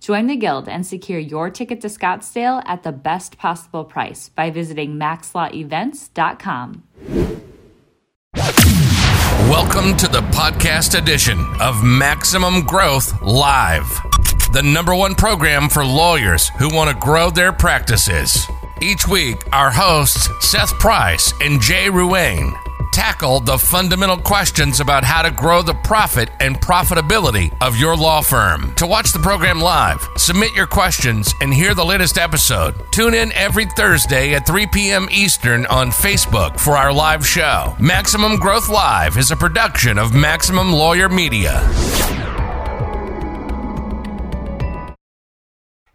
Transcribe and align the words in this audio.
Join 0.00 0.26
the 0.26 0.36
Guild 0.36 0.68
and 0.68 0.86
secure 0.86 1.18
your 1.18 1.50
ticket 1.50 1.80
to 1.80 1.88
Scottsdale 1.88 2.62
at 2.66 2.82
the 2.82 2.92
best 2.92 3.36
possible 3.36 3.84
price 3.84 4.28
by 4.28 4.50
visiting 4.50 4.94
maxlawevents.com. 4.94 6.84
Welcome 9.48 9.96
to 9.96 10.08
the 10.08 10.20
podcast 10.30 10.96
edition 10.96 11.38
of 11.60 11.82
Maximum 11.82 12.62
Growth 12.62 13.20
Live, 13.22 13.88
the 14.52 14.62
number 14.62 14.94
one 14.94 15.14
program 15.14 15.68
for 15.68 15.84
lawyers 15.84 16.48
who 16.58 16.74
want 16.74 16.90
to 16.90 16.96
grow 16.96 17.30
their 17.30 17.52
practices. 17.52 18.46
Each 18.80 19.08
week, 19.08 19.36
our 19.52 19.70
hosts, 19.70 20.28
Seth 20.40 20.72
Price 20.74 21.32
and 21.40 21.60
Jay 21.60 21.86
Ruane, 21.86 22.52
tackle 22.92 23.40
the 23.40 23.58
fundamental 23.58 24.16
questions 24.16 24.80
about 24.80 25.04
how 25.04 25.22
to 25.22 25.30
grow 25.30 25.62
the 25.62 25.74
profit 25.74 26.28
and 26.40 26.60
profitability 26.60 27.56
of 27.60 27.76
your 27.76 27.96
law 27.96 28.20
firm. 28.20 28.74
To 28.76 28.86
watch 28.86 29.12
the 29.12 29.18
program 29.18 29.60
live, 29.60 30.06
submit 30.16 30.54
your 30.54 30.66
questions, 30.66 31.32
and 31.40 31.52
hear 31.52 31.74
the 31.74 31.84
latest 31.84 32.18
episode, 32.18 32.74
tune 32.92 33.14
in 33.14 33.32
every 33.32 33.66
Thursday 33.66 34.34
at 34.34 34.46
3 34.46 34.66
p.m. 34.68 35.08
Eastern 35.10 35.66
on 35.66 35.90
Facebook 35.90 36.58
for 36.58 36.76
our 36.76 36.92
live 36.92 37.26
show. 37.26 37.76
Maximum 37.80 38.36
Growth 38.36 38.68
Live 38.68 39.16
is 39.16 39.30
a 39.30 39.36
production 39.36 39.98
of 39.98 40.14
Maximum 40.14 40.72
Lawyer 40.72 41.08
Media. 41.08 41.64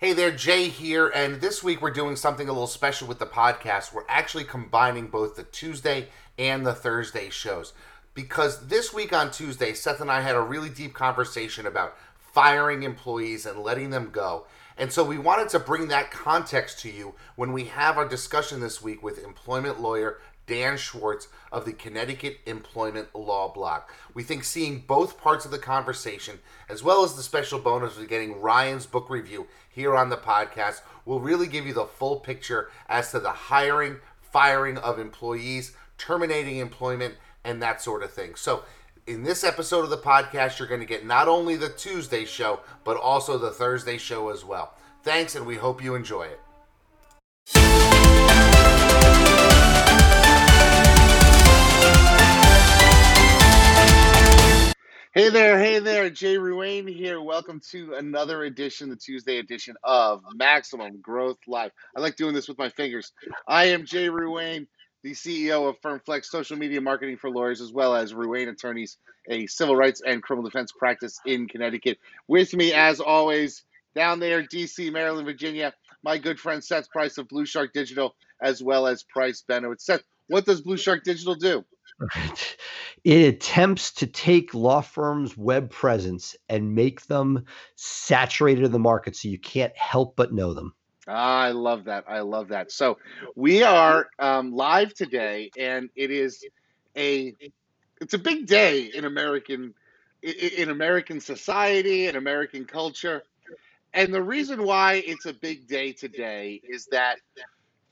Hey 0.04 0.12
there, 0.12 0.32
Jay 0.32 0.68
here, 0.68 1.08
and 1.16 1.40
this 1.40 1.64
week 1.64 1.82
we're 1.82 1.90
doing 1.90 2.18
something 2.18 2.50
a 2.50 2.52
little 2.52 2.68
special 2.68 3.08
with 3.08 3.20
the 3.20 3.26
podcast. 3.26 3.94
We're 3.94 4.04
actually 4.10 4.44
combining 4.44 5.08
both 5.08 5.38
the 5.38 5.44
Tuesday 5.44 6.10
and 6.38 6.66
the 6.66 6.74
Thursday 6.74 7.30
shows 7.30 7.74
because 8.14 8.68
this 8.68 8.94
week 8.94 9.14
on 9.14 9.32
Tuesday, 9.32 9.74
Seth 9.74 10.02
and 10.02 10.12
I 10.12 10.22
had 10.22 10.36
a 10.36 10.42
really 10.42 10.70
deep 10.70 10.94
conversation 10.94 11.66
about 11.66 11.96
firing 12.16 12.84
employees 12.84 13.46
and 13.46 13.60
letting 13.60 13.90
them 13.90 14.10
go. 14.12 14.46
And 14.78 14.92
so 14.92 15.04
we 15.04 15.20
wanted 15.20 15.50
to 15.50 15.60
bring 15.60 15.88
that 15.90 16.12
context 16.12 16.80
to 16.80 16.90
you 16.90 17.14
when 17.36 17.54
we 17.54 17.66
have 17.66 17.98
our 17.98 18.08
discussion 18.08 18.60
this 18.60 18.82
week 18.82 19.04
with 19.04 19.24
employment 19.24 19.80
lawyer 19.80 20.20
Dan 20.46 20.78
Schwartz 20.78 21.30
of 21.52 21.66
the 21.66 21.74
Connecticut 21.74 22.40
Employment 22.46 23.16
Law 23.16 23.54
Blog. 23.54 23.84
We 24.14 24.24
think 24.24 24.44
seeing 24.44 24.80
both 24.80 25.22
parts 25.22 25.46
of 25.46 25.52
the 25.52 25.60
conversation, 25.60 26.40
as 26.68 26.84
well 26.84 27.04
as 27.04 27.16
the 27.16 27.24
special 27.24 27.60
bonus 27.60 27.98
of 27.98 28.10
getting 28.10 28.42
Ryan's 28.42 28.86
book 28.86 29.10
review 29.10 29.48
here 29.70 29.96
on 29.96 30.10
the 30.10 30.18
podcast, 30.18 30.82
will 31.06 31.22
really 31.22 31.48
give 31.48 31.66
you 31.66 31.74
the 31.74 31.86
full 31.86 32.18
picture 32.18 32.70
as 32.90 33.12
to 33.12 33.20
the 33.20 33.32
hiring, 33.32 33.98
firing 34.22 34.78
of 34.78 35.00
employees, 35.00 35.76
terminating 36.06 36.58
employment, 36.58 37.16
and 37.46 37.62
that 37.62 37.82
sort 37.82 38.04
of 38.04 38.12
thing. 38.12 38.36
So, 38.36 38.64
in 39.08 39.24
this 39.24 39.44
episode 39.44 39.84
of 39.84 39.90
the 39.90 39.98
podcast, 39.98 40.60
you're 40.60 40.68
going 40.68 40.82
to 40.82 40.86
get 40.86 41.06
not 41.06 41.30
only 41.30 41.56
the 41.56 41.70
Tuesday 41.70 42.26
show, 42.26 42.60
but 42.84 42.98
also 42.98 43.38
the 43.38 43.52
Thursday 43.52 43.98
show 43.98 44.30
as 44.30 44.44
well. 44.44 44.74
Thanks, 45.04 45.36
and 45.36 45.46
we 45.46 45.56
hope 45.56 45.82
you 45.82 45.96
enjoy 45.96 46.24
it. 46.24 46.40
Hey 55.16 55.30
there, 55.30 55.60
hey 55.60 55.80
there, 55.80 56.10
Jay 56.10 56.38
Ruane 56.38 56.90
here. 56.90 57.22
Welcome 57.22 57.62
to 57.70 57.94
another 57.94 58.44
edition, 58.44 58.90
the 58.90 58.96
Tuesday 58.96 59.38
edition 59.38 59.76
of 59.84 60.22
Maximum 60.34 61.00
Growth 61.02 61.38
Live. 61.48 61.72
I 61.96 62.00
like 62.00 62.16
doing 62.16 62.34
this 62.34 62.48
with 62.48 62.58
my 62.58 62.70
fingers. 62.70 63.14
I 63.48 63.66
am 63.66 63.86
Jay 63.86 64.08
Ruane, 64.08 64.66
the 65.04 65.12
CEO 65.12 65.70
of 65.70 65.80
FirmFlex 65.82 66.26
Social 66.26 66.58
Media 66.58 66.80
Marketing 66.80 67.18
for 67.18 67.30
Lawyers, 67.30 67.60
as 67.60 67.74
well 67.74 67.94
as 67.94 68.14
Ruane 68.14 68.50
Attorneys, 68.50 68.98
a 69.30 69.46
civil 69.48 69.76
rights 69.76 70.02
and 70.06 70.24
criminal 70.24 70.50
defense 70.50 70.72
practice 70.72 71.20
in 71.26 71.48
Connecticut. 71.48 72.00
With 72.28 72.54
me, 72.54 72.74
as 72.74 73.02
always, 73.02 73.64
down 73.96 74.20
there, 74.20 74.44
DC, 74.44 74.92
Maryland, 74.92 75.26
Virginia, 75.26 75.74
my 76.04 76.18
good 76.18 76.40
friend 76.40 76.64
Seth 76.64 76.90
Price 76.90 77.18
of 77.18 77.28
Blue 77.28 77.46
Shark 77.46 77.74
Digital, 77.74 78.16
as 78.42 78.64
well 78.64 78.88
as 78.88 79.04
Price 79.04 79.44
Benowitz. 79.48 79.82
Seth, 79.82 80.04
what 80.28 80.46
does 80.46 80.62
Blue 80.62 80.78
Shark 80.78 81.04
Digital 81.04 81.36
do? 81.36 81.66
It 83.04 83.36
attempts 83.36 83.92
to 83.96 84.08
take 84.08 84.54
law 84.54 84.80
firms' 84.80 85.38
web 85.38 85.70
presence 85.70 86.38
and 86.48 86.74
make 86.74 87.06
them 87.08 87.44
saturated 87.76 88.64
in 88.64 88.72
the 88.72 88.80
market 88.80 89.18
so 89.18 89.28
you 89.28 89.38
can't 89.38 89.76
help 89.76 90.16
but 90.16 90.34
know 90.34 90.54
them. 90.54 90.74
I 91.08 91.52
love 91.52 91.86
that. 91.86 92.06
I 92.08 92.22
love 92.22 92.50
that. 92.50 92.72
So 92.72 92.98
we 93.36 93.64
are 93.64 94.10
um, 94.20 94.54
live 94.54 94.94
today, 94.94 95.52
and 95.58 95.90
it 95.96 96.12
is 96.12 96.46
a 96.96 97.34
it's 98.02 98.14
a 98.14 98.18
big 98.18 98.48
day 98.48 98.92
in 98.94 99.06
American 99.06 99.74
in 100.22 100.70
American 100.70 101.20
society 101.20 102.08
and 102.08 102.16
American 102.16 102.66
culture. 102.66 103.24
And 103.94 104.14
the 104.14 104.24
reason 104.24 104.64
why 104.64 105.04
it's 105.06 105.26
a 105.26 105.34
big 105.34 105.68
day 105.68 105.92
today 105.92 106.62
is 106.64 106.88
that 106.88 107.18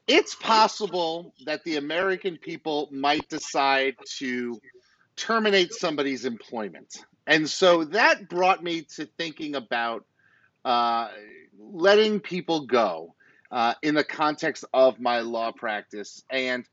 it's 0.07 0.33
possible 0.33 1.33
that 1.45 1.63
the 1.63 1.77
American 1.77 2.37
people 2.37 2.89
might 2.91 3.27
decide 3.29 3.95
to 4.17 4.59
terminate 5.15 5.73
somebody's 5.73 6.25
employment. 6.25 7.05
And 7.27 7.47
so 7.49 7.83
that 7.85 8.29
brought 8.29 8.63
me 8.63 8.81
to 8.95 9.05
thinking 9.05 9.55
about 9.55 10.05
uh, 10.65 11.09
letting 11.71 12.19
people 12.19 12.65
go 12.65 13.15
uh, 13.51 13.73
in 13.81 13.95
the 13.95 14.03
context 14.03 14.65
of 14.73 14.99
my 14.99 15.19
law 15.19 15.51
practice. 15.51 16.23
And 16.29 16.65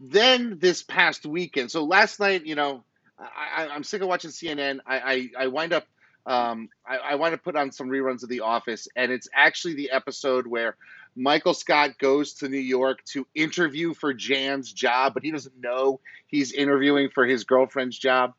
then 0.00 0.58
this 0.60 0.82
past 0.82 1.24
weekend, 1.24 1.70
so 1.70 1.84
last 1.84 2.20
night, 2.20 2.46
you 2.46 2.54
know, 2.54 2.84
I, 3.18 3.68
am 3.70 3.84
sick 3.84 4.02
of 4.02 4.08
watching 4.08 4.30
CNN. 4.30 4.80
I, 4.86 4.98
I, 4.98 5.44
I 5.44 5.46
wind 5.46 5.72
up 5.72 5.86
um, 6.26 6.70
I, 6.86 6.96
I 6.96 7.14
want 7.16 7.32
to 7.32 7.38
put 7.38 7.56
on 7.56 7.70
some 7.70 7.88
reruns 7.88 8.22
of 8.22 8.28
The 8.28 8.40
Office, 8.40 8.88
and 8.96 9.12
it's 9.12 9.28
actually 9.34 9.74
the 9.74 9.90
episode 9.90 10.46
where 10.46 10.76
Michael 11.14 11.54
Scott 11.54 11.98
goes 11.98 12.34
to 12.34 12.48
New 12.48 12.56
York 12.56 13.04
to 13.12 13.26
interview 13.34 13.94
for 13.94 14.14
Jan's 14.14 14.72
job, 14.72 15.14
but 15.14 15.22
he 15.22 15.30
doesn't 15.30 15.60
know 15.60 16.00
he's 16.26 16.52
interviewing 16.52 17.10
for 17.10 17.26
his 17.26 17.44
girlfriend's 17.44 17.98
job. 17.98 18.34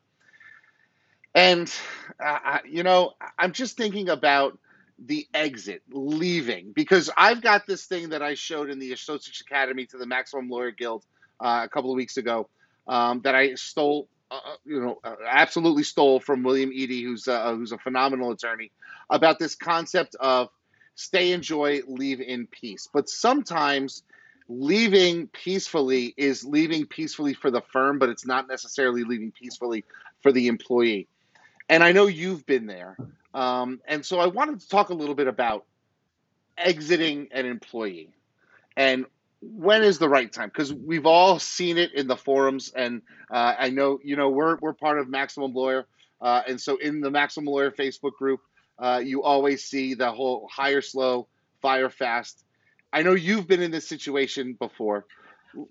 And, 1.34 1.72
uh, 2.24 2.58
you 2.68 2.82
know, 2.82 3.12
I'm 3.38 3.52
just 3.52 3.76
thinking 3.76 4.08
about 4.08 4.58
the 4.98 5.26
exit, 5.34 5.82
leaving, 5.90 6.72
because 6.72 7.10
I've 7.16 7.42
got 7.42 7.66
this 7.66 7.84
thing 7.86 8.10
that 8.10 8.22
I 8.22 8.34
showed 8.34 8.70
in 8.70 8.78
the 8.78 8.92
Associates 8.92 9.40
Academy 9.40 9.86
to 9.86 9.98
the 9.98 10.06
Maximum 10.06 10.48
Lawyer 10.48 10.70
Guild 10.70 11.04
uh, 11.40 11.62
a 11.64 11.68
couple 11.68 11.90
of 11.90 11.96
weeks 11.96 12.16
ago 12.16 12.48
um, 12.88 13.20
that 13.22 13.34
I 13.34 13.54
stole, 13.54 14.08
uh, 14.30 14.36
uh 14.36 14.56
you 14.64 14.80
know, 14.80 14.98
uh, 15.04 15.16
absolutely 15.28 15.82
stole 15.82 16.20
from 16.20 16.42
William 16.42 16.70
Eadie, 16.70 17.02
who's, 17.02 17.28
uh, 17.28 17.54
who's 17.54 17.72
a 17.72 17.78
phenomenal 17.78 18.30
attorney, 18.32 18.70
about 19.10 19.38
this 19.38 19.54
concept 19.54 20.16
of 20.18 20.48
stay 20.94 21.32
in 21.32 21.42
joy, 21.42 21.82
leave 21.86 22.20
in 22.20 22.46
peace. 22.46 22.88
But 22.92 23.08
sometimes 23.08 24.02
leaving 24.48 25.26
peacefully 25.28 26.14
is 26.16 26.44
leaving 26.44 26.86
peacefully 26.86 27.34
for 27.34 27.50
the 27.50 27.62
firm, 27.72 27.98
but 27.98 28.08
it's 28.08 28.26
not 28.26 28.48
necessarily 28.48 29.04
leaving 29.04 29.32
peacefully 29.32 29.84
for 30.22 30.32
the 30.32 30.46
employee. 30.48 31.08
And 31.68 31.82
I 31.82 31.92
know 31.92 32.06
you've 32.06 32.46
been 32.46 32.66
there. 32.66 32.96
Um, 33.36 33.80
and 33.86 34.04
so 34.04 34.18
I 34.18 34.26
wanted 34.26 34.60
to 34.60 34.68
talk 34.68 34.88
a 34.88 34.94
little 34.94 35.14
bit 35.14 35.28
about 35.28 35.64
exiting 36.58 37.28
an 37.32 37.44
employee 37.46 38.08
and 38.76 39.04
when 39.42 39.82
is 39.82 39.98
the 39.98 40.08
right 40.08 40.32
time 40.32 40.48
because 40.48 40.72
we've 40.72 41.04
all 41.04 41.38
seen 41.38 41.76
it 41.76 41.92
in 41.92 42.06
the 42.06 42.16
forums 42.16 42.72
and 42.74 43.02
uh, 43.30 43.52
i 43.58 43.68
know 43.68 44.00
you 44.02 44.16
know 44.16 44.30
we're, 44.30 44.56
we're 44.62 44.72
part 44.72 44.98
of 44.98 45.06
maximum 45.06 45.52
lawyer 45.52 45.86
uh, 46.22 46.40
and 46.48 46.58
so 46.58 46.78
in 46.78 47.02
the 47.02 47.10
maximum 47.10 47.44
lawyer 47.44 47.70
facebook 47.70 48.14
group 48.14 48.40
uh, 48.78 49.00
you 49.04 49.22
always 49.22 49.64
see 49.64 49.94
the 49.94 50.10
whole 50.10 50.48
hire 50.52 50.82
slow, 50.82 51.28
fire 51.62 51.90
fast. 51.90 52.44
I 52.92 53.02
know 53.02 53.14
you've 53.14 53.46
been 53.46 53.62
in 53.62 53.70
this 53.70 53.88
situation 53.88 54.54
before. 54.54 55.06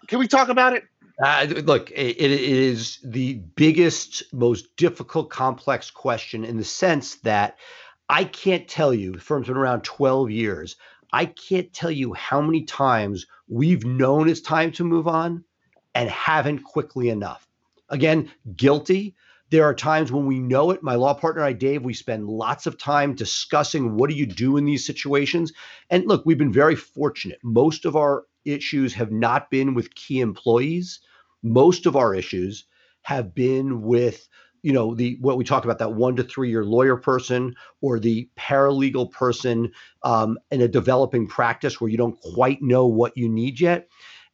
Can 0.07 0.19
we 0.19 0.27
talk 0.27 0.49
about 0.49 0.73
it? 0.73 0.83
Uh, 1.23 1.47
look, 1.63 1.91
it, 1.91 2.17
it 2.17 2.31
is 2.31 2.99
the 3.03 3.35
biggest, 3.55 4.23
most 4.33 4.75
difficult, 4.75 5.29
complex 5.29 5.89
question 5.89 6.43
in 6.43 6.57
the 6.57 6.63
sense 6.63 7.15
that 7.17 7.57
I 8.09 8.25
can't 8.25 8.67
tell 8.67 8.93
you, 8.93 9.13
the 9.13 9.19
firm's 9.19 9.47
been 9.47 9.57
around 9.57 9.83
12 9.83 10.29
years. 10.29 10.75
I 11.11 11.25
can't 11.25 11.71
tell 11.71 11.91
you 11.91 12.13
how 12.13 12.41
many 12.41 12.63
times 12.63 13.25
we've 13.47 13.85
known 13.85 14.27
it's 14.27 14.41
time 14.41 14.71
to 14.73 14.83
move 14.83 15.07
on 15.07 15.43
and 15.93 16.09
haven't 16.09 16.63
quickly 16.63 17.09
enough. 17.09 17.47
Again, 17.89 18.31
guilty. 18.55 19.15
There 19.51 19.63
are 19.63 19.75
times 19.75 20.11
when 20.11 20.25
we 20.25 20.39
know 20.39 20.71
it. 20.71 20.83
My 20.83 20.95
law 20.95 21.13
partner, 21.13 21.43
I, 21.43 21.53
Dave, 21.53 21.83
we 21.83 21.93
spend 21.93 22.27
lots 22.27 22.65
of 22.65 22.77
time 22.77 23.15
discussing 23.15 23.95
what 23.95 24.09
do 24.09 24.15
you 24.15 24.25
do 24.25 24.57
in 24.57 24.65
these 24.65 24.85
situations. 24.85 25.53
And 25.89 26.05
look, 26.05 26.25
we've 26.25 26.37
been 26.37 26.51
very 26.51 26.75
fortunate. 26.75 27.39
Most 27.43 27.85
of 27.85 27.95
our 27.95 28.25
issues 28.45 28.93
have 28.93 29.11
not 29.11 29.49
been 29.49 29.73
with 29.73 29.95
key 29.95 30.21
employees. 30.21 30.99
Most 31.43 31.85
of 31.85 31.95
our 31.95 32.15
issues 32.15 32.65
have 33.01 33.35
been 33.35 33.81
with 33.83 34.27
you 34.63 34.73
know 34.73 34.95
the 34.95 35.15
what 35.21 35.37
we 35.37 35.43
talk 35.43 35.63
about 35.63 35.77
that 35.77 35.93
one 35.93 36.15
to 36.15 36.23
three 36.23 36.49
year 36.49 36.65
lawyer 36.65 36.97
person 36.97 37.53
or 37.81 37.99
the 37.99 38.27
paralegal 38.35 39.11
person 39.11 39.71
um, 40.01 40.39
in 40.49 40.59
a 40.61 40.67
developing 40.67 41.27
practice 41.27 41.79
where 41.79 41.89
you 41.89 41.97
don't 41.97 42.19
quite 42.33 42.63
know 42.63 42.87
what 42.87 43.15
you 43.15 43.29
need 43.29 43.59
yet. 43.59 43.87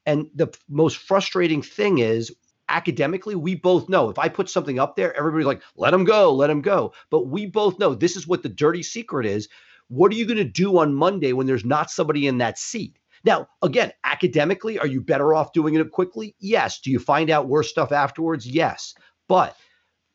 And 0.06 0.28
the 0.34 0.48
most 0.70 0.98
frustrating 0.98 1.62
thing 1.62 1.98
is 1.98 2.34
academically 2.70 3.36
we 3.36 3.56
both 3.56 3.90
know. 3.90 4.10
If 4.10 4.18
i 4.18 4.30
put 4.30 4.50
something 4.50 4.80
up 4.80 4.96
there 4.96 5.14
everybody's 5.18 5.48
like 5.48 5.62
let 5.76 5.92
them 5.92 6.06
go 6.06 6.34
let 6.34 6.48
them 6.48 6.62
go. 6.62 6.94
But 7.10 7.28
we 7.28 7.46
both 7.46 7.78
know 7.78 7.94
this 7.94 8.16
is 8.16 8.26
what 8.26 8.42
the 8.42 8.50
dirty 8.50 8.84
secret 8.84 9.26
is. 9.26 9.50
What 9.90 10.14
are 10.14 10.16
you 10.16 10.26
going 10.26 10.38
to 10.38 10.46
do 10.46 10.78
on 10.78 10.96
monday 10.96 11.34
when 11.34 11.46
there's 11.46 11.66
not 11.66 11.92
somebody 11.92 12.26
in 12.26 12.38
that 12.38 12.58
seat 12.58 12.98
now, 13.24 13.48
again, 13.62 13.92
academically, 14.04 14.80
are 14.80 14.88
you 14.88 15.02
better 15.02 15.34
off 15.34 15.54
doing 15.54 15.76
it 15.76 15.92
quickly? 15.92 16.36
Yes. 16.40 16.80
Do 16.80 16.92
you 16.92 17.00
find 17.00 17.30
out 17.30 17.48
worse 17.48 17.70
stuff 17.70 17.92
afterwards? 17.92 18.46
Yes. 18.46 18.94
But 19.28 19.56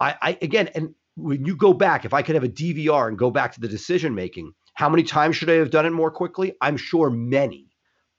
I, 0.01 0.15
I 0.21 0.39
again, 0.43 0.69
and 0.75 0.95
when 1.17 1.45
you 1.45 1.57
go 1.57 1.73
back, 1.73 2.05
if 2.05 2.13
I 2.13 2.23
could 2.23 2.35
have 2.35 2.45
a 2.45 2.49
DVR 2.49 3.09
and 3.09 3.19
go 3.19 3.31
back 3.31 3.53
to 3.53 3.61
the 3.61 3.69
decision 3.69 4.15
making, 4.15 4.53
how 4.75 4.89
many 4.89 5.03
times 5.03 5.37
should 5.37 5.51
I 5.51 5.55
have 5.55 5.71
done 5.71 5.87
it 5.87 5.91
more 5.91 6.11
quickly? 6.11 6.55
I'm 6.61 6.77
sure 6.77 7.09
many. 7.11 7.71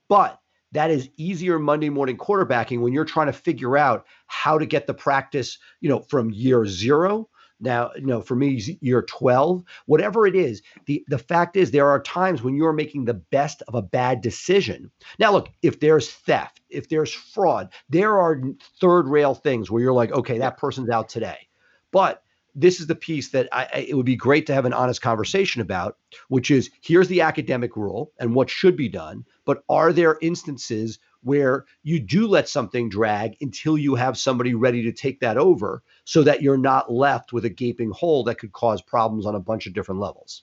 But 0.08 0.40
that 0.72 0.90
is 0.90 1.08
easier 1.16 1.58
Monday 1.58 1.88
morning 1.88 2.16
quarterbacking 2.16 2.80
when 2.80 2.92
you're 2.92 3.04
trying 3.04 3.28
to 3.28 3.32
figure 3.32 3.76
out 3.76 4.06
how 4.26 4.58
to 4.58 4.66
get 4.66 4.86
the 4.86 4.94
practice, 4.94 5.58
you 5.80 5.88
know, 5.88 6.00
from 6.00 6.30
year 6.30 6.66
zero. 6.66 7.28
Now, 7.60 7.90
you 7.96 8.06
know, 8.06 8.20
for 8.20 8.36
me, 8.36 8.60
year 8.80 9.02
12, 9.02 9.64
whatever 9.86 10.26
it 10.26 10.36
is, 10.36 10.62
the, 10.86 11.04
the 11.08 11.18
fact 11.18 11.56
is 11.56 11.70
there 11.70 11.88
are 11.88 12.00
times 12.00 12.42
when 12.42 12.54
you're 12.54 12.72
making 12.72 13.04
the 13.04 13.14
best 13.14 13.62
of 13.68 13.74
a 13.74 13.82
bad 13.82 14.20
decision. 14.20 14.90
Now, 15.18 15.32
look, 15.32 15.48
if 15.62 15.80
there's 15.80 16.10
theft, 16.10 16.60
if 16.70 16.88
there's 16.88 17.12
fraud, 17.12 17.70
there 17.88 18.18
are 18.18 18.40
third 18.80 19.08
rail 19.08 19.34
things 19.34 19.70
where 19.70 19.82
you're 19.82 19.92
like, 19.92 20.12
okay, 20.12 20.38
that 20.38 20.56
person's 20.56 20.90
out 20.90 21.08
today. 21.08 21.48
But 21.90 22.22
this 22.54 22.80
is 22.80 22.86
the 22.86 22.94
piece 22.94 23.30
that 23.30 23.48
I, 23.52 23.86
it 23.88 23.94
would 23.96 24.06
be 24.06 24.16
great 24.16 24.46
to 24.46 24.54
have 24.54 24.64
an 24.64 24.72
honest 24.72 25.00
conversation 25.00 25.60
about, 25.60 25.96
which 26.28 26.50
is 26.50 26.70
here's 26.80 27.08
the 27.08 27.20
academic 27.20 27.76
rule 27.76 28.12
and 28.18 28.34
what 28.34 28.50
should 28.50 28.76
be 28.76 28.88
done. 28.88 29.24
But 29.44 29.62
are 29.68 29.92
there 29.92 30.18
instances 30.22 30.98
where 31.22 31.64
you 31.82 32.00
do 32.00 32.26
let 32.26 32.48
something 32.48 32.88
drag 32.88 33.36
until 33.40 33.76
you 33.76 33.94
have 33.94 34.16
somebody 34.16 34.54
ready 34.54 34.82
to 34.82 34.92
take 34.92 35.20
that 35.20 35.36
over 35.36 35.82
so 36.04 36.22
that 36.22 36.42
you're 36.42 36.56
not 36.56 36.92
left 36.92 37.32
with 37.32 37.44
a 37.44 37.50
gaping 37.50 37.90
hole 37.90 38.24
that 38.24 38.38
could 38.38 38.52
cause 38.52 38.80
problems 38.80 39.26
on 39.26 39.34
a 39.34 39.40
bunch 39.40 39.66
of 39.66 39.72
different 39.72 40.00
levels? 40.00 40.42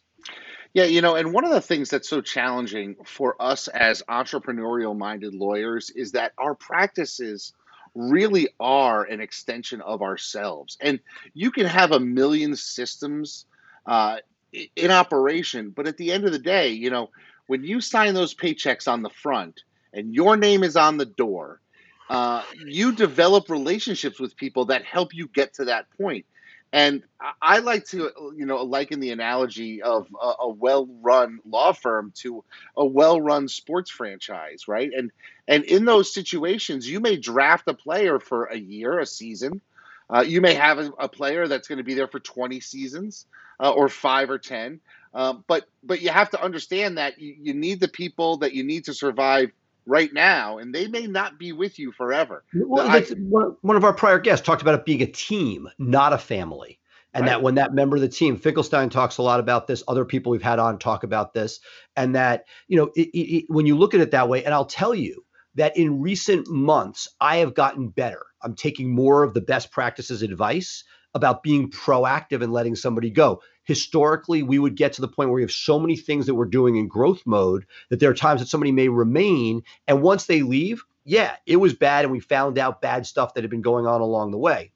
Yeah, 0.74 0.84
you 0.84 1.02
know, 1.02 1.16
and 1.16 1.32
one 1.32 1.46
of 1.46 1.52
the 1.52 1.62
things 1.62 1.90
that's 1.90 2.10
so 2.10 2.20
challenging 2.20 2.98
for 3.06 3.42
us 3.42 3.70
as 3.70 4.04
entrepreneurial 4.10 4.98
minded 4.98 5.34
lawyers 5.34 5.90
is 5.90 6.12
that 6.12 6.34
our 6.38 6.54
practices 6.54 7.54
really 7.94 8.50
are 8.60 9.06
an 9.06 9.22
extension 9.22 9.80
of 9.80 10.02
ourselves. 10.02 10.78
And 10.82 11.00
you 11.34 11.50
can 11.50 11.66
have 11.66 11.94
a 11.94 12.00
million 12.00 12.58
systems 12.58 13.46
uh, 13.86 14.18
in 14.76 14.92
operation, 14.92 15.70
but 15.70 15.88
at 15.88 15.96
the 15.96 16.12
end 16.12 16.26
of 16.26 16.34
the 16.34 16.40
day, 16.40 16.70
you 16.70 16.90
know, 16.90 17.10
when 17.48 17.64
you 17.64 17.80
sign 17.80 18.14
those 18.14 18.36
paychecks 18.36 18.92
on 18.92 19.02
the 19.02 19.10
front 19.10 19.64
and 19.96 20.14
your 20.14 20.38
name 20.38 20.64
is 20.64 20.76
on 20.76 20.98
the 20.98 21.06
door, 21.06 21.62
uh, 22.10 22.44
you 22.66 22.92
develop 22.92 23.50
relationships 23.50 24.20
with 24.20 24.36
people 24.36 24.66
that 24.66 24.84
help 24.84 25.14
you 25.14 25.28
get 25.28 25.56
to 25.56 25.66
that 25.66 25.88
point. 25.98 26.26
And 26.74 27.04
I 27.42 27.60
like 27.60 27.86
to, 27.88 28.12
you 28.36 28.46
know, 28.46 28.58
liken 28.64 29.00
the 29.00 29.12
analogy 29.12 29.82
of 29.82 30.08
a, 30.22 30.34
a 30.42 30.50
well-run 30.50 31.40
law 31.46 31.72
firm 31.72 32.12
to 32.18 32.44
a 32.76 32.86
well-run 32.86 33.48
sports 33.48 33.90
franchise, 33.90 34.68
right? 34.68 34.92
And 34.96 35.12
and 35.48 35.64
in 35.64 35.86
those 35.86 36.14
situations, 36.14 36.90
you 36.90 37.00
may 37.00 37.16
draft 37.16 37.68
a 37.70 37.74
player 37.74 38.20
for 38.20 38.46
a 38.46 38.58
year, 38.58 39.00
a 39.00 39.06
season. 39.06 39.62
Uh, 40.14 40.22
you 40.28 40.42
may 40.42 40.54
have 40.54 40.78
a, 40.80 40.92
a 41.00 41.08
player 41.08 41.48
that's 41.48 41.68
going 41.68 41.78
to 41.78 41.84
be 41.84 41.94
there 41.94 42.08
for 42.08 42.20
20 42.20 42.60
seasons 42.60 43.26
uh, 43.60 43.72
or 43.72 43.88
five 43.88 44.30
or 44.30 44.38
10. 44.38 44.82
Uh, 45.14 45.36
but 45.48 45.66
but 45.82 46.02
you 46.02 46.10
have 46.10 46.30
to 46.32 46.44
understand 46.44 46.98
that 46.98 47.20
you, 47.20 47.36
you 47.40 47.54
need 47.54 47.80
the 47.80 47.88
people 47.88 48.38
that 48.38 48.54
you 48.54 48.64
need 48.66 48.86
to 48.86 48.94
survive 48.94 49.52
right 49.86 50.14
now, 50.14 50.58
and 50.58 50.74
they 50.74 50.88
may 50.88 51.08
not 51.08 51.38
be 51.38 51.52
with 51.52 51.78
you 51.80 51.92
forever. 51.92 52.44
Well, 52.54 52.88
I, 52.88 53.02
one 53.62 53.76
of 53.76 53.84
our 53.84 53.94
prior 53.94 54.20
guests 54.20 54.46
talked 54.46 54.62
about 54.62 54.76
it 54.76 54.86
being 54.86 55.02
a 55.02 55.08
team, 55.08 55.68
not 55.78 56.14
a 56.14 56.18
family. 56.18 56.80
And 57.14 57.22
right. 57.22 57.30
that 57.30 57.42
when 57.42 57.56
that 57.56 57.74
member 57.74 57.96
of 57.96 58.02
the 58.02 58.10
team, 58.10 58.36
Finkelstein 58.36 58.90
talks 58.90 59.20
a 59.20 59.22
lot 59.22 59.40
about 59.40 59.68
this. 59.68 59.84
Other 59.88 60.04
people 60.04 60.34
we've 60.34 60.42
had 60.42 60.60
on 60.60 60.78
talk 60.78 61.04
about 61.04 61.34
this, 61.34 61.62
and 61.96 62.14
that 62.14 62.44
you 62.68 62.76
know, 62.76 62.92
it, 62.96 63.08
it, 63.14 63.46
when 63.48 63.66
you 63.66 63.78
look 63.78 63.94
at 63.94 64.02
it 64.02 64.12
that 64.12 64.28
way, 64.28 64.44
and 64.44 64.54
I'll 64.54 64.66
tell 64.66 64.94
you 64.94 65.24
that 65.56 65.78
in 65.78 66.02
recent 66.02 66.50
months, 66.50 67.08
I 67.22 67.38
have 67.38 67.54
gotten 67.54 67.88
better. 67.88 68.26
I'm 68.42 68.54
taking 68.54 68.94
more 68.94 69.24
of 69.24 69.34
the 69.34 69.40
best 69.40 69.72
practices 69.72 70.22
advice 70.22 70.84
about 71.16 71.42
being 71.42 71.72
proactive 71.72 72.44
and 72.44 72.54
letting 72.54 72.76
somebody 72.76 73.10
go. 73.10 73.42
Historically 73.64 74.44
we 74.44 74.60
would 74.60 74.76
get 74.76 74.94
to 74.94 75.02
the 75.02 75.08
point 75.08 75.30
where 75.30 75.38
we 75.38 75.42
have 75.42 75.52
so 75.52 75.80
many 75.80 75.96
things 75.96 76.28
that 76.28 76.36
we're 76.36 76.46
doing 76.46 76.76
in 76.76 76.88
growth 76.88 77.24
mode 77.26 77.66
that 77.90 78.00
there 78.00 78.12
are 78.12 78.16
times 78.16 78.42
that 78.42 78.48
somebody 78.48 78.72
may 78.72 78.90
remain 78.90 79.64
and 79.88 80.04
once 80.04 80.28
they 80.28 80.44
leave 80.44 80.84
yeah 81.04 81.36
it 81.48 81.56
was 81.56 81.74
bad 81.74 82.06
and 82.06 82.12
we 82.12 82.20
found 82.20 82.60
out 82.60 82.82
bad 82.82 83.08
stuff 83.08 83.34
that 83.34 83.44
had 83.44 83.50
been 83.50 83.62
going 83.64 83.88
on 83.88 84.02
along 84.02 84.30
the 84.30 84.38
way. 84.38 84.72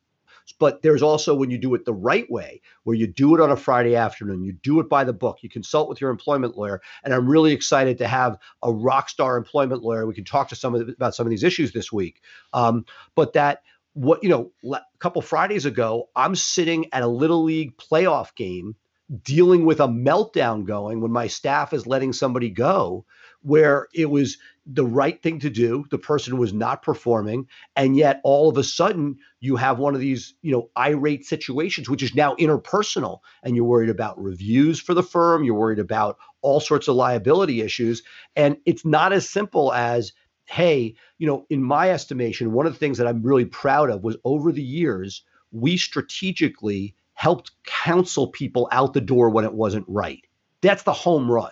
But 0.58 0.82
there's 0.82 1.04
also 1.04 1.36
when 1.36 1.52
you 1.52 1.60
do 1.60 1.76
it 1.76 1.86
the 1.86 1.94
right 1.94 2.30
way 2.32 2.62
where 2.84 2.96
you 2.96 3.06
do 3.06 3.36
it 3.36 3.42
on 3.42 3.52
a 3.52 3.56
friday 3.56 3.96
afternoon 3.96 4.44
you 4.44 4.54
do 4.54 4.80
it 4.80 4.90
by 4.90 5.04
the 5.04 5.14
book 5.14 5.38
you 5.44 5.50
consult 5.50 5.88
with 5.88 6.02
your 6.02 6.10
employment 6.10 6.58
lawyer 6.58 6.82
and 7.04 7.14
i'm 7.14 7.30
really 7.30 7.52
excited 7.52 8.00
to 8.00 8.08
have 8.08 8.40
a 8.64 8.72
rock 8.72 9.10
star 9.10 9.38
employment 9.38 9.84
lawyer. 9.84 10.08
We 10.08 10.16
can 10.16 10.24
talk 10.24 10.50
to 10.50 10.56
some 10.56 10.74
of 10.74 10.88
the, 10.88 10.94
about 10.94 11.14
some 11.14 11.28
of 11.28 11.30
these 11.30 11.44
issues 11.44 11.72
this 11.72 11.92
week. 11.94 12.22
Um, 12.52 12.86
but 13.14 13.34
that 13.34 13.62
what 13.94 14.24
you 14.24 14.30
know 14.30 14.52
a 14.74 14.82
couple 15.00 15.22
fridays 15.22 15.66
ago 15.66 16.10
i'm 16.16 16.36
sitting 16.36 16.86
at 16.94 17.04
a 17.04 17.08
little 17.08 17.44
league 17.44 17.76
playoff 17.78 18.36
game 18.36 18.76
dealing 19.24 19.66
with 19.66 19.80
a 19.80 19.88
meltdown 19.88 20.66
going 20.66 21.02
when 21.02 21.12
my 21.12 21.28
staff 21.28 21.74
is 21.74 21.88
letting 21.88 22.14
somebody 22.14 22.50
go 22.50 23.06
where 23.42 23.88
it 23.94 24.06
was 24.06 24.38
the 24.66 24.86
right 24.86 25.22
thing 25.22 25.40
to 25.40 25.50
do. 25.50 25.86
The 25.90 25.98
person 25.98 26.38
was 26.38 26.54
not 26.54 26.84
performing. 26.84 27.48
And 27.76 27.98
yet 27.98 28.22
all 28.24 28.50
of 28.50 28.58
a 28.58 28.64
sudden 28.64 29.18
you 29.40 29.56
have 29.56 29.80
one 29.80 29.96
of 29.96 30.02
these 30.02 30.36
you 30.42 30.52
know 30.52 30.70
irate 30.78 31.26
situations 31.26 31.90
which 31.90 32.04
is 32.04 32.14
now 32.14 32.36
interpersonal. 32.36 33.20
And 33.44 33.56
you're 33.56 33.66
worried 33.66 33.90
about 33.90 34.22
reviews 34.22 34.80
for 34.80 34.94
the 34.94 35.04
firm. 35.04 35.44
You're 35.44 35.56
worried 35.56 35.80
about 35.80 36.18
all 36.42 36.60
sorts 36.60 36.88
of 36.88 36.96
liability 36.96 37.62
issues. 37.62 38.04
And 38.36 38.58
it's 38.66 38.86
not 38.86 39.12
as 39.12 39.28
simple 39.28 39.74
as 39.74 40.14
hey, 40.50 40.96
you 41.20 41.28
know, 41.28 41.46
in 41.50 41.64
my 41.64 41.92
estimation, 41.92 42.52
one 42.52 42.66
of 42.66 42.74
the 42.74 42.80
things 42.80 42.98
that 42.98 43.08
I'm 43.08 43.22
really 43.22 43.46
proud 43.46 43.90
of 43.92 44.04
was 44.04 44.18
over 44.24 44.52
the 44.52 44.64
years, 44.64 45.24
we 45.52 45.78
strategically 45.78 46.96
helped 47.14 47.52
counsel 47.66 48.28
people 48.28 48.68
out 48.72 48.94
the 48.94 49.02
door 49.02 49.30
when 49.30 49.46
it 49.46 49.54
wasn't 49.54 49.86
right. 49.88 50.26
That's 50.62 50.84
the 50.84 50.94
home 50.94 51.30
run. 51.30 51.52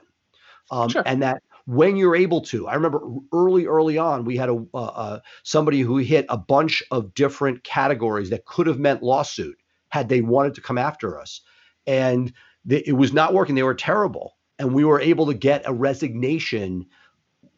Um, 0.72 0.90
sure. 0.90 1.04
And 1.06 1.22
that 1.22 1.44
when 1.66 1.96
you're 1.96 2.16
able 2.16 2.42
to, 2.42 2.68
I 2.68 2.74
remember 2.74 3.02
early, 3.32 3.68
early 3.68 3.98
on, 3.98 4.26
we 4.26 4.36
had 4.36 4.50
a 4.50 4.66
uh, 4.74 4.86
uh, 4.86 5.20
somebody 5.44 5.82
who 5.82 5.98
hit 5.98 6.26
a 6.30 6.38
bunch 6.38 6.82
of 6.90 7.14
different 7.14 7.64
categories 7.64 8.32
that 8.32 8.46
could 8.46 8.68
have 8.68 8.80
meant 8.80 9.04
lawsuit 9.04 9.58
had 9.90 10.10
they 10.10 10.22
wanted 10.22 10.56
to 10.56 10.62
come 10.62 10.78
after 10.78 11.20
us, 11.20 11.42
and 11.86 12.34
they, 12.66 12.84
it 12.86 12.94
was 12.94 13.14
not 13.14 13.34
working. 13.34 13.56
They 13.56 13.64
were 13.64 13.76
terrible, 13.76 14.38
and 14.58 14.74
we 14.74 14.86
were 14.86 15.00
able 15.00 15.28
to 15.28 15.34
get 15.34 15.64
a 15.66 15.74
resignation 15.74 16.88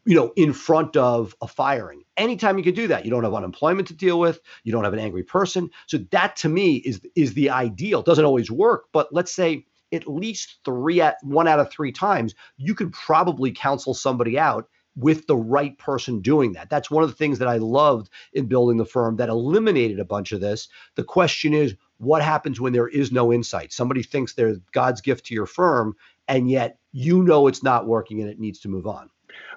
you 0.06 0.16
know, 0.16 0.32
in 0.36 0.54
front 0.54 0.96
of 0.96 1.36
a 1.42 1.48
firing. 1.48 2.04
Anytime 2.18 2.58
you 2.58 2.64
can 2.64 2.74
do 2.74 2.88
that, 2.88 3.06
you 3.06 3.12
don't 3.12 3.24
have 3.24 3.34
unemployment 3.34 3.88
to 3.90 3.94
deal 3.94 4.20
with, 4.20 4.40
you 4.64 4.72
don't 4.72 4.84
have 4.84 4.94
an 4.94 5.00
angry 5.00 5.24
person. 5.24 5.70
So 5.88 6.00
that 6.12 6.36
to 6.38 6.50
me 6.50 6.78
is 6.78 7.02
is 7.16 7.34
the 7.34 7.50
ideal. 7.50 8.02
Doesn't 8.02 8.26
always 8.26 8.52
work, 8.52 8.86
but 8.92 9.14
let's 9.14 9.32
say 9.32 9.66
at 9.92 10.08
least 10.08 10.58
three 10.66 11.02
at 11.02 11.18
one 11.24 11.48
out 11.48 11.60
of 11.60 11.72
three 11.72 11.92
times, 11.92 12.36
you 12.58 12.76
could 12.76 12.92
probably 12.94 13.52
counsel 13.52 13.94
somebody 13.94 14.38
out 14.38 14.70
with 14.96 15.28
the 15.28 15.36
right 15.36 15.78
person 15.78 16.20
doing 16.20 16.54
that. 16.54 16.70
That's 16.70 16.92
one 16.92 17.04
of 17.04 17.10
the 17.10 17.16
things 17.16 17.40
that 17.40 17.48
I 17.48 17.58
loved 17.58 18.10
in 18.34 18.48
building 18.48 18.78
the 18.78 18.86
firm 18.86 19.16
that 19.18 19.30
eliminated 19.30 20.00
a 20.00 20.06
bunch 20.06 20.32
of 20.32 20.42
this. 20.42 20.68
The 20.96 21.04
question 21.04 21.54
is, 21.54 21.76
what 21.98 22.22
happens 22.22 22.60
when 22.60 22.74
there 22.74 22.88
is 22.88 23.12
no 23.12 23.32
insight? 23.32 23.72
Somebody 23.72 24.04
thinks 24.04 24.34
they're 24.34 24.58
God's 24.74 25.02
gift 25.02 25.26
to 25.28 25.34
your 25.34 25.46
firm, 25.46 25.96
and 26.28 26.50
yet 26.50 26.78
you 26.92 27.24
know 27.24 27.48
it's 27.48 27.64
not 27.64 27.88
working 27.88 28.22
and 28.22 28.30
it 28.30 28.40
needs 28.40 28.60
to 28.60 28.70
move 28.70 28.88
on. 28.88 29.10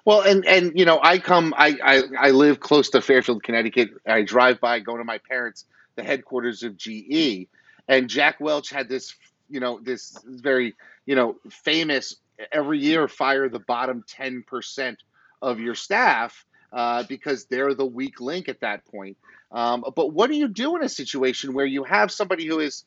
Well, 0.04 0.22
and 0.22 0.44
and 0.46 0.72
you 0.78 0.84
know, 0.84 1.00
I 1.02 1.18
come, 1.20 1.54
I, 1.56 1.78
I 1.84 2.02
I 2.18 2.30
live 2.32 2.60
close 2.60 2.90
to 2.90 3.02
Fairfield, 3.02 3.44
Connecticut. 3.44 3.90
I 4.06 4.22
drive 4.22 4.60
by, 4.60 4.80
go 4.80 4.96
to 4.96 5.04
my 5.04 5.18
parents, 5.18 5.66
the 5.96 6.02
headquarters 6.02 6.64
of 6.64 6.76
GE, 6.76 7.48
and 7.88 8.08
Jack 8.10 8.40
Welch 8.40 8.70
had 8.70 8.88
this, 8.88 9.14
you 9.48 9.60
know, 9.60 9.80
this 9.80 10.16
very, 10.26 10.74
you 11.06 11.14
know, 11.14 11.36
famous 11.50 12.16
every 12.52 12.80
year 12.80 13.08
fire 13.08 13.48
the 13.48 13.60
bottom 13.60 14.04
ten 14.08 14.44
percent 14.44 14.98
of 15.40 15.60
your 15.60 15.76
staff 15.76 16.46
uh, 16.72 17.04
because 17.08 17.46
they're 17.46 17.74
the 17.74 17.86
weak 17.86 18.20
link 18.20 18.48
at 18.48 18.60
that 18.62 18.84
point. 18.86 19.18
Um, 19.52 19.84
but 19.94 20.12
what 20.12 20.30
do 20.30 20.36
you 20.36 20.48
do 20.48 20.76
in 20.76 20.82
a 20.82 20.88
situation 20.88 21.54
where 21.54 21.66
you 21.66 21.84
have 21.84 22.10
somebody 22.10 22.46
who 22.46 22.58
is 22.58 22.84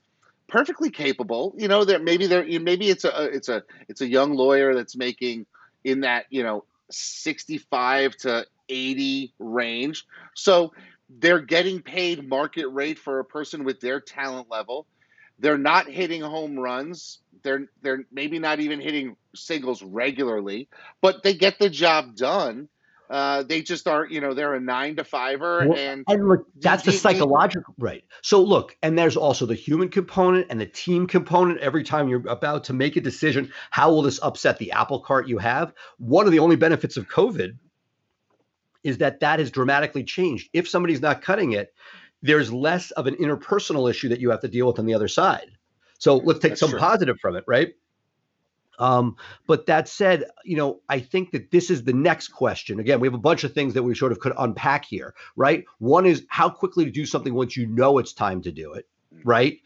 perfectly 0.49 0.89
capable? 0.89 1.55
You 1.57 1.69
know 1.69 1.85
that 1.85 2.03
maybe 2.03 2.27
they're 2.27 2.45
maybe 2.59 2.89
it's 2.89 3.05
a 3.05 3.23
it's 3.33 3.47
a 3.49 3.63
it's 3.87 4.01
a 4.01 4.07
young 4.07 4.33
lawyer 4.35 4.75
that's 4.75 4.97
making 4.97 5.45
in 5.85 6.01
that 6.01 6.25
you 6.29 6.43
know 6.43 6.65
65 6.91 8.15
to 8.17 8.45
80 8.69 9.33
range. 9.39 10.05
So 10.33 10.73
they're 11.09 11.41
getting 11.41 11.81
paid 11.81 12.27
market 12.27 12.67
rate 12.67 12.99
for 12.99 13.19
a 13.19 13.25
person 13.25 13.63
with 13.63 13.79
their 13.79 13.99
talent 13.99 14.49
level. 14.49 14.87
They're 15.39 15.57
not 15.57 15.89
hitting 15.89 16.21
home 16.21 16.57
runs. 16.57 17.19
They're 17.43 17.67
they're 17.81 18.05
maybe 18.11 18.39
not 18.39 18.59
even 18.59 18.79
hitting 18.79 19.15
singles 19.35 19.83
regularly, 19.83 20.69
but 21.01 21.23
they 21.23 21.33
get 21.33 21.59
the 21.59 21.69
job 21.69 22.15
done. 22.15 22.69
Uh, 23.09 23.43
they 23.43 23.61
just 23.61 23.87
aren't, 23.87 24.11
you 24.11 24.19
know, 24.19 24.33
they're 24.33 24.55
a 24.55 24.59
nine 24.59 24.95
to 24.95 25.03
fiver, 25.03 25.67
well, 25.67 25.77
and 25.77 26.03
and 26.07 26.27
look, 26.27 26.47
that's 26.59 26.83
the 26.83 26.91
psychological 26.91 27.73
right. 27.77 28.03
So 28.23 28.41
look, 28.41 28.75
and 28.81 28.97
there's 28.97 29.15
also 29.15 29.45
the 29.45 29.55
human 29.55 29.89
component 29.89 30.47
and 30.49 30.59
the 30.59 30.65
team 30.65 31.05
component. 31.05 31.59
Every 31.59 31.83
time 31.83 32.07
you're 32.07 32.27
about 32.27 32.63
to 32.65 32.73
make 32.73 32.95
a 32.95 33.01
decision, 33.01 33.51
how 33.69 33.91
will 33.91 34.01
this 34.01 34.19
upset 34.23 34.57
the 34.57 34.71
apple 34.71 34.99
cart 34.99 35.27
you 35.27 35.37
have? 35.37 35.73
One 35.97 36.25
of 36.25 36.31
the 36.31 36.39
only 36.39 36.55
benefits 36.55 36.97
of 36.97 37.07
COVID 37.07 37.57
is 38.83 38.99
that 38.99 39.19
that 39.19 39.39
has 39.39 39.51
dramatically 39.51 40.03
changed. 40.03 40.49
If 40.53 40.67
somebody's 40.67 41.01
not 41.01 41.21
cutting 41.21 41.53
it, 41.53 41.73
there's 42.21 42.51
less 42.51 42.91
of 42.91 43.07
an 43.07 43.15
interpersonal 43.15 43.89
issue 43.89 44.09
that 44.09 44.19
you 44.19 44.29
have 44.31 44.41
to 44.41 44.47
deal 44.47 44.67
with 44.67 44.79
on 44.79 44.85
the 44.85 44.93
other 44.93 45.07
side. 45.07 45.51
So 45.99 46.17
let's 46.17 46.39
take 46.39 46.51
That's 46.51 46.59
some 46.59 46.71
true. 46.71 46.79
positive 46.79 47.19
from 47.19 47.35
it, 47.35 47.43
right? 47.47 47.73
Um, 48.79 49.15
but 49.47 49.65
that 49.67 49.87
said, 49.87 50.25
you 50.43 50.57
know, 50.57 50.81
I 50.89 50.99
think 50.99 51.31
that 51.31 51.51
this 51.51 51.69
is 51.69 51.83
the 51.83 51.93
next 51.93 52.29
question. 52.29 52.79
Again, 52.79 52.99
we 52.99 53.07
have 53.07 53.13
a 53.13 53.19
bunch 53.19 53.43
of 53.43 53.53
things 53.53 53.73
that 53.73 53.83
we 53.83 53.95
sort 53.95 54.11
of 54.11 54.19
could 54.19 54.33
unpack 54.37 54.85
here, 54.85 55.13
right? 55.35 55.65
One 55.79 56.05
is 56.05 56.25
how 56.29 56.49
quickly 56.49 56.85
to 56.85 56.91
do 56.91 57.05
something 57.05 57.33
once 57.33 57.55
you 57.55 57.67
know 57.67 57.97
it's 57.97 58.13
time 58.13 58.41
to 58.43 58.51
do 58.51 58.73
it, 58.73 58.87
mm. 59.13 59.21
right? 59.23 59.59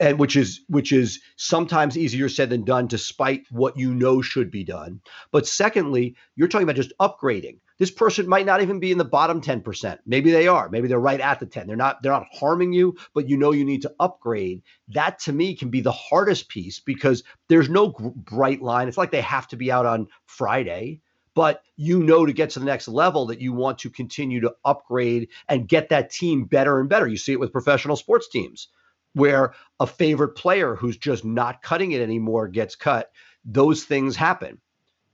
And 0.00 0.18
which 0.18 0.36
is 0.36 0.60
which 0.68 0.92
is 0.92 1.20
sometimes 1.36 1.96
easier 1.96 2.28
said 2.28 2.50
than 2.50 2.64
done, 2.64 2.86
despite 2.86 3.46
what 3.50 3.78
you 3.78 3.94
know 3.94 4.22
should 4.22 4.50
be 4.50 4.64
done. 4.64 5.00
But 5.30 5.46
secondly, 5.46 6.16
you're 6.36 6.48
talking 6.48 6.64
about 6.64 6.76
just 6.76 6.92
upgrading 7.00 7.58
this 7.78 7.90
person 7.92 8.28
might 8.28 8.46
not 8.46 8.60
even 8.60 8.80
be 8.80 8.90
in 8.90 8.98
the 8.98 9.04
bottom 9.04 9.40
10%. 9.40 9.98
Maybe 10.04 10.30
they 10.30 10.48
are. 10.48 10.68
Maybe 10.68 10.88
they're 10.88 10.98
right 10.98 11.20
at 11.20 11.40
the 11.40 11.46
10. 11.46 11.66
They're 11.66 11.76
not 11.76 12.02
they're 12.02 12.12
not 12.12 12.26
harming 12.32 12.72
you, 12.72 12.96
but 13.14 13.28
you 13.28 13.36
know 13.36 13.52
you 13.52 13.64
need 13.64 13.82
to 13.82 13.94
upgrade. 14.00 14.62
That 14.88 15.20
to 15.20 15.32
me 15.32 15.54
can 15.54 15.70
be 15.70 15.80
the 15.80 15.92
hardest 15.92 16.48
piece 16.48 16.80
because 16.80 17.22
there's 17.48 17.70
no 17.70 17.88
bright 17.88 18.60
line. 18.60 18.88
It's 18.88 18.98
like 18.98 19.12
they 19.12 19.20
have 19.22 19.48
to 19.48 19.56
be 19.56 19.70
out 19.70 19.86
on 19.86 20.08
Friday, 20.26 21.00
but 21.34 21.62
you 21.76 22.02
know 22.02 22.26
to 22.26 22.32
get 22.32 22.50
to 22.50 22.58
the 22.58 22.66
next 22.66 22.88
level 22.88 23.26
that 23.26 23.40
you 23.40 23.52
want 23.52 23.78
to 23.78 23.90
continue 23.90 24.40
to 24.40 24.54
upgrade 24.64 25.28
and 25.48 25.68
get 25.68 25.90
that 25.90 26.10
team 26.10 26.44
better 26.44 26.80
and 26.80 26.88
better. 26.88 27.06
You 27.06 27.16
see 27.16 27.32
it 27.32 27.40
with 27.40 27.52
professional 27.52 27.96
sports 27.96 28.28
teams 28.28 28.68
where 29.14 29.54
a 29.80 29.86
favorite 29.86 30.30
player 30.30 30.74
who's 30.74 30.96
just 30.96 31.24
not 31.24 31.62
cutting 31.62 31.92
it 31.92 32.00
anymore 32.00 32.48
gets 32.48 32.76
cut. 32.76 33.10
Those 33.44 33.84
things 33.84 34.16
happen. 34.16 34.60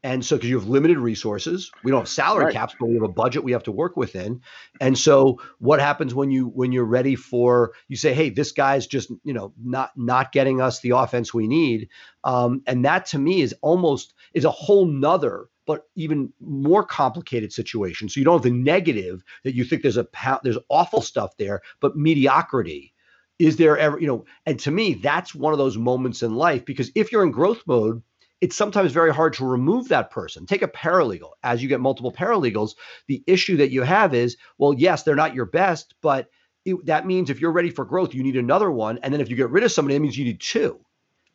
And 0.02 0.22
so, 0.22 0.36
because 0.36 0.50
you 0.50 0.58
have 0.58 0.68
limited 0.68 0.98
resources, 0.98 1.70
we 1.82 1.90
don't 1.90 2.02
have 2.02 2.08
salary 2.08 2.44
right. 2.44 2.52
caps, 2.52 2.74
but 2.78 2.88
we 2.88 2.94
have 2.94 3.02
a 3.04 3.08
budget 3.08 3.42
we 3.42 3.52
have 3.52 3.62
to 3.62 3.72
work 3.72 3.96
within. 3.96 4.42
And 4.78 4.98
so, 4.98 5.40
what 5.60 5.80
happens 5.80 6.14
when 6.14 6.30
you 6.30 6.48
when 6.48 6.72
you're 6.72 6.84
ready 6.84 7.16
for 7.16 7.72
you 7.88 7.96
say, 7.96 8.12
"Hey, 8.12 8.28
this 8.28 8.52
guy's 8.52 8.86
just 8.86 9.10
you 9.24 9.32
know 9.32 9.54
not 9.64 9.92
not 9.96 10.30
getting 10.30 10.60
us 10.60 10.80
the 10.80 10.90
offense 10.90 11.32
we 11.32 11.48
need," 11.48 11.88
um, 12.22 12.60
and 12.66 12.84
that 12.84 13.06
to 13.06 13.18
me 13.18 13.40
is 13.40 13.54
almost 13.62 14.12
is 14.34 14.44
a 14.44 14.50
whole 14.50 14.84
nother 14.84 15.48
but 15.66 15.86
even 15.94 16.32
more 16.40 16.84
complicated 16.84 17.52
situation. 17.52 18.08
So 18.08 18.20
you 18.20 18.24
don't 18.24 18.34
have 18.34 18.42
the 18.42 18.50
negative 18.50 19.22
that 19.44 19.54
you 19.54 19.64
think 19.64 19.82
there's 19.82 19.96
a 19.96 20.06
there's 20.42 20.58
awful 20.68 21.00
stuff 21.00 21.36
there, 21.36 21.62
but 21.80 21.96
mediocrity. 21.96 22.93
Is 23.38 23.56
there 23.56 23.76
ever 23.76 23.98
you 24.00 24.06
know? 24.06 24.24
And 24.46 24.58
to 24.60 24.70
me, 24.70 24.94
that's 24.94 25.34
one 25.34 25.52
of 25.52 25.58
those 25.58 25.76
moments 25.76 26.22
in 26.22 26.34
life 26.34 26.64
because 26.64 26.90
if 26.94 27.12
you're 27.12 27.24
in 27.24 27.30
growth 27.30 27.62
mode 27.66 28.02
it's 28.44 28.56
sometimes 28.56 28.92
very 28.92 29.10
hard 29.10 29.32
to 29.32 29.46
remove 29.46 29.88
that 29.88 30.10
person. 30.10 30.44
Take 30.44 30.60
a 30.60 30.68
paralegal. 30.68 31.30
As 31.42 31.62
you 31.62 31.68
get 31.68 31.80
multiple 31.80 32.12
paralegals, 32.12 32.72
the 33.08 33.24
issue 33.26 33.56
that 33.56 33.70
you 33.70 33.80
have 33.80 34.12
is, 34.12 34.36
well, 34.58 34.74
yes, 34.74 35.02
they're 35.02 35.14
not 35.14 35.34
your 35.34 35.46
best, 35.46 35.94
but 36.02 36.28
it, 36.66 36.84
that 36.84 37.06
means 37.06 37.30
if 37.30 37.40
you're 37.40 37.52
ready 37.52 37.70
for 37.70 37.86
growth, 37.86 38.12
you 38.12 38.22
need 38.22 38.36
another 38.36 38.70
one. 38.70 38.98
And 38.98 39.14
then 39.14 39.22
if 39.22 39.30
you 39.30 39.36
get 39.36 39.48
rid 39.48 39.64
of 39.64 39.72
somebody, 39.72 39.94
that 39.94 40.00
means 40.00 40.18
you 40.18 40.26
need 40.26 40.40
two. 40.40 40.83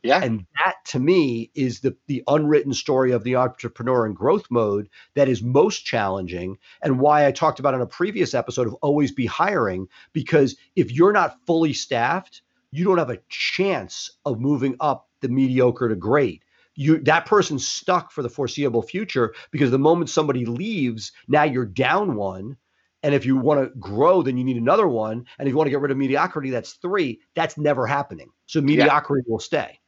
Yeah. 0.01 0.23
And 0.23 0.45
that 0.63 0.75
to 0.87 0.99
me 0.99 1.51
is 1.55 1.81
the 1.81 1.95
the 2.07 2.23
unwritten 2.27 2.73
story 2.73 3.11
of 3.11 3.23
the 3.23 3.35
entrepreneur 3.35 4.05
in 4.05 4.13
growth 4.13 4.45
mode 4.49 4.89
that 5.15 5.27
is 5.27 5.41
most 5.41 5.85
challenging 5.85 6.57
and 6.81 6.99
why 6.99 7.27
I 7.27 7.31
talked 7.31 7.59
about 7.59 7.73
in 7.73 7.81
a 7.81 7.85
previous 7.85 8.33
episode 8.33 8.67
of 8.67 8.75
always 8.75 9.11
be 9.11 9.25
hiring 9.25 9.87
because 10.13 10.55
if 10.75 10.91
you're 10.91 11.11
not 11.11 11.37
fully 11.45 11.73
staffed, 11.73 12.41
you 12.71 12.85
don't 12.85 12.97
have 12.97 13.09
a 13.09 13.19
chance 13.27 14.09
of 14.25 14.39
moving 14.39 14.77
up 14.79 15.09
the 15.19 15.27
mediocre 15.27 15.89
to 15.89 15.95
great 15.95 16.43
you 16.79 16.97
that 16.99 17.25
person's 17.25 17.67
stuck 17.67 18.09
for 18.09 18.21
the 18.23 18.29
foreseeable 18.29 18.81
future 18.81 19.33
because 19.51 19.69
the 19.69 19.77
moment 19.77 20.09
somebody 20.09 20.45
leaves, 20.45 21.11
now 21.27 21.43
you're 21.43 21.65
down 21.65 22.15
one. 22.15 22.55
And 23.03 23.13
if 23.13 23.25
you 23.25 23.35
want 23.35 23.61
to 23.61 23.77
grow, 23.79 24.21
then 24.21 24.37
you 24.37 24.45
need 24.45 24.57
another 24.57 24.87
one. 24.87 25.25
And 25.37 25.47
if 25.47 25.51
you 25.51 25.57
want 25.57 25.67
to 25.67 25.71
get 25.71 25.81
rid 25.81 25.91
of 25.91 25.97
mediocrity, 25.97 26.49
that's 26.49 26.73
three. 26.73 27.19
That's 27.35 27.57
never 27.57 27.85
happening. 27.85 28.29
So 28.45 28.61
mediocrity 28.61 29.23
yeah. 29.27 29.31
will 29.31 29.39
stay. 29.39 29.78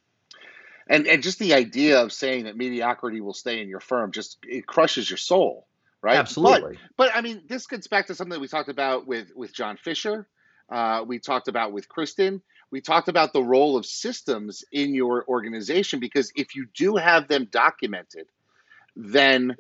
And 0.88 1.08
and 1.08 1.24
just 1.24 1.40
the 1.40 1.54
idea 1.54 2.02
of 2.02 2.12
saying 2.12 2.46
that 2.46 2.58
mediocrity 2.58 3.22
will 3.22 3.34
stay 3.34 3.62
in 3.62 3.70
your 3.70 3.80
firm 3.80 4.12
just 4.12 4.38
it 4.44 4.66
crushes 4.66 5.10
your 5.10 5.18
soul, 5.18 5.68
right? 6.02 6.18
Absolutely. 6.18 6.78
But, 6.98 7.08
but 7.10 7.16
I 7.16 7.22
mean, 7.22 7.44
this 7.48 7.68
gets 7.68 7.88
back 7.88 8.08
to 8.08 8.16
something 8.16 8.34
that 8.34 8.42
we 8.42 8.48
talked 8.48 8.70
about 8.70 9.08
with 9.08 9.30
with 9.36 9.54
John 9.54 9.78
Fisher. 9.78 10.28
Uh, 10.70 11.04
we 11.06 11.20
talked 11.20 11.48
about 11.48 11.74
with 11.74 11.90
Kristen 11.90 12.42
we 12.72 12.80
talked 12.80 13.10
about 13.10 13.34
the 13.34 13.44
role 13.44 13.76
of 13.76 13.86
systems 13.86 14.64
in 14.72 14.96
your 14.96 15.26
organization 15.28 16.00
because 16.00 16.32
if 16.36 16.56
you 16.56 16.68
do 16.74 16.96
have 16.96 17.28
them 17.28 17.48
documented, 17.52 18.28
then 18.96 19.58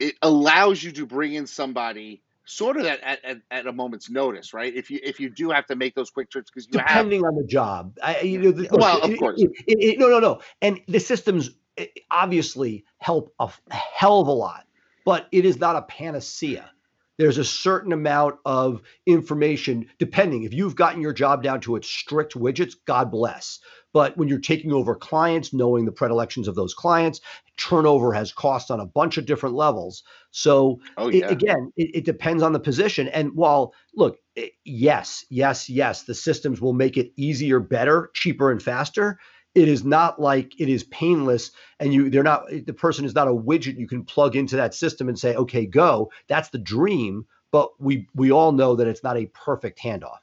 it 0.00 0.14
allows 0.22 0.82
you 0.82 0.92
to 0.92 1.06
bring 1.06 1.34
in 1.34 1.46
somebody 1.46 2.22
sort 2.44 2.76
of 2.76 2.86
at, 2.86 3.24
at, 3.24 3.40
at 3.50 3.66
a 3.66 3.72
moment's 3.72 4.10
notice, 4.10 4.52
right? 4.52 4.74
If 4.74 4.90
you 4.90 4.98
if 5.02 5.20
you 5.20 5.30
do 5.30 5.50
have 5.50 5.66
to 5.66 5.76
make 5.76 5.94
those 5.94 6.10
quick 6.10 6.30
trips 6.30 6.50
because 6.50 6.66
you 6.66 6.72
depending 6.72 7.20
have, 7.20 7.28
on 7.28 7.36
the 7.36 7.44
job, 7.44 7.98
I, 8.02 8.20
you 8.20 8.38
know, 8.38 8.52
the, 8.52 8.68
well, 8.72 9.00
of 9.00 9.18
course, 9.18 9.40
it, 9.40 9.50
it, 9.66 9.98
no, 9.98 10.08
no, 10.08 10.18
no, 10.18 10.40
and 10.60 10.80
the 10.88 11.00
systems 11.00 11.50
eh, 11.76 11.86
obviously 12.10 12.84
help 12.98 13.34
a 13.38 13.50
hell 13.70 14.20
of 14.20 14.28
a 14.28 14.32
lot, 14.32 14.66
but 15.04 15.28
it 15.32 15.44
is 15.44 15.58
not 15.58 15.76
a 15.76 15.82
panacea. 15.82 16.70
There's 17.18 17.38
a 17.38 17.44
certain 17.44 17.92
amount 17.92 18.36
of 18.44 18.82
information 19.06 19.88
depending. 19.98 20.44
If 20.44 20.54
you've 20.54 20.74
gotten 20.74 21.02
your 21.02 21.12
job 21.12 21.42
down 21.42 21.60
to 21.62 21.76
its 21.76 21.88
strict 21.88 22.34
widgets 22.34 22.74
god 22.86 23.10
bless. 23.10 23.60
But 23.92 24.16
when 24.16 24.28
you're 24.28 24.40
taking 24.40 24.72
over 24.72 24.94
clients 24.94 25.52
knowing 25.52 25.84
the 25.84 25.92
predilections 25.92 26.48
of 26.48 26.54
those 26.54 26.72
clients 26.72 27.20
turnover 27.56 28.12
has 28.12 28.32
cost 28.32 28.70
on 28.70 28.80
a 28.80 28.86
bunch 28.86 29.18
of 29.18 29.26
different 29.26 29.54
levels. 29.54 30.02
So 30.30 30.80
oh, 30.96 31.08
yeah. 31.08 31.26
it, 31.26 31.32
again 31.32 31.72
it, 31.76 31.90
it, 31.96 32.04
depends 32.04 32.42
on 32.42 32.52
the 32.52 32.60
position. 32.60 33.08
And 33.08 33.34
while 33.34 33.74
look 33.94 34.18
it, 34.34 34.52
yes 34.64 35.24
yes 35.28 35.68
yes 35.68 36.02
the 36.04 36.14
systems 36.14 36.60
will 36.60 36.72
make 36.72 36.96
it 36.96 37.12
easier 37.16 37.60
better 37.60 38.10
cheaper 38.14 38.50
and 38.50 38.62
faster 38.62 39.18
it 39.54 39.68
is 39.68 39.84
not 39.84 40.18
like 40.18 40.58
it 40.58 40.70
is 40.70 40.84
painless 40.84 41.50
and 41.78 41.92
you 41.92 42.08
they're 42.08 42.22
not 42.22 42.50
eh, 42.50 42.60
the 42.66 42.72
person 42.72 43.04
is 43.04 43.14
not 43.14 43.28
a 43.28 43.32
widget 43.32 43.78
you 43.78 43.86
can 43.86 44.02
plug 44.02 44.34
into 44.34 44.56
that 44.56 44.74
system 44.74 45.08
and 45.08 45.18
say 45.18 45.34
okay 45.36 45.66
go. 45.66 46.10
That's 46.28 46.48
the 46.48 46.58
dream 46.58 47.26
but 47.52 47.80
we 47.80 48.08
we 48.14 48.32
all 48.32 48.50
know 48.50 48.74
that 48.74 48.88
it's 48.88 49.04
not 49.04 49.16
a 49.16 49.26
perfect 49.26 49.78
handoff. 49.78 50.18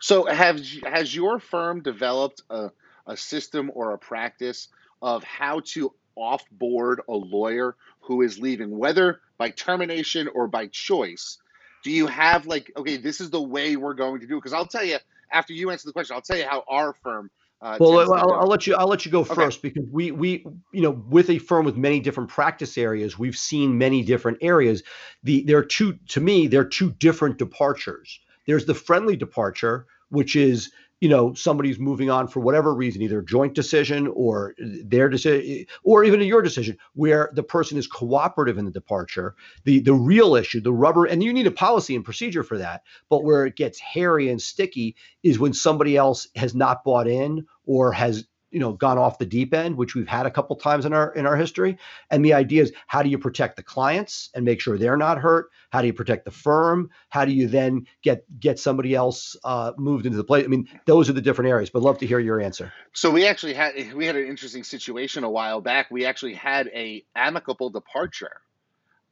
So 0.00 0.26
have 0.26 0.60
has 0.84 1.12
your 1.12 1.40
firm 1.40 1.82
developed 1.82 2.42
a, 2.48 2.70
a 3.06 3.16
system 3.16 3.72
or 3.74 3.92
a 3.92 3.98
practice 3.98 4.68
of 5.02 5.24
how 5.24 5.60
to 5.64 5.92
offboard 6.18 6.98
a 7.08 7.14
lawyer 7.14 7.76
who 8.00 8.22
is 8.22 8.38
leaving 8.38 8.78
whether 8.78 9.20
by 9.38 9.50
termination 9.50 10.28
or 10.34 10.46
by 10.46 10.66
choice 10.68 11.38
do 11.84 11.90
you 11.90 12.06
have 12.06 12.46
like 12.46 12.72
okay 12.76 12.96
this 12.96 13.20
is 13.20 13.30
the 13.30 13.42
way 13.42 13.76
we're 13.76 13.94
going 13.94 14.20
to 14.20 14.26
do 14.26 14.36
it 14.36 14.38
because 14.38 14.52
i'll 14.52 14.66
tell 14.66 14.84
you 14.84 14.98
after 15.32 15.52
you 15.52 15.70
answer 15.70 15.86
the 15.86 15.92
question 15.92 16.14
i'll 16.14 16.22
tell 16.22 16.38
you 16.38 16.46
how 16.46 16.64
our 16.68 16.92
firm 16.92 17.30
uh, 17.62 17.78
well, 17.80 18.12
I'll, 18.12 18.32
I'll, 18.34 18.46
let 18.46 18.66
you. 18.66 18.74
I'll 18.74 18.86
let 18.86 19.06
you 19.06 19.10
go 19.10 19.24
first 19.24 19.60
okay. 19.60 19.70
because 19.70 19.88
we 19.90 20.10
we 20.10 20.44
you 20.72 20.82
know 20.82 20.90
with 20.90 21.30
a 21.30 21.38
firm 21.38 21.64
with 21.64 21.76
many 21.76 22.00
different 22.00 22.28
practice 22.28 22.76
areas, 22.76 23.18
we've 23.18 23.36
seen 23.36 23.78
many 23.78 24.02
different 24.02 24.36
areas. 24.42 24.82
The 25.22 25.42
there 25.42 25.56
are 25.56 25.64
two 25.64 25.98
to 26.08 26.20
me. 26.20 26.48
There 26.48 26.60
are 26.60 26.66
two 26.66 26.90
different 26.92 27.38
departures. 27.38 28.20
There's 28.46 28.66
the 28.66 28.74
friendly 28.74 29.16
departure, 29.16 29.86
which 30.10 30.36
is 30.36 30.70
you 31.00 31.08
know 31.08 31.34
somebody's 31.34 31.78
moving 31.78 32.10
on 32.10 32.26
for 32.28 32.40
whatever 32.40 32.74
reason 32.74 33.02
either 33.02 33.20
joint 33.20 33.54
decision 33.54 34.06
or 34.14 34.54
their 34.58 35.08
decision 35.08 35.66
or 35.82 36.04
even 36.04 36.20
your 36.22 36.42
decision 36.42 36.76
where 36.94 37.30
the 37.34 37.42
person 37.42 37.76
is 37.76 37.86
cooperative 37.86 38.56
in 38.58 38.64
the 38.64 38.70
departure 38.70 39.34
the 39.64 39.80
the 39.80 39.92
real 39.94 40.34
issue 40.34 40.60
the 40.60 40.72
rubber 40.72 41.04
and 41.04 41.22
you 41.22 41.32
need 41.32 41.46
a 41.46 41.50
policy 41.50 41.94
and 41.94 42.04
procedure 42.04 42.42
for 42.42 42.58
that 42.58 42.82
but 43.10 43.24
where 43.24 43.44
it 43.46 43.56
gets 43.56 43.78
hairy 43.78 44.30
and 44.30 44.40
sticky 44.40 44.96
is 45.22 45.38
when 45.38 45.52
somebody 45.52 45.96
else 45.96 46.28
has 46.34 46.54
not 46.54 46.82
bought 46.84 47.06
in 47.08 47.44
or 47.66 47.92
has 47.92 48.26
you 48.56 48.60
know 48.60 48.72
gone 48.72 48.96
off 48.96 49.18
the 49.18 49.26
deep 49.26 49.52
end 49.52 49.76
which 49.76 49.94
we've 49.94 50.08
had 50.08 50.24
a 50.24 50.30
couple 50.30 50.56
times 50.56 50.86
in 50.86 50.94
our 50.94 51.12
in 51.12 51.26
our 51.26 51.36
history. 51.36 51.76
And 52.10 52.24
the 52.24 52.32
idea 52.32 52.62
is 52.62 52.72
how 52.86 53.02
do 53.02 53.10
you 53.10 53.18
protect 53.18 53.56
the 53.56 53.62
clients 53.62 54.30
and 54.34 54.46
make 54.46 54.62
sure 54.62 54.78
they're 54.78 54.96
not 54.96 55.18
hurt? 55.18 55.50
How 55.68 55.82
do 55.82 55.88
you 55.88 55.92
protect 55.92 56.24
the 56.24 56.30
firm? 56.30 56.88
How 57.10 57.26
do 57.26 57.32
you 57.32 57.48
then 57.48 57.86
get 58.00 58.24
get 58.40 58.58
somebody 58.58 58.94
else 58.94 59.36
uh, 59.44 59.72
moved 59.76 60.06
into 60.06 60.16
the 60.16 60.24
place? 60.24 60.46
I 60.46 60.48
mean 60.48 60.70
those 60.86 61.10
are 61.10 61.12
the 61.12 61.20
different 61.20 61.50
areas 61.50 61.68
but 61.68 61.82
love 61.82 61.98
to 61.98 62.06
hear 62.06 62.18
your 62.18 62.40
answer. 62.40 62.72
So 62.94 63.10
we 63.10 63.26
actually 63.26 63.52
had 63.52 63.92
we 63.92 64.06
had 64.06 64.16
an 64.16 64.26
interesting 64.26 64.64
situation 64.64 65.22
a 65.22 65.30
while 65.30 65.60
back. 65.60 65.90
We 65.90 66.06
actually 66.06 66.32
had 66.32 66.68
a 66.68 67.04
amicable 67.14 67.68
departure 67.68 68.40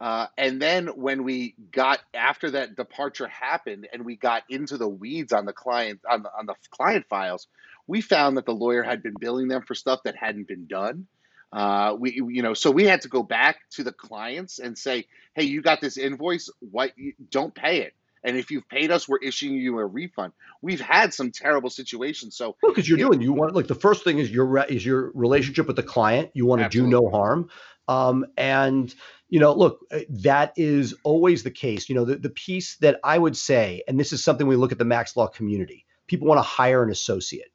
uh, 0.01 0.27
and 0.37 0.61
then 0.61 0.87
when 0.87 1.23
we 1.23 1.55
got 1.71 1.99
after 2.13 2.51
that 2.51 2.75
departure 2.75 3.27
happened 3.27 3.87
and 3.93 4.03
we 4.03 4.15
got 4.15 4.43
into 4.49 4.77
the 4.77 4.87
weeds 4.87 5.31
on 5.31 5.45
the 5.45 5.53
client 5.53 6.01
on 6.09 6.23
the, 6.23 6.31
on 6.37 6.45
the 6.47 6.55
client 6.69 7.05
files 7.09 7.47
we 7.87 8.01
found 8.01 8.37
that 8.37 8.45
the 8.45 8.53
lawyer 8.53 8.83
had 8.83 9.03
been 9.03 9.15
billing 9.19 9.47
them 9.47 9.61
for 9.61 9.75
stuff 9.75 10.01
that 10.05 10.15
hadn't 10.15 10.47
been 10.47 10.65
done. 10.65 11.07
Uh, 11.51 11.95
we, 11.97 12.13
you 12.13 12.41
know, 12.41 12.53
so 12.53 12.71
we 12.71 12.83
had 12.85 13.01
to 13.01 13.07
go 13.07 13.23
back 13.23 13.57
to 13.71 13.83
the 13.83 13.91
clients 13.91 14.59
and 14.59 14.77
say, 14.77 15.05
"Hey, 15.33 15.43
you 15.43 15.61
got 15.61 15.79
this 15.79 15.97
invoice. 15.97 16.49
What? 16.59 16.91
Don't 17.29 17.53
pay 17.53 17.81
it. 17.81 17.93
And 18.23 18.35
if 18.35 18.49
you've 18.49 18.67
paid 18.67 18.89
us, 18.89 19.07
we're 19.07 19.19
issuing 19.19 19.53
you 19.53 19.77
a 19.79 19.85
refund." 19.85 20.33
We've 20.61 20.81
had 20.81 21.13
some 21.13 21.31
terrible 21.31 21.69
situations. 21.69 22.35
So, 22.35 22.57
because 22.61 22.89
you're 22.89 22.97
you 22.97 23.05
doing, 23.05 23.19
know, 23.19 23.25
you 23.25 23.33
want 23.33 23.55
like 23.55 23.67
the 23.67 23.75
first 23.75 24.03
thing 24.03 24.17
is 24.17 24.29
your 24.29 24.65
is 24.65 24.85
your 24.85 25.11
relationship 25.13 25.67
with 25.67 25.77
the 25.77 25.83
client. 25.83 26.31
You 26.33 26.45
want 26.45 26.61
to 26.61 26.69
do 26.69 26.87
no 26.87 27.09
harm, 27.09 27.49
um, 27.87 28.25
and 28.35 28.93
you 29.29 29.39
know, 29.39 29.53
look, 29.53 29.79
uh, 29.91 29.99
that 30.09 30.53
is 30.57 30.93
always 31.03 31.43
the 31.43 31.51
case. 31.51 31.87
You 31.87 31.95
know, 31.95 32.05
the 32.05 32.15
the 32.15 32.29
piece 32.29 32.75
that 32.77 32.99
I 33.03 33.17
would 33.17 33.37
say, 33.37 33.83
and 33.87 33.97
this 33.99 34.11
is 34.11 34.23
something 34.23 34.47
we 34.47 34.57
look 34.57 34.73
at 34.73 34.77
the 34.79 34.85
Max 34.85 35.15
Law 35.15 35.27
community. 35.27 35.85
People 36.07 36.27
want 36.27 36.39
to 36.39 36.43
hire 36.43 36.83
an 36.83 36.91
associate 36.91 37.51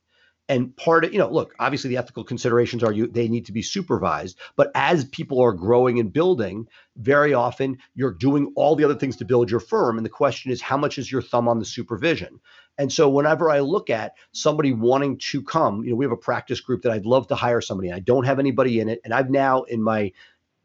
and 0.51 0.77
part 0.77 1.05
of 1.05 1.13
you 1.13 1.19
know 1.19 1.31
look 1.31 1.55
obviously 1.61 1.89
the 1.89 1.97
ethical 1.97 2.25
considerations 2.25 2.83
are 2.83 2.93
you 2.93 3.07
they 3.07 3.29
need 3.29 3.47
to 3.47 3.53
be 3.53 3.63
supervised 3.63 4.37
but 4.57 4.71
as 4.75 5.05
people 5.07 5.41
are 5.41 5.53
growing 5.53 5.99
and 5.99 6.13
building 6.13 6.67
very 6.97 7.33
often 7.33 7.79
you're 7.95 8.13
doing 8.13 8.53
all 8.57 8.75
the 8.75 8.85
other 8.85 8.97
things 8.97 9.17
to 9.17 9.25
build 9.25 9.51
your 9.51 9.61
firm 9.61 9.97
and 9.97 10.05
the 10.05 10.11
question 10.11 10.51
is 10.51 10.61
how 10.61 10.77
much 10.77 10.99
is 10.99 11.11
your 11.11 11.23
thumb 11.23 11.49
on 11.49 11.59
the 11.59 11.65
supervision? 11.65 12.41
And 12.79 12.93
so 12.93 13.09
whenever 13.09 13.51
i 13.51 13.61
look 13.61 13.91
at 13.91 14.15
somebody 14.33 14.73
wanting 14.73 15.19
to 15.19 15.43
come 15.43 15.85
you 15.85 15.91
know 15.91 15.97
we 15.97 16.05
have 16.05 16.13
a 16.13 16.17
practice 16.17 16.61
group 16.61 16.83
that 16.83 16.93
i'd 16.93 17.07
love 17.07 17.29
to 17.29 17.35
hire 17.35 17.61
somebody 17.61 17.89
and 17.89 17.97
i 17.97 18.01
don't 18.01 18.25
have 18.25 18.39
anybody 18.39 18.81
in 18.81 18.89
it 18.89 19.01
and 19.05 19.15
i've 19.15 19.31
now 19.31 19.63
in 19.63 19.83
my 19.83 20.13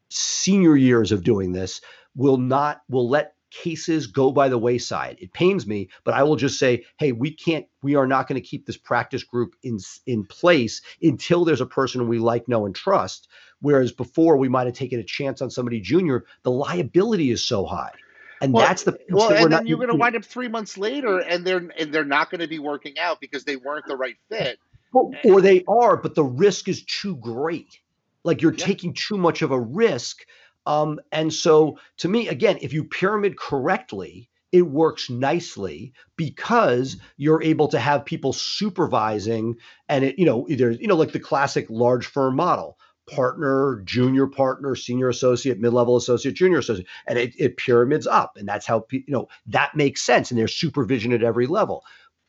senior 0.10 0.76
years 0.76 1.12
of 1.12 1.24
doing 1.24 1.52
this 1.52 1.82
will 2.16 2.38
not 2.38 2.82
will 2.90 3.10
let 3.10 3.35
cases 3.56 4.08
go 4.08 4.32
by 4.32 4.50
the 4.50 4.58
wayside. 4.58 5.18
It 5.20 5.34
pains 5.34 5.66
me, 5.66 5.90
but 6.04 6.14
I 6.14 6.24
will 6.24 6.36
just 6.36 6.60
say, 6.60 6.86
hey, 6.98 7.12
we 7.12 7.32
can't, 7.32 7.66
we 7.82 7.96
are 7.96 8.06
not 8.06 8.28
going 8.28 8.40
to 8.42 8.48
keep 8.48 8.66
this 8.66 8.78
practice 8.78 9.24
group 9.24 9.56
in 9.64 9.80
in 10.06 10.26
place 10.26 10.82
until 11.02 11.46
there's 11.46 11.62
a 11.62 11.66
person 11.66 12.08
we 12.08 12.20
like, 12.20 12.48
know, 12.48 12.66
and 12.66 12.76
trust. 12.76 13.28
Whereas 13.62 13.92
before 13.92 14.38
we 14.38 14.50
might 14.50 14.68
have 14.68 14.76
taken 14.76 15.00
a 15.00 15.04
chance 15.04 15.42
on 15.42 15.50
somebody 15.50 15.80
junior, 15.80 16.26
the 16.44 16.52
liability 16.52 17.32
is 17.32 17.44
so 17.44 17.66
high. 17.66 17.94
And 18.42 18.54
well, 18.54 18.66
that's 18.66 18.84
the 18.84 19.00
well, 19.10 19.30
and 19.30 19.46
then 19.46 19.50
not, 19.50 19.68
you're 19.68 19.78
going 19.78 19.90
to 19.90 19.96
wind 19.96 20.16
up 20.16 20.26
three 20.26 20.50
months 20.50 20.78
later, 20.78 21.20
and 21.20 21.46
they're 21.46 21.70
and 21.80 21.94
they're 21.94 22.04
not 22.04 22.30
going 22.30 22.42
to 22.42 22.48
be 22.48 22.60
working 22.60 23.00
out 23.00 23.22
because 23.22 23.46
they 23.46 23.56
weren't 23.56 23.86
the 23.88 23.96
right 23.96 24.18
fit. 24.30 24.60
Well, 24.92 25.12
eh. 25.24 25.32
or 25.32 25.42
they 25.42 25.64
are, 25.68 25.96
but 25.98 26.16
the 26.16 26.24
risk 26.24 26.68
is 26.68 26.84
too 26.84 27.16
great. 27.16 27.80
Like 28.26 28.42
you're 28.42 28.54
yeah. 28.54 28.66
taking 28.66 28.94
too 28.94 29.18
much 29.18 29.42
of 29.42 29.52
a 29.52 29.60
risk 29.60 30.26
um, 30.66 31.00
and 31.12 31.34
so, 31.34 31.78
to 31.98 32.08
me, 32.08 32.28
again, 32.28 32.58
if 32.62 32.74
you 32.74 32.84
pyramid 32.84 33.38
correctly, 33.38 34.30
it 34.52 34.62
works 34.62 35.10
nicely 35.10 35.92
because 36.16 36.98
you're 37.18 37.44
able 37.44 37.68
to 37.68 37.80
have 37.80 38.06
people 38.06 38.32
supervising 38.32 39.58
and 39.90 40.06
it, 40.06 40.18
you 40.18 40.26
know, 40.26 40.46
either, 40.48 40.72
you 40.72 40.88
know, 40.88 40.96
like 40.96 41.12
the 41.12 41.20
classic 41.20 41.66
large 41.70 42.06
firm 42.06 42.38
model 42.38 42.78
partner, 43.08 43.82
junior 43.86 44.28
partner, 44.28 44.76
senior 44.76 45.10
associate, 45.10 45.60
mid-level 45.60 45.96
associate, 45.96 46.34
junior 46.34 46.60
associate, 46.60 46.88
and 47.08 47.20
it, 47.20 47.34
it 47.38 47.58
pyramids 47.58 48.08
up. 48.08 48.38
And 48.38 48.48
that's 48.48 48.66
how, 48.66 48.86
you 48.92 49.04
know, 49.08 49.28
that 49.48 49.76
makes 49.76 50.02
sense. 50.02 50.32
And 50.32 50.40
there's 50.40 50.56
supervision 50.56 51.12
at 51.14 51.22
every 51.22 51.48
level. 51.48 51.84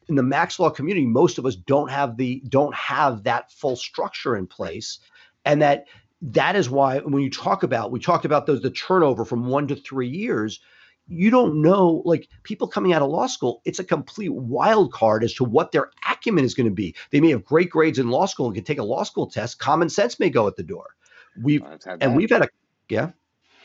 In 0.08 0.16
the 0.16 0.22
Max 0.22 0.58
Law 0.58 0.70
community, 0.70 1.06
most 1.06 1.38
of 1.38 1.46
us 1.46 1.56
don't 1.56 1.90
have 1.90 2.16
the, 2.16 2.42
don't 2.48 2.74
have 2.74 3.22
that 3.22 3.50
full 3.52 3.76
structure 3.76 4.36
in 4.36 4.46
place. 4.46 4.98
And 5.44 5.62
that 5.62 5.86
that 6.22 6.56
is 6.56 6.70
why 6.70 6.98
when 7.00 7.22
you 7.22 7.30
talk 7.30 7.62
about 7.62 7.90
we 7.90 8.00
talked 8.00 8.24
about 8.24 8.46
those 8.46 8.62
the 8.62 8.70
turnover 8.70 9.24
from 9.24 9.46
one 9.46 9.66
to 9.68 9.76
three 9.76 10.08
years 10.08 10.60
you 11.08 11.30
don't 11.30 11.60
know 11.60 12.02
like 12.04 12.28
people 12.42 12.66
coming 12.66 12.92
out 12.92 13.02
of 13.02 13.10
law 13.10 13.26
school 13.26 13.60
it's 13.64 13.78
a 13.78 13.84
complete 13.84 14.32
wild 14.32 14.92
card 14.92 15.22
as 15.22 15.34
to 15.34 15.44
what 15.44 15.72
their 15.72 15.90
acumen 16.26 16.44
is 16.44 16.54
going 16.54 16.68
to 16.68 16.74
be. 16.74 16.94
They 17.10 17.20
may 17.20 17.30
have 17.30 17.44
great 17.44 17.70
grades 17.70 17.98
in 17.98 18.10
law 18.10 18.26
school 18.26 18.46
and 18.46 18.54
can 18.54 18.64
take 18.64 18.78
a 18.78 18.84
law 18.84 19.04
school 19.04 19.28
test. 19.28 19.58
Common 19.58 19.88
sense 19.88 20.18
may 20.18 20.30
go 20.30 20.46
at 20.46 20.56
the 20.56 20.62
door. 20.62 20.96
We've 21.40 21.62
and 22.00 22.16
we've 22.16 22.30
had 22.30 22.42
a 22.42 22.48
yeah? 22.88 23.10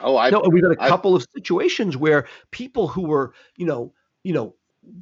Oh 0.02 0.18
i 0.18 0.30
no 0.30 0.42
we've 0.50 0.64
had 0.64 0.72
a 0.72 0.88
couple 0.88 1.16
I've, 1.16 1.22
of 1.22 1.28
situations 1.34 1.96
where 1.96 2.28
people 2.52 2.88
who 2.88 3.04
were 3.04 3.34
you 3.56 3.66
know 3.66 3.94
you 4.24 4.34
know 4.34 4.56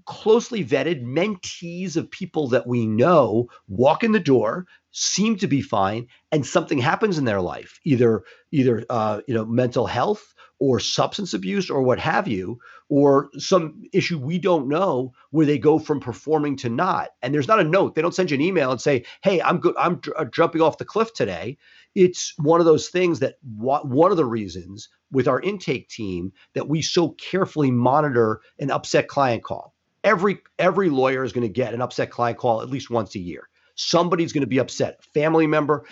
closely 0.06 0.64
vetted 0.64 1.04
mentees 1.04 1.96
of 1.96 2.12
people 2.12 2.48
that 2.50 2.68
we 2.68 2.86
know 2.86 3.48
walk 3.68 4.04
in 4.04 4.12
the 4.12 4.20
door 4.20 4.66
seem 4.92 5.38
to 5.38 5.48
be 5.48 5.62
fine 5.62 6.08
and 6.32 6.46
something 6.46 6.80
happens 6.80 7.18
in 7.18 7.26
their 7.26 7.42
life 7.42 7.80
either 7.86 8.24
either 8.52 8.86
uh, 8.90 9.22
you 9.28 9.34
know 9.34 9.46
mental 9.46 9.86
health 9.88 10.34
or 10.60 10.80
substance 10.80 11.34
abuse 11.34 11.70
or 11.70 11.82
what 11.82 12.00
have 12.00 12.28
you 12.28 12.60
or 12.90 13.30
some 13.38 13.84
issue 13.94 14.18
we 14.18 14.38
don't 14.40 14.68
know 14.68 15.14
where 15.32 15.46
they 15.46 15.58
go 15.58 15.80
from 15.80 16.00
performing 16.00 16.56
to 16.58 16.70
not 16.70 17.10
and 17.22 17.34
there's 17.34 17.48
not 17.48 17.60
a 17.60 17.64
note 17.64 17.96
they 17.96 18.02
don't 18.02 18.16
send 18.16 18.32
you 18.32 18.36
an 18.36 18.42
email 18.42 18.72
and 18.72 18.82
say 18.82 19.04
hey 19.24 19.42
i'm 19.42 19.60
good 19.60 19.76
i'm 19.78 20.00
uh, 20.18 20.26
jumping 20.26 20.62
off 20.62 20.78
the 20.78 20.86
cliff 20.86 21.14
today 21.14 21.58
it's 21.96 22.34
one 22.38 22.60
of 22.60 22.66
those 22.66 22.90
things 22.90 23.20
that 23.20 23.36
one 23.58 24.12
of 24.12 24.18
the 24.18 24.26
reasons 24.26 24.90
with 25.12 25.28
our 25.28 25.42
intake 25.42 25.90
team 25.90 26.32
that 26.54 26.70
we 26.70 26.82
so 26.82 27.10
carefully 27.12 27.72
monitor 27.72 28.42
an 28.60 28.72
upset 28.72 29.08
client 29.08 29.44
call 29.44 29.74
every 30.04 30.40
every 30.60 30.90
lawyer 30.90 31.24
is 31.24 31.34
going 31.34 31.48
to 31.48 31.54
get 31.54 31.74
an 31.74 31.82
upset 31.82 32.12
client 32.12 32.38
call 32.38 32.62
at 32.62 32.70
least 32.70 32.90
once 32.90 33.16
a 33.16 33.20
year 33.20 33.50
Somebody's 33.80 34.34
going 34.34 34.42
to 34.42 34.48
be 34.48 34.60
upset. 34.60 35.02
Family 35.14 35.48
member. 35.48 35.86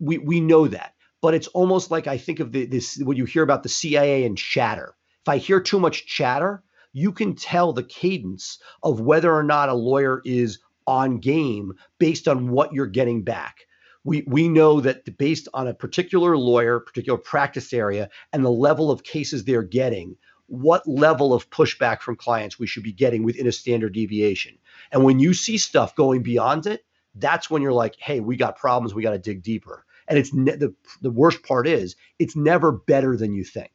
We 0.00 0.18
we 0.18 0.40
know 0.40 0.66
that. 0.66 0.94
But 1.22 1.34
it's 1.34 1.48
almost 1.48 1.90
like 1.90 2.06
I 2.06 2.16
think 2.16 2.40
of 2.40 2.52
the, 2.52 2.66
this 2.66 2.96
when 2.98 3.16
you 3.16 3.24
hear 3.24 3.42
about 3.42 3.62
the 3.62 3.68
CIA 3.68 4.24
and 4.24 4.36
chatter. 4.36 4.96
If 5.22 5.28
I 5.28 5.36
hear 5.36 5.60
too 5.60 5.78
much 5.78 6.06
chatter, 6.06 6.62
you 6.92 7.12
can 7.12 7.34
tell 7.34 7.72
the 7.72 7.82
cadence 7.82 8.58
of 8.82 9.00
whether 9.00 9.32
or 9.32 9.42
not 9.42 9.68
a 9.68 9.74
lawyer 9.74 10.22
is 10.24 10.58
on 10.86 11.18
game 11.18 11.74
based 11.98 12.26
on 12.26 12.48
what 12.50 12.72
you're 12.72 12.86
getting 12.86 13.22
back. 13.22 13.66
We 14.02 14.24
we 14.26 14.48
know 14.48 14.80
that 14.80 15.18
based 15.18 15.46
on 15.52 15.68
a 15.68 15.74
particular 15.74 16.36
lawyer, 16.36 16.80
particular 16.80 17.18
practice 17.18 17.72
area, 17.72 18.08
and 18.32 18.44
the 18.44 18.50
level 18.50 18.90
of 18.90 19.02
cases 19.02 19.44
they're 19.44 19.62
getting, 19.62 20.16
what 20.46 20.88
level 20.88 21.34
of 21.34 21.50
pushback 21.50 22.00
from 22.00 22.16
clients 22.16 22.58
we 22.58 22.66
should 22.66 22.82
be 22.82 22.92
getting 22.92 23.22
within 23.22 23.46
a 23.46 23.52
standard 23.52 23.92
deviation. 23.92 24.58
And 24.90 25.04
when 25.04 25.20
you 25.20 25.34
see 25.34 25.58
stuff 25.58 25.94
going 25.94 26.22
beyond 26.22 26.66
it, 26.66 26.84
that's 27.14 27.50
when 27.50 27.62
you're 27.62 27.72
like, 27.72 27.96
hey, 27.98 28.20
we 28.20 28.36
got 28.36 28.56
problems. 28.56 28.94
We 28.94 29.02
got 29.02 29.12
to 29.12 29.18
dig 29.18 29.42
deeper. 29.42 29.84
And 30.10 30.18
it's 30.18 30.34
ne- 30.34 30.56
the 30.56 30.74
the 31.00 31.10
worst 31.10 31.42
part 31.42 31.66
is 31.66 31.96
it's 32.18 32.36
never 32.36 32.72
better 32.72 33.16
than 33.16 33.32
you 33.32 33.44
think. 33.44 33.70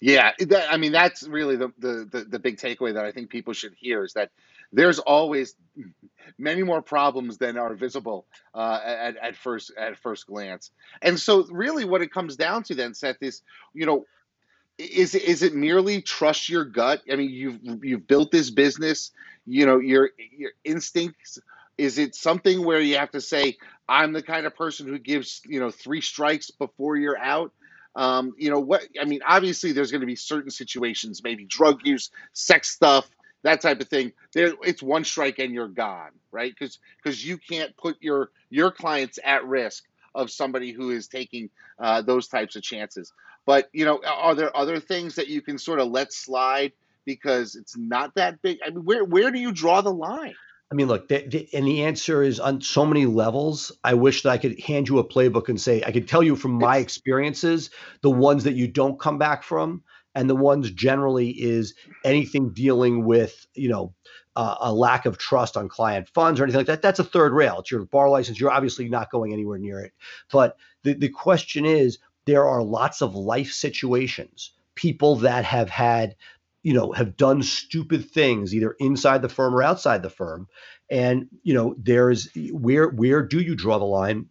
Yeah, 0.00 0.32
that, 0.38 0.72
I 0.72 0.76
mean 0.76 0.92
that's 0.92 1.26
really 1.26 1.56
the, 1.56 1.72
the, 1.78 2.08
the 2.10 2.24
the 2.24 2.38
big 2.38 2.58
takeaway 2.58 2.94
that 2.94 3.04
I 3.04 3.10
think 3.10 3.30
people 3.30 3.54
should 3.54 3.74
hear 3.74 4.04
is 4.04 4.12
that 4.12 4.30
there's 4.72 4.98
always 4.98 5.54
many 6.38 6.62
more 6.62 6.82
problems 6.82 7.38
than 7.38 7.56
are 7.56 7.74
visible 7.74 8.26
uh, 8.54 8.80
at, 8.84 9.16
at 9.16 9.36
first 9.36 9.72
at 9.76 9.96
first 9.96 10.26
glance. 10.26 10.70
And 11.02 11.18
so, 11.18 11.44
really, 11.50 11.84
what 11.84 12.02
it 12.02 12.12
comes 12.12 12.36
down 12.36 12.62
to 12.64 12.74
then, 12.74 12.94
Seth, 12.94 13.22
is 13.22 13.42
you 13.74 13.86
know, 13.86 14.06
is 14.78 15.14
is 15.14 15.42
it 15.42 15.54
merely 15.54 16.02
trust 16.02 16.48
your 16.48 16.64
gut? 16.64 17.02
I 17.10 17.16
mean, 17.16 17.30
you've 17.30 17.84
you've 17.84 18.06
built 18.06 18.30
this 18.30 18.50
business. 18.50 19.10
You 19.46 19.66
know, 19.66 19.78
your 19.78 20.10
your 20.36 20.52
instincts 20.64 21.38
is 21.80 21.98
it 21.98 22.14
something 22.14 22.64
where 22.64 22.80
you 22.80 22.98
have 22.98 23.10
to 23.10 23.20
say, 23.20 23.56
I'm 23.90 24.12
the 24.12 24.22
kind 24.22 24.46
of 24.46 24.54
person 24.54 24.86
who 24.86 24.98
gives, 24.98 25.42
you 25.44 25.58
know, 25.58 25.70
three 25.70 26.00
strikes 26.00 26.50
before 26.52 26.96
you're 26.96 27.18
out? 27.18 27.52
Um, 27.96 28.34
you 28.38 28.48
know, 28.48 28.60
what 28.60 28.84
I 29.00 29.04
mean, 29.04 29.20
obviously 29.26 29.72
there's 29.72 29.90
going 29.90 30.02
to 30.02 30.06
be 30.06 30.14
certain 30.14 30.52
situations, 30.52 31.22
maybe 31.24 31.44
drug 31.44 31.80
use, 31.84 32.10
sex 32.32 32.70
stuff, 32.70 33.10
that 33.42 33.60
type 33.60 33.80
of 33.80 33.88
thing. 33.88 34.12
There 34.32 34.54
it's 34.62 34.80
one 34.80 35.02
strike 35.04 35.40
and 35.40 35.52
you're 35.52 35.68
gone, 35.68 36.12
right? 36.30 36.54
Because 36.56 36.78
because 37.02 37.24
you 37.26 37.36
can't 37.36 37.76
put 37.76 37.96
your 38.00 38.30
your 38.48 38.70
clients 38.70 39.18
at 39.24 39.44
risk 39.44 39.84
of 40.14 40.30
somebody 40.30 40.70
who 40.70 40.90
is 40.90 41.08
taking 41.08 41.50
uh, 41.80 42.02
those 42.02 42.28
types 42.28 42.54
of 42.54 42.62
chances. 42.62 43.12
But 43.44 43.68
you 43.72 43.84
know, 43.84 44.00
are 44.06 44.36
there 44.36 44.56
other 44.56 44.78
things 44.78 45.16
that 45.16 45.26
you 45.26 45.42
can 45.42 45.58
sort 45.58 45.80
of 45.80 45.88
let 45.88 46.12
slide 46.12 46.72
because 47.04 47.56
it's 47.56 47.76
not 47.76 48.14
that 48.14 48.40
big? 48.40 48.58
I 48.64 48.70
mean, 48.70 48.84
where 48.84 49.04
where 49.04 49.32
do 49.32 49.40
you 49.40 49.50
draw 49.50 49.80
the 49.80 49.92
line? 49.92 50.36
I 50.70 50.76
mean, 50.76 50.86
look, 50.86 51.08
the, 51.08 51.26
the, 51.26 51.48
and 51.52 51.66
the 51.66 51.82
answer 51.82 52.22
is 52.22 52.38
on 52.38 52.60
so 52.60 52.86
many 52.86 53.04
levels. 53.04 53.72
I 53.82 53.94
wish 53.94 54.22
that 54.22 54.30
I 54.30 54.38
could 54.38 54.60
hand 54.60 54.88
you 54.88 54.98
a 54.98 55.04
playbook 55.04 55.48
and 55.48 55.60
say, 55.60 55.82
I 55.84 55.90
could 55.90 56.06
tell 56.06 56.22
you 56.22 56.36
from 56.36 56.52
my 56.52 56.76
experiences, 56.76 57.70
the 58.02 58.10
ones 58.10 58.44
that 58.44 58.54
you 58.54 58.68
don't 58.68 59.00
come 59.00 59.18
back 59.18 59.42
from, 59.42 59.82
and 60.14 60.30
the 60.30 60.36
ones 60.36 60.70
generally 60.70 61.30
is 61.30 61.74
anything 62.04 62.52
dealing 62.52 63.04
with, 63.04 63.46
you 63.54 63.68
know, 63.68 63.94
uh, 64.36 64.56
a 64.60 64.72
lack 64.72 65.06
of 65.06 65.18
trust 65.18 65.56
on 65.56 65.68
client 65.68 66.08
funds 66.08 66.38
or 66.38 66.44
anything 66.44 66.60
like 66.60 66.66
that. 66.68 66.82
That's 66.82 67.00
a 67.00 67.04
third 67.04 67.32
rail. 67.32 67.58
It's 67.58 67.70
your 67.70 67.84
bar 67.84 68.08
license. 68.08 68.38
You're 68.38 68.52
obviously 68.52 68.88
not 68.88 69.10
going 69.10 69.32
anywhere 69.32 69.58
near 69.58 69.80
it. 69.80 69.92
But 70.30 70.56
the, 70.84 70.94
the 70.94 71.08
question 71.08 71.64
is, 71.64 71.98
there 72.26 72.46
are 72.46 72.62
lots 72.62 73.02
of 73.02 73.16
life 73.16 73.50
situations, 73.50 74.52
people 74.76 75.16
that 75.16 75.44
have 75.44 75.68
had 75.68 76.14
you 76.62 76.72
know 76.74 76.92
have 76.92 77.16
done 77.16 77.42
stupid 77.42 78.10
things 78.10 78.54
either 78.54 78.76
inside 78.78 79.22
the 79.22 79.28
firm 79.28 79.54
or 79.54 79.62
outside 79.62 80.02
the 80.02 80.10
firm. 80.10 80.46
And 80.90 81.28
you 81.42 81.54
know 81.54 81.74
there's 81.78 82.28
where 82.52 82.88
where 82.88 83.22
do 83.22 83.40
you 83.40 83.54
draw 83.54 83.78
the 83.78 83.84
line 83.84 84.26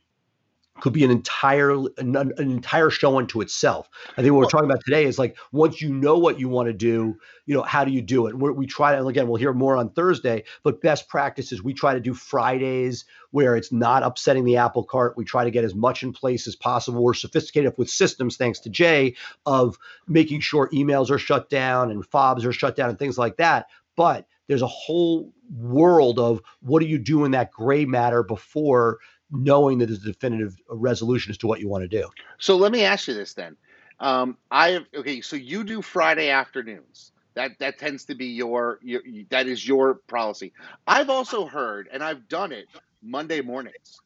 could 0.81 0.93
be 0.93 1.03
an 1.03 1.11
entire 1.11 1.71
an, 1.71 2.15
an, 2.15 2.33
entire 2.37 2.89
show 2.89 3.17
unto 3.17 3.41
itself. 3.41 3.89
I 4.17 4.21
think 4.21 4.33
what 4.33 4.39
we're 4.39 4.49
talking 4.49 4.69
about 4.69 4.83
today 4.85 5.05
is 5.05 5.19
like 5.19 5.37
once 5.51 5.81
you 5.81 5.93
know 5.93 6.17
what 6.17 6.39
you 6.39 6.49
want 6.49 6.67
to 6.67 6.73
do, 6.73 7.17
you 7.45 7.55
know 7.55 7.63
how 7.63 7.83
do 7.83 7.91
you 7.91 8.01
do 8.01 8.27
it? 8.27 8.37
We're, 8.37 8.51
we 8.51 8.65
try 8.65 8.95
to 8.95 9.05
again 9.05 9.27
we'll 9.27 9.39
hear 9.39 9.53
more 9.53 9.77
on 9.77 9.89
Thursday, 9.89 10.43
but 10.63 10.81
best 10.81 11.07
practices 11.07 11.63
we 11.63 11.73
try 11.73 11.93
to 11.93 11.99
do 11.99 12.13
Fridays 12.13 13.05
where 13.31 13.55
it's 13.55 13.71
not 13.71 14.03
upsetting 14.03 14.43
the 14.43 14.57
apple 14.57 14.83
cart. 14.83 15.15
We 15.15 15.25
try 15.25 15.43
to 15.43 15.51
get 15.51 15.63
as 15.63 15.75
much 15.75 16.03
in 16.03 16.13
place 16.13 16.47
as 16.47 16.55
possible. 16.55 17.03
We're 17.03 17.13
sophisticated 17.13 17.73
with 17.77 17.89
systems, 17.89 18.37
thanks 18.37 18.59
to 18.61 18.69
Jay, 18.69 19.15
of 19.45 19.77
making 20.07 20.41
sure 20.41 20.69
emails 20.73 21.11
are 21.11 21.19
shut 21.19 21.49
down 21.49 21.91
and 21.91 22.05
fobs 22.05 22.45
are 22.45 22.53
shut 22.53 22.75
down 22.75 22.89
and 22.89 22.97
things 22.97 23.17
like 23.17 23.37
that. 23.37 23.67
But 23.95 24.27
there's 24.47 24.61
a 24.63 24.67
whole 24.67 25.31
world 25.55 26.19
of 26.19 26.41
what 26.61 26.81
do 26.81 26.87
you 26.87 26.97
do 26.97 27.23
in 27.23 27.31
that 27.31 27.51
gray 27.51 27.85
matter 27.85 28.23
before 28.23 28.97
knowing 29.31 29.77
that 29.79 29.87
there's 29.87 30.03
a 30.03 30.07
definitive 30.07 30.55
resolution 30.69 31.31
as 31.31 31.37
to 31.39 31.47
what 31.47 31.59
you 31.59 31.69
want 31.69 31.83
to 31.83 31.87
do. 31.87 32.07
So 32.39 32.57
let 32.57 32.71
me 32.71 32.83
ask 32.83 33.07
you 33.07 33.13
this 33.13 33.33
then. 33.33 33.55
Um, 33.99 34.37
I 34.49 34.69
have 34.69 34.83
okay. 34.95 35.21
So 35.21 35.35
you 35.35 35.63
do 35.63 35.81
Friday 35.81 36.29
afternoons. 36.29 37.11
That 37.35 37.51
that 37.59 37.77
tends 37.77 38.05
to 38.05 38.15
be 38.15 38.27
your, 38.27 38.79
your 38.81 39.01
that 39.29 39.47
is 39.47 39.67
your 39.67 39.95
policy. 40.07 40.53
I've 40.87 41.09
also 41.09 41.45
heard, 41.45 41.89
and 41.91 42.03
I've 42.03 42.27
done 42.27 42.51
it 42.51 42.65
Monday 43.03 43.41
mornings. 43.41 44.01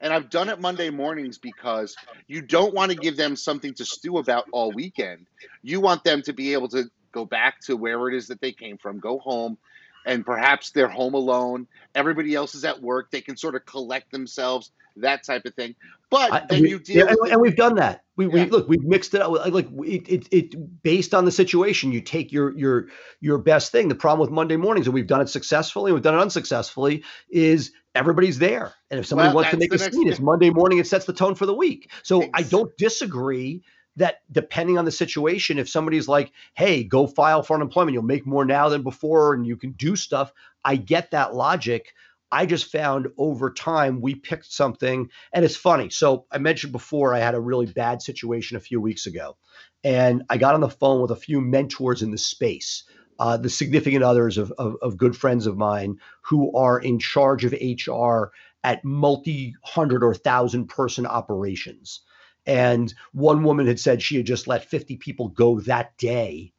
And 0.00 0.12
I've 0.12 0.28
done 0.28 0.48
it 0.48 0.60
Monday 0.60 0.90
mornings 0.90 1.38
because 1.38 1.96
you 2.26 2.42
don't 2.42 2.74
want 2.74 2.90
to 2.92 2.96
give 2.96 3.16
them 3.16 3.36
something 3.36 3.72
to 3.74 3.84
stew 3.84 4.18
about 4.18 4.44
all 4.52 4.70
weekend. 4.72 5.26
You 5.62 5.80
want 5.80 6.04
them 6.04 6.20
to 6.22 6.32
be 6.32 6.52
able 6.52 6.68
to 6.68 6.84
go 7.12 7.24
back 7.24 7.60
to 7.60 7.76
wherever 7.76 8.10
it 8.10 8.16
is 8.16 8.26
that 8.26 8.40
they 8.40 8.52
came 8.52 8.76
from, 8.76 8.98
go 8.98 9.18
home, 9.18 9.56
and 10.04 10.24
perhaps 10.24 10.70
they're 10.70 10.88
home 10.88 11.14
alone. 11.14 11.66
Everybody 11.94 12.34
else 12.34 12.54
is 12.54 12.64
at 12.64 12.80
work. 12.80 13.10
They 13.10 13.20
can 13.20 13.36
sort 13.36 13.54
of 13.54 13.64
collect 13.66 14.10
themselves, 14.12 14.70
that 14.96 15.24
type 15.24 15.44
of 15.44 15.54
thing. 15.54 15.74
But 16.10 16.32
I, 16.32 16.46
then 16.48 16.62
we, 16.62 16.70
you 16.70 16.78
deal, 16.78 17.06
yeah, 17.06 17.32
and, 17.32 17.40
we've 17.40 17.56
done 17.56 17.76
that. 17.76 18.04
We, 18.16 18.26
yeah. 18.26 18.32
we 18.32 18.44
look, 18.46 18.68
we've 18.68 18.84
mixed 18.84 19.14
it 19.14 19.22
up. 19.22 19.32
Like 19.52 19.68
it, 19.80 20.08
it, 20.08 20.28
it, 20.30 20.82
based 20.82 21.14
on 21.14 21.24
the 21.24 21.32
situation, 21.32 21.90
you 21.92 22.00
take 22.00 22.32
your 22.32 22.56
your 22.56 22.88
your 23.20 23.38
best 23.38 23.72
thing. 23.72 23.88
The 23.88 23.94
problem 23.94 24.20
with 24.20 24.30
Monday 24.30 24.56
mornings, 24.56 24.86
and 24.86 24.94
we've 24.94 25.06
done 25.06 25.20
it 25.20 25.28
successfully, 25.28 25.90
and 25.90 25.94
we've 25.94 26.04
done 26.04 26.14
it 26.14 26.20
unsuccessfully, 26.20 27.02
is 27.28 27.72
everybody's 27.94 28.38
there. 28.38 28.72
And 28.90 29.00
if 29.00 29.06
somebody 29.06 29.28
well, 29.28 29.36
wants 29.36 29.50
to 29.50 29.56
make 29.56 29.72
a 29.72 29.78
scene, 29.78 30.08
it's 30.08 30.20
Monday 30.20 30.50
morning. 30.50 30.78
It 30.78 30.86
sets 30.86 31.04
the 31.04 31.12
tone 31.12 31.34
for 31.34 31.46
the 31.46 31.54
week. 31.54 31.90
So. 32.02 32.24
I 32.32 32.42
don't 32.42 32.76
disagree 32.76 33.62
that 33.96 34.20
depending 34.30 34.78
on 34.78 34.84
the 34.84 34.90
situation, 34.90 35.58
if 35.58 35.68
somebody's 35.68 36.08
like, 36.08 36.32
hey, 36.54 36.82
go 36.84 37.06
file 37.06 37.42
for 37.42 37.54
unemployment, 37.54 37.94
you'll 37.94 38.02
make 38.02 38.26
more 38.26 38.44
now 38.44 38.68
than 38.68 38.82
before 38.82 39.34
and 39.34 39.46
you 39.46 39.56
can 39.56 39.72
do 39.72 39.96
stuff. 39.96 40.32
I 40.64 40.76
get 40.76 41.12
that 41.12 41.34
logic. 41.34 41.92
I 42.32 42.46
just 42.46 42.72
found 42.72 43.08
over 43.16 43.52
time 43.52 44.00
we 44.00 44.16
picked 44.16 44.52
something, 44.52 45.08
and 45.32 45.44
it's 45.44 45.54
funny. 45.54 45.90
So 45.90 46.26
I 46.32 46.38
mentioned 46.38 46.72
before 46.72 47.14
I 47.14 47.20
had 47.20 47.36
a 47.36 47.40
really 47.40 47.66
bad 47.66 48.02
situation 48.02 48.56
a 48.56 48.60
few 48.60 48.80
weeks 48.80 49.06
ago, 49.06 49.36
and 49.84 50.24
I 50.28 50.36
got 50.36 50.54
on 50.54 50.60
the 50.60 50.68
phone 50.68 51.00
with 51.00 51.12
a 51.12 51.16
few 51.16 51.40
mentors 51.40 52.02
in 52.02 52.10
the 52.10 52.18
space, 52.18 52.82
uh, 53.20 53.36
the 53.36 53.50
significant 53.50 54.02
others 54.02 54.36
of, 54.36 54.50
of, 54.58 54.74
of 54.82 54.96
good 54.96 55.16
friends 55.16 55.46
of 55.46 55.56
mine 55.56 55.98
who 56.22 56.52
are 56.56 56.80
in 56.80 56.98
charge 56.98 57.44
of 57.44 57.52
HR 57.52 58.32
at 58.64 58.84
multi 58.84 59.54
hundred 59.62 60.02
or 60.02 60.14
thousand 60.14 60.66
person 60.66 61.06
operations. 61.06 62.00
And 62.46 62.92
one 63.12 63.42
woman 63.42 63.66
had 63.66 63.80
said 63.80 64.02
she 64.02 64.16
had 64.16 64.26
just 64.26 64.46
let 64.46 64.68
50 64.68 64.96
people 64.96 65.28
go 65.28 65.60
that 65.60 65.96
day, 65.96 66.52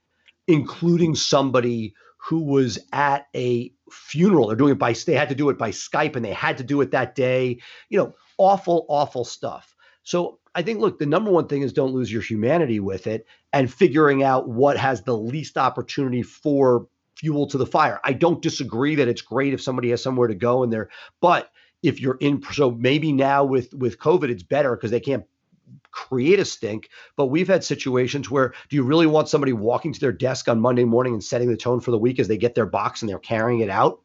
including 0.47 1.15
somebody 1.15 1.93
who 2.17 2.39
was 2.39 2.79
at 2.91 3.27
a 3.35 3.71
funeral. 3.91 4.47
They're 4.47 4.55
doing 4.55 4.71
it 4.71 4.79
by, 4.79 4.93
they 4.93 5.13
had 5.13 5.29
to 5.29 5.35
do 5.35 5.49
it 5.49 5.57
by 5.57 5.71
Skype 5.71 6.15
and 6.15 6.25
they 6.25 6.33
had 6.33 6.57
to 6.57 6.63
do 6.63 6.81
it 6.81 6.91
that 6.91 7.13
day. 7.13 7.59
You 7.89 7.99
know, 7.99 8.15
awful, 8.37 8.85
awful 8.89 9.25
stuff. 9.25 9.75
So 10.03 10.39
I 10.55 10.61
think, 10.61 10.79
look, 10.79 10.97
the 10.97 11.05
number 11.05 11.31
one 11.31 11.47
thing 11.47 11.61
is 11.61 11.73
don't 11.73 11.93
lose 11.93 12.11
your 12.11 12.21
humanity 12.21 12.79
with 12.79 13.07
it 13.07 13.27
and 13.53 13.71
figuring 13.71 14.23
out 14.23 14.47
what 14.47 14.77
has 14.77 15.01
the 15.01 15.17
least 15.17 15.57
opportunity 15.57 16.23
for 16.23 16.87
fuel 17.15 17.47
to 17.47 17.57
the 17.57 17.65
fire. 17.65 17.99
I 18.03 18.13
don't 18.13 18.41
disagree 18.41 18.95
that 18.95 19.07
it's 19.07 19.21
great 19.21 19.53
if 19.53 19.61
somebody 19.61 19.89
has 19.91 20.01
somewhere 20.01 20.27
to 20.27 20.35
go 20.35 20.63
and 20.63 20.71
they're, 20.71 20.89
but 21.21 21.51
if 21.83 21.99
you're 22.01 22.17
in, 22.19 22.41
so 22.51 22.71
maybe 22.71 23.11
now 23.11 23.43
with 23.43 23.73
with 23.73 23.99
COVID, 23.99 24.29
it's 24.29 24.43
better 24.43 24.75
because 24.75 24.91
they 24.91 24.99
can't 24.99 25.25
create 25.95 26.39
a 26.39 26.45
stink. 26.45 26.89
But 27.15 27.27
we've 27.27 27.47
had 27.47 27.63
situations 27.63 28.29
where 28.29 28.53
do 28.69 28.75
you 28.75 28.83
really 28.83 29.07
want 29.07 29.29
somebody 29.29 29.53
walking 29.53 29.93
to 29.93 29.99
their 29.99 30.11
desk 30.11 30.47
on 30.47 30.59
Monday 30.59 30.83
morning 30.83 31.13
and 31.13 31.23
setting 31.23 31.49
the 31.49 31.57
tone 31.57 31.79
for 31.79 31.91
the 31.91 31.97
week 31.97 32.19
as 32.19 32.27
they 32.27 32.37
get 32.37 32.53
their 32.53 32.65
box 32.65 33.01
and 33.01 33.09
they're 33.09 33.17
carrying 33.17 33.61
it 33.61 33.69
out? 33.69 34.01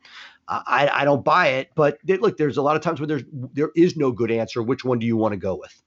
I, 0.49 0.91
I 0.93 1.05
don't 1.05 1.25
buy 1.25 1.49
it. 1.49 1.71
But 1.75 1.99
look, 2.07 2.37
there's 2.37 2.57
a 2.57 2.63
lot 2.63 2.77
of 2.77 2.83
times 2.83 3.01
where 3.01 3.07
there's 3.07 3.23
there 3.53 3.71
is 3.77 3.97
no 3.97 4.11
good 4.11 4.31
answer. 4.31 4.63
Which 4.63 4.85
one 4.85 4.99
do 4.99 5.07
you 5.07 5.17
want 5.17 5.33
to 5.33 5.37
go 5.37 5.55
with? 5.55 5.83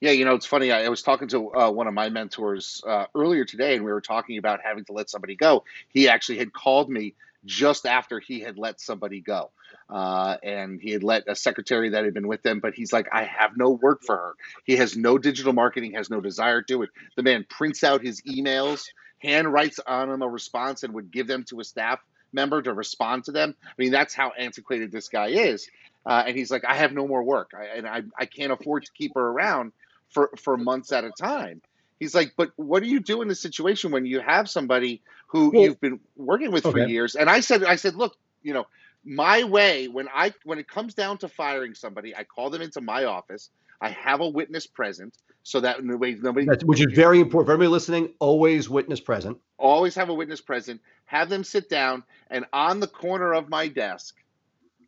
Yeah, 0.00 0.12
you 0.12 0.24
know, 0.24 0.34
it's 0.34 0.46
funny. 0.46 0.70
I, 0.70 0.84
I 0.84 0.88
was 0.88 1.02
talking 1.02 1.28
to 1.28 1.52
uh, 1.54 1.70
one 1.70 1.88
of 1.88 1.94
my 1.94 2.08
mentors 2.08 2.82
uh, 2.86 3.06
earlier 3.14 3.44
today, 3.44 3.74
and 3.74 3.84
we 3.84 3.90
were 3.90 4.00
talking 4.00 4.38
about 4.38 4.60
having 4.64 4.84
to 4.86 4.92
let 4.92 5.10
somebody 5.10 5.34
go. 5.34 5.64
He 5.88 6.08
actually 6.08 6.38
had 6.38 6.52
called 6.52 6.88
me 6.88 7.14
just 7.44 7.84
after 7.84 8.20
he 8.20 8.40
had 8.40 8.58
let 8.58 8.80
somebody 8.80 9.20
go. 9.20 9.50
Uh, 9.90 10.36
and 10.42 10.80
he 10.80 10.90
had 10.90 11.02
let 11.02 11.28
a 11.28 11.34
secretary 11.34 11.90
that 11.90 12.04
had 12.04 12.12
been 12.12 12.28
with 12.28 12.42
them, 12.42 12.60
but 12.60 12.74
he's 12.74 12.92
like, 12.92 13.08
I 13.10 13.24
have 13.24 13.56
no 13.56 13.70
work 13.70 14.02
for 14.04 14.16
her. 14.16 14.34
He 14.64 14.76
has 14.76 14.96
no 14.96 15.16
digital 15.16 15.54
marketing, 15.54 15.94
has 15.94 16.10
no 16.10 16.20
desire 16.20 16.60
to 16.60 16.66
do 16.66 16.82
it. 16.82 16.90
The 17.16 17.22
man 17.22 17.46
prints 17.48 17.82
out 17.82 18.02
his 18.02 18.20
emails, 18.22 18.84
hand 19.18 19.50
writes 19.50 19.80
on 19.86 20.08
them 20.08 20.22
a 20.22 20.28
response, 20.28 20.82
and 20.82 20.92
would 20.94 21.10
give 21.10 21.26
them 21.26 21.44
to 21.44 21.60
a 21.60 21.64
staff 21.64 22.00
member 22.32 22.60
to 22.60 22.74
respond 22.74 23.24
to 23.24 23.32
them. 23.32 23.54
I 23.64 23.72
mean, 23.78 23.90
that's 23.90 24.12
how 24.12 24.32
antiquated 24.38 24.92
this 24.92 25.08
guy 25.08 25.28
is. 25.28 25.70
Uh, 26.04 26.24
and 26.26 26.36
he's 26.36 26.50
like, 26.50 26.64
I 26.66 26.74
have 26.74 26.92
no 26.92 27.08
more 27.08 27.22
work, 27.22 27.52
I, 27.58 27.76
and 27.78 27.86
I, 27.86 28.02
I 28.18 28.26
can't 28.26 28.52
afford 28.52 28.84
to 28.84 28.92
keep 28.92 29.14
her 29.14 29.26
around 29.26 29.72
for, 30.10 30.30
for 30.36 30.56
months 30.56 30.92
at 30.92 31.04
a 31.04 31.10
time. 31.10 31.62
He's 31.98 32.14
like, 32.14 32.34
but 32.36 32.52
what 32.56 32.82
do 32.82 32.88
you 32.88 33.00
do 33.00 33.22
in 33.22 33.28
this 33.28 33.40
situation 33.40 33.90
when 33.90 34.06
you 34.06 34.20
have 34.20 34.48
somebody 34.48 35.02
who 35.28 35.50
well, 35.50 35.62
you've 35.62 35.80
been 35.80 35.98
working 36.16 36.52
with 36.52 36.64
okay. 36.64 36.82
for 36.82 36.88
years? 36.88 37.16
And 37.16 37.28
I 37.28 37.40
said, 37.40 37.64
I 37.64 37.76
said, 37.76 37.96
look, 37.96 38.16
you 38.42 38.54
know, 38.54 38.66
my 39.04 39.44
way 39.44 39.88
when 39.88 40.08
I 40.14 40.32
when 40.44 40.58
it 40.58 40.68
comes 40.68 40.94
down 40.94 41.18
to 41.18 41.28
firing 41.28 41.74
somebody, 41.74 42.14
I 42.14 42.24
call 42.24 42.50
them 42.50 42.62
into 42.62 42.80
my 42.80 43.04
office. 43.04 43.50
I 43.80 43.90
have 43.90 44.20
a 44.20 44.28
witness 44.28 44.66
present 44.66 45.16
so 45.44 45.60
that 45.60 45.82
way 45.82 46.14
nobody 46.20 46.46
That's, 46.46 46.64
which 46.64 46.80
is 46.80 46.92
very 46.92 47.20
important 47.20 47.46
for 47.46 47.52
everybody 47.52 47.72
listening, 47.72 48.10
always 48.18 48.68
witness 48.68 49.00
present. 49.00 49.38
Always 49.56 49.94
have 49.94 50.08
a 50.08 50.14
witness 50.14 50.40
present. 50.40 50.80
Have 51.06 51.28
them 51.28 51.44
sit 51.44 51.70
down 51.70 52.02
and 52.28 52.44
on 52.52 52.80
the 52.80 52.86
corner 52.86 53.32
of 53.32 53.48
my 53.48 53.68
desk, 53.68 54.16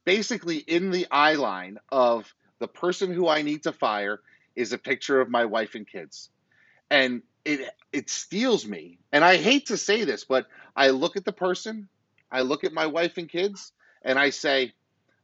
basically 0.04 0.56
in 0.56 0.90
the 0.90 1.06
eye 1.10 1.34
line 1.34 1.78
of 1.90 2.32
the 2.58 2.68
person 2.68 3.12
who 3.12 3.28
I 3.28 3.42
need 3.42 3.62
to 3.62 3.72
fire 3.72 4.20
is 4.54 4.72
a 4.72 4.78
picture 4.78 5.20
of 5.20 5.30
my 5.30 5.46
wife 5.46 5.74
and 5.74 5.86
kids. 5.86 6.28
And 6.90 7.22
it 7.44 7.70
it 7.92 8.10
steels 8.10 8.66
me. 8.66 8.98
And 9.12 9.24
I 9.24 9.36
hate 9.36 9.66
to 9.66 9.76
say 9.76 10.04
this, 10.04 10.24
but 10.24 10.46
I 10.76 10.90
look 10.90 11.16
at 11.16 11.24
the 11.24 11.32
person, 11.32 11.88
I 12.30 12.42
look 12.42 12.64
at 12.64 12.72
my 12.72 12.86
wife 12.86 13.16
and 13.16 13.28
kids, 13.28 13.72
and 14.02 14.18
I 14.18 14.30
say, 14.30 14.72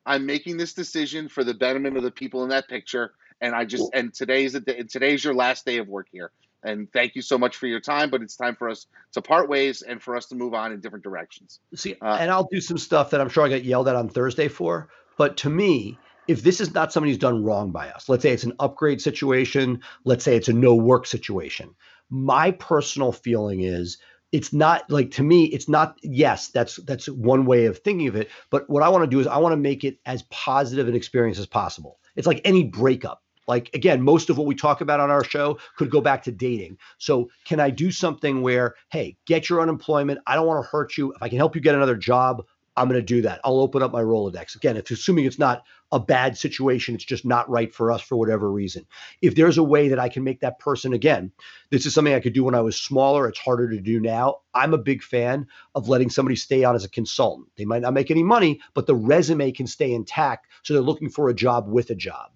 I'm 0.04 0.24
making 0.24 0.56
this 0.56 0.72
decision 0.72 1.28
for 1.28 1.44
the 1.44 1.54
betterment 1.54 1.96
of 1.96 2.02
the 2.02 2.10
people 2.10 2.44
in 2.44 2.50
that 2.50 2.68
picture. 2.68 3.12
And 3.40 3.54
I 3.54 3.64
just 3.64 3.90
and 3.92 4.14
today's 4.14 4.54
a 4.54 4.60
day, 4.60 4.82
today's 4.84 5.24
your 5.24 5.34
last 5.34 5.66
day 5.66 5.78
of 5.78 5.88
work 5.88 6.06
here. 6.10 6.30
And 6.62 6.90
thank 6.92 7.14
you 7.14 7.22
so 7.22 7.36
much 7.38 7.56
for 7.56 7.66
your 7.66 7.80
time, 7.80 8.10
but 8.10 8.22
it's 8.22 8.36
time 8.36 8.56
for 8.56 8.68
us 8.68 8.86
to 9.12 9.22
part 9.22 9.48
ways 9.48 9.82
and 9.82 10.02
for 10.02 10.16
us 10.16 10.26
to 10.26 10.34
move 10.34 10.54
on 10.54 10.72
in 10.72 10.80
different 10.80 11.04
directions. 11.04 11.60
See, 11.74 11.96
uh, 12.00 12.16
and 12.18 12.30
I'll 12.30 12.48
do 12.50 12.60
some 12.60 12.78
stuff 12.78 13.10
that 13.10 13.20
I'm 13.20 13.28
sure 13.28 13.44
I 13.44 13.48
get 13.48 13.64
yelled 13.64 13.88
at 13.88 13.94
on 13.94 14.08
Thursday 14.08 14.48
for. 14.48 14.88
But 15.18 15.36
to 15.38 15.50
me, 15.50 15.98
if 16.28 16.42
this 16.42 16.60
is 16.60 16.74
not 16.74 16.92
somebody 16.92 17.12
who's 17.12 17.18
done 17.18 17.44
wrong 17.44 17.70
by 17.70 17.88
us, 17.90 18.08
let's 18.08 18.22
say 18.22 18.32
it's 18.32 18.44
an 18.44 18.54
upgrade 18.58 19.00
situation, 19.00 19.80
let's 20.04 20.24
say 20.24 20.36
it's 20.36 20.48
a 20.48 20.52
no 20.52 20.74
work 20.74 21.06
situation. 21.06 21.74
My 22.10 22.52
personal 22.52 23.12
feeling 23.12 23.60
is 23.60 23.98
it's 24.32 24.52
not 24.52 24.88
like 24.90 25.10
to 25.12 25.22
me 25.22 25.44
it's 25.46 25.68
not 25.68 25.98
yes 26.02 26.48
that's 26.48 26.76
that's 26.84 27.08
one 27.08 27.46
way 27.46 27.66
of 27.66 27.78
thinking 27.78 28.08
of 28.08 28.16
it 28.16 28.28
but 28.50 28.68
what 28.68 28.82
i 28.82 28.88
want 28.88 29.02
to 29.02 29.10
do 29.10 29.20
is 29.20 29.26
i 29.26 29.38
want 29.38 29.52
to 29.52 29.56
make 29.56 29.84
it 29.84 29.98
as 30.06 30.22
positive 30.24 30.88
an 30.88 30.94
experience 30.94 31.38
as 31.38 31.46
possible. 31.46 31.98
It's 32.16 32.26
like 32.26 32.40
any 32.44 32.64
breakup. 32.64 33.22
Like 33.48 33.72
again 33.74 34.02
most 34.02 34.28
of 34.28 34.38
what 34.38 34.46
we 34.46 34.56
talk 34.56 34.80
about 34.80 34.98
on 34.98 35.10
our 35.10 35.22
show 35.22 35.58
could 35.76 35.90
go 35.90 36.00
back 36.00 36.24
to 36.24 36.32
dating. 36.32 36.78
So 36.98 37.30
can 37.44 37.60
i 37.60 37.70
do 37.70 37.92
something 37.92 38.42
where 38.42 38.74
hey 38.90 39.16
get 39.26 39.48
your 39.48 39.60
unemployment. 39.60 40.18
I 40.26 40.34
don't 40.34 40.46
want 40.46 40.64
to 40.64 40.68
hurt 40.68 40.96
you. 40.96 41.12
If 41.12 41.22
i 41.22 41.28
can 41.28 41.38
help 41.38 41.54
you 41.54 41.60
get 41.60 41.76
another 41.76 41.96
job 41.96 42.44
I'm 42.76 42.88
going 42.88 43.00
to 43.00 43.04
do 43.04 43.22
that. 43.22 43.40
I'll 43.44 43.60
open 43.60 43.82
up 43.82 43.92
my 43.92 44.02
Rolodex. 44.02 44.54
Again, 44.54 44.76
it's 44.76 44.90
assuming 44.90 45.24
it's 45.24 45.38
not 45.38 45.64
a 45.92 46.00
bad 46.00 46.36
situation, 46.36 46.94
it's 46.94 47.04
just 47.04 47.24
not 47.24 47.48
right 47.48 47.72
for 47.72 47.92
us 47.92 48.02
for 48.02 48.16
whatever 48.16 48.50
reason. 48.50 48.84
If 49.22 49.36
there's 49.36 49.56
a 49.56 49.62
way 49.62 49.88
that 49.88 50.00
I 50.00 50.08
can 50.08 50.24
make 50.24 50.40
that 50.40 50.58
person 50.58 50.92
again, 50.92 51.30
this 51.70 51.86
is 51.86 51.94
something 51.94 52.12
I 52.12 52.20
could 52.20 52.32
do 52.32 52.44
when 52.44 52.56
I 52.56 52.60
was 52.60 52.76
smaller, 52.76 53.28
it's 53.28 53.38
harder 53.38 53.70
to 53.70 53.80
do 53.80 54.00
now. 54.00 54.40
I'm 54.52 54.74
a 54.74 54.78
big 54.78 55.02
fan 55.02 55.46
of 55.74 55.88
letting 55.88 56.10
somebody 56.10 56.36
stay 56.36 56.64
on 56.64 56.74
as 56.74 56.84
a 56.84 56.88
consultant. 56.88 57.48
They 57.56 57.64
might 57.64 57.82
not 57.82 57.94
make 57.94 58.10
any 58.10 58.24
money, 58.24 58.60
but 58.74 58.86
the 58.86 58.96
resume 58.96 59.52
can 59.52 59.66
stay 59.66 59.92
intact. 59.92 60.48
So 60.64 60.74
they're 60.74 60.82
looking 60.82 61.08
for 61.08 61.28
a 61.28 61.34
job 61.34 61.68
with 61.68 61.90
a 61.90 61.94
job. 61.94 62.32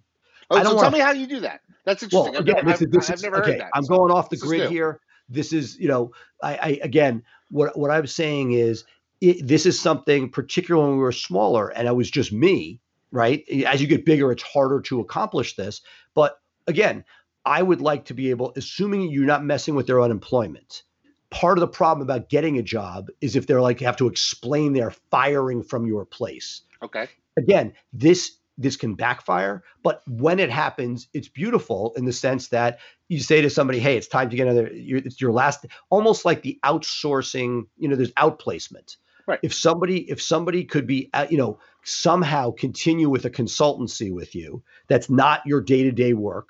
Oh, 0.49 0.63
so 0.63 0.81
tell 0.81 0.91
me 0.91 1.01
how 1.01 1.13
you 1.13 1.27
do 1.27 1.41
that. 1.41 1.61
That's 1.85 2.03
interesting. 2.03 2.33
Well, 2.33 2.43
again, 2.43 2.69
I've, 2.69 2.79
this, 2.79 2.89
this 2.91 3.11
I've, 3.11 3.17
I've 3.17 3.23
never 3.23 3.43
okay, 3.43 3.51
heard 3.53 3.61
that. 3.61 3.71
I'm 3.75 3.85
going 3.85 4.13
off 4.13 4.31
the 4.31 4.37
grid 4.37 4.71
here. 4.71 5.01
This 5.29 5.53
is, 5.53 5.79
you 5.79 5.89
know, 5.89 6.13
I, 6.43 6.55
I 6.57 6.81
again, 6.83 7.23
what 7.51 7.77
what 7.79 7.91
I'm 7.91 8.07
saying 8.07 8.53
is 8.53 8.85
it, 9.21 9.47
this 9.47 9.67
is 9.67 9.79
something, 9.79 10.31
particularly 10.31 10.89
when 10.89 10.99
we 10.99 11.03
were 11.03 11.13
smaller 11.13 11.69
and 11.69 11.87
it 11.87 11.95
was 11.95 12.11
just 12.11 12.33
me, 12.33 12.81
right? 13.11 13.45
As 13.67 13.81
you 13.81 13.87
get 13.87 14.05
bigger, 14.05 14.33
it's 14.33 14.43
harder 14.43 14.81
to 14.83 15.01
accomplish 15.01 15.57
this. 15.57 15.83
But 16.15 16.41
again, 16.67 17.05
I 17.45 17.63
would 17.63 17.81
like 17.81 18.07
to 18.07 18.15
be 18.15 18.31
able, 18.31 18.53
assuming 18.57 19.11
you're 19.11 19.25
not 19.25 19.45
messing 19.45 19.75
with 19.75 19.87
their 19.87 20.01
unemployment. 20.01 20.83
Part 21.31 21.59
of 21.59 21.61
the 21.61 21.69
problem 21.69 22.03
about 22.03 22.29
getting 22.29 22.59
a 22.59 22.63
job 22.63 23.09
is 23.21 23.37
if 23.37 23.47
they're 23.47 23.61
like 23.61 23.81
have 23.81 23.97
to 23.99 24.09
explain 24.09 24.73
they're 24.73 24.95
firing 25.11 25.63
from 25.63 25.87
your 25.87 26.05
place. 26.05 26.63
Okay. 26.83 27.09
Again, 27.37 27.73
this 27.93 28.37
this 28.59 28.77
can 28.77 28.95
backfire, 28.95 29.63
but 29.83 30.03
when 30.07 30.39
it 30.39 30.51
happens, 30.51 31.09
it's 31.15 31.29
beautiful 31.29 31.95
in 31.97 32.05
the 32.05 32.13
sense 32.13 32.49
that 32.49 32.79
you 33.09 33.19
say 33.19 33.41
to 33.41 33.49
somebody, 33.49 33.79
"Hey, 33.79 33.97
it's 33.97 34.09
time 34.09 34.29
to 34.29 34.37
get 34.37 34.49
another. 34.49 34.69
It's 34.71 35.21
your 35.21 35.33
last." 35.33 35.65
Almost 35.89 36.27
like 36.27 36.43
the 36.43 36.59
outsourcing. 36.63 37.63
You 37.79 37.89
know, 37.89 37.97
there's 37.97 38.13
outplacement. 38.13 38.97
Right. 39.31 39.39
If 39.45 39.55
somebody 39.55 40.11
if 40.11 40.21
somebody 40.21 40.65
could 40.65 40.89
be 40.89 41.09
uh, 41.15 41.29
you 41.31 41.39
know 41.39 41.61
somehow 41.85 42.51
continue 42.51 43.09
with 43.09 43.25
a 43.27 43.31
consultancy 43.31 44.13
with 44.13 44.35
you 44.35 44.65
that's 44.89 45.09
not 45.09 45.47
your 45.47 45.61
day-to-day 45.61 46.15
work, 46.15 46.49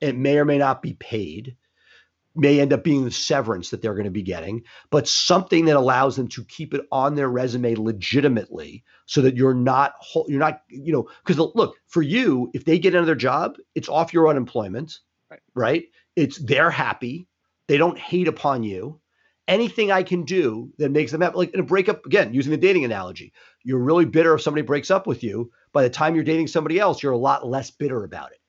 it 0.00 0.16
may 0.16 0.38
or 0.38 0.46
may 0.46 0.56
not 0.56 0.80
be 0.80 0.94
paid, 0.94 1.54
may 2.34 2.60
end 2.60 2.72
up 2.72 2.82
being 2.82 3.04
the 3.04 3.10
severance 3.10 3.68
that 3.68 3.82
they're 3.82 3.94
going 3.94 4.04
to 4.06 4.10
be 4.10 4.22
getting, 4.22 4.62
but 4.88 5.06
something 5.06 5.66
that 5.66 5.76
allows 5.76 6.16
them 6.16 6.28
to 6.28 6.42
keep 6.44 6.72
it 6.72 6.86
on 6.90 7.14
their 7.14 7.28
resume 7.28 7.74
legitimately 7.74 8.82
so 9.04 9.20
that 9.20 9.36
you're 9.36 9.52
not 9.52 9.92
you're 10.26 10.38
not 10.38 10.62
you 10.68 10.94
know 10.94 11.06
because 11.26 11.38
look 11.54 11.76
for 11.88 12.00
you 12.00 12.50
if 12.54 12.64
they 12.64 12.78
get 12.78 12.94
another 12.94 13.14
job 13.14 13.56
it's 13.74 13.90
off 13.90 14.14
your 14.14 14.28
unemployment 14.28 15.00
right. 15.30 15.40
right 15.54 15.84
it's 16.16 16.38
they're 16.38 16.70
happy 16.70 17.28
they 17.68 17.76
don't 17.76 17.98
hate 17.98 18.28
upon 18.28 18.62
you 18.62 18.98
anything 19.48 19.92
I 19.92 20.02
can 20.02 20.24
do 20.24 20.72
that 20.78 20.90
makes 20.90 21.12
them 21.12 21.20
happy. 21.20 21.36
Like 21.36 21.54
in 21.54 21.60
a 21.60 21.64
breakup, 21.64 22.06
again, 22.06 22.32
using 22.32 22.50
the 22.50 22.56
dating 22.56 22.84
analogy, 22.84 23.32
you're 23.62 23.78
really 23.78 24.04
bitter 24.04 24.34
if 24.34 24.42
somebody 24.42 24.62
breaks 24.62 24.90
up 24.90 25.06
with 25.06 25.22
you. 25.22 25.50
By 25.72 25.82
the 25.82 25.90
time 25.90 26.14
you're 26.14 26.24
dating 26.24 26.48
somebody 26.48 26.78
else, 26.78 27.02
you're 27.02 27.12
a 27.12 27.18
lot 27.18 27.46
less 27.46 27.70
bitter 27.70 28.04
about 28.04 28.32
it. 28.32 28.40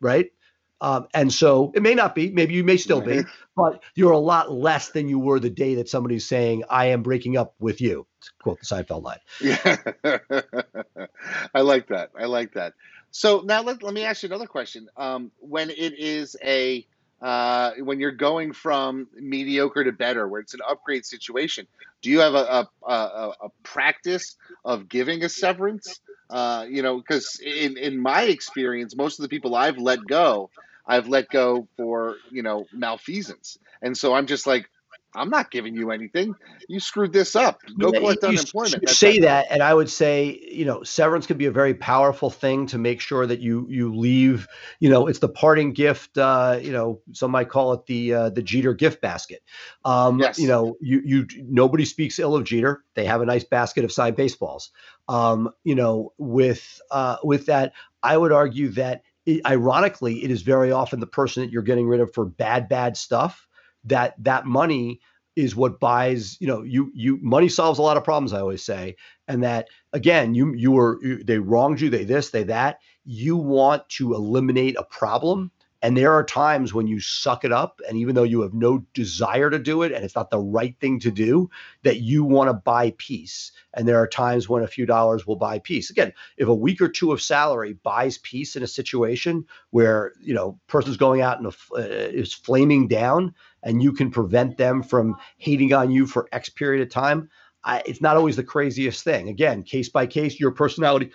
Right. 0.00 0.32
Um, 0.80 1.08
and 1.12 1.32
so 1.32 1.72
it 1.74 1.82
may 1.82 1.94
not 1.94 2.14
be, 2.14 2.30
maybe 2.30 2.54
you 2.54 2.62
may 2.62 2.76
still 2.76 3.00
be, 3.00 3.22
but 3.56 3.82
you're 3.96 4.12
a 4.12 4.18
lot 4.18 4.52
less 4.52 4.90
than 4.90 5.08
you 5.08 5.18
were 5.18 5.40
the 5.40 5.50
day 5.50 5.74
that 5.74 5.88
somebody's 5.88 6.26
saying, 6.26 6.62
I 6.70 6.86
am 6.86 7.02
breaking 7.02 7.36
up 7.36 7.54
with 7.58 7.80
you. 7.80 8.06
Quote 8.40 8.60
the 8.60 8.66
Seinfeld 8.66 9.02
line. 9.02 9.18
Yeah. 9.40 9.76
I 11.54 11.62
like 11.62 11.88
that. 11.88 12.10
I 12.18 12.26
like 12.26 12.52
that. 12.54 12.74
So 13.10 13.42
now 13.44 13.62
let, 13.62 13.82
let 13.82 13.94
me 13.94 14.04
ask 14.04 14.22
you 14.22 14.28
another 14.28 14.46
question. 14.46 14.88
Um, 14.96 15.32
when 15.40 15.70
it 15.70 15.98
is 15.98 16.36
a, 16.44 16.86
uh, 17.20 17.72
when 17.80 18.00
you're 18.00 18.12
going 18.12 18.52
from 18.52 19.08
mediocre 19.14 19.84
to 19.84 19.92
better, 19.92 20.26
where 20.28 20.40
it's 20.40 20.54
an 20.54 20.60
upgrade 20.68 21.04
situation? 21.04 21.66
Do 22.02 22.10
you 22.10 22.20
have 22.20 22.34
a, 22.34 22.68
a, 22.86 22.92
a, 22.92 23.32
a 23.42 23.48
practice 23.62 24.36
of 24.64 24.88
giving 24.88 25.24
a 25.24 25.28
severance? 25.28 26.00
Uh, 26.30 26.66
you 26.68 26.82
know, 26.82 26.98
because 26.98 27.40
in, 27.40 27.76
in 27.78 27.98
my 27.98 28.22
experience, 28.22 28.94
most 28.94 29.18
of 29.18 29.22
the 29.22 29.28
people 29.28 29.54
I've 29.54 29.78
let 29.78 30.04
go, 30.06 30.50
I've 30.86 31.08
let 31.08 31.28
go 31.28 31.66
for, 31.76 32.16
you 32.30 32.42
know, 32.42 32.66
malfeasance. 32.72 33.58
And 33.82 33.96
so 33.96 34.14
I'm 34.14 34.26
just 34.26 34.46
like, 34.46 34.68
I'm 35.14 35.30
not 35.30 35.50
giving 35.50 35.74
you 35.74 35.90
anything. 35.90 36.34
You 36.68 36.80
screwed 36.80 37.12
this 37.12 37.34
up. 37.34 37.60
Go 37.78 37.90
yeah, 37.92 38.00
collect 38.00 38.24
unemployment. 38.24 38.82
You 38.82 38.88
say 38.88 39.20
that, 39.20 39.46
and 39.50 39.62
I 39.62 39.72
would 39.72 39.88
say, 39.88 40.38
you 40.50 40.66
know, 40.66 40.82
severance 40.82 41.26
can 41.26 41.38
be 41.38 41.46
a 41.46 41.50
very 41.50 41.74
powerful 41.74 42.30
thing 42.30 42.66
to 42.68 42.78
make 42.78 43.00
sure 43.00 43.26
that 43.26 43.40
you 43.40 43.66
you 43.70 43.94
leave. 43.94 44.46
You 44.80 44.90
know, 44.90 45.06
it's 45.06 45.18
the 45.18 45.28
parting 45.28 45.72
gift. 45.72 46.18
Uh, 46.18 46.58
you 46.60 46.72
know, 46.72 47.00
some 47.12 47.30
might 47.30 47.48
call 47.48 47.72
it 47.72 47.86
the 47.86 48.14
uh, 48.14 48.30
the 48.30 48.42
Jeter 48.42 48.74
gift 48.74 49.00
basket. 49.00 49.42
Um, 49.84 50.18
yes. 50.18 50.38
You 50.38 50.48
know, 50.48 50.76
you 50.80 51.00
you 51.04 51.26
nobody 51.38 51.86
speaks 51.86 52.18
ill 52.18 52.36
of 52.36 52.44
Jeter. 52.44 52.84
They 52.94 53.06
have 53.06 53.22
a 53.22 53.26
nice 53.26 53.44
basket 53.44 53.84
of 53.84 53.92
signed 53.92 54.16
baseballs. 54.16 54.70
Um, 55.08 55.50
you 55.64 55.74
know, 55.74 56.12
with 56.18 56.80
uh, 56.90 57.16
with 57.24 57.46
that, 57.46 57.72
I 58.02 58.16
would 58.16 58.32
argue 58.32 58.68
that. 58.72 59.02
It, 59.26 59.44
ironically, 59.44 60.24
it 60.24 60.30
is 60.30 60.40
very 60.40 60.72
often 60.72 61.00
the 61.00 61.06
person 61.06 61.42
that 61.42 61.52
you're 61.52 61.60
getting 61.60 61.86
rid 61.86 62.00
of 62.00 62.14
for 62.14 62.24
bad, 62.24 62.66
bad 62.66 62.96
stuff 62.96 63.47
that 63.88 64.14
that 64.22 64.46
money 64.46 65.00
is 65.36 65.54
what 65.54 65.78
buys 65.78 66.36
you 66.40 66.46
know 66.46 66.62
you 66.62 66.90
you 66.94 67.18
money 67.22 67.48
solves 67.48 67.78
a 67.78 67.82
lot 67.82 67.96
of 67.96 68.04
problems 68.04 68.32
i 68.32 68.40
always 68.40 68.62
say 68.62 68.96
and 69.28 69.42
that 69.42 69.68
again 69.92 70.34
you 70.34 70.52
you 70.54 70.72
were 70.72 70.98
you, 71.02 71.22
they 71.22 71.38
wronged 71.38 71.80
you 71.80 71.88
they 71.90 72.04
this 72.04 72.30
they 72.30 72.42
that 72.42 72.80
you 73.04 73.36
want 73.36 73.88
to 73.88 74.14
eliminate 74.14 74.76
a 74.76 74.84
problem 74.84 75.50
and 75.80 75.96
there 75.96 76.12
are 76.12 76.24
times 76.24 76.74
when 76.74 76.88
you 76.88 76.98
suck 76.98 77.44
it 77.44 77.52
up, 77.52 77.80
and 77.88 77.96
even 77.96 78.14
though 78.14 78.24
you 78.24 78.40
have 78.40 78.52
no 78.52 78.84
desire 78.94 79.48
to 79.48 79.58
do 79.58 79.82
it 79.82 79.92
and 79.92 80.04
it's 80.04 80.16
not 80.16 80.30
the 80.30 80.40
right 80.40 80.74
thing 80.80 80.98
to 81.00 81.10
do, 81.10 81.50
that 81.84 82.00
you 82.00 82.24
want 82.24 82.48
to 82.48 82.54
buy 82.54 82.94
peace. 82.98 83.52
And 83.74 83.86
there 83.86 83.98
are 83.98 84.08
times 84.08 84.48
when 84.48 84.64
a 84.64 84.68
few 84.68 84.86
dollars 84.86 85.24
will 85.26 85.36
buy 85.36 85.60
peace. 85.60 85.88
Again, 85.88 86.12
if 86.36 86.48
a 86.48 86.54
week 86.54 86.80
or 86.80 86.88
two 86.88 87.12
of 87.12 87.22
salary 87.22 87.74
buys 87.74 88.18
peace 88.18 88.56
in 88.56 88.64
a 88.64 88.68
situation 88.68 89.46
where 89.70 90.12
you 90.20 90.34
know 90.34 90.58
person's 90.66 90.96
going 90.96 91.20
out 91.20 91.38
and 91.38 91.46
uh, 91.46 91.78
is 91.78 92.34
flaming 92.34 92.88
down, 92.88 93.34
and 93.62 93.82
you 93.82 93.92
can 93.92 94.10
prevent 94.10 94.56
them 94.56 94.82
from 94.82 95.16
hating 95.36 95.72
on 95.72 95.90
you 95.90 96.06
for 96.06 96.28
X 96.32 96.48
period 96.48 96.82
of 96.82 96.90
time, 96.90 97.28
I, 97.64 97.82
it's 97.86 98.00
not 98.00 98.16
always 98.16 98.36
the 98.36 98.44
craziest 98.44 99.02
thing. 99.02 99.28
Again, 99.28 99.62
case 99.62 99.88
by 99.88 100.06
case, 100.06 100.38
your 100.38 100.52
personality 100.52 101.10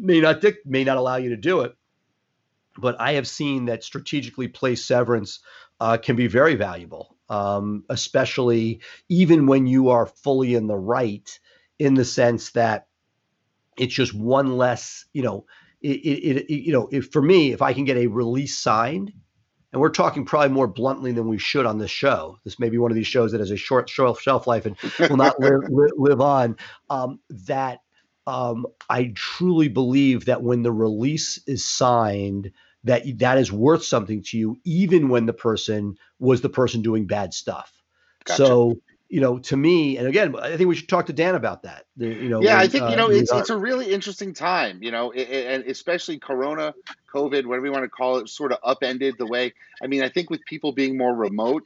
may 0.00 0.20
not 0.20 0.40
dic- 0.40 0.64
may 0.64 0.84
not 0.84 0.96
allow 0.96 1.16
you 1.16 1.30
to 1.30 1.36
do 1.36 1.60
it 1.60 1.74
but 2.78 3.00
I 3.00 3.12
have 3.14 3.26
seen 3.26 3.66
that 3.66 3.84
strategically 3.84 4.48
placed 4.48 4.86
severance 4.86 5.40
uh, 5.80 5.98
can 5.98 6.16
be 6.16 6.28
very 6.28 6.54
valuable, 6.54 7.16
um, 7.28 7.84
especially 7.88 8.80
even 9.08 9.46
when 9.46 9.66
you 9.66 9.90
are 9.90 10.06
fully 10.06 10.54
in 10.54 10.66
the 10.66 10.76
right, 10.76 11.28
in 11.78 11.94
the 11.94 12.04
sense 12.04 12.50
that 12.52 12.86
it's 13.76 13.94
just 13.94 14.14
one 14.14 14.56
less, 14.56 15.04
you 15.12 15.22
know, 15.22 15.44
it, 15.80 15.96
it, 15.96 16.36
it 16.36 16.52
you 16.52 16.72
know, 16.72 16.88
if 16.90 17.10
for 17.10 17.22
me, 17.22 17.52
if 17.52 17.62
I 17.62 17.72
can 17.72 17.84
get 17.84 17.96
a 17.96 18.06
release 18.06 18.58
signed, 18.58 19.12
and 19.72 19.80
we're 19.80 19.90
talking 19.90 20.24
probably 20.24 20.48
more 20.48 20.66
bluntly 20.66 21.12
than 21.12 21.28
we 21.28 21.38
should 21.38 21.66
on 21.66 21.78
this 21.78 21.90
show. 21.90 22.38
This 22.44 22.58
may 22.58 22.70
be 22.70 22.78
one 22.78 22.90
of 22.90 22.94
these 22.94 23.06
shows 23.06 23.32
that 23.32 23.40
has 23.40 23.50
a 23.50 23.56
short 23.56 23.88
shelf, 23.88 24.20
shelf 24.20 24.46
life 24.46 24.66
and 24.66 24.76
will 24.98 25.16
not 25.16 25.38
live, 25.40 25.62
live 25.96 26.20
on. 26.20 26.56
Um, 26.88 27.20
that 27.30 27.80
um, 28.26 28.66
I 28.88 29.12
truly 29.14 29.68
believe 29.68 30.24
that 30.24 30.42
when 30.42 30.62
the 30.62 30.72
release 30.72 31.38
is 31.46 31.64
signed, 31.64 32.50
that 32.84 33.02
that 33.18 33.38
is 33.38 33.52
worth 33.52 33.84
something 33.84 34.22
to 34.22 34.38
you, 34.38 34.58
even 34.64 35.08
when 35.08 35.26
the 35.26 35.32
person 35.32 35.96
was 36.18 36.40
the 36.40 36.48
person 36.48 36.80
doing 36.80 37.06
bad 37.06 37.34
stuff. 37.34 37.72
Gotcha. 38.24 38.46
So 38.46 38.80
you 39.08 39.20
know, 39.20 39.38
to 39.38 39.56
me, 39.56 39.96
and 39.96 40.06
again, 40.06 40.36
I 40.36 40.56
think 40.56 40.68
we 40.68 40.76
should 40.76 40.88
talk 40.88 41.06
to 41.06 41.14
Dan 41.14 41.34
about 41.34 41.62
that. 41.62 41.86
The, 41.96 42.08
you 42.08 42.28
know, 42.28 42.42
yeah, 42.42 42.56
when, 42.56 42.64
I 42.64 42.68
think 42.68 42.90
you 42.90 42.96
know 42.96 43.06
uh, 43.06 43.12
it's 43.12 43.32
it's 43.32 43.50
a 43.50 43.56
really 43.56 43.90
interesting 43.90 44.34
time, 44.34 44.82
you 44.82 44.90
know, 44.90 45.12
and 45.12 45.64
especially 45.64 46.18
Corona, 46.18 46.74
COVID, 47.12 47.46
whatever 47.46 47.66
you 47.66 47.72
want 47.72 47.84
to 47.84 47.88
call 47.88 48.18
it, 48.18 48.28
sort 48.28 48.52
of 48.52 48.58
upended 48.62 49.16
the 49.16 49.26
way. 49.26 49.54
I 49.82 49.86
mean, 49.86 50.02
I 50.02 50.10
think 50.10 50.28
with 50.28 50.44
people 50.44 50.72
being 50.72 50.98
more 50.98 51.14
remote, 51.14 51.62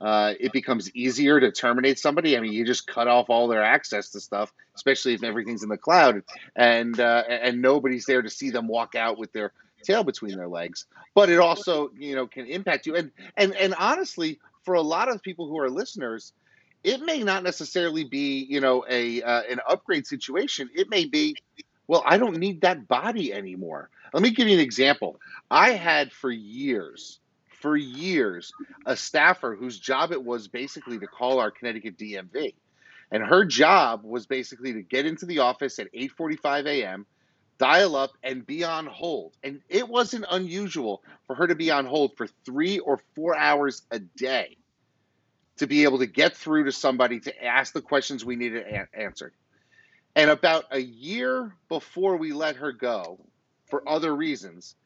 uh, 0.00 0.34
it 0.38 0.52
becomes 0.52 0.94
easier 0.94 1.40
to 1.40 1.50
terminate 1.50 1.98
somebody. 1.98 2.36
I 2.36 2.40
mean, 2.40 2.52
you 2.52 2.64
just 2.64 2.86
cut 2.86 3.08
off 3.08 3.28
all 3.28 3.48
their 3.48 3.64
access 3.64 4.10
to 4.10 4.20
stuff, 4.20 4.52
especially 4.76 5.14
if 5.14 5.24
everything's 5.24 5.64
in 5.64 5.68
the 5.68 5.76
cloud, 5.76 6.22
and 6.54 6.98
uh, 7.00 7.24
and 7.28 7.60
nobody's 7.60 8.06
there 8.06 8.22
to 8.22 8.30
see 8.30 8.50
them 8.50 8.68
walk 8.68 8.94
out 8.94 9.18
with 9.18 9.32
their 9.32 9.52
tail 9.82 10.04
between 10.04 10.36
their 10.36 10.48
legs. 10.48 10.86
But 11.14 11.28
it 11.28 11.40
also, 11.40 11.90
you 11.98 12.14
know, 12.14 12.28
can 12.28 12.46
impact 12.46 12.86
you. 12.86 12.94
And 12.94 13.10
and 13.36 13.52
and 13.56 13.74
honestly, 13.74 14.38
for 14.64 14.74
a 14.74 14.82
lot 14.82 15.08
of 15.08 15.22
people 15.22 15.48
who 15.48 15.58
are 15.58 15.68
listeners, 15.68 16.32
it 16.84 17.00
may 17.00 17.22
not 17.22 17.42
necessarily 17.42 18.04
be, 18.04 18.46
you 18.48 18.60
know, 18.60 18.84
a 18.88 19.22
uh, 19.22 19.42
an 19.50 19.58
upgrade 19.68 20.06
situation. 20.06 20.68
It 20.74 20.90
may 20.90 21.06
be, 21.06 21.34
well, 21.88 22.02
I 22.06 22.18
don't 22.18 22.36
need 22.36 22.60
that 22.60 22.86
body 22.86 23.32
anymore. 23.32 23.88
Let 24.12 24.22
me 24.22 24.30
give 24.30 24.46
you 24.46 24.54
an 24.54 24.60
example. 24.60 25.18
I 25.50 25.70
had 25.70 26.12
for 26.12 26.30
years, 26.30 27.18
for 27.48 27.76
years, 27.76 28.52
a 28.86 28.94
staffer 28.94 29.56
whose 29.56 29.80
job 29.80 30.12
it 30.12 30.22
was 30.22 30.46
basically 30.46 30.98
to 30.98 31.06
call 31.06 31.40
our 31.40 31.50
Connecticut 31.50 31.96
DMV. 31.96 32.54
And 33.10 33.22
her 33.22 33.44
job 33.44 34.04
was 34.04 34.26
basically 34.26 34.74
to 34.74 34.82
get 34.82 35.06
into 35.06 35.26
the 35.26 35.38
office 35.40 35.78
at 35.78 35.92
8:45 35.92 36.66
a.m 36.66 37.06
dial 37.56 37.94
up 37.94 38.10
and 38.24 38.44
be 38.44 38.64
on 38.64 38.84
hold. 38.84 39.32
And 39.44 39.60
it 39.68 39.88
wasn't 39.88 40.24
unusual 40.28 41.02
for 41.24 41.36
her 41.36 41.46
to 41.46 41.54
be 41.54 41.70
on 41.70 41.86
hold 41.86 42.16
for 42.16 42.26
three 42.44 42.80
or 42.80 43.00
four 43.14 43.36
hours 43.36 43.82
a 43.92 44.00
day 44.00 44.56
to 45.56 45.66
be 45.66 45.84
able 45.84 45.98
to 45.98 46.06
get 46.06 46.36
through 46.36 46.64
to 46.64 46.72
somebody 46.72 47.20
to 47.20 47.44
ask 47.44 47.72
the 47.72 47.80
questions 47.82 48.24
we 48.24 48.36
needed 48.36 48.66
a- 48.66 48.88
answered. 48.98 49.32
And 50.16 50.30
about 50.30 50.64
a 50.70 50.78
year 50.80 51.52
before 51.68 52.16
we 52.16 52.32
let 52.32 52.56
her 52.56 52.72
go, 52.72 53.18
for 53.66 53.88
other 53.88 54.14
reasons, 54.14 54.76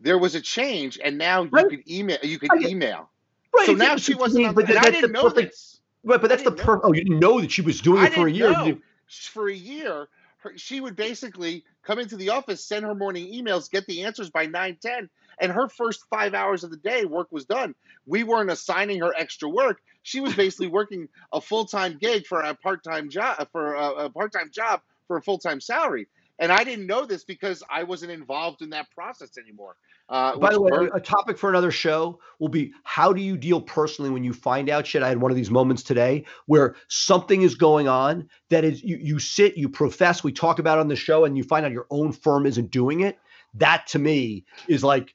there 0.00 0.18
was 0.18 0.34
a 0.34 0.40
change, 0.40 0.98
and 1.02 1.18
now 1.18 1.42
you 1.42 1.48
Right. 1.50 1.68
could 1.68 1.90
email. 1.90 2.18
You 2.22 2.38
could 2.38 2.50
Right. 2.52 2.66
email. 2.68 3.10
Right. 3.56 3.66
So 3.66 3.74
now 3.74 3.96
she 3.96 4.14
wasn't. 4.14 4.46
On, 4.46 4.54
but 4.54 4.70
I 4.76 4.82
didn't 4.90 5.02
the 5.02 5.08
know 5.08 5.22
perfect- 5.24 5.50
this. 5.52 5.80
Right, 6.02 6.20
but 6.20 6.28
that's 6.28 6.42
the 6.44 6.52
per. 6.52 6.80
Oh, 6.82 6.92
you 6.94 7.02
didn't 7.04 7.18
know 7.18 7.40
that 7.40 7.50
she 7.52 7.60
was 7.62 7.80
doing 7.80 8.02
I 8.02 8.06
it 8.06 8.14
for 8.14 8.26
a 8.26 8.30
year. 8.30 8.50
know. 8.52 8.78
For 9.08 9.48
a 9.48 9.54
year, 9.54 10.08
her, 10.42 10.52
she 10.56 10.80
would 10.80 10.96
basically 10.96 11.64
come 11.82 11.98
into 11.98 12.16
the 12.16 12.30
office, 12.30 12.64
send 12.64 12.84
her 12.84 12.94
morning 12.94 13.32
emails, 13.32 13.70
get 13.70 13.86
the 13.86 14.04
answers 14.04 14.30
by 14.30 14.46
nine 14.46 14.78
ten, 14.80 15.08
and 15.40 15.52
her 15.52 15.68
first 15.68 16.04
five 16.10 16.34
hours 16.34 16.64
of 16.64 16.70
the 16.70 16.76
day, 16.76 17.04
work 17.04 17.28
was 17.30 17.44
done. 17.44 17.74
We 18.06 18.24
weren't 18.24 18.50
assigning 18.50 19.00
her 19.00 19.14
extra 19.16 19.48
work. 19.48 19.80
She 20.02 20.20
was 20.20 20.34
basically 20.34 20.66
working 20.78 21.08
a 21.32 21.40
full 21.40 21.64
time 21.66 21.98
gig 22.00 22.26
for 22.26 22.40
a 22.40 22.54
part 22.54 22.84
time 22.84 23.10
job 23.10 23.48
for 23.52 23.74
a, 23.74 23.90
a 24.06 24.10
part 24.10 24.32
time 24.32 24.50
job 24.52 24.80
for 25.06 25.16
a 25.16 25.22
full 25.22 25.38
time 25.38 25.60
salary. 25.60 26.06
And 26.40 26.50
I 26.50 26.64
didn't 26.64 26.86
know 26.86 27.04
this 27.04 27.22
because 27.22 27.62
I 27.70 27.82
wasn't 27.84 28.12
involved 28.12 28.62
in 28.62 28.70
that 28.70 28.90
process 28.90 29.36
anymore. 29.38 29.76
Uh, 30.08 30.36
By 30.38 30.52
the 30.52 30.60
way, 30.60 30.70
burned- 30.70 30.90
a 30.94 30.98
topic 31.00 31.38
for 31.38 31.50
another 31.50 31.70
show 31.70 32.18
will 32.40 32.48
be 32.48 32.72
how 32.82 33.12
do 33.12 33.20
you 33.20 33.36
deal 33.36 33.60
personally 33.60 34.10
when 34.10 34.24
you 34.24 34.32
find 34.32 34.68
out 34.70 34.86
shit? 34.86 35.02
I 35.02 35.08
had 35.08 35.20
one 35.20 35.30
of 35.30 35.36
these 35.36 35.50
moments 35.50 35.82
today 35.82 36.24
where 36.46 36.74
something 36.88 37.42
is 37.42 37.54
going 37.54 37.86
on 37.86 38.28
that 38.48 38.64
is 38.64 38.82
you 38.82 38.96
you 38.96 39.18
sit, 39.18 39.56
you 39.56 39.68
profess, 39.68 40.24
we 40.24 40.32
talk 40.32 40.58
about 40.58 40.78
on 40.78 40.88
the 40.88 40.96
show, 40.96 41.24
and 41.26 41.36
you 41.36 41.44
find 41.44 41.64
out 41.64 41.72
your 41.72 41.86
own 41.90 42.10
firm 42.10 42.46
isn't 42.46 42.70
doing 42.70 43.00
it. 43.00 43.18
That 43.54 43.86
to 43.88 43.98
me 43.98 44.44
is 44.66 44.82
like, 44.82 45.14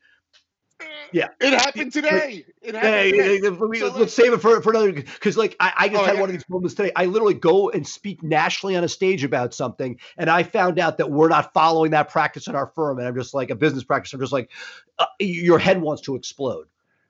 yeah. 1.16 1.28
it 1.40 1.54
happened 1.54 1.94
today. 1.94 2.46
It 2.62 2.76
happened 2.76 2.94
hey, 2.94 3.12
today. 3.12 3.40
hey, 3.40 3.50
we- 3.50 3.80
So, 3.80 3.88
let's 3.98 4.14
save 4.14 4.34
it 4.34 4.42
for, 4.42 4.62
for 4.62 4.72
another 4.72 4.92
because 4.92 5.38
like 5.38 5.56
I, 5.60 5.74
I 5.78 5.90
just 5.90 6.02
Oh, 6.02 6.06
had 6.06 6.16
yeah. 6.16 6.22
one 6.22 6.30
of 6.30 6.34
these 6.36 6.50
moments 6.50 6.76
today. 6.76 6.92
I 6.96 7.06
literally 7.06 7.34
go 7.36 7.70
and 7.70 7.88
speak 7.88 8.22
nationally 8.22 8.76
on 8.76 8.84
a 8.84 8.90
stage 8.90 9.24
about 9.24 9.54
something, 9.54 10.00
and 10.18 10.30
I 10.30 10.44
found 10.44 10.78
out 10.78 10.98
that 10.98 11.10
we're 11.10 11.30
not 11.30 11.54
following 11.54 11.92
that 11.92 12.10
practice 12.10 12.48
in 12.48 12.56
our 12.56 12.68
firm, 12.68 13.00
and 13.00 13.08
I'm 13.08 13.16
just 13.16 13.34
like 13.34 13.50
a 13.50 13.56
business 13.56 13.84
practice. 13.84 14.14
I'm 14.14 14.20
just 14.20 14.34
like, 14.34 14.52
uh, 15.00 15.06
your 15.20 15.58
head 15.58 15.82
wants 15.82 16.02
to 16.04 16.16
explode. 16.16 16.68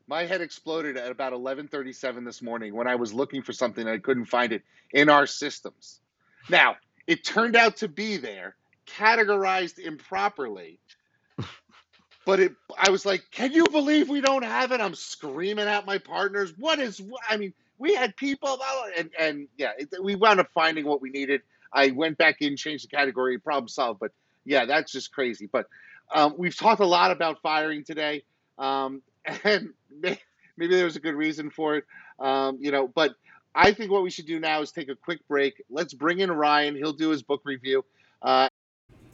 My 0.07 0.25
head 0.25 0.41
exploded 0.41 0.97
at 0.97 1.09
about 1.09 1.33
11:37 1.33 2.25
this 2.25 2.41
morning 2.43 2.75
when 2.75 2.87
I 2.87 2.95
was 2.95 3.11
looking 3.13 3.41
for 3.41 3.53
something 3.53 3.81
and 3.87 3.95
I 3.95 3.97
couldn't 3.97 4.25
find 4.25 4.53
it 4.53 4.61
in 4.93 5.09
our 5.09 5.25
systems. 5.25 5.99
Now, 6.47 6.77
it 7.07 7.23
turned 7.23 7.55
out 7.55 7.77
to 7.77 7.87
be 7.87 8.17
there, 8.17 8.55
categorized 8.85 9.79
improperly. 9.79 10.79
But 12.25 12.39
it 12.39 12.53
I 12.77 12.89
was 12.89 13.05
like, 13.05 13.23
"Can 13.31 13.51
you 13.51 13.65
believe 13.67 14.09
we 14.09 14.21
don't 14.21 14.43
have 14.43 14.71
it?" 14.71 14.81
I'm 14.81 14.95
screaming 14.95 15.67
at 15.67 15.85
my 15.85 15.97
partners. 15.97 16.53
What 16.57 16.79
is 16.79 17.01
I 17.29 17.37
mean, 17.37 17.53
we 17.77 17.95
had 17.95 18.15
people 18.15 18.59
and 18.97 19.09
and 19.17 19.47
yeah, 19.57 19.71
it, 19.77 19.89
we 20.01 20.15
wound 20.15 20.39
up 20.39 20.49
finding 20.53 20.85
what 20.85 21.01
we 21.01 21.09
needed. 21.09 21.41
I 21.71 21.91
went 21.91 22.17
back 22.17 22.41
in, 22.41 22.55
changed 22.55 22.85
the 22.85 22.95
category, 22.95 23.37
problem 23.37 23.67
solved, 23.67 23.99
but 23.99 24.11
yeah, 24.45 24.65
that's 24.65 24.91
just 24.91 25.11
crazy. 25.11 25.47
But 25.51 25.67
um, 26.13 26.35
we've 26.37 26.55
talked 26.55 26.81
a 26.81 26.85
lot 26.85 27.11
about 27.11 27.41
firing 27.41 27.83
today. 27.83 28.23
Um, 28.57 29.01
and 29.43 29.73
maybe 30.01 30.75
there 30.75 30.85
was 30.85 30.95
a 30.95 30.99
good 30.99 31.15
reason 31.15 31.49
for 31.49 31.75
it, 31.75 31.85
um, 32.19 32.57
you 32.61 32.71
know. 32.71 32.87
But 32.87 33.15
I 33.53 33.71
think 33.73 33.91
what 33.91 34.03
we 34.03 34.09
should 34.09 34.27
do 34.27 34.39
now 34.39 34.61
is 34.61 34.71
take 34.71 34.89
a 34.89 34.95
quick 34.95 35.27
break. 35.27 35.61
Let's 35.69 35.93
bring 35.93 36.19
in 36.19 36.31
Ryan. 36.31 36.75
He'll 36.75 36.93
do 36.93 37.09
his 37.09 37.23
book 37.23 37.41
review. 37.43 37.83
Uh, 38.21 38.49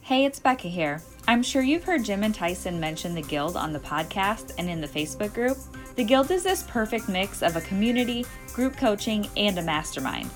Hey, 0.04 0.26
it's 0.26 0.40
Becca 0.40 0.68
here. 0.68 1.00
I'm 1.28 1.44
sure 1.44 1.62
you've 1.62 1.84
heard 1.84 2.04
Jim 2.04 2.24
and 2.24 2.34
Tyson 2.34 2.80
mention 2.80 3.14
the 3.14 3.22
Guild 3.22 3.56
on 3.56 3.72
the 3.72 3.80
podcast 3.80 4.52
and 4.58 4.68
in 4.68 4.82
the 4.82 4.88
Facebook 4.88 5.32
group. 5.32 5.58
The 5.96 6.04
Guild 6.04 6.32
is 6.32 6.42
this 6.42 6.64
perfect 6.64 7.08
mix 7.08 7.44
of 7.44 7.56
a 7.56 7.62
community, 7.62 8.26
group 8.52 8.76
coaching, 8.76 9.30
and 9.38 9.60
a 9.60 9.62
mastermind. 9.62 10.32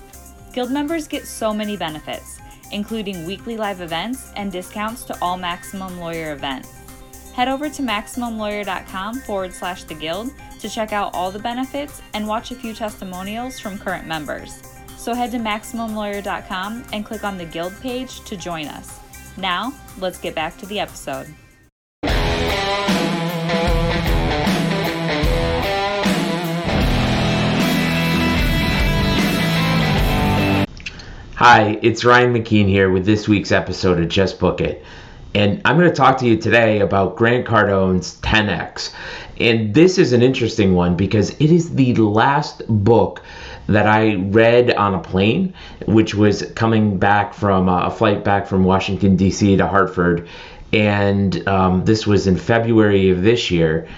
Guild 0.54 0.70
members 0.70 1.08
get 1.08 1.26
so 1.26 1.52
many 1.52 1.76
benefits, 1.76 2.38
including 2.70 3.26
weekly 3.26 3.56
live 3.56 3.80
events 3.80 4.30
and 4.36 4.52
discounts 4.52 5.02
to 5.06 5.18
all 5.20 5.36
Maximum 5.36 5.98
Lawyer 5.98 6.32
events. 6.32 6.72
Head 7.34 7.48
over 7.48 7.68
to 7.68 7.82
MaximumLawyer.com 7.82 9.16
forward 9.22 9.52
slash 9.52 9.82
the 9.82 9.94
Guild 9.94 10.30
to 10.60 10.70
check 10.70 10.92
out 10.92 11.12
all 11.12 11.32
the 11.32 11.40
benefits 11.40 12.00
and 12.14 12.26
watch 12.26 12.52
a 12.52 12.54
few 12.54 12.72
testimonials 12.72 13.58
from 13.58 13.78
current 13.78 14.06
members. 14.06 14.62
So 14.96 15.12
head 15.12 15.32
to 15.32 15.38
MaximumLawyer.com 15.38 16.84
and 16.92 17.04
click 17.04 17.24
on 17.24 17.36
the 17.36 17.44
Guild 17.44 17.78
page 17.80 18.20
to 18.26 18.36
join 18.36 18.68
us. 18.68 19.00
Now, 19.38 19.74
let's 19.98 20.18
get 20.18 20.34
back 20.34 20.56
to 20.58 20.66
the 20.66 20.80
episode. 20.80 21.26
Hi, 31.34 31.78
it's 31.82 32.02
Ryan 32.02 32.32
McKeen 32.32 32.66
here 32.66 32.90
with 32.90 33.04
this 33.04 33.28
week's 33.28 33.52
episode 33.52 34.00
of 34.00 34.08
Just 34.08 34.40
Book 34.40 34.62
It. 34.62 34.82
And 35.34 35.60
I'm 35.66 35.76
going 35.76 35.90
to 35.90 35.94
talk 35.94 36.16
to 36.18 36.26
you 36.26 36.38
today 36.38 36.80
about 36.80 37.16
Grant 37.16 37.44
Cardone's 37.44 38.18
10X. 38.22 38.94
And 39.38 39.74
this 39.74 39.98
is 39.98 40.14
an 40.14 40.22
interesting 40.22 40.74
one 40.74 40.96
because 40.96 41.30
it 41.38 41.52
is 41.52 41.74
the 41.74 41.92
last 41.96 42.62
book 42.68 43.22
that 43.68 43.86
I 43.86 44.14
read 44.14 44.72
on 44.72 44.94
a 44.94 45.00
plane, 45.00 45.54
which 45.86 46.14
was 46.14 46.50
coming 46.54 46.98
back 46.98 47.34
from 47.34 47.68
uh, 47.68 47.86
a 47.86 47.90
flight 47.90 48.24
back 48.24 48.46
from 48.46 48.64
Washington, 48.64 49.16
D.C. 49.16 49.56
to 49.56 49.66
Hartford. 49.66 50.28
And 50.72 51.46
um, 51.48 51.84
this 51.84 52.06
was 52.06 52.26
in 52.26 52.36
February 52.36 53.10
of 53.10 53.22
this 53.22 53.50
year. 53.50 53.88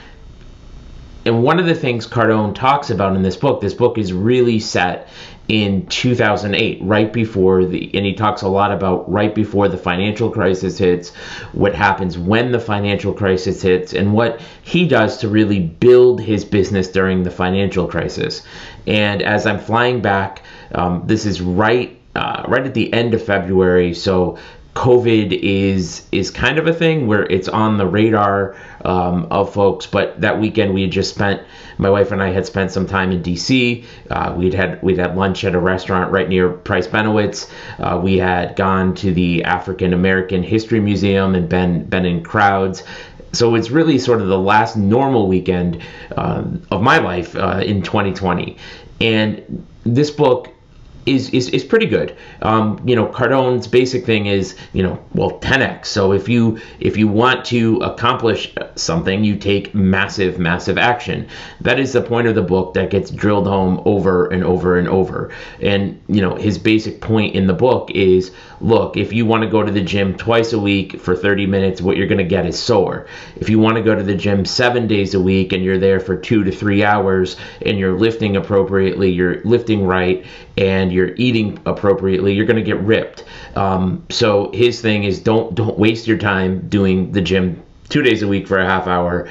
And 1.24 1.42
one 1.42 1.58
of 1.58 1.66
the 1.66 1.74
things 1.74 2.06
Cardone 2.06 2.54
talks 2.54 2.90
about 2.90 3.14
in 3.14 3.22
this 3.22 3.36
book, 3.36 3.60
this 3.60 3.74
book 3.74 3.98
is 3.98 4.12
really 4.12 4.60
set 4.60 5.08
in 5.48 5.86
2008, 5.86 6.80
right 6.82 7.10
before 7.10 7.64
the, 7.64 7.90
and 7.94 8.04
he 8.04 8.12
talks 8.12 8.42
a 8.42 8.48
lot 8.48 8.70
about 8.70 9.10
right 9.10 9.34
before 9.34 9.68
the 9.68 9.78
financial 9.78 10.30
crisis 10.30 10.76
hits, 10.76 11.08
what 11.52 11.74
happens 11.74 12.18
when 12.18 12.52
the 12.52 12.60
financial 12.60 13.14
crisis 13.14 13.62
hits, 13.62 13.94
and 13.94 14.12
what 14.12 14.40
he 14.62 14.86
does 14.86 15.18
to 15.18 15.28
really 15.28 15.60
build 15.60 16.20
his 16.20 16.44
business 16.44 16.88
during 16.88 17.22
the 17.22 17.30
financial 17.30 17.88
crisis. 17.88 18.42
And 18.88 19.22
as 19.22 19.46
I'm 19.46 19.58
flying 19.58 20.00
back, 20.00 20.42
um, 20.74 21.02
this 21.06 21.26
is 21.26 21.40
right, 21.40 21.96
uh, 22.16 22.44
right 22.48 22.64
at 22.64 22.74
the 22.74 22.92
end 22.92 23.14
of 23.14 23.22
February, 23.22 23.94
so 23.94 24.38
COVID 24.78 25.32
is 25.32 26.06
is 26.12 26.30
kind 26.30 26.56
of 26.56 26.68
a 26.68 26.72
thing 26.72 27.08
where 27.08 27.24
it's 27.24 27.48
on 27.48 27.78
the 27.78 27.86
radar 27.86 28.54
um, 28.84 29.26
of 29.28 29.52
folks. 29.52 29.86
But 29.86 30.20
that 30.20 30.38
weekend 30.38 30.72
we 30.72 30.82
had 30.82 30.92
just 30.92 31.12
spent, 31.12 31.42
my 31.78 31.90
wife 31.90 32.12
and 32.12 32.22
I 32.22 32.30
had 32.30 32.46
spent 32.46 32.70
some 32.70 32.86
time 32.86 33.10
in 33.10 33.20
D.C. 33.20 33.84
Uh, 34.08 34.34
we'd 34.36 34.54
had 34.54 34.80
we'd 34.80 34.98
had 34.98 35.16
lunch 35.16 35.42
at 35.42 35.56
a 35.56 35.58
restaurant 35.58 36.12
right 36.12 36.28
near 36.28 36.48
Price 36.50 36.86
Benowitz. 36.86 37.50
Uh, 37.80 38.00
we 38.00 38.18
had 38.18 38.54
gone 38.54 38.94
to 38.96 39.12
the 39.12 39.42
African 39.42 39.92
American 39.92 40.44
History 40.44 40.78
Museum 40.78 41.34
and 41.34 41.48
been 41.48 41.84
been 41.84 42.06
in 42.06 42.22
crowds. 42.22 42.84
So 43.32 43.54
it's 43.54 43.70
really 43.70 43.98
sort 43.98 44.20
of 44.20 44.28
the 44.28 44.38
last 44.38 44.76
normal 44.76 45.28
weekend 45.28 45.82
um, 46.16 46.62
of 46.70 46.82
my 46.82 46.98
life 46.98 47.36
uh, 47.36 47.62
in 47.64 47.82
2020, 47.82 48.56
and 49.00 49.66
this 49.84 50.10
book 50.10 50.48
is, 51.08 51.30
is, 51.30 51.48
is 51.48 51.64
pretty 51.64 51.86
good. 51.86 52.16
Um, 52.42 52.80
you 52.84 52.94
know, 52.94 53.06
Cardone's 53.06 53.66
basic 53.66 54.04
thing 54.04 54.26
is, 54.26 54.56
you 54.72 54.82
know, 54.82 55.02
well, 55.14 55.38
10x. 55.40 55.86
So 55.86 56.12
if 56.12 56.28
you 56.28 56.60
if 56.80 56.96
you 56.96 57.08
want 57.08 57.44
to 57.46 57.78
accomplish 57.78 58.54
something, 58.74 59.24
you 59.24 59.36
take 59.36 59.74
massive, 59.74 60.38
massive 60.38 60.78
action. 60.78 61.28
That 61.60 61.78
is 61.78 61.92
the 61.92 62.02
point 62.02 62.28
of 62.28 62.34
the 62.34 62.42
book 62.42 62.74
that 62.74 62.90
gets 62.90 63.10
drilled 63.10 63.46
home 63.46 63.82
over 63.84 64.26
and 64.26 64.44
over 64.44 64.78
and 64.78 64.88
over. 64.88 65.32
And 65.60 66.00
you 66.08 66.20
know, 66.20 66.34
his 66.34 66.58
basic 66.58 67.00
point 67.00 67.34
in 67.34 67.46
the 67.46 67.54
book 67.54 67.90
is, 67.90 68.32
look, 68.60 68.96
if 68.96 69.12
you 69.12 69.26
want 69.26 69.42
to 69.44 69.48
go 69.48 69.62
to 69.62 69.72
the 69.72 69.80
gym 69.80 70.16
twice 70.16 70.52
a 70.52 70.58
week 70.58 71.00
for 71.00 71.16
30 71.16 71.46
minutes, 71.46 71.80
what 71.80 71.96
you're 71.96 72.06
going 72.06 72.18
to 72.18 72.24
get 72.24 72.46
is 72.46 72.58
sore. 72.58 73.06
If 73.36 73.48
you 73.48 73.58
want 73.58 73.76
to 73.76 73.82
go 73.82 73.94
to 73.94 74.02
the 74.02 74.14
gym 74.14 74.44
seven 74.44 74.86
days 74.86 75.14
a 75.14 75.20
week 75.20 75.52
and 75.52 75.64
you're 75.64 75.78
there 75.78 76.00
for 76.00 76.16
two 76.16 76.44
to 76.44 76.52
three 76.52 76.84
hours 76.84 77.36
and 77.64 77.78
you're 77.78 77.98
lifting 77.98 78.36
appropriately, 78.36 79.10
you're 79.10 79.40
lifting 79.42 79.84
right, 79.86 80.24
and 80.56 80.92
you're 80.92 80.97
eating 81.16 81.58
appropriately, 81.66 82.34
you're 82.34 82.46
going 82.46 82.56
to 82.56 82.62
get 82.62 82.80
ripped. 82.80 83.24
Um, 83.56 84.04
so 84.10 84.50
his 84.52 84.80
thing 84.80 85.04
is 85.04 85.20
don't 85.20 85.54
don't 85.54 85.78
waste 85.78 86.06
your 86.06 86.18
time 86.18 86.68
doing 86.68 87.12
the 87.12 87.20
gym 87.20 87.62
two 87.88 88.02
days 88.02 88.22
a 88.22 88.28
week 88.28 88.46
for 88.46 88.58
a 88.58 88.66
half 88.66 88.86
hour. 88.86 89.28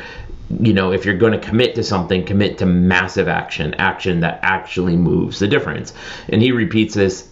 You 0.60 0.74
know, 0.74 0.94
if 0.94 1.04
you're 1.04 1.18
going 1.18 1.34
to 1.34 1.40
commit 1.40 1.76
to 1.76 1.84
something, 1.84 2.26
commit 2.26 2.58
to 2.60 2.66
massive 2.66 3.28
action, 3.28 3.74
action 3.76 4.22
that 4.22 4.40
actually 4.44 4.96
moves 4.96 5.40
the 5.40 5.48
difference. 5.48 5.94
And 6.30 6.42
he 6.42 6.52
repeats 6.52 6.94
this 6.94 7.28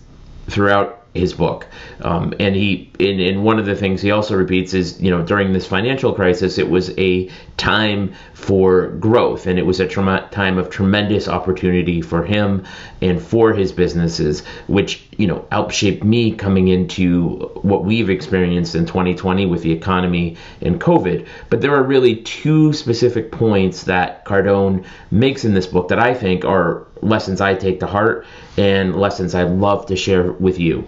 throughout 0.47 1.04
his 1.15 1.33
book. 1.33 1.67
Um, 2.01 2.33
and 2.39 2.55
he, 2.55 2.91
in, 2.99 3.19
in 3.19 3.43
one 3.43 3.57
of 3.57 3.65
the 3.65 3.75
things 3.75 4.01
he 4.01 4.11
also 4.11 4.35
repeats 4.35 4.73
is, 4.73 5.01
you 5.01 5.09
know, 5.09 5.23
during 5.23 5.53
this 5.53 5.65
financial 5.65 6.13
crisis, 6.13 6.57
it 6.57 6.69
was 6.69 6.91
a 6.97 7.31
time 7.57 8.13
for 8.33 8.89
growth 8.89 9.47
and 9.47 9.57
it 9.57 9.65
was 9.65 9.79
a 9.79 9.87
time 9.87 10.57
of 10.57 10.69
tremendous 10.69 11.27
opportunity 11.27 12.01
for 12.01 12.23
him 12.23 12.65
and 13.01 13.21
for 13.21 13.53
his 13.53 13.71
businesses, 13.71 14.45
which, 14.67 15.07
you 15.17 15.25
know, 15.25 15.45
helped 15.51 15.73
shape 15.73 16.03
me 16.03 16.31
coming 16.31 16.67
into 16.67 17.37
what 17.61 17.85
we've 17.85 18.09
experienced 18.09 18.75
in 18.75 18.85
2020 18.85 19.45
with 19.45 19.61
the 19.61 19.71
economy 19.71 20.35
and 20.61 20.81
COVID. 20.81 21.25
But 21.49 21.61
there 21.61 21.73
are 21.73 21.83
really 21.83 22.17
two 22.17 22.73
specific 22.73 23.31
points 23.31 23.83
that 23.85 24.25
Cardone 24.25 24.85
makes 25.11 25.45
in 25.45 25.53
this 25.53 25.67
book 25.67 25.87
that 25.87 25.99
I 25.99 26.13
think 26.13 26.43
are 26.43 26.85
lessons 27.01 27.39
I 27.39 27.55
take 27.55 27.79
to 27.79 27.87
heart 27.87 28.25
and 28.57 28.95
lessons 28.95 29.35
I'd 29.35 29.51
love 29.51 29.85
to 29.87 29.95
share 29.95 30.31
with 30.33 30.59
you. 30.59 30.87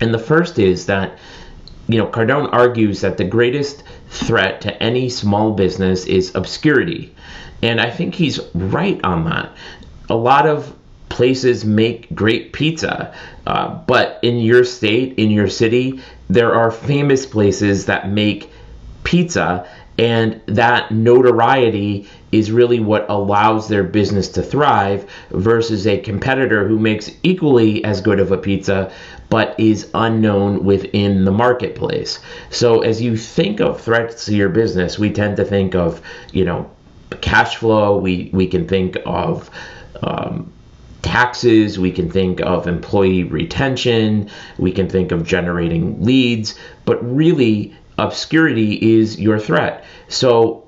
And 0.00 0.14
the 0.14 0.18
first 0.18 0.58
is 0.58 0.86
that, 0.86 1.18
you 1.88 1.98
know, 1.98 2.06
Cardone 2.06 2.52
argues 2.52 3.00
that 3.00 3.16
the 3.16 3.24
greatest 3.24 3.82
threat 4.08 4.60
to 4.62 4.82
any 4.82 5.08
small 5.08 5.52
business 5.52 6.06
is 6.06 6.34
obscurity. 6.34 7.14
And 7.62 7.80
I 7.80 7.90
think 7.90 8.14
he's 8.14 8.40
right 8.54 9.00
on 9.04 9.24
that. 9.24 9.52
A 10.08 10.14
lot 10.14 10.46
of 10.46 10.74
places 11.08 11.64
make 11.64 12.14
great 12.14 12.52
pizza, 12.52 13.14
uh, 13.46 13.74
but 13.86 14.20
in 14.22 14.38
your 14.38 14.64
state, 14.64 15.18
in 15.18 15.30
your 15.30 15.48
city, 15.48 16.00
there 16.30 16.54
are 16.54 16.70
famous 16.70 17.26
places 17.26 17.86
that 17.86 18.08
make 18.08 18.50
pizza, 19.02 19.66
and 19.98 20.40
that 20.46 20.92
notoriety 20.92 22.06
is 22.30 22.52
really 22.52 22.78
what 22.78 23.06
allows 23.08 23.68
their 23.68 23.82
business 23.82 24.28
to 24.28 24.42
thrive 24.42 25.10
versus 25.30 25.86
a 25.86 25.98
competitor 25.98 26.68
who 26.68 26.78
makes 26.78 27.10
equally 27.22 27.82
as 27.84 28.00
good 28.00 28.20
of 28.20 28.30
a 28.30 28.38
pizza 28.38 28.92
but 29.30 29.58
is 29.58 29.90
unknown 29.94 30.64
within 30.64 31.24
the 31.24 31.30
marketplace. 31.30 32.18
So 32.50 32.80
as 32.80 33.02
you 33.02 33.16
think 33.16 33.60
of 33.60 33.80
threats 33.80 34.24
to 34.26 34.34
your 34.34 34.48
business, 34.48 34.98
we 34.98 35.10
tend 35.10 35.36
to 35.36 35.44
think 35.44 35.74
of, 35.74 36.00
you 36.32 36.44
know, 36.44 36.70
cash 37.20 37.56
flow. 37.56 37.98
We 37.98 38.30
we 38.32 38.46
can 38.46 38.66
think 38.66 38.96
of 39.06 39.50
um, 40.02 40.52
taxes, 41.02 41.78
we 41.78 41.90
can 41.90 42.10
think 42.10 42.40
of 42.40 42.66
employee 42.66 43.24
retention, 43.24 44.30
we 44.58 44.72
can 44.72 44.88
think 44.88 45.12
of 45.12 45.24
generating 45.24 46.02
leads, 46.02 46.54
but 46.84 46.98
really 47.02 47.74
obscurity 47.98 48.98
is 48.98 49.18
your 49.18 49.38
threat. 49.38 49.84
So 50.08 50.67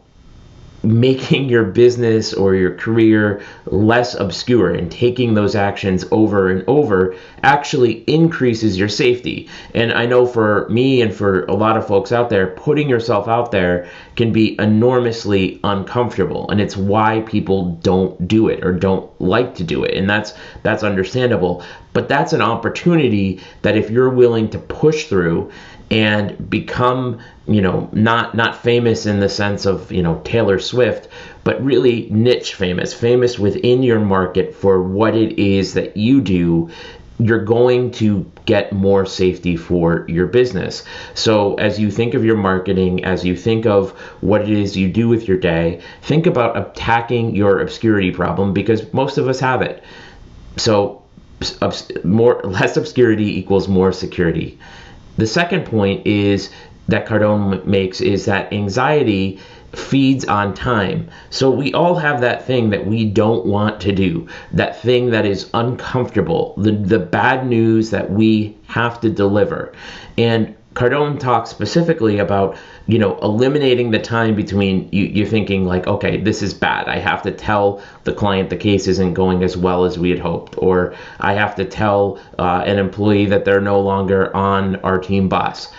making 0.82 1.48
your 1.48 1.64
business 1.64 2.32
or 2.32 2.54
your 2.54 2.74
career 2.74 3.42
less 3.66 4.14
obscure 4.14 4.72
and 4.72 4.90
taking 4.90 5.34
those 5.34 5.54
actions 5.54 6.04
over 6.10 6.48
and 6.48 6.64
over 6.66 7.14
actually 7.42 8.02
increases 8.06 8.78
your 8.78 8.88
safety. 8.88 9.48
And 9.74 9.92
I 9.92 10.06
know 10.06 10.26
for 10.26 10.68
me 10.70 11.02
and 11.02 11.14
for 11.14 11.44
a 11.44 11.54
lot 11.54 11.76
of 11.76 11.86
folks 11.86 12.12
out 12.12 12.30
there, 12.30 12.48
putting 12.48 12.88
yourself 12.88 13.28
out 13.28 13.50
there 13.50 13.88
can 14.16 14.32
be 14.32 14.58
enormously 14.58 15.60
uncomfortable 15.64 16.48
and 16.50 16.60
it's 16.60 16.76
why 16.76 17.20
people 17.22 17.72
don't 17.82 18.26
do 18.26 18.48
it 18.48 18.64
or 18.64 18.72
don't 18.72 19.08
like 19.20 19.54
to 19.56 19.64
do 19.64 19.84
it. 19.84 19.94
And 19.94 20.08
that's 20.08 20.32
that's 20.62 20.82
understandable, 20.82 21.62
but 21.92 22.08
that's 22.08 22.32
an 22.32 22.42
opportunity 22.42 23.40
that 23.62 23.76
if 23.76 23.90
you're 23.90 24.10
willing 24.10 24.48
to 24.50 24.58
push 24.58 25.06
through 25.06 25.50
and 25.90 26.48
become 26.48 27.20
you 27.46 27.60
know 27.60 27.88
not 27.92 28.34
not 28.34 28.62
famous 28.62 29.06
in 29.06 29.20
the 29.20 29.28
sense 29.28 29.66
of 29.66 29.90
you 29.90 30.02
know 30.02 30.20
Taylor 30.24 30.58
Swift 30.58 31.08
but 31.42 31.62
really 31.64 32.08
niche 32.10 32.54
famous 32.54 32.94
famous 32.94 33.38
within 33.38 33.82
your 33.82 34.00
market 34.00 34.54
for 34.54 34.82
what 34.82 35.16
it 35.16 35.38
is 35.38 35.74
that 35.74 35.96
you 35.96 36.20
do 36.20 36.70
you're 37.20 37.44
going 37.44 37.90
to 37.90 38.30
get 38.46 38.72
more 38.72 39.04
safety 39.04 39.56
for 39.56 40.06
your 40.08 40.26
business. 40.26 40.84
So, 41.14 41.54
as 41.56 41.78
you 41.78 41.90
think 41.90 42.14
of 42.14 42.24
your 42.24 42.36
marketing, 42.36 43.04
as 43.04 43.24
you 43.24 43.36
think 43.36 43.66
of 43.66 43.90
what 44.22 44.42
it 44.42 44.48
is 44.48 44.76
you 44.76 44.88
do 44.90 45.08
with 45.08 45.28
your 45.28 45.36
day, 45.36 45.82
think 46.02 46.26
about 46.26 46.56
attacking 46.56 47.36
your 47.36 47.60
obscurity 47.60 48.10
problem 48.10 48.54
because 48.54 48.90
most 48.94 49.18
of 49.18 49.28
us 49.28 49.38
have 49.40 49.60
it. 49.60 49.84
So, 50.56 51.02
more 52.04 52.40
less 52.42 52.76
obscurity 52.76 53.38
equals 53.38 53.68
more 53.68 53.92
security. 53.92 54.58
The 55.20 55.26
second 55.26 55.66
point 55.66 56.06
is 56.06 56.48
that 56.88 57.06
Cardone 57.06 57.66
makes 57.66 58.00
is 58.00 58.24
that 58.24 58.50
anxiety 58.54 59.38
feeds 59.74 60.24
on 60.24 60.54
time. 60.54 61.10
So 61.28 61.50
we 61.50 61.74
all 61.74 61.94
have 61.96 62.22
that 62.22 62.46
thing 62.46 62.70
that 62.70 62.86
we 62.86 63.04
don't 63.04 63.44
want 63.44 63.82
to 63.82 63.92
do, 63.92 64.26
that 64.52 64.80
thing 64.80 65.10
that 65.10 65.26
is 65.26 65.50
uncomfortable, 65.52 66.54
the, 66.56 66.72
the 66.72 66.98
bad 66.98 67.46
news 67.46 67.90
that 67.90 68.10
we 68.10 68.56
have 68.68 68.98
to 69.02 69.10
deliver. 69.10 69.74
And 70.16 70.56
Cardone 70.74 71.18
talks 71.18 71.50
specifically 71.50 72.18
about, 72.18 72.56
you 72.86 72.98
know, 72.98 73.18
eliminating 73.18 73.90
the 73.90 73.98
time 73.98 74.36
between 74.36 74.88
you, 74.92 75.04
you 75.04 75.26
thinking 75.26 75.64
like, 75.64 75.86
okay, 75.88 76.20
this 76.20 76.42
is 76.42 76.54
bad. 76.54 76.88
I 76.88 76.98
have 76.98 77.22
to 77.22 77.32
tell 77.32 77.82
the 78.04 78.12
client 78.12 78.50
the 78.50 78.56
case 78.56 78.86
isn't 78.86 79.14
going 79.14 79.42
as 79.42 79.56
well 79.56 79.84
as 79.84 79.98
we 79.98 80.10
had 80.10 80.20
hoped, 80.20 80.56
or 80.58 80.94
I 81.18 81.34
have 81.34 81.56
to 81.56 81.64
tell 81.64 82.20
uh, 82.38 82.62
an 82.64 82.78
employee 82.78 83.26
that 83.26 83.44
they're 83.44 83.60
no 83.60 83.80
longer 83.80 84.34
on 84.34 84.76
our 84.76 84.98
team 84.98 85.28
bus. 85.28 85.72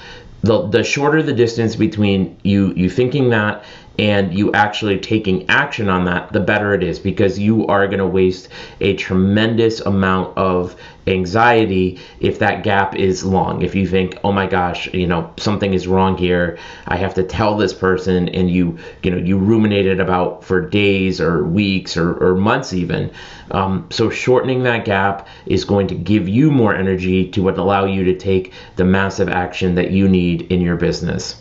The, 0.43 0.67
the 0.67 0.83
shorter 0.83 1.21
the 1.21 1.33
distance 1.33 1.75
between 1.75 2.37
you 2.43 2.73
you 2.73 2.89
thinking 2.89 3.29
that 3.29 3.63
and 3.99 4.33
you 4.33 4.51
actually 4.53 4.97
taking 4.97 5.47
action 5.49 5.89
on 5.89 6.05
that, 6.05 6.31
the 6.31 6.39
better 6.39 6.73
it 6.73 6.81
is 6.81 6.97
because 6.97 7.37
you 7.37 7.67
are 7.67 7.87
going 7.87 7.99
to 7.99 8.07
waste 8.07 8.47
a 8.79 8.95
tremendous 8.95 9.81
amount 9.81 10.37
of 10.37 10.75
anxiety 11.07 11.99
if 12.19 12.39
that 12.39 12.63
gap 12.63 12.95
is 12.95 13.25
long. 13.25 13.61
If 13.61 13.75
you 13.75 13.85
think, 13.85 14.17
"Oh 14.23 14.31
my 14.31 14.47
gosh, 14.47 14.91
you 14.93 15.07
know, 15.07 15.29
something 15.37 15.73
is 15.73 15.87
wrong 15.87 16.17
here. 16.17 16.57
I 16.87 16.95
have 16.95 17.15
to 17.15 17.23
tell 17.23 17.57
this 17.57 17.73
person," 17.73 18.29
and 18.29 18.49
you, 18.49 18.77
you 19.03 19.11
know, 19.11 19.17
you 19.17 19.37
ruminate 19.37 19.85
it 19.85 19.99
about 19.99 20.45
for 20.45 20.61
days 20.61 21.19
or 21.19 21.43
weeks 21.43 21.97
or, 21.97 22.13
or 22.13 22.35
months 22.35 22.73
even. 22.73 23.11
Um, 23.51 23.87
so 23.89 24.09
shortening 24.09 24.63
that 24.63 24.85
gap 24.85 25.27
is 25.45 25.65
going 25.65 25.87
to 25.87 25.95
give 25.95 26.29
you 26.29 26.49
more 26.49 26.73
energy 26.73 27.27
to 27.31 27.43
what 27.43 27.57
allow 27.57 27.85
you 27.85 28.05
to 28.05 28.15
take 28.15 28.53
the 28.77 28.85
massive 28.85 29.27
action 29.27 29.75
that 29.75 29.91
you 29.91 30.07
need 30.07 30.43
in 30.43 30.61
your 30.61 30.77
business. 30.77 31.35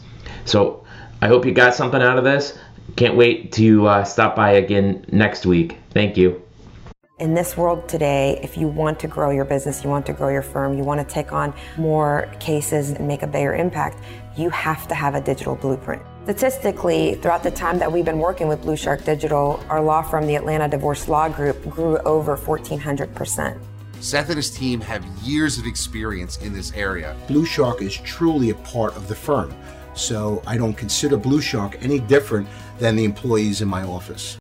So 0.45 0.83
I 1.23 1.29
hope 1.29 1.45
you 1.45 1.53
got 1.53 1.75
something 1.75 2.01
out 2.01 2.17
of 2.17 2.25
this. 2.25 2.57
Can't 2.97 3.15
wait 3.15 3.53
to 3.53 3.87
uh, 3.87 4.05
stop 4.05 4.35
by 4.35 4.53
again 4.53 5.05
next 5.13 5.45
week. 5.45 5.77
Thank 5.91 6.17
you. 6.17 6.43
In 7.19 7.35
this 7.35 7.59
world 7.59 7.87
today, 7.87 8.41
if 8.43 8.57
you 8.57 8.67
want 8.67 8.99
to 9.01 9.07
grow 9.07 9.29
your 9.29 9.45
business, 9.45 9.85
you 9.85 9.91
want 9.91 10.07
to 10.07 10.15
grow 10.15 10.31
your 10.31 10.41
firm, 10.41 10.79
you 10.79 10.83
want 10.83 11.07
to 11.07 11.15
take 11.15 11.35
on 11.35 11.53
more 11.77 12.33
cases 12.41 12.93
and 12.93 13.07
make 13.07 13.23
a 13.23 13.27
bigger 13.27 13.55
impact, 13.55 13.99
you 14.39 14.49
have 14.49 14.89
to 14.89 14.95
have 14.95 15.15
a 15.15 15.21
digital 15.21 15.55
blueprint. 15.57 16.01
Statistically, 16.25 17.17
throughout 17.17 17.43
the 17.43 17.51
time 17.51 17.79
that 17.79 17.93
we've 17.93 18.07
been 18.07 18.19
working 18.19 18.49
with 18.49 18.63
Blue 18.63 18.77
Shark 18.77 19.05
Digital, 19.05 19.63
our 19.69 19.83
law 19.83 20.01
firm, 20.01 20.27
the 20.27 20.37
Atlanta 20.37 20.69
Divorce 20.69 21.07
Law 21.09 21.29
Group, 21.29 21.69
grew 21.69 21.99
over 21.99 22.39
1,400%. 22.39 23.61
Seth 24.01 24.29
and 24.29 24.37
his 24.37 24.51
team 24.51 24.81
have 24.81 25.05
years 25.23 25.59
of 25.59 25.67
experience 25.67 26.39
in 26.39 26.55
this 26.55 26.73
area. 26.73 27.15
Blue 27.29 27.45
Shark 27.45 27.83
is 27.83 27.95
truly 27.95 28.49
a 28.49 28.55
part 28.55 28.97
of 28.97 29.09
the 29.09 29.15
firm. 29.15 29.55
So 30.01 30.43
I 30.47 30.57
don't 30.57 30.73
consider 30.73 31.19
Blue 31.19 31.43
Shark 31.43 31.77
any 31.85 31.99
different 31.99 32.49
than 32.79 32.97
the 32.97 33.05
employees 33.05 33.61
in 33.61 33.69
my 33.69 33.83
office. 33.83 34.39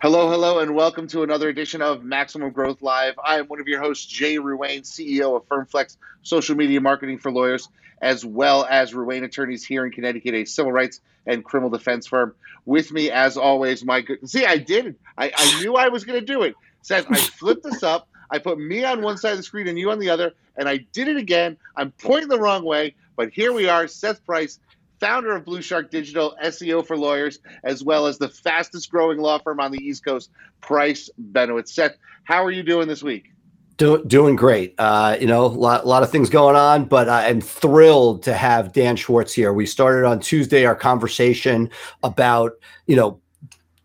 Hello, 0.00 0.30
hello, 0.30 0.60
and 0.60 0.72
welcome 0.72 1.08
to 1.08 1.24
another 1.24 1.48
edition 1.48 1.82
of 1.82 2.04
Maximum 2.04 2.52
Growth 2.52 2.80
Live. 2.80 3.14
I 3.24 3.40
am 3.40 3.46
one 3.46 3.60
of 3.60 3.66
your 3.66 3.80
hosts, 3.80 4.06
Jay 4.06 4.36
Ruane, 4.36 4.82
CEO 4.82 5.36
of 5.36 5.44
FirmFlex 5.48 5.96
Social 6.22 6.54
Media 6.54 6.80
Marketing 6.80 7.18
for 7.18 7.32
Lawyers, 7.32 7.68
as 8.00 8.24
well 8.24 8.68
as 8.70 8.92
Ruane 8.92 9.24
Attorneys 9.24 9.64
here 9.64 9.84
in 9.84 9.90
Connecticut, 9.90 10.34
a 10.34 10.44
civil 10.44 10.70
rights 10.70 11.00
and 11.26 11.44
criminal 11.44 11.70
defense 11.70 12.06
firm. 12.06 12.36
With 12.64 12.92
me, 12.92 13.10
as 13.10 13.36
always, 13.36 13.84
my 13.84 14.00
good. 14.00 14.30
See, 14.30 14.46
I 14.46 14.58
did. 14.58 14.94
I, 15.18 15.32
I 15.36 15.60
knew 15.60 15.74
I 15.74 15.88
was 15.88 16.04
going 16.04 16.20
to 16.20 16.24
do 16.24 16.42
it. 16.42 16.54
Says 16.82 17.04
I 17.10 17.16
flipped 17.16 17.64
this 17.64 17.82
up. 17.82 18.08
I 18.30 18.38
put 18.38 18.60
me 18.60 18.84
on 18.84 19.02
one 19.02 19.16
side 19.16 19.32
of 19.32 19.38
the 19.38 19.42
screen 19.42 19.66
and 19.66 19.76
you 19.76 19.90
on 19.90 19.98
the 19.98 20.10
other, 20.10 20.34
and 20.56 20.68
I 20.68 20.76
did 20.92 21.08
it 21.08 21.16
again. 21.16 21.56
I'm 21.76 21.90
pointing 21.92 22.28
the 22.28 22.38
wrong 22.38 22.64
way, 22.64 22.94
but 23.16 23.30
here 23.30 23.52
we 23.52 23.68
are. 23.68 23.88
Seth 23.88 24.24
Price, 24.24 24.60
founder 25.00 25.34
of 25.34 25.44
Blue 25.44 25.62
Shark 25.62 25.90
Digital, 25.90 26.36
SEO 26.42 26.86
for 26.86 26.96
lawyers, 26.96 27.38
as 27.64 27.82
well 27.82 28.06
as 28.06 28.18
the 28.18 28.28
fastest 28.28 28.90
growing 28.90 29.18
law 29.18 29.38
firm 29.38 29.60
on 29.60 29.72
the 29.72 29.78
East 29.78 30.04
Coast, 30.04 30.30
Price 30.60 31.10
Benowitz. 31.32 31.68
Seth, 31.68 31.96
how 32.24 32.44
are 32.44 32.50
you 32.50 32.62
doing 32.62 32.88
this 32.88 33.02
week? 33.02 33.32
Do, 33.76 34.04
doing 34.04 34.34
great. 34.34 34.74
Uh, 34.76 35.16
you 35.20 35.26
know, 35.26 35.44
a 35.44 35.46
lot, 35.46 35.86
lot 35.86 36.02
of 36.02 36.10
things 36.10 36.28
going 36.28 36.56
on, 36.56 36.86
but 36.86 37.08
I'm 37.08 37.40
thrilled 37.40 38.24
to 38.24 38.34
have 38.34 38.72
Dan 38.72 38.96
Schwartz 38.96 39.32
here. 39.32 39.52
We 39.52 39.66
started 39.66 40.04
on 40.04 40.18
Tuesday 40.18 40.64
our 40.64 40.74
conversation 40.74 41.70
about, 42.02 42.52
you 42.86 42.96
know, 42.96 43.20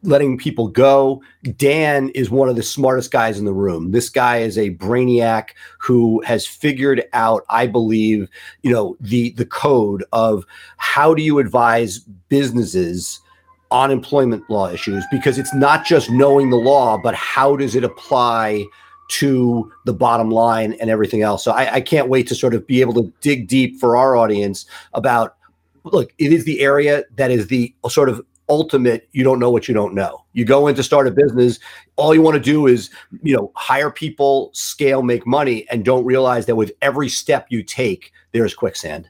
letting 0.03 0.37
people 0.37 0.67
go. 0.67 1.21
Dan 1.57 2.09
is 2.09 2.29
one 2.29 2.49
of 2.49 2.55
the 2.55 2.63
smartest 2.63 3.11
guys 3.11 3.39
in 3.39 3.45
the 3.45 3.53
room. 3.53 3.91
This 3.91 4.09
guy 4.09 4.37
is 4.37 4.57
a 4.57 4.75
brainiac 4.75 5.49
who 5.79 6.21
has 6.23 6.45
figured 6.45 7.03
out, 7.13 7.43
I 7.49 7.67
believe, 7.67 8.29
you 8.61 8.71
know, 8.71 8.97
the 8.99 9.31
the 9.31 9.45
code 9.45 10.03
of 10.11 10.45
how 10.77 11.13
do 11.13 11.23
you 11.23 11.39
advise 11.39 11.99
businesses 12.29 13.19
on 13.71 13.89
employment 13.89 14.47
law 14.49 14.69
issues 14.69 15.03
because 15.09 15.39
it's 15.39 15.53
not 15.53 15.85
just 15.85 16.11
knowing 16.11 16.51
the 16.51 16.57
law, 16.57 16.97
but 16.97 17.15
how 17.15 17.55
does 17.55 17.75
it 17.75 17.83
apply 17.83 18.65
to 19.09 19.71
the 19.85 19.93
bottom 19.93 20.31
line 20.31 20.73
and 20.73 20.89
everything 20.89 21.21
else. 21.21 21.43
So 21.43 21.51
I, 21.51 21.75
I 21.75 21.81
can't 21.81 22.07
wait 22.07 22.27
to 22.27 22.35
sort 22.35 22.53
of 22.53 22.65
be 22.65 22.81
able 22.81 22.93
to 22.95 23.11
dig 23.21 23.47
deep 23.47 23.79
for 23.79 23.97
our 23.97 24.15
audience 24.15 24.65
about 24.93 25.35
look, 25.83 26.13
it 26.17 26.31
is 26.31 26.45
the 26.45 26.61
area 26.61 27.03
that 27.15 27.29
is 27.29 27.47
the 27.47 27.73
sort 27.89 28.09
of 28.09 28.21
ultimate 28.53 29.09
you 29.11 29.23
don't 29.23 29.39
know 29.39 29.49
what 29.49 29.67
you 29.67 29.73
don't 29.73 29.95
know 29.95 30.23
you 30.33 30.45
go 30.45 30.67
in 30.67 30.75
to 30.75 30.83
start 30.83 31.07
a 31.07 31.11
business 31.11 31.59
all 31.95 32.13
you 32.13 32.21
want 32.21 32.35
to 32.35 32.39
do 32.39 32.67
is 32.67 32.91
you 33.23 33.35
know 33.35 33.51
hire 33.55 33.89
people 33.89 34.51
scale 34.53 35.01
make 35.01 35.25
money 35.25 35.67
and 35.71 35.83
don't 35.83 36.05
realize 36.05 36.45
that 36.45 36.55
with 36.55 36.71
every 36.81 37.09
step 37.09 37.47
you 37.49 37.63
take 37.63 38.11
there's 38.31 38.53
quicksand 38.53 39.09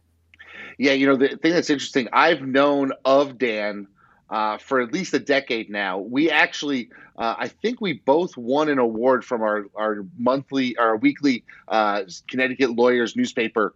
yeah 0.77 0.93
you 0.93 1.05
know 1.05 1.17
the 1.17 1.27
thing 1.37 1.51
that's 1.51 1.69
interesting 1.69 2.07
i've 2.13 2.41
known 2.41 2.93
of 3.03 3.37
dan 3.37 3.85
uh, 4.29 4.57
for 4.57 4.81
at 4.81 4.91
least 4.91 5.13
a 5.13 5.19
decade 5.19 5.69
now. 5.69 5.99
We 5.99 6.31
actually, 6.31 6.89
uh, 7.19 7.35
I 7.37 7.47
think 7.47 7.81
we 7.81 7.93
both 7.93 8.35
won 8.35 8.67
an 8.67 8.79
award 8.79 9.23
from 9.23 9.43
our, 9.43 9.65
our 9.75 10.07
monthly, 10.17 10.75
our 10.77 10.97
weekly 10.97 11.43
uh, 11.67 12.01
Connecticut 12.27 12.71
Lawyers 12.71 13.15
newspaper 13.15 13.75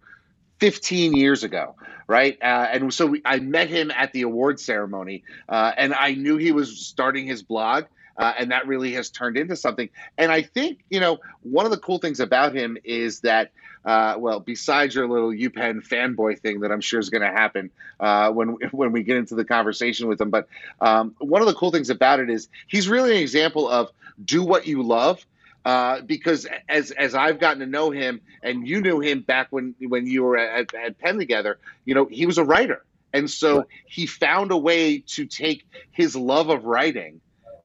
15 0.58 1.14
years 1.14 1.44
ago, 1.44 1.74
right? 2.06 2.38
Uh, 2.40 2.66
and 2.70 2.92
so 2.92 3.06
we, 3.06 3.22
I 3.24 3.38
met 3.38 3.68
him 3.68 3.90
at 3.90 4.12
the 4.12 4.22
award 4.22 4.60
ceremony, 4.60 5.24
uh, 5.48 5.72
and 5.76 5.94
I 5.94 6.14
knew 6.14 6.36
he 6.36 6.52
was 6.52 6.78
starting 6.78 7.26
his 7.26 7.42
blog. 7.42 7.84
Uh, 8.16 8.32
and 8.36 8.50
that 8.50 8.66
really 8.66 8.94
has 8.94 9.10
turned 9.10 9.36
into 9.36 9.54
something. 9.54 9.88
And 10.16 10.32
I 10.32 10.42
think, 10.42 10.80
you 10.90 10.98
know, 10.98 11.18
one 11.44 11.66
of 11.66 11.70
the 11.70 11.78
cool 11.78 11.98
things 11.98 12.18
about 12.18 12.52
him 12.52 12.76
is 12.82 13.20
that, 13.20 13.52
uh, 13.84 14.16
well, 14.18 14.40
besides 14.40 14.92
your 14.92 15.08
little 15.08 15.30
UPenn 15.30 15.86
fanboy 15.86 16.40
thing 16.40 16.58
that 16.60 16.72
I'm 16.72 16.80
sure 16.80 16.98
is 16.98 17.10
going 17.10 17.22
to 17.22 17.30
happen 17.30 17.70
uh, 18.00 18.32
when 18.32 18.48
when 18.72 18.90
we 18.90 19.04
get 19.04 19.18
into 19.18 19.36
the 19.36 19.44
conversation 19.44 20.08
with 20.08 20.20
him, 20.20 20.30
but 20.30 20.48
um, 20.80 21.14
one 21.18 21.42
of 21.42 21.46
the 21.46 21.54
cool 21.54 21.70
things 21.70 21.90
about 21.90 22.18
it 22.18 22.28
is 22.28 22.48
he's 22.66 22.88
really 22.88 23.12
an 23.12 23.22
example 23.22 23.68
of 23.68 23.92
do 24.24 24.42
what 24.42 24.66
you 24.66 24.82
love 24.82 25.24
uh, 25.64 26.00
because 26.02 26.46
as 26.68 26.90
as 26.90 27.14
I've 27.14 27.38
gotten 27.38 27.60
to 27.60 27.66
know 27.66 27.90
him, 27.90 28.20
and 28.42 28.66
you 28.66 28.80
knew 28.80 29.00
him 29.00 29.20
back 29.20 29.48
when 29.50 29.74
when 29.80 30.06
you 30.06 30.22
were 30.24 30.36
at, 30.36 30.74
at 30.74 30.98
Penn 30.98 31.18
together, 31.18 31.58
you 31.84 31.94
know 31.94 32.06
he 32.06 32.26
was 32.26 32.38
a 32.38 32.44
writer, 32.44 32.84
and 33.12 33.30
so 33.30 33.66
he 33.86 34.06
found 34.06 34.50
a 34.50 34.56
way 34.56 34.98
to 34.98 35.26
take 35.26 35.66
his 35.90 36.16
love 36.16 36.48
of 36.48 36.64
writing 36.64 37.20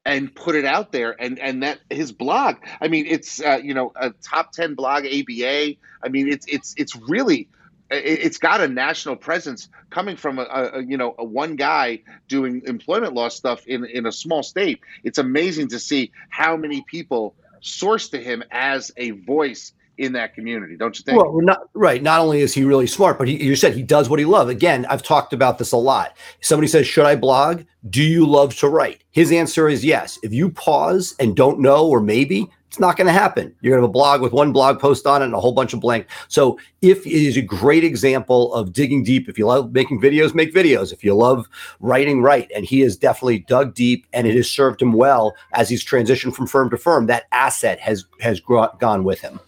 and 0.05 0.33
put 0.35 0.55
it 0.55 0.65
out 0.65 0.91
there. 0.91 1.15
And 1.19 1.39
and 1.39 1.63
that 1.63 1.79
his 1.89 2.11
blog 2.11 2.57
i 2.81 2.87
mean 2.87 3.05
it's 3.07 3.41
uh, 3.41 3.59
you 3.63 3.73
know 3.73 3.93
a 3.95 4.09
top 4.09 4.51
10 4.51 4.75
blog 4.75 5.05
aba 5.05 5.75
i 6.03 6.09
mean 6.09 6.27
it's 6.27 6.45
it's 6.47 6.73
it's 6.77 6.95
really 6.95 7.47
it's 7.93 8.37
got 8.37 8.61
a 8.61 8.67
national 8.67 9.15
presence 9.15 9.69
coming 9.89 10.15
from 10.15 10.39
a, 10.39 10.43
a, 10.43 10.83
you 10.83 10.97
know 10.97 11.13
a 11.17 11.23
one 11.23 11.55
guy 11.55 12.01
doing 12.27 12.63
employment 12.65 13.13
law 13.13 13.29
stuff 13.29 13.65
in 13.67 13.85
in 13.85 14.05
a 14.05 14.11
small 14.11 14.43
state. 14.43 14.81
It's 15.03 15.17
amazing 15.17 15.69
to 15.69 15.79
see 15.79 16.11
how 16.29 16.57
many 16.57 16.81
people 16.81 17.35
source 17.63 18.09
to 18.09 18.19
him 18.19 18.43
as 18.51 18.91
a 18.97 19.11
voice 19.11 19.73
in 19.97 20.13
that 20.13 20.33
community, 20.33 20.75
don't 20.75 20.97
you 20.97 21.03
think? 21.03 21.21
Well, 21.21 21.39
not 21.41 21.69
right. 21.73 22.01
Not 22.01 22.19
only 22.19 22.41
is 22.41 22.53
he 22.53 22.63
really 22.63 22.87
smart, 22.87 23.17
but 23.17 23.27
he, 23.27 23.43
you 23.43 23.55
said 23.55 23.73
he 23.73 23.83
does 23.83 24.09
what 24.09 24.19
he 24.19 24.25
loves. 24.25 24.49
Again, 24.49 24.85
I've 24.89 25.03
talked 25.03 25.33
about 25.33 25.59
this 25.59 25.71
a 25.71 25.77
lot. 25.77 26.17
Somebody 26.41 26.67
says, 26.67 26.87
"Should 26.87 27.05
I 27.05 27.15
blog? 27.15 27.63
Do 27.89 28.01
you 28.01 28.25
love 28.25 28.55
to 28.57 28.67
write?" 28.67 29.03
His 29.11 29.31
answer 29.31 29.69
is 29.69 29.85
yes. 29.85 30.17
If 30.23 30.33
you 30.33 30.49
pause 30.49 31.15
and 31.19 31.35
don't 31.35 31.59
know, 31.59 31.87
or 31.87 32.01
maybe 32.01 32.49
it's 32.73 32.79
not 32.79 32.97
going 32.97 33.05
to 33.05 33.13
happen. 33.13 33.53
You're 33.61 33.69
going 33.69 33.81
to 33.81 33.83
have 33.83 33.89
a 33.91 33.93
blog 33.93 34.19
with 34.23 34.33
one 34.33 34.51
blog 34.51 34.79
post 34.79 35.05
on 35.05 35.21
it 35.21 35.25
and 35.25 35.35
a 35.35 35.39
whole 35.39 35.51
bunch 35.51 35.75
of 35.75 35.79
blank. 35.79 36.07
So, 36.27 36.57
if 36.81 37.05
it 37.05 37.11
is 37.11 37.37
a 37.37 37.41
great 37.43 37.83
example 37.83 38.51
of 38.51 38.73
digging 38.73 39.03
deep, 39.03 39.29
if 39.29 39.37
you 39.37 39.45
love 39.45 39.73
making 39.73 40.01
videos, 40.01 40.33
make 40.33 40.51
videos. 40.51 40.91
If 40.91 41.03
you 41.03 41.13
love 41.13 41.47
writing, 41.81 42.23
write. 42.23 42.51
And 42.55 42.65
he 42.65 42.79
has 42.79 42.97
definitely 42.97 43.37
dug 43.37 43.75
deep, 43.75 44.07
and 44.11 44.25
it 44.25 44.35
has 44.35 44.49
served 44.49 44.81
him 44.81 44.91
well 44.91 45.35
as 45.51 45.69
he's 45.69 45.85
transitioned 45.85 46.33
from 46.33 46.47
firm 46.47 46.71
to 46.71 46.77
firm. 46.77 47.05
That 47.05 47.25
asset 47.31 47.79
has 47.79 48.05
has 48.21 48.39
gone 48.39 49.03
with 49.03 49.21
him. 49.21 49.39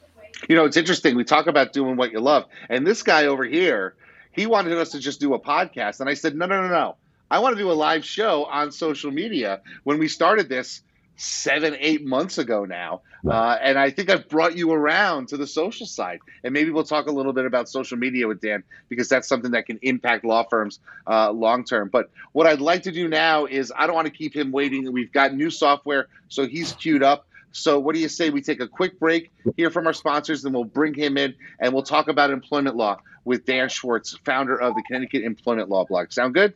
You 0.47 0.55
know, 0.55 0.65
it's 0.65 0.77
interesting. 0.77 1.15
We 1.15 1.23
talk 1.23 1.47
about 1.47 1.73
doing 1.73 1.97
what 1.97 2.11
you 2.11 2.19
love, 2.19 2.45
and 2.69 2.85
this 2.85 3.01
guy 3.01 3.25
over 3.25 3.43
here, 3.43 3.95
he 4.33 4.45
wanted 4.45 4.77
us 4.77 4.91
to 4.91 4.99
just 4.99 5.19
do 5.19 5.33
a 5.33 5.39
podcast, 5.39 5.99
and 5.99 6.07
I 6.07 6.13
said, 6.13 6.35
no, 6.35 6.45
no, 6.45 6.61
no, 6.61 6.67
no. 6.67 6.97
I 7.31 7.39
want 7.39 7.57
to 7.57 7.59
do 7.59 7.71
a 7.71 7.73
live 7.73 8.05
show 8.05 8.45
on 8.45 8.71
social 8.71 9.09
media. 9.09 9.61
When 9.83 9.97
we 9.97 10.07
started 10.07 10.47
this, 10.47 10.83
seven, 11.17 11.75
eight 11.79 12.05
months 12.05 12.37
ago 12.37 12.65
now. 12.65 13.01
Uh, 13.27 13.57
and 13.61 13.77
I 13.77 13.89
think 13.89 14.09
I've 14.09 14.27
brought 14.29 14.57
you 14.57 14.71
around 14.71 15.29
to 15.29 15.37
the 15.37 15.47
social 15.47 15.85
side. 15.85 16.19
And 16.43 16.53
maybe 16.53 16.71
we'll 16.71 16.83
talk 16.83 17.07
a 17.07 17.11
little 17.11 17.33
bit 17.33 17.45
about 17.45 17.69
social 17.69 17.97
media 17.97 18.27
with 18.27 18.41
Dan 18.41 18.63
because 18.89 19.09
that's 19.09 19.27
something 19.27 19.51
that 19.51 19.65
can 19.65 19.79
impact 19.81 20.25
law 20.25 20.43
firms 20.43 20.79
uh, 21.07 21.31
long 21.31 21.63
term. 21.63 21.89
But 21.91 22.11
what 22.33 22.47
I'd 22.47 22.61
like 22.61 22.83
to 22.83 22.91
do 22.91 23.07
now 23.07 23.45
is 23.45 23.71
I 23.75 23.87
don't 23.87 23.95
want 23.95 24.07
to 24.07 24.13
keep 24.13 24.35
him 24.35 24.51
waiting. 24.51 24.91
We've 24.91 25.11
got 25.11 25.33
new 25.33 25.49
software, 25.49 26.07
so 26.27 26.45
he's 26.45 26.73
queued 26.73 27.03
up. 27.03 27.27
So, 27.51 27.79
what 27.79 27.95
do 27.95 28.01
you 28.01 28.09
say 28.09 28.31
we 28.31 28.41
take 28.41 28.59
a 28.59 28.67
quick 28.67 28.99
break, 28.99 29.31
hear 29.55 29.69
from 29.69 29.87
our 29.87 29.93
sponsors, 29.93 30.41
then 30.41 30.51
we'll 30.51 30.65
bring 30.65 30.93
him 30.93 31.17
in 31.17 31.35
and 31.57 31.73
we'll 31.73 31.83
talk 31.83 32.09
about 32.09 32.29
employment 32.29 32.75
law 32.75 32.99
with 33.23 33.45
Dan 33.45 33.69
Schwartz, 33.69 34.17
founder 34.25 34.59
of 34.59 34.75
the 34.75 34.83
Connecticut 34.83 35.23
Employment 35.23 35.69
Law 35.69 35.85
blog. 35.85 36.11
Sound 36.11 36.33
good? 36.33 36.53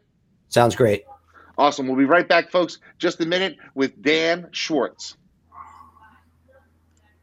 Sounds 0.50 0.76
great. 0.76 1.06
Awesome. 1.60 1.88
We'll 1.88 1.98
be 1.98 2.06
right 2.06 2.26
back, 2.26 2.52
folks, 2.52 2.78
just 2.98 3.20
a 3.20 3.26
minute 3.26 3.58
with 3.76 4.02
Dan 4.02 4.48
Schwartz. 4.54 5.18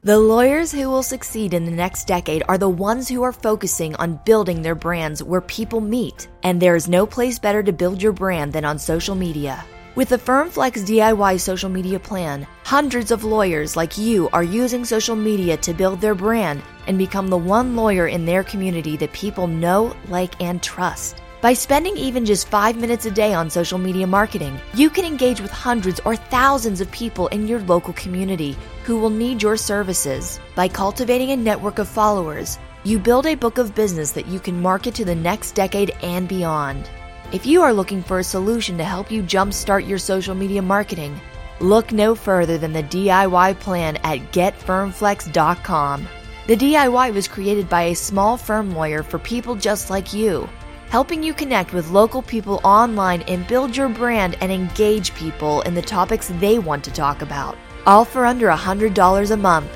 The 0.03 0.18
lawyers 0.18 0.70
who 0.70 0.91
will 0.91 1.03
succeed 1.03 1.55
in 1.55 1.64
the 1.64 1.70
next 1.70 2.07
decade 2.07 2.43
are 2.47 2.59
the 2.59 2.68
ones 2.68 3.09
who 3.09 3.22
are 3.22 3.32
focusing 3.32 3.97
on 3.97 4.20
building 4.26 4.61
their 4.61 4.74
brands 4.74 5.22
where 5.22 5.41
people 5.41 5.80
meet. 5.80 6.28
And 6.43 6.61
there 6.61 6.76
is 6.76 6.87
no 6.87 7.07
place 7.07 7.39
better 7.39 7.62
to 7.62 7.72
build 7.72 8.03
your 8.03 8.12
brand 8.12 8.53
than 8.53 8.66
on 8.66 8.78
social 8.78 9.14
media. 9.14 9.64
With 9.95 10.11
the 10.11 10.18
FirmFlex 10.18 10.84
DIY 10.84 11.41
social 11.41 11.70
media 11.70 11.99
plan, 11.99 12.47
hundreds 12.62 13.11
of 13.11 13.24
lawyers 13.24 13.74
like 13.74 13.97
you 13.97 14.28
are 14.34 14.45
using 14.45 14.84
social 14.84 15.16
media 15.16 15.57
to 15.57 15.72
build 15.72 16.03
their 16.03 16.14
brand 16.14 16.62
and 16.87 16.99
become 16.99 17.28
the 17.28 17.39
one 17.39 17.74
lawyer 17.74 18.07
in 18.07 18.26
their 18.26 18.45
community 18.45 18.99
that 18.99 19.14
people 19.14 19.47
know, 19.47 19.97
like, 20.09 20.39
and 20.43 20.62
trust. 20.62 21.22
By 21.47 21.53
spending 21.53 21.97
even 21.97 22.26
just 22.26 22.49
five 22.49 22.76
minutes 22.76 23.07
a 23.07 23.11
day 23.12 23.32
on 23.32 23.49
social 23.51 23.78
media 23.78 24.05
marketing, 24.05 24.61
you 24.74 24.90
can 24.90 25.05
engage 25.05 25.40
with 25.40 25.53
hundreds 25.53 26.01
or 26.05 26.16
thousands 26.16 26.80
of 26.80 26.90
people 26.90 27.28
in 27.28 27.47
your 27.47 27.61
local 27.61 27.92
community 27.92 28.57
who 28.82 28.99
will 28.99 29.11
need 29.11 29.40
your 29.40 29.57
services. 29.57 30.40
By 30.57 30.66
cultivating 30.66 31.30
a 31.30 31.36
network 31.36 31.78
of 31.78 31.86
followers, 31.86 32.59
you 32.82 32.99
build 32.99 33.26
a 33.26 33.36
book 33.36 33.59
of 33.59 33.76
business 33.76 34.11
that 34.11 34.26
you 34.26 34.40
can 34.40 34.61
market 34.61 34.92
to 34.97 35.05
the 35.05 35.14
next 35.14 35.53
decade 35.53 35.90
and 36.03 36.26
beyond. 36.26 36.90
If 37.30 37.47
you 37.47 37.62
are 37.62 37.72
looking 37.72 38.03
for 38.03 38.18
a 38.18 38.24
solution 38.24 38.76
to 38.78 38.84
help 38.84 39.12
you 39.12 39.22
jumpstart 39.22 39.86
your 39.86 39.99
social 39.99 40.34
media 40.34 40.62
marketing, 40.62 41.20
look 41.61 41.92
no 41.92 42.16
further 42.16 42.59
than 42.59 42.72
the 42.72 42.82
DIY 42.82 43.61
plan 43.61 43.99
at 43.99 44.32
getfirmflex.com. 44.32 46.09
The 46.49 46.57
DIY 46.57 47.14
was 47.14 47.28
created 47.28 47.68
by 47.68 47.82
a 47.82 47.94
small 47.94 48.36
firm 48.36 48.74
lawyer 48.74 49.05
for 49.05 49.20
people 49.20 49.55
just 49.55 49.90
like 49.90 50.12
you 50.12 50.49
helping 50.89 51.22
you 51.22 51.34
connect 51.34 51.72
with 51.72 51.91
local 51.91 52.22
people 52.22 52.61
online 52.64 53.22
and 53.22 53.47
build 53.47 53.76
your 53.76 53.89
brand 53.89 54.37
and 54.41 54.53
engage 54.53 55.14
people 55.14 55.62
in 55.62 55.74
the 55.74 55.82
topics 55.82 56.32
they 56.39 56.59
want 56.59 56.84
to 56.84 56.91
talk 56.91 57.22
about. 57.22 57.57
All 57.87 58.05
for 58.05 58.26
under 58.26 58.49
$100 58.49 59.30
a 59.30 59.37
month. 59.37 59.70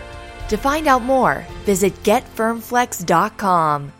To 0.48 0.56
find 0.56 0.86
out 0.86 1.02
more, 1.02 1.46
visit 1.64 1.94
getfirmflex.com. 2.02 3.92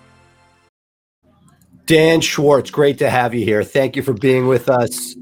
Dan 1.86 2.20
Schwartz, 2.20 2.70
great 2.70 2.98
to 2.98 3.10
have 3.10 3.34
you 3.34 3.44
here. 3.44 3.64
Thank 3.64 3.96
you 3.96 4.02
for 4.02 4.12
being 4.12 4.46
with 4.46 4.68
us. 4.68 5.16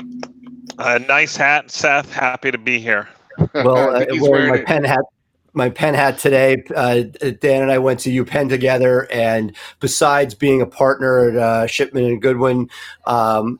Uh, 0.78 0.98
nice 1.08 1.34
hat, 1.36 1.70
Seth. 1.70 2.12
Happy 2.12 2.50
to 2.50 2.58
be 2.58 2.78
here. 2.78 3.08
Well, 3.54 3.96
uh, 3.96 4.04
wearing 4.20 4.50
my 4.50 4.62
Penn 4.62 4.84
hat 4.84 5.00
my 5.52 5.70
Penn 5.70 5.94
hat 5.94 6.18
today. 6.18 6.62
Uh, 6.74 7.02
Dan 7.40 7.62
and 7.62 7.72
I 7.72 7.78
went 7.78 8.00
to 8.00 8.24
UPenn 8.24 8.48
together, 8.48 9.10
and 9.12 9.54
besides 9.80 10.34
being 10.34 10.60
a 10.60 10.66
partner 10.66 11.30
at 11.30 11.36
uh, 11.36 11.66
Shipman 11.66 12.04
and 12.04 12.22
Goodwin, 12.22 12.68
um, 13.06 13.58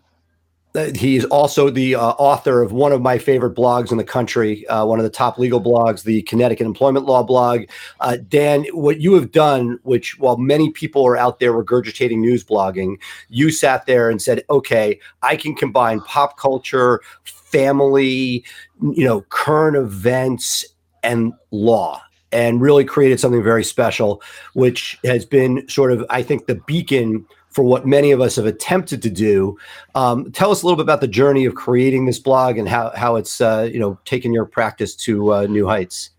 he's 0.95 1.25
also 1.25 1.71
the 1.71 1.95
uh, 1.95 2.01
author 2.01 2.63
of 2.63 2.73
one 2.73 2.93
of 2.93 3.01
my 3.01 3.19
favorite 3.19 3.57
blogs 3.57 3.91
in 3.91 3.99
the 3.99 4.05
country, 4.05 4.67
uh, 4.69 4.85
one 4.85 4.99
of 4.99 5.03
the 5.03 5.11
top 5.11 5.39
legal 5.39 5.61
blogs, 5.61 6.05
the 6.05 6.23
Connecticut 6.23 6.67
Employment 6.67 7.07
Law 7.07 7.23
blog. 7.23 7.63
Uh, 8.01 8.19
Dan, 8.29 8.65
what 8.73 9.01
you 9.01 9.15
have 9.15 9.33
done, 9.33 9.79
which 9.83 10.19
while 10.19 10.37
many 10.37 10.71
people 10.71 11.07
are 11.07 11.17
out 11.17 11.41
there 11.41 11.53
regurgitating 11.53 12.19
news 12.19 12.45
blogging, 12.45 12.97
you 13.29 13.51
sat 13.51 13.87
there 13.87 14.11
and 14.11 14.21
said, 14.21 14.45
"Okay, 14.51 15.01
I 15.23 15.37
can 15.37 15.55
combine 15.55 16.01
pop 16.01 16.39
culture." 16.39 17.01
family 17.49 18.45
you 18.93 19.07
know 19.07 19.23
current 19.31 19.75
events 19.75 20.67
and 21.03 21.33
law 21.51 22.03
and 22.31 22.61
really 22.61 22.85
created 22.85 23.19
something 23.19 23.43
very 23.43 23.65
special, 23.65 24.23
which 24.53 24.99
has 25.05 25.25
been 25.25 25.67
sort 25.69 25.93
of, 25.93 26.05
I 26.11 26.23
think, 26.23 26.47
the 26.47 26.57
beacon 26.67 27.27
for 27.51 27.63
what 27.63 27.87
many 27.87 28.11
of 28.11 28.21
us 28.21 28.37
have 28.37 28.47
attempted 28.47 29.03
to 29.03 29.11
do. 29.11 29.59
Um, 29.95 30.31
tell 30.33 30.51
us 30.51 30.63
a 30.63 30.67
little 30.67 30.77
bit 30.77 30.83
about 30.83 31.01
the 31.01 31.09
journey 31.09 31.45
of 31.45 31.55
creating 31.55 32.07
this 32.07 32.19
blog 32.19 32.59
and 32.59 32.69
how 32.69 32.93
how 32.95 33.17
it's 33.17 33.41
uh, 33.41 33.69
you 33.73 33.81
know 33.81 33.99
taken 34.05 34.33
your 34.33 34.45
practice 34.45 34.95
to 34.97 35.33
uh, 35.33 35.47
new 35.47 35.67
heights. 35.67 36.11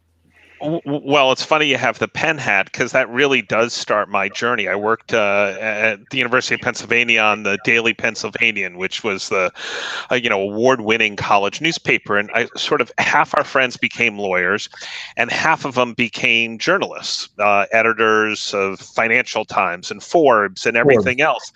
Well, 0.61 1.31
it's 1.31 1.43
funny 1.43 1.67
you 1.67 1.77
have 1.77 1.99
the 1.99 2.07
Penn 2.07 2.37
hat 2.37 2.65
because 2.65 2.91
that 2.91 3.09
really 3.09 3.41
does 3.41 3.73
start 3.73 4.09
my 4.09 4.27
journey. 4.27 4.67
I 4.67 4.75
worked 4.75 5.13
uh, 5.13 5.55
at 5.59 6.09
the 6.09 6.17
University 6.17 6.55
of 6.55 6.61
Pennsylvania 6.61 7.21
on 7.21 7.43
the 7.43 7.57
Daily 7.63 7.93
Pennsylvanian, 7.93 8.77
which 8.77 9.03
was 9.03 9.29
the 9.29 9.51
uh, 10.11 10.15
you 10.15 10.29
know 10.29 10.41
award-winning 10.41 11.15
college 11.15 11.61
newspaper, 11.61 12.17
and 12.17 12.29
I 12.33 12.47
sort 12.57 12.81
of 12.81 12.91
half 12.97 13.35
our 13.37 13.43
friends 13.43 13.77
became 13.77 14.17
lawyers, 14.17 14.67
and 15.15 15.31
half 15.31 15.63
of 15.63 15.75
them 15.75 15.93
became 15.93 16.57
journalists, 16.57 17.29
uh, 17.39 17.65
editors 17.71 18.53
of 18.53 18.79
Financial 18.79 19.45
Times 19.45 19.89
and 19.89 20.03
Forbes 20.03 20.65
and 20.65 20.75
everything 20.75 21.19
Forbes. 21.19 21.21
else. 21.21 21.51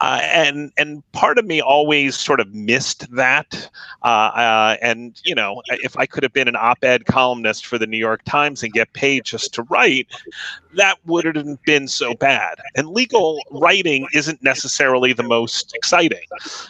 Uh, 0.00 0.20
and 0.22 0.72
and 0.78 1.02
part 1.12 1.38
of 1.38 1.44
me 1.44 1.60
always 1.60 2.16
sort 2.16 2.40
of 2.40 2.54
missed 2.54 3.14
that. 3.14 3.68
Uh, 4.02 4.30
uh, 4.34 4.76
and 4.80 5.20
you 5.24 5.34
know, 5.34 5.62
if 5.68 5.96
I 5.98 6.06
could 6.06 6.22
have 6.22 6.32
been 6.32 6.48
an 6.48 6.56
op-ed 6.56 7.04
columnist 7.06 7.66
for 7.66 7.76
the 7.76 7.86
New 7.86 7.98
York 7.98 8.21
York 8.22 8.32
Times 8.32 8.62
and 8.62 8.72
get 8.72 8.92
paid 8.92 9.24
just 9.24 9.54
to 9.54 9.62
write, 9.64 10.08
that 10.74 10.96
wouldn't 11.04 11.36
have 11.36 11.62
been 11.64 11.88
so 11.88 12.14
bad. 12.14 12.58
And 12.76 12.88
legal 12.88 13.40
writing 13.50 14.06
isn't 14.12 14.42
necessarily 14.42 15.12
the 15.12 15.22
most 15.22 15.74
exciting, 15.74 16.24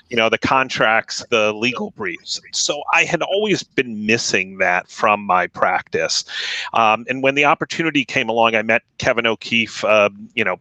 you 0.09 0.17
know, 0.17 0.29
the 0.29 0.39
contracts, 0.39 1.25
the 1.31 1.53
legal 1.53 1.91
briefs. 1.93 2.41
So 2.53 2.83
I 2.93 3.05
had 3.05 3.23
always 3.23 3.63
been 3.63 4.07
missing 4.07 4.59
that 4.59 4.89
from 4.89 5.25
my 5.25 5.47
practice. 5.47 6.25
Um, 6.73 7.05
and 7.09 7.23
when 7.23 7.35
the 7.35 7.45
opportunity 7.45 8.05
came 8.05 8.29
along, 8.29 8.55
I 8.55 8.63
met 8.63 8.83
Kevin 8.99 9.27
O'Keefe, 9.27 9.85
uh, 9.85 10.11
you 10.35 10.45
know, 10.45 10.59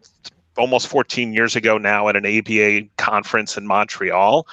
almost 0.62 0.88
14 0.88 1.34
years 1.34 1.56
ago 1.56 1.78
now 1.78 2.08
at 2.08 2.16
an 2.16 2.26
ABA 2.26 2.88
conference 2.98 3.58
in 3.58 3.66
Montreal, 3.66 4.48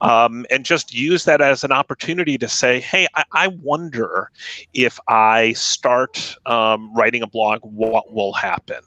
um, 0.00 0.46
and 0.48 0.64
just 0.64 0.94
use 0.94 1.24
that 1.24 1.40
as 1.40 1.64
an 1.64 1.72
opportunity 1.72 2.38
to 2.38 2.48
say, 2.48 2.80
hey, 2.80 3.08
I, 3.16 3.24
I 3.32 3.48
wonder 3.48 4.30
if 4.72 5.00
I 5.08 5.52
start 5.54 6.36
um, 6.46 6.94
writing 6.94 7.22
a 7.22 7.26
blog, 7.26 7.60
what 7.62 8.12
will 8.12 8.32
happen? 8.32 8.80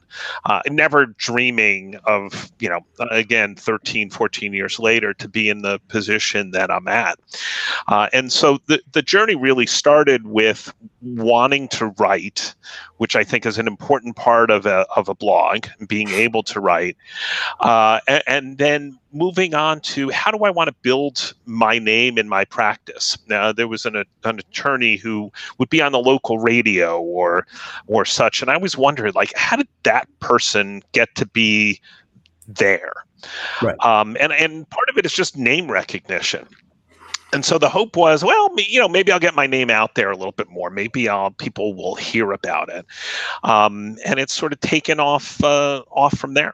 Uh, 0.45 0.61
never 0.69 1.05
dreaming 1.05 1.95
of, 2.05 2.51
you 2.59 2.69
know, 2.69 2.81
again, 3.11 3.55
13, 3.55 4.09
14 4.09 4.53
years 4.53 4.79
later 4.79 5.13
to 5.13 5.27
be 5.27 5.49
in 5.49 5.61
the 5.61 5.79
position 5.87 6.51
that 6.51 6.71
I'm 6.71 6.87
at. 6.87 7.19
Uh, 7.87 8.09
and 8.13 8.31
so 8.31 8.59
the, 8.67 8.81
the 8.91 9.01
journey 9.01 9.35
really 9.35 9.65
started 9.65 10.27
with 10.27 10.73
wanting 11.01 11.67
to 11.69 11.87
write, 11.97 12.53
which 12.97 13.15
I 13.15 13.23
think 13.23 13.45
is 13.45 13.57
an 13.57 13.67
important 13.67 14.15
part 14.15 14.51
of 14.51 14.65
a, 14.65 14.85
of 14.95 15.09
a 15.09 15.15
blog, 15.15 15.67
being 15.87 16.09
able 16.09 16.43
to 16.43 16.59
write. 16.59 16.97
Uh, 17.59 17.99
and, 18.07 18.23
and, 18.27 18.57
then 18.57 18.99
moving 19.13 19.53
on 19.53 19.79
to 19.81 20.09
how 20.09 20.31
do 20.31 20.43
I 20.43 20.49
want 20.49 20.67
to 20.67 20.75
build 20.81 21.33
my 21.45 21.79
name 21.79 22.17
in 22.17 22.27
my 22.27 22.45
practice? 22.45 23.17
Now, 23.27 23.51
there 23.51 23.67
was 23.67 23.85
an, 23.85 23.95
an 23.95 24.39
attorney 24.39 24.97
who 24.97 25.31
would 25.57 25.69
be 25.69 25.81
on 25.81 25.91
the 25.91 25.99
local 25.99 26.39
radio 26.39 27.01
or, 27.01 27.47
or 27.87 28.05
such. 28.05 28.41
And 28.41 28.49
I 28.49 28.55
always 28.55 28.77
wondered, 28.77 29.15
like, 29.15 29.33
how 29.35 29.55
did 29.55 29.67
that 29.83 30.07
person 30.19 30.81
get 30.91 31.13
to 31.15 31.25
be 31.25 31.79
there? 32.47 32.93
Right. 33.61 33.79
Um, 33.79 34.17
and, 34.19 34.33
and 34.33 34.69
part 34.69 34.89
of 34.89 34.97
it 34.97 35.05
is 35.05 35.13
just 35.13 35.37
name 35.37 35.71
recognition 35.71 36.47
and 37.33 37.43
so 37.43 37.57
the 37.57 37.67
hope 37.67 37.97
was, 37.97 38.23
well, 38.23 38.49
you 38.57 38.79
know, 38.79 38.87
maybe 38.87 39.11
I'll 39.11 39.19
get 39.19 39.33
my 39.33 39.47
name 39.47 39.69
out 39.69 39.95
there 39.95 40.11
a 40.11 40.15
little 40.15 40.31
bit 40.31 40.49
more. 40.49 40.69
Maybe 40.69 41.09
I'll, 41.09 41.31
people 41.31 41.73
will 41.73 41.95
hear 41.95 42.31
about 42.31 42.69
it, 42.69 42.85
um, 43.43 43.97
and 44.05 44.19
it's 44.19 44.33
sort 44.33 44.53
of 44.53 44.59
taken 44.59 44.99
off 44.99 45.43
uh, 45.43 45.83
off 45.91 46.17
from 46.17 46.35
there. 46.35 46.53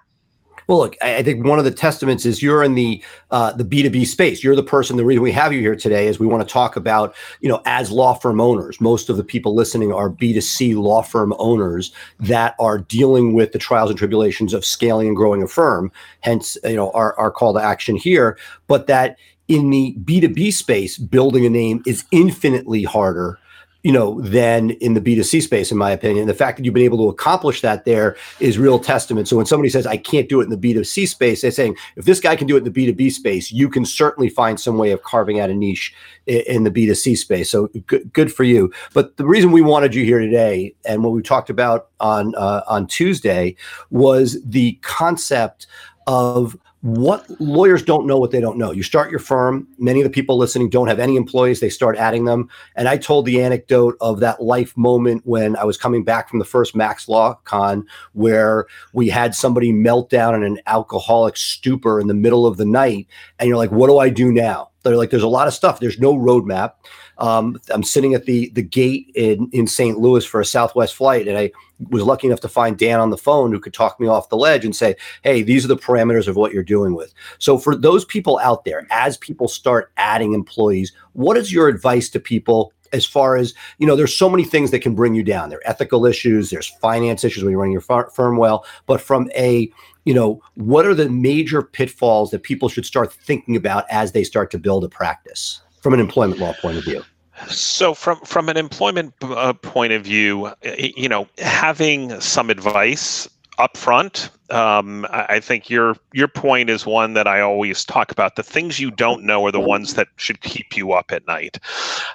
Well, 0.70 0.78
look, 0.78 0.96
I 1.02 1.24
think 1.24 1.48
one 1.48 1.58
of 1.58 1.66
the 1.66 1.72
testaments 1.72 2.28
is 2.28 2.44
you're 2.44 2.64
in 2.64 2.76
the 2.76 3.04
uh, 3.32 3.54
the 3.54 3.64
B 3.64 3.82
two 3.82 3.90
B 3.90 4.06
space. 4.06 4.44
You're 4.44 4.56
the 4.56 4.62
person. 4.62 4.98
The 4.98 5.04
reason 5.04 5.24
we 5.24 5.32
have 5.32 5.52
you 5.52 5.62
here 5.62 5.76
today 5.76 6.06
is 6.06 6.20
we 6.20 6.28
want 6.28 6.48
to 6.48 6.54
talk 6.54 6.76
about, 6.76 7.16
you 7.42 7.50
know, 7.50 7.60
as 7.66 7.90
law 7.90 8.14
firm 8.14 8.40
owners. 8.40 8.80
Most 8.80 9.10
of 9.10 9.18
the 9.18 9.24
people 9.24 9.56
listening 9.56 9.92
are 9.92 10.10
B 10.10 10.32
two 10.32 10.42
C 10.42 10.76
law 10.76 11.02
firm 11.02 11.34
owners 11.40 11.92
that 12.20 12.54
are 12.60 12.78
dealing 12.78 13.34
with 13.34 13.52
the 13.52 13.58
trials 13.58 13.90
and 13.90 13.98
tribulations 13.98 14.54
of 14.54 14.64
scaling 14.64 15.08
and 15.08 15.16
growing 15.16 15.42
a 15.42 15.48
firm. 15.48 15.92
Hence, 16.20 16.56
you 16.64 16.76
know, 16.76 16.92
our 16.92 17.18
our 17.18 17.32
call 17.32 17.56
to 17.56 17.60
action 17.60 17.96
here. 17.96 18.38
But 18.68 18.86
that 18.86 19.18
in 19.48 19.72
the 19.72 19.96
B2B 20.04 20.54
space, 20.54 21.00
building 21.00 21.48
a 21.48 21.50
name 21.50 21.82
is 21.88 22.06
infinitely 22.12 22.84
harder, 22.84 23.40
you 23.84 23.94
know, 23.94 24.20
than 24.22 24.72
in 24.72 24.94
the 24.94 25.00
B2C 25.00 25.42
space, 25.42 25.72
in 25.72 25.78
my 25.78 25.92
opinion. 25.92 26.28
The 26.28 26.34
fact 26.34 26.58
that 26.58 26.66
you've 26.66 26.74
been 26.74 26.84
able 26.84 26.98
to 26.98 27.08
accomplish 27.08 27.62
that 27.62 27.86
there 27.86 28.18
is 28.42 28.58
real 28.58 28.78
testament. 28.78 29.28
So 29.30 29.38
when 29.38 29.46
somebody 29.46 29.70
says, 29.70 29.88
I 29.88 29.96
can't 29.96 30.28
do 30.28 30.42
it 30.42 30.46
in 30.46 30.50
the 30.50 30.58
B2C 30.58 31.08
space, 31.08 31.42
they're 31.42 31.52
saying, 31.52 31.78
if 31.96 32.04
this 32.04 32.20
guy 32.20 32.36
can 32.36 32.46
do 32.46 32.56
it 32.56 32.66
in 32.66 32.72
the 32.72 32.94
B2B 32.94 33.12
space, 33.12 33.52
you 33.54 33.70
can 33.70 33.86
certainly 33.86 34.30
find 34.30 34.60
some 34.60 34.78
way 34.78 34.92
of 34.92 35.04
carving 35.04 35.40
out 35.40 35.50
a 35.50 35.54
niche 35.54 35.94
in 36.28 36.66
the 36.66 36.72
B2C 36.72 37.18
space. 37.18 37.50
So 37.50 37.68
good, 37.88 38.12
good 38.12 38.34
for 38.34 38.44
you. 38.44 38.72
But 38.94 39.16
the 39.16 39.26
reason 39.26 39.52
we 39.52 39.62
wanted 39.62 39.96
you 39.96 40.04
here 40.04 40.20
today 40.20 40.76
and 40.86 41.02
what 41.02 41.14
we 41.14 41.22
talked 41.22 41.50
about 41.50 41.88
on 42.02 42.36
uh, 42.36 42.62
on 42.68 42.86
Tuesday 42.86 43.56
was 43.92 44.38
the 44.44 44.74
concept 44.82 45.68
of 46.06 46.58
what 46.82 47.30
lawyers 47.42 47.84
don't 47.84 48.08
know 48.08 48.18
what 48.18 48.32
they 48.32 48.40
don't 48.40 48.58
know. 48.58 48.72
You 48.72 48.84
start 48.84 49.12
your 49.12 49.20
firm, 49.20 49.68
many 49.78 50.00
of 50.00 50.06
the 50.06 50.10
people 50.10 50.38
listening 50.38 50.70
don't 50.70 50.88
have 50.88 51.00
any 51.00 51.18
employees, 51.18 51.60
they 51.60 51.70
start 51.70 51.98
adding 51.98 52.24
them. 52.24 52.50
And 52.76 52.88
I 52.88 52.98
told 52.98 53.26
the 53.26 53.42
anecdote 53.42 53.98
of 54.00 54.22
that 54.22 54.42
life 54.42 54.76
moment 54.78 55.24
when 55.26 55.58
I 55.58 55.66
was 55.66 55.78
coming 55.78 56.06
back 56.06 56.30
from 56.30 56.40
the 56.40 56.46
first 56.46 56.76
Max 56.76 57.10
Law 57.10 57.34
Con 57.44 57.86
where 58.14 58.66
we 58.94 59.10
had 59.10 59.36
somebody 59.36 59.74
melt 59.74 60.10
down 60.10 60.36
in 60.36 60.44
an 60.44 60.60
alcoholic 60.68 61.36
stupor 61.36 62.00
in 62.00 62.08
the 62.08 62.14
middle 62.14 62.46
of 62.46 62.56
the 62.56 62.66
night. 62.66 63.08
And 63.40 63.50
you're 63.50 63.58
like, 63.58 63.72
what 63.72 63.88
do 63.88 63.98
I 63.98 64.10
do 64.10 64.32
now? 64.32 64.70
They're 64.84 64.96
like, 64.96 65.10
there's 65.10 65.24
a 65.24 65.28
lot 65.28 65.48
of 65.48 65.54
stuff. 65.54 65.82
There's 65.82 66.00
no 66.00 66.14
roadmap. 66.14 66.74
Um, 67.20 67.60
I'm 67.70 67.84
sitting 67.84 68.14
at 68.14 68.26
the 68.26 68.50
the 68.50 68.62
gate 68.62 69.12
in 69.16 69.50
in 69.52 69.68
St. 69.68 70.00
Louis 70.00 70.26
for 70.26 70.42
a 70.42 70.46
Southwest 70.46 70.96
flight, 70.96 71.28
and 71.28 71.38
I 71.38 71.52
was 71.90 72.04
lucky 72.04 72.28
enough 72.28 72.40
to 72.42 72.50
find 72.50 72.78
Dan 72.78 73.00
on 73.00 73.10
the 73.10 73.18
phone 73.18 73.52
who 73.52 73.60
could 73.60 73.74
talk 73.74 74.00
me 74.00 74.08
off 74.08 74.30
the 74.30 74.38
ledge 74.38 74.66
and 74.66 74.76
say, 74.76 74.96
"Hey, 75.24 75.44
these 75.44 75.66
are 75.66 75.70
the 75.70 75.78
parameters 75.78 76.28
of 76.28 76.36
what 76.36 76.54
you're 76.54 76.64
doing 76.64 76.96
with." 76.96 77.14
So 77.38 77.58
for 77.58 77.76
those 77.76 78.06
people 78.06 78.40
out 78.40 78.66
there, 78.66 78.88
as 78.90 79.18
people 79.18 79.48
start 79.48 79.92
adding 79.98 80.34
employees, 80.34 80.94
what 81.14 81.38
is 81.38 81.54
your 81.54 81.68
advice 81.68 82.10
to 82.10 82.20
people 82.20 82.74
as 82.92 83.06
far 83.06 83.36
as 83.36 83.54
you 83.78 83.86
know 83.86 83.96
there's 83.96 84.16
so 84.16 84.30
many 84.30 84.44
things 84.44 84.72
that 84.72 84.80
can 84.80 84.96
bring 84.96 85.14
you 85.14 85.24
down 85.24 85.50
there 85.50 85.60
are 85.60 85.70
ethical 85.70 86.06
issues 86.08 86.50
there's 86.50 86.68
finance 86.82 87.24
issues 87.24 87.44
when 87.44 87.52
you're 87.52 87.60
running 87.60 87.72
your 87.72 87.82
firm 87.82 88.38
well 88.38 88.66
but 88.88 89.00
from 89.00 89.30
a 89.36 89.72
you 90.06 90.14
know 90.14 90.42
what 90.56 90.86
are 90.86 90.96
the 90.96 91.10
major 91.10 91.62
pitfalls 91.62 92.32
that 92.32 92.44
people 92.44 92.70
should 92.70 92.86
start 92.86 93.14
thinking 93.14 93.56
about 93.56 93.86
as 93.90 94.12
they 94.12 94.24
start 94.24 94.50
to 94.50 94.58
build 94.58 94.84
a 94.84 94.90
practice 94.90 95.62
from 95.82 95.94
an 95.94 96.00
employment 96.00 96.40
law 96.40 96.54
point 96.62 96.78
of 96.78 96.84
view? 96.84 97.04
So, 97.48 97.94
from 97.94 98.20
from 98.22 98.50
an 98.50 98.58
employment 98.58 99.14
uh, 99.22 99.54
point 99.54 99.94
of 99.94 100.04
view, 100.04 100.52
you 100.78 101.08
know, 101.08 101.28
having 101.38 102.20
some 102.20 102.50
advice 102.50 103.30
up 103.60 103.78
front 103.78 104.32
um, 104.52 105.06
I 105.12 105.40
think 105.40 105.70
your 105.70 105.96
your 106.14 106.28
point 106.28 106.70
is 106.70 106.86
one 106.86 107.14
that 107.14 107.28
I 107.28 107.42
always 107.42 107.86
talk 107.86 108.12
about. 108.12 108.36
The 108.36 108.44
things 108.44 108.80
you 108.80 108.90
don't 108.90 109.24
know 109.24 109.46
are 109.46 109.52
the 109.52 109.60
ones 109.60 109.94
that 109.94 110.08
should 110.16 110.42
keep 110.42 110.76
you 110.76 110.92
up 110.92 111.12
at 111.12 111.26
night. 111.28 111.60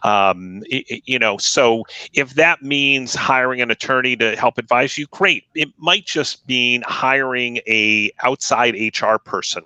Um, 0.02 0.62
it, 0.66 1.02
you 1.06 1.18
know, 1.18 1.38
so 1.38 1.84
if 2.12 2.34
that 2.34 2.62
means 2.62 3.14
hiring 3.14 3.60
an 3.60 3.70
attorney 3.70 4.16
to 4.16 4.36
help 4.36 4.58
advise 4.58 4.98
you, 4.98 5.06
great. 5.12 5.44
It 5.54 5.68
might 5.78 6.06
just 6.06 6.46
mean 6.48 6.82
hiring 6.86 7.58
a 7.68 8.10
outside 8.22 8.74
HR 8.74 9.16
person, 9.16 9.62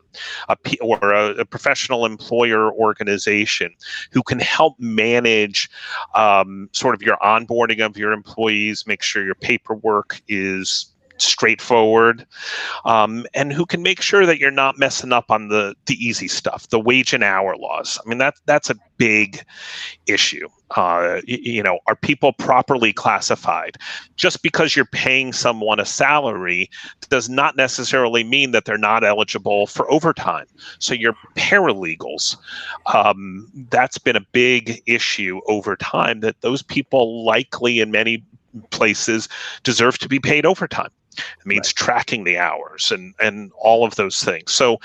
a 0.49 0.57
P, 0.57 0.79
or 0.81 1.13
a, 1.13 1.31
a, 1.31 1.45
professional 1.45 2.05
employer 2.05 2.71
organization 2.73 3.75
who 4.13 4.23
can 4.23 4.39
help 4.39 4.79
manage 4.79 5.71
um, 6.15 6.69
sort 6.73 6.95
of 6.95 7.03
your 7.03 7.17
onboarding 7.19 7.85
of 7.85 7.97
your 7.97 8.13
employees, 8.13 8.87
make 8.87 9.03
sure 9.03 9.25
your 9.25 9.35
paperwork 9.35 10.21
is 10.29 10.93
straightforward, 11.21 12.27
um, 12.85 13.27
and 13.35 13.53
who 13.53 13.67
can 13.67 13.83
make 13.83 14.01
sure 14.01 14.27
that 14.27 14.39
you're 14.39 14.51
not 14.51 14.79
messing 14.79 15.13
up 15.13 15.31
on 15.31 15.49
the 15.49 15.75
the 15.87 15.95
easy 15.95 16.29
stuff, 16.29 16.69
the 16.71 16.81
wage 16.81 17.13
and 17.13 17.25
hour 17.25 17.57
laws. 17.57 17.99
I 18.05 18.09
mean 18.09 18.19
that 18.19 18.35
that's 18.47 18.71
a 18.71 18.77
big 18.99 19.43
issue. 20.07 20.49
Uh, 20.77 21.21
you 21.27 21.63
know, 21.63 21.79
are 21.87 21.97
people 21.97 22.33
properly 22.35 22.93
classified? 22.93 23.79
Just 24.17 24.43
because 24.43 24.77
you're 24.77 24.85
paying 24.85 25.33
someone 25.33 25.81
a 25.81 25.87
salary 25.87 26.69
does 27.09 27.29
not 27.29 27.57
necessarily 27.57 28.23
mean 28.23 28.51
that 28.51 28.67
they're 28.67 28.77
not 28.77 29.03
eligible 29.03 29.67
for 29.67 29.91
overtime. 29.91 30.47
So 30.79 30.93
your 30.93 31.15
paralegals, 31.37 32.37
um, 32.93 33.51
that's 33.71 33.97
been 33.97 34.17
a 34.17 34.27
big 34.33 34.83
issue 34.87 35.41
over 35.47 35.75
time. 35.75 36.21
That 36.21 36.41
those 36.43 36.63
people 36.63 37.25
likely 37.25 37.81
in 37.81 37.91
many 37.91 38.23
places 38.71 39.29
deserve 39.63 39.99
to 39.99 40.09
be 40.09 40.19
paid 40.19 40.45
overtime. 40.45 40.91
It 41.41 41.47
means 41.47 41.69
right. 41.69 41.75
tracking 41.77 42.25
the 42.25 42.39
hours 42.39 42.91
and 42.91 43.15
and 43.21 43.51
all 43.59 43.85
of 43.85 43.97
those 43.97 44.23
things. 44.23 44.53
So, 44.53 44.79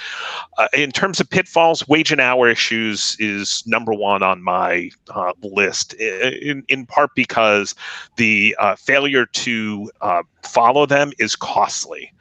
uh, 0.58 0.68
in 0.74 0.92
terms 0.92 1.20
of 1.20 1.30
pitfalls, 1.30 1.88
wage 1.88 2.12
and 2.12 2.22
hour 2.22 2.48
issues 2.48 3.16
is 3.20 3.64
number 3.66 3.94
one 3.94 4.24
on 4.24 4.44
my 4.44 4.90
uh, 5.10 5.34
list. 5.42 5.94
In 5.94 6.64
in 6.68 6.86
part 6.86 7.12
because 7.16 7.76
the 8.18 8.56
uh, 8.60 8.76
failure 8.76 9.26
to 9.26 9.92
uh, 10.02 10.24
follow 10.44 10.86
them 10.86 11.12
is 11.20 11.36
costly, 11.36 12.12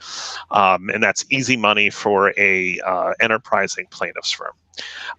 um, 0.51 0.91
and 0.91 1.03
that's 1.03 1.25
easy 1.31 1.57
money 1.57 1.91
for 1.91 2.33
a 2.39 2.81
uh, 2.81 3.13
enterprising 3.21 3.87
plaintiff's 3.91 4.33
firm. 4.33 4.53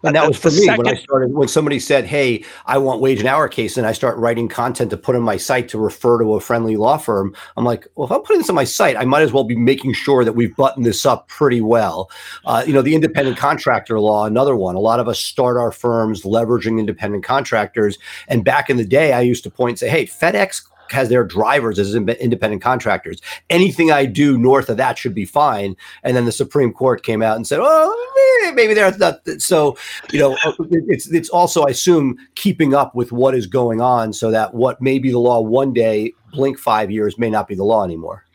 And 0.03 0.15
that 0.15 0.27
was 0.27 0.37
for 0.37 0.49
me 0.49 0.65
second, 0.65 0.85
when 0.85 0.95
I 0.95 0.99
started. 0.99 1.33
When 1.33 1.47
somebody 1.47 1.79
said, 1.79 2.05
"Hey, 2.05 2.43
I 2.65 2.77
want 2.77 3.01
wage 3.01 3.19
and 3.19 3.27
hour 3.27 3.47
case," 3.47 3.77
and 3.77 3.87
I 3.87 3.93
start 3.93 4.17
writing 4.17 4.47
content 4.47 4.89
to 4.91 4.97
put 4.97 5.15
on 5.15 5.21
my 5.21 5.37
site 5.37 5.69
to 5.69 5.77
refer 5.77 6.19
to 6.19 6.33
a 6.33 6.39
friendly 6.39 6.75
law 6.75 6.97
firm, 6.97 7.35
I'm 7.55 7.63
like, 7.63 7.87
"Well, 7.95 8.07
if 8.07 8.11
I'm 8.11 8.21
putting 8.21 8.39
this 8.39 8.49
on 8.49 8.55
my 8.55 8.63
site, 8.63 8.97
I 8.97 9.05
might 9.05 9.21
as 9.21 9.31
well 9.31 9.43
be 9.43 9.55
making 9.55 9.93
sure 9.93 10.25
that 10.25 10.33
we've 10.33 10.55
buttoned 10.55 10.85
this 10.85 11.05
up 11.05 11.27
pretty 11.27 11.61
well." 11.61 12.09
Uh, 12.45 12.63
you 12.65 12.73
know, 12.73 12.81
the 12.81 12.95
independent 12.95 13.37
contractor 13.37 13.99
law, 13.99 14.25
another 14.25 14.55
one. 14.55 14.75
A 14.75 14.79
lot 14.79 14.99
of 14.99 15.07
us 15.07 15.19
start 15.19 15.55
our 15.57 15.71
firms 15.71 16.23
leveraging 16.23 16.79
independent 16.79 17.23
contractors, 17.23 17.97
and 18.27 18.43
back 18.43 18.69
in 18.69 18.77
the 18.77 18.85
day, 18.85 19.13
I 19.13 19.21
used 19.21 19.43
to 19.43 19.49
point 19.49 19.71
and 19.71 19.79
say, 19.79 19.89
"Hey, 19.89 20.05
FedEx 20.05 20.63
has 20.89 21.09
their 21.09 21.23
drivers 21.23 21.79
as 21.79 21.95
independent 21.95 22.61
contractors. 22.61 23.21
Anything 23.49 23.91
I 23.91 24.05
do 24.05 24.38
north 24.38 24.69
of 24.69 24.77
that 24.77 24.97
should 24.97 25.15
be 25.15 25.25
fine. 25.25 25.75
And 26.03 26.15
then 26.15 26.25
the 26.25 26.31
Supreme 26.31 26.73
Court 26.73 27.03
came 27.03 27.21
out 27.21 27.36
and 27.36 27.47
said, 27.47 27.59
"Oh, 27.61 28.53
maybe 28.55 28.73
they're 28.73 28.95
not." 28.97 29.21
So, 29.39 29.77
you 30.11 30.19
know, 30.19 30.34
uh, 30.45 30.53
it's 30.69 31.11
it's 31.11 31.29
also 31.29 31.63
I 31.63 31.69
assume 31.69 32.17
keeping 32.36 32.73
up 32.73 32.95
with 32.95 33.11
what 33.11 33.36
is 33.36 33.47
going 33.47 33.81
on, 33.81 34.13
so 34.13 34.31
that 34.31 34.53
what 34.53 34.81
may 34.81 34.99
be 34.99 35.11
the 35.11 35.19
law 35.19 35.41
one 35.41 35.73
day 35.73 36.13
blink 36.34 36.59
five 36.59 36.91
years 36.91 37.17
may 37.17 37.29
not 37.29 37.47
be 37.47 37.55
the 37.55 37.63
law 37.63 37.84
anymore. 37.84 38.25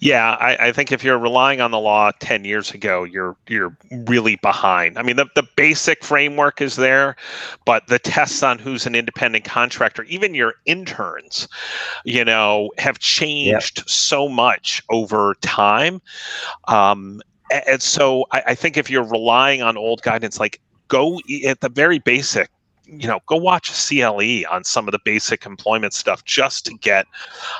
Yeah, 0.00 0.36
I, 0.40 0.68
I, 0.68 0.72
think 0.72 0.92
if 0.92 1.02
you're 1.02 1.18
relying 1.18 1.60
on 1.60 1.70
the 1.70 1.78
law 1.78 2.10
10 2.20 2.44
years 2.44 2.72
ago, 2.72 3.04
you're 3.04 3.36
you're 3.48 3.76
really 3.90 4.36
behind. 4.36 4.98
I 4.98 5.02
mean, 5.02 5.16
the, 5.16 5.26
the 5.34 5.44
basic 5.56 6.04
framework 6.04 6.60
is 6.60 6.76
there, 6.76 7.16
but 7.64 7.86
the 7.86 7.98
tests 7.98 8.42
on 8.42 8.58
who's 8.58 8.84
an 8.84 8.94
independent 8.94 9.44
contractor, 9.44 10.02
even 10.04 10.34
your 10.34 10.54
interns, 10.66 11.48
you 12.04 12.24
know, 12.24 12.70
have 12.78 12.98
changed 12.98 13.78
yep. 13.78 13.88
so 13.88 14.28
much 14.28 14.82
over 14.90 15.34
time. 15.40 16.02
Um, 16.68 17.22
and 17.66 17.80
so 17.80 18.26
I, 18.32 18.42
I 18.48 18.54
think 18.54 18.76
if 18.76 18.90
you're 18.90 19.04
relying 19.04 19.62
on 19.62 19.76
old 19.76 20.02
guidance, 20.02 20.38
like 20.38 20.60
go 20.88 21.20
at 21.46 21.60
the 21.60 21.68
very 21.68 21.98
basic 21.98 22.50
you 22.86 23.06
know, 23.06 23.20
go 23.26 23.36
watch 23.36 23.70
CLE 23.70 24.44
on 24.50 24.64
some 24.64 24.88
of 24.88 24.92
the 24.92 24.98
basic 25.04 25.46
employment 25.46 25.94
stuff 25.94 26.24
just 26.24 26.66
to 26.66 26.74
get 26.78 27.06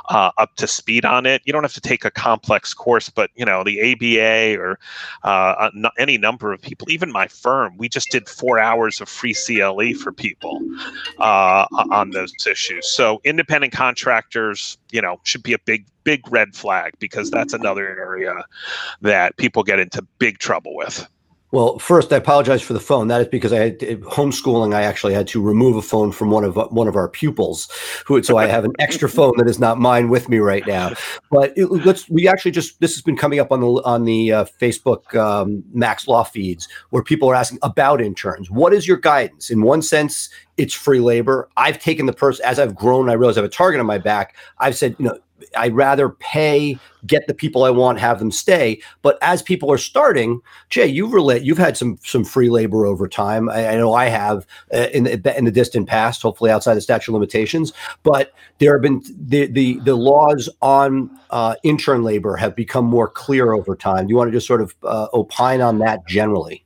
uh, 0.08 0.30
up 0.38 0.54
to 0.56 0.66
speed 0.66 1.04
on 1.04 1.26
it. 1.26 1.42
You 1.44 1.52
don't 1.52 1.62
have 1.62 1.72
to 1.74 1.80
take 1.80 2.04
a 2.04 2.10
complex 2.10 2.74
course, 2.74 3.08
but 3.08 3.30
you 3.34 3.44
know, 3.44 3.64
the 3.64 3.92
ABA 3.92 4.60
or 4.60 4.78
uh, 5.22 5.70
any 5.98 6.18
number 6.18 6.52
of 6.52 6.60
people, 6.60 6.90
even 6.90 7.10
my 7.12 7.28
firm, 7.28 7.76
we 7.78 7.88
just 7.88 8.10
did 8.10 8.28
four 8.28 8.58
hours 8.58 9.00
of 9.00 9.08
free 9.08 9.34
CLE 9.34 9.94
for 9.94 10.12
people 10.12 10.60
uh, 11.18 11.66
on 11.90 12.10
those 12.10 12.32
issues. 12.46 12.88
So 12.88 13.20
independent 13.24 13.72
contractors, 13.72 14.78
you 14.90 15.00
know, 15.00 15.20
should 15.24 15.42
be 15.42 15.52
a 15.52 15.58
big, 15.58 15.86
big 16.04 16.30
red 16.30 16.54
flag 16.54 16.94
because 16.98 17.30
that's 17.30 17.52
another 17.52 17.86
area 17.86 18.44
that 19.02 19.36
people 19.36 19.62
get 19.62 19.78
into 19.78 20.02
big 20.18 20.38
trouble 20.38 20.74
with. 20.74 21.06
Well, 21.52 21.78
first, 21.78 22.10
I 22.14 22.16
apologize 22.16 22.62
for 22.62 22.72
the 22.72 22.80
phone. 22.80 23.08
That 23.08 23.20
is 23.20 23.28
because 23.28 23.52
I 23.52 23.58
had 23.58 23.78
homeschooling. 23.78 24.74
I 24.74 24.82
actually 24.82 25.12
had 25.12 25.28
to 25.28 25.42
remove 25.42 25.76
a 25.76 25.82
phone 25.82 26.10
from 26.10 26.30
one 26.30 26.44
of 26.44 26.56
one 26.72 26.88
of 26.88 26.96
our 26.96 27.10
pupils, 27.10 27.68
who 28.06 28.22
so 28.22 28.38
I 28.38 28.46
have 28.46 28.64
an 28.64 28.72
extra 28.78 29.06
phone 29.10 29.34
that 29.36 29.46
is 29.46 29.58
not 29.58 29.78
mine 29.78 30.08
with 30.08 30.30
me 30.30 30.38
right 30.38 30.66
now. 30.66 30.94
But 31.30 31.52
it, 31.56 31.66
let's 31.66 32.08
we 32.08 32.26
actually 32.26 32.52
just 32.52 32.80
this 32.80 32.94
has 32.94 33.02
been 33.02 33.18
coming 33.18 33.38
up 33.38 33.52
on 33.52 33.60
the 33.60 33.66
on 33.84 34.06
the 34.06 34.32
uh, 34.32 34.44
Facebook 34.60 35.14
um, 35.14 35.62
Max 35.74 36.08
Law 36.08 36.24
feeds 36.24 36.68
where 36.88 37.02
people 37.02 37.30
are 37.30 37.34
asking 37.34 37.58
about 37.60 38.00
interns. 38.00 38.50
What 38.50 38.72
is 38.72 38.88
your 38.88 38.96
guidance? 38.96 39.50
In 39.50 39.60
one 39.60 39.82
sense, 39.82 40.30
it's 40.56 40.72
free 40.72 41.00
labor. 41.00 41.50
I've 41.58 41.78
taken 41.78 42.06
the 42.06 42.14
person 42.14 42.46
as 42.46 42.58
I've 42.58 42.74
grown. 42.74 43.10
I 43.10 43.12
realize 43.12 43.36
I 43.36 43.42
have 43.42 43.50
a 43.50 43.52
target 43.52 43.78
on 43.78 43.86
my 43.86 43.98
back. 43.98 44.36
I've 44.58 44.76
said, 44.76 44.96
you 44.98 45.04
know, 45.04 45.18
I'd 45.56 45.74
rather 45.74 46.08
pay, 46.08 46.78
get 47.06 47.26
the 47.26 47.34
people 47.34 47.64
I 47.64 47.70
want, 47.70 47.98
have 47.98 48.18
them 48.18 48.30
stay. 48.30 48.80
But 49.02 49.18
as 49.22 49.42
people 49.42 49.70
are 49.70 49.78
starting, 49.78 50.40
Jay, 50.70 50.86
you've 50.86 51.12
relate, 51.12 51.42
you've 51.42 51.58
had 51.58 51.76
some 51.76 51.98
some 52.02 52.24
free 52.24 52.50
labor 52.50 52.86
over 52.86 53.08
time. 53.08 53.48
I, 53.48 53.68
I 53.68 53.76
know 53.76 53.94
I 53.94 54.06
have 54.06 54.46
uh, 54.72 54.88
in 54.92 55.04
the, 55.04 55.36
in 55.36 55.44
the 55.44 55.50
distant 55.50 55.88
past, 55.88 56.22
hopefully 56.22 56.50
outside 56.50 56.74
the 56.74 56.80
statute 56.80 57.10
of 57.10 57.14
limitations. 57.14 57.72
But 58.02 58.32
there 58.58 58.72
have 58.74 58.82
been 58.82 59.02
the 59.18 59.46
the 59.46 59.78
the 59.80 59.94
laws 59.94 60.48
on 60.60 61.10
uh, 61.30 61.56
intern 61.62 62.02
labor 62.02 62.36
have 62.36 62.54
become 62.56 62.84
more 62.84 63.08
clear 63.08 63.52
over 63.52 63.76
time. 63.76 64.06
Do 64.06 64.10
you 64.10 64.16
want 64.16 64.28
to 64.28 64.36
just 64.36 64.46
sort 64.46 64.62
of 64.62 64.74
uh, 64.82 65.08
opine 65.12 65.60
on 65.60 65.78
that 65.78 66.06
generally? 66.06 66.64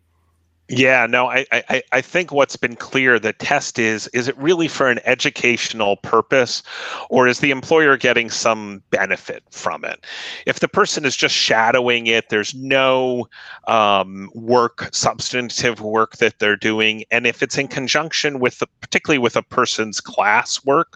Yeah, 0.69 1.07
no, 1.07 1.29
I, 1.29 1.47
I, 1.53 1.83
I 1.93 2.01
think 2.01 2.33
what's 2.33 2.57
been 2.57 2.75
clear 2.75 3.21
the 3.21 3.33
test 3.33 3.79
is 3.79 4.09
is 4.09 4.27
it 4.27 4.37
really 4.37 4.67
for 4.67 4.89
an 4.89 4.99
educational 5.05 5.97
purpose 5.99 6.65
or 7.09 7.29
is 7.29 7.39
the 7.39 7.53
employer 7.53 7.97
getting 7.97 8.31
some 8.31 8.83
benefit 8.91 9.45
from 9.53 9.85
it? 9.85 10.05
If 10.45 10.59
the 10.59 10.67
person 10.67 11.05
is 11.05 11.17
just 11.17 11.37
shadowing 11.37 12.09
it, 12.09 12.31
there's 12.31 12.53
no 12.53 13.29
um, 13.69 14.29
work, 14.35 14.89
substantive 14.93 15.81
work 15.81 16.17
that 16.17 16.41
they're 16.41 16.57
doing. 16.57 17.05
And 17.13 17.29
if 17.29 17.45
it's 17.45 17.57
in 17.57 17.69
conjunction 17.69 18.41
with 18.41 18.59
the, 18.59 18.67
particularly 18.81 19.19
with 19.19 19.37
a 19.37 19.43
person's 19.43 20.01
class 20.01 20.65
work 20.65 20.95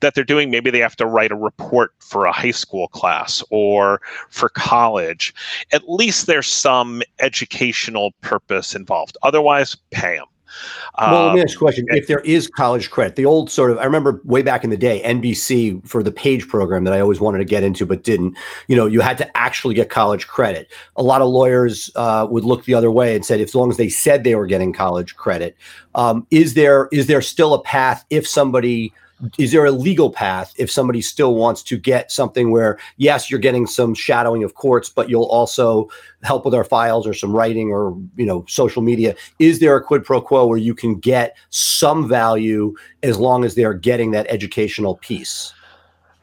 that 0.00 0.14
they're 0.14 0.24
doing, 0.24 0.50
maybe 0.50 0.70
they 0.70 0.80
have 0.80 0.96
to 0.96 1.06
write 1.06 1.32
a 1.32 1.36
report 1.36 1.94
for 2.00 2.26
a 2.26 2.32
high 2.32 2.50
school 2.50 2.88
class 2.88 3.42
or 3.50 4.02
for 4.28 4.50
college, 4.50 5.32
at 5.72 5.88
least 5.88 6.26
there's 6.26 6.46
some 6.48 7.02
educational 7.18 8.10
purpose 8.20 8.74
involved 8.74 9.05
involved. 9.08 9.18
Otherwise, 9.22 9.76
pay 9.90 10.16
them. 10.16 10.26
Well, 10.98 11.26
let 11.26 11.34
me 11.34 11.42
ask 11.42 11.52
you 11.52 11.56
a 11.56 11.60
question. 11.60 11.86
Um, 11.90 11.98
if 11.98 12.06
there 12.06 12.20
is 12.20 12.48
college 12.48 12.90
credit, 12.90 13.16
the 13.16 13.26
old 13.26 13.50
sort 13.50 13.70
of, 13.70 13.78
I 13.78 13.84
remember 13.84 14.22
way 14.24 14.42
back 14.42 14.64
in 14.64 14.70
the 14.70 14.76
day, 14.76 15.02
NBC 15.04 15.86
for 15.86 16.02
the 16.02 16.10
Page 16.10 16.48
program 16.48 16.84
that 16.84 16.94
I 16.94 17.00
always 17.00 17.20
wanted 17.20 17.38
to 17.38 17.44
get 17.44 17.62
into 17.62 17.84
but 17.84 18.02
didn't, 18.02 18.36
you 18.68 18.76
know, 18.76 18.86
you 18.86 19.00
had 19.00 19.18
to 19.18 19.36
actually 19.36 19.74
get 19.74 19.90
college 19.90 20.26
credit. 20.26 20.72
A 20.96 21.02
lot 21.02 21.20
of 21.20 21.28
lawyers 21.28 21.90
uh, 21.96 22.26
would 22.30 22.44
look 22.44 22.64
the 22.64 22.74
other 22.74 22.90
way 22.90 23.14
and 23.14 23.26
said, 23.26 23.40
as 23.40 23.54
long 23.54 23.70
as 23.70 23.76
they 23.76 23.90
said 23.90 24.24
they 24.24 24.34
were 24.34 24.46
getting 24.46 24.72
college 24.72 25.16
credit, 25.16 25.56
um, 25.94 26.26
is 26.30 26.54
there 26.54 26.88
is 26.92 27.06
there 27.06 27.20
still 27.20 27.52
a 27.52 27.62
path 27.62 28.04
if 28.08 28.26
somebody 28.26 28.92
is 29.38 29.52
there 29.52 29.64
a 29.64 29.70
legal 29.70 30.10
path 30.10 30.52
if 30.58 30.70
somebody 30.70 31.00
still 31.00 31.34
wants 31.34 31.62
to 31.62 31.78
get 31.78 32.12
something 32.12 32.50
where 32.50 32.78
yes 32.98 33.30
you're 33.30 33.40
getting 33.40 33.66
some 33.66 33.94
shadowing 33.94 34.44
of 34.44 34.54
courts 34.54 34.90
but 34.90 35.08
you'll 35.08 35.24
also 35.24 35.88
help 36.26 36.44
with 36.44 36.54
our 36.54 36.64
files 36.64 37.06
or 37.06 37.14
some 37.14 37.34
writing 37.34 37.70
or 37.70 37.96
you 38.16 38.26
know 38.26 38.44
social 38.48 38.82
media? 38.82 39.14
Is 39.38 39.60
there 39.60 39.76
a 39.76 39.82
quid 39.82 40.04
pro 40.04 40.20
quo 40.20 40.46
where 40.46 40.58
you 40.58 40.74
can 40.74 40.98
get 40.98 41.36
some 41.50 42.08
value 42.08 42.74
as 43.02 43.18
long 43.18 43.44
as 43.44 43.54
they're 43.54 43.74
getting 43.74 44.10
that 44.10 44.26
educational 44.28 44.96
piece 44.96 45.52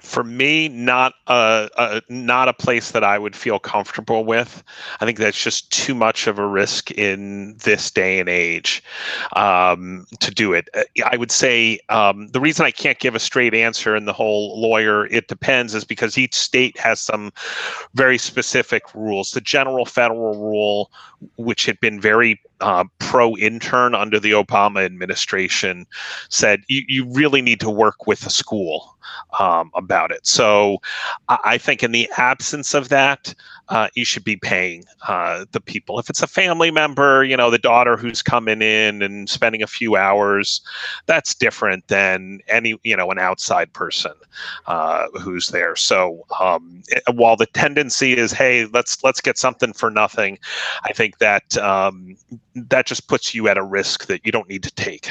for 0.03 0.23
me, 0.23 0.67
not 0.67 1.13
a, 1.27 1.69
a, 1.77 2.01
not 2.09 2.49
a 2.49 2.53
place 2.53 2.91
that 2.91 3.05
I 3.05 3.17
would 3.17 3.35
feel 3.35 3.57
comfortable 3.57 4.25
with. 4.25 4.61
I 4.99 5.05
think 5.05 5.17
that's 5.17 5.41
just 5.41 5.71
too 5.71 5.95
much 5.95 6.27
of 6.27 6.37
a 6.37 6.45
risk 6.45 6.91
in 6.91 7.55
this 7.63 7.89
day 7.89 8.19
and 8.19 8.27
age 8.27 8.83
um, 9.37 10.05
to 10.19 10.29
do 10.29 10.51
it. 10.51 10.67
Uh, 10.75 10.83
I 11.05 11.15
would 11.15 11.31
say 11.31 11.79
um, 11.87 12.27
the 12.27 12.41
reason 12.41 12.65
I 12.65 12.71
can't 12.71 12.99
give 12.99 13.15
a 13.15 13.19
straight 13.19 13.53
answer 13.53 13.95
in 13.95 14.03
the 14.03 14.13
whole 14.13 14.59
lawyer 14.59 15.07
it 15.07 15.29
depends 15.29 15.73
is 15.73 15.85
because 15.85 16.17
each 16.17 16.35
state 16.35 16.77
has 16.77 16.99
some 16.99 17.31
very 17.93 18.17
specific 18.17 18.83
rules. 18.93 19.31
The 19.31 19.41
general 19.41 19.85
federal 19.85 20.35
rule, 20.37 20.91
which 21.37 21.65
had 21.65 21.79
been 21.79 22.01
very 22.01 22.41
uh, 22.59 22.83
pro 22.99 23.37
intern 23.37 23.95
under 23.95 24.19
the 24.19 24.31
Obama 24.31 24.83
administration, 24.83 25.87
said 26.27 26.61
you, 26.67 26.83
you 26.89 27.05
really 27.09 27.41
need 27.41 27.61
to 27.61 27.69
work 27.69 28.05
with 28.05 28.25
a 28.25 28.29
school 28.29 28.92
um, 29.39 29.71
about 29.75 30.11
it. 30.11 30.25
So 30.25 30.77
I 31.29 31.57
think 31.57 31.83
in 31.83 31.91
the 31.91 32.09
absence 32.17 32.73
of 32.73 32.89
that, 32.89 33.33
uh, 33.69 33.87
you 33.95 34.05
should 34.05 34.23
be 34.23 34.35
paying 34.35 34.83
uh, 35.07 35.45
the 35.51 35.61
people. 35.61 35.97
If 35.97 36.09
it's 36.09 36.21
a 36.21 36.27
family 36.27 36.69
member, 36.69 37.23
you 37.23 37.37
know, 37.37 37.49
the 37.49 37.57
daughter 37.57 37.95
who's 37.95 38.21
coming 38.21 38.61
in 38.61 39.01
and 39.01 39.29
spending 39.29 39.63
a 39.63 39.67
few 39.67 39.95
hours, 39.95 40.61
that's 41.05 41.33
different 41.33 41.87
than 41.87 42.39
any, 42.47 42.77
you 42.83 42.95
know, 42.95 43.09
an 43.09 43.19
outside 43.19 43.71
person 43.73 44.13
uh, 44.67 45.07
who's 45.19 45.47
there. 45.49 45.75
So 45.75 46.25
um, 46.39 46.83
it, 46.87 47.03
while 47.15 47.35
the 47.37 47.45
tendency 47.47 48.17
is, 48.17 48.31
hey, 48.31 48.65
let's 48.65 49.03
let's 49.03 49.21
get 49.21 49.37
something 49.37 49.73
for 49.73 49.89
nothing, 49.89 50.37
I 50.83 50.93
think 50.93 51.19
that 51.19 51.57
um, 51.57 52.17
that 52.55 52.85
just 52.85 53.07
puts 53.07 53.33
you 53.33 53.47
at 53.47 53.57
a 53.57 53.63
risk 53.63 54.07
that 54.07 54.25
you 54.25 54.31
don't 54.31 54.49
need 54.49 54.63
to 54.63 54.71
take. 54.71 55.09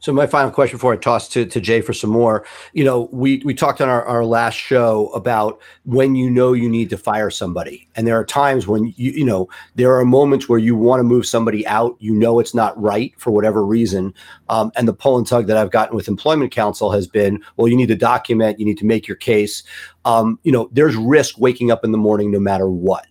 So 0.00 0.12
my 0.12 0.26
final 0.26 0.50
question 0.50 0.76
before 0.76 0.92
I 0.92 0.96
toss 0.96 1.28
to, 1.30 1.44
to 1.46 1.60
Jay 1.60 1.80
for 1.80 1.92
some 1.92 2.10
more, 2.10 2.46
you 2.72 2.84
know, 2.84 3.08
we 3.12 3.42
we 3.44 3.54
talked 3.54 3.80
on 3.80 3.88
our, 3.88 4.04
our 4.04 4.24
last 4.24 4.54
show 4.54 5.08
about 5.08 5.60
when 5.84 6.14
you 6.14 6.30
know 6.30 6.52
you 6.52 6.68
need 6.68 6.90
to 6.90 6.98
fire 6.98 7.30
somebody. 7.30 7.88
And 7.96 8.06
there 8.06 8.18
are 8.18 8.24
times 8.24 8.66
when 8.66 8.92
you 8.96 9.12
you 9.12 9.24
know, 9.24 9.48
there 9.74 9.96
are 9.98 10.04
moments 10.04 10.48
where 10.48 10.58
you 10.58 10.76
want 10.76 11.00
to 11.00 11.04
move 11.04 11.26
somebody 11.26 11.66
out, 11.66 11.96
you 11.98 12.14
know 12.14 12.38
it's 12.38 12.54
not 12.54 12.80
right 12.80 13.12
for 13.18 13.30
whatever 13.30 13.64
reason. 13.64 14.14
Um, 14.48 14.70
and 14.76 14.86
the 14.86 14.94
pull 14.94 15.18
and 15.18 15.26
tug 15.26 15.46
that 15.48 15.56
I've 15.56 15.72
gotten 15.72 15.96
with 15.96 16.08
employment 16.08 16.52
counsel 16.52 16.92
has 16.92 17.06
been, 17.06 17.42
well, 17.56 17.68
you 17.68 17.76
need 17.76 17.88
to 17.88 17.96
document, 17.96 18.60
you 18.60 18.66
need 18.66 18.78
to 18.78 18.86
make 18.86 19.08
your 19.08 19.16
case. 19.16 19.62
Um, 20.04 20.38
you 20.44 20.52
know, 20.52 20.68
there's 20.72 20.96
risk 20.96 21.38
waking 21.38 21.70
up 21.70 21.84
in 21.84 21.92
the 21.92 21.98
morning 21.98 22.30
no 22.30 22.40
matter 22.40 22.68
what. 22.68 23.06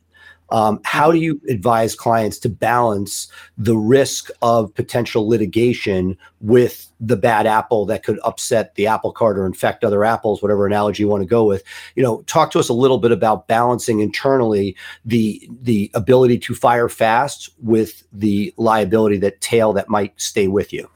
Um, 0.49 0.79
how 0.83 1.11
do 1.11 1.17
you 1.17 1.41
advise 1.49 1.95
clients 1.95 2.37
to 2.39 2.49
balance 2.49 3.27
the 3.57 3.75
risk 3.75 4.29
of 4.41 4.73
potential 4.73 5.27
litigation 5.27 6.17
with 6.39 6.89
the 6.99 7.15
bad 7.15 7.45
apple 7.45 7.85
that 7.85 8.03
could 8.03 8.19
upset 8.23 8.75
the 8.75 8.87
apple 8.87 9.11
cart 9.11 9.37
or 9.37 9.45
infect 9.45 9.83
other 9.83 10.05
apples, 10.05 10.41
whatever 10.41 10.65
analogy 10.65 11.03
you 11.03 11.09
want 11.09 11.21
to 11.21 11.27
go 11.27 11.43
with? 11.43 11.63
You 11.95 12.03
know, 12.03 12.21
talk 12.23 12.51
to 12.51 12.59
us 12.59 12.69
a 12.69 12.73
little 12.73 12.97
bit 12.97 13.11
about 13.11 13.47
balancing 13.47 13.99
internally 13.99 14.75
the 15.05 15.49
the 15.61 15.91
ability 15.93 16.39
to 16.39 16.55
fire 16.55 16.89
fast 16.89 17.49
with 17.61 18.03
the 18.13 18.53
liability 18.57 19.17
that 19.17 19.41
tail 19.41 19.73
that 19.73 19.89
might 19.89 20.19
stay 20.19 20.47
with 20.47 20.71
you. 20.71 20.89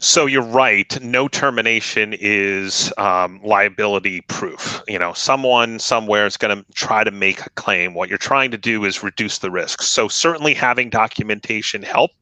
So 0.00 0.26
you're 0.26 0.42
right. 0.42 1.00
No 1.02 1.28
termination 1.28 2.14
is 2.18 2.92
um, 2.98 3.40
liability 3.42 4.20
proof. 4.22 4.82
You 4.86 4.98
know, 4.98 5.12
someone 5.12 5.78
somewhere 5.78 6.26
is 6.26 6.36
going 6.36 6.56
to 6.56 6.72
try 6.72 7.04
to 7.04 7.10
make 7.10 7.44
a 7.44 7.50
claim. 7.50 7.94
What 7.94 8.08
you're 8.08 8.18
trying 8.18 8.50
to 8.52 8.58
do 8.58 8.84
is 8.84 9.02
reduce 9.02 9.38
the 9.38 9.50
risk. 9.50 9.82
So 9.82 10.08
certainly 10.08 10.54
having 10.54 10.90
documentation 10.90 11.82
help. 11.82 12.12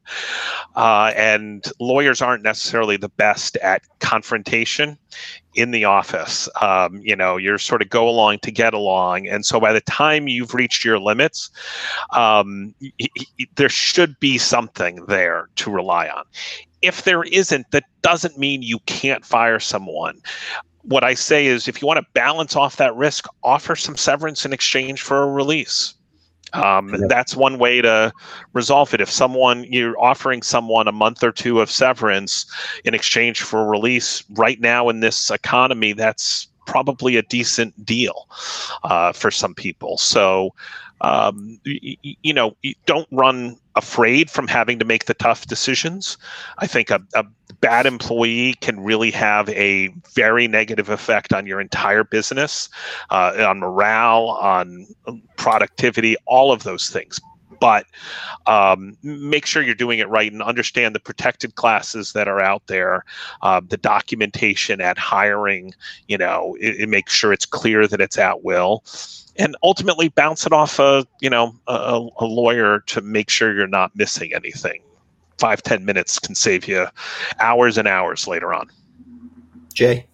Uh, 0.75 1.13
and 1.17 1.65
lawyers 1.81 2.23
aren't 2.23 2.43
necessarily 2.43 2.97
the 2.97 3.09
best 3.09 3.57
at 3.57 3.83
confrontation 3.99 4.97
in 5.55 5.71
the 5.71 5.85
office. 5.85 6.49
Um, 6.61 7.01
you 7.03 7.17
know, 7.17 7.37
you're 7.37 7.59
sort 7.59 7.83
of 7.83 7.89
go 7.89 8.09
along 8.09 8.39
to 8.41 8.53
get 8.53 8.75
along. 8.75 9.27
And 9.27 9.45
so 9.45 9.59
by 9.59 9.73
the 9.73 9.81
time 9.81 10.29
you've 10.29 10.55
reached 10.55 10.85
your 10.85 10.99
limits, 10.99 11.51
um, 12.13 12.75
y- 12.81 12.93
y- 13.01 13.47
there 13.57 13.69
should 13.69 14.19
be 14.21 14.39
something 14.39 15.05
there 15.07 15.49
to 15.57 15.71
rely 15.71 16.09
on 16.09 16.25
if 16.83 17.05
there 17.05 17.23
isn't, 17.25 17.71
that 17.71 17.85
doesn't 18.03 18.39
mean 18.39 18.63
you 18.63 18.79
can't 18.87 19.25
fire 19.25 19.61
someone. 19.61 20.21
what 20.87 21.03
I 21.03 21.15
say 21.15 21.47
is 21.47 21.69
if 21.69 21.83
you 21.83 21.87
want 21.87 21.99
to 21.99 22.07
balance 22.15 22.55
off 22.57 22.77
that 22.77 22.95
risk, 22.95 23.27
offer 23.43 23.77
some 23.77 23.97
severance 23.97 24.45
in 24.45 24.53
exchange 24.53 25.03
for 25.03 25.23
a 25.23 25.27
release. 25.27 25.95
Um, 26.53 26.95
yeah. 26.95 27.07
That's 27.09 27.35
one 27.35 27.59
way 27.59 27.83
to 27.83 28.13
resolve 28.53 28.95
it. 28.95 29.01
If 29.01 29.11
someone 29.11 29.65
you're 29.65 29.99
offering 30.01 30.43
someone 30.43 30.87
a 30.87 30.93
month 30.93 31.23
or 31.25 31.33
two 31.33 31.61
of 31.61 31.71
severance 31.71 32.47
in 32.85 32.95
exchange 32.95 33.43
for 33.43 33.69
release 33.69 34.23
right 34.31 34.61
now 34.61 34.89
in 34.89 35.01
this 35.01 35.31
economy, 35.31 35.93
that's 35.93 36.47
probably 36.67 37.17
a 37.17 37.23
decent 37.23 37.85
deal 37.85 38.29
uh, 38.85 39.13
for 39.13 39.31
some 39.31 39.55
people. 39.55 39.99
So, 39.99 40.55
um, 41.01 41.59
you, 41.65 41.97
you 42.23 42.33
know, 42.33 42.57
don't 42.87 43.09
run 43.11 43.57
afraid 43.77 44.31
from 44.31 44.49
having 44.49 44.79
to 44.79 44.85
make 44.85 45.05
the 45.05 45.15
tough 45.15 45.47
decisions. 45.47 46.17
I 46.59 46.67
think 46.67 46.91
a, 46.91 47.01
a 47.15 47.25
bad 47.61 47.87
employee 47.87 48.55
can 48.61 48.81
really 48.81 49.11
have 49.11 49.49
a 49.51 49.89
very 50.15 50.49
negative 50.49 50.89
effect 50.89 51.33
on 51.33 51.47
your 51.47 51.61
entire 51.61 52.05
business, 52.05 52.69
uh, 53.11 53.47
on 53.49 53.61
morale, 53.61 54.39
on 54.41 54.87
productivity, 55.37 56.17
all 56.27 56.53
of 56.53 56.65
those 56.65 56.91
things. 56.91 57.21
But 57.61 57.87
um, 58.47 58.97
make 59.03 59.47
sure 59.47 59.63
you're 59.63 59.75
doing 59.75 59.99
it 59.99 60.09
right 60.09 60.33
and 60.33 60.43
understand 60.43 60.95
the 60.95 61.01
protected 61.01 61.55
classes 61.55 62.13
that 62.13 62.29
are 62.29 62.41
out 62.41 62.67
there, 62.67 63.05
uh, 63.43 63.61
the 63.67 63.77
documentation 63.77 64.81
at 64.81 64.99
hiring. 64.99 65.75
You 66.09 66.19
know, 66.19 66.57
it, 66.61 66.81
it 66.81 66.89
makes 66.89 67.13
sure 67.13 67.33
it's 67.33 67.47
clear 67.47 67.87
that 67.87 68.01
it's 68.01 68.19
at 68.19 68.45
will. 68.45 68.85
And 69.39 69.55
ultimately 69.63 70.09
bounce 70.09 70.47
it 70.47 70.53
off 70.53 70.79
a 70.79 71.07
you 71.21 71.29
know 71.29 71.55
a, 71.67 72.09
a, 72.19 72.25
lawyer 72.25 72.81
to 72.87 73.03
make 73.03 73.29
sure 73.29 73.55
you're 73.55 73.67
not 73.67 73.95
missing 73.95 74.33
anything. 74.35 74.81
Five 75.39 75.63
ten 75.63 75.85
minutes 75.85 76.19
can 76.19 76.35
save 76.35 76.67
you 76.67 76.87
hours 77.39 77.77
and 77.77 77.87
hours 77.87 78.27
later 78.27 78.55
on. 78.55 78.71
Jay 79.75 80.07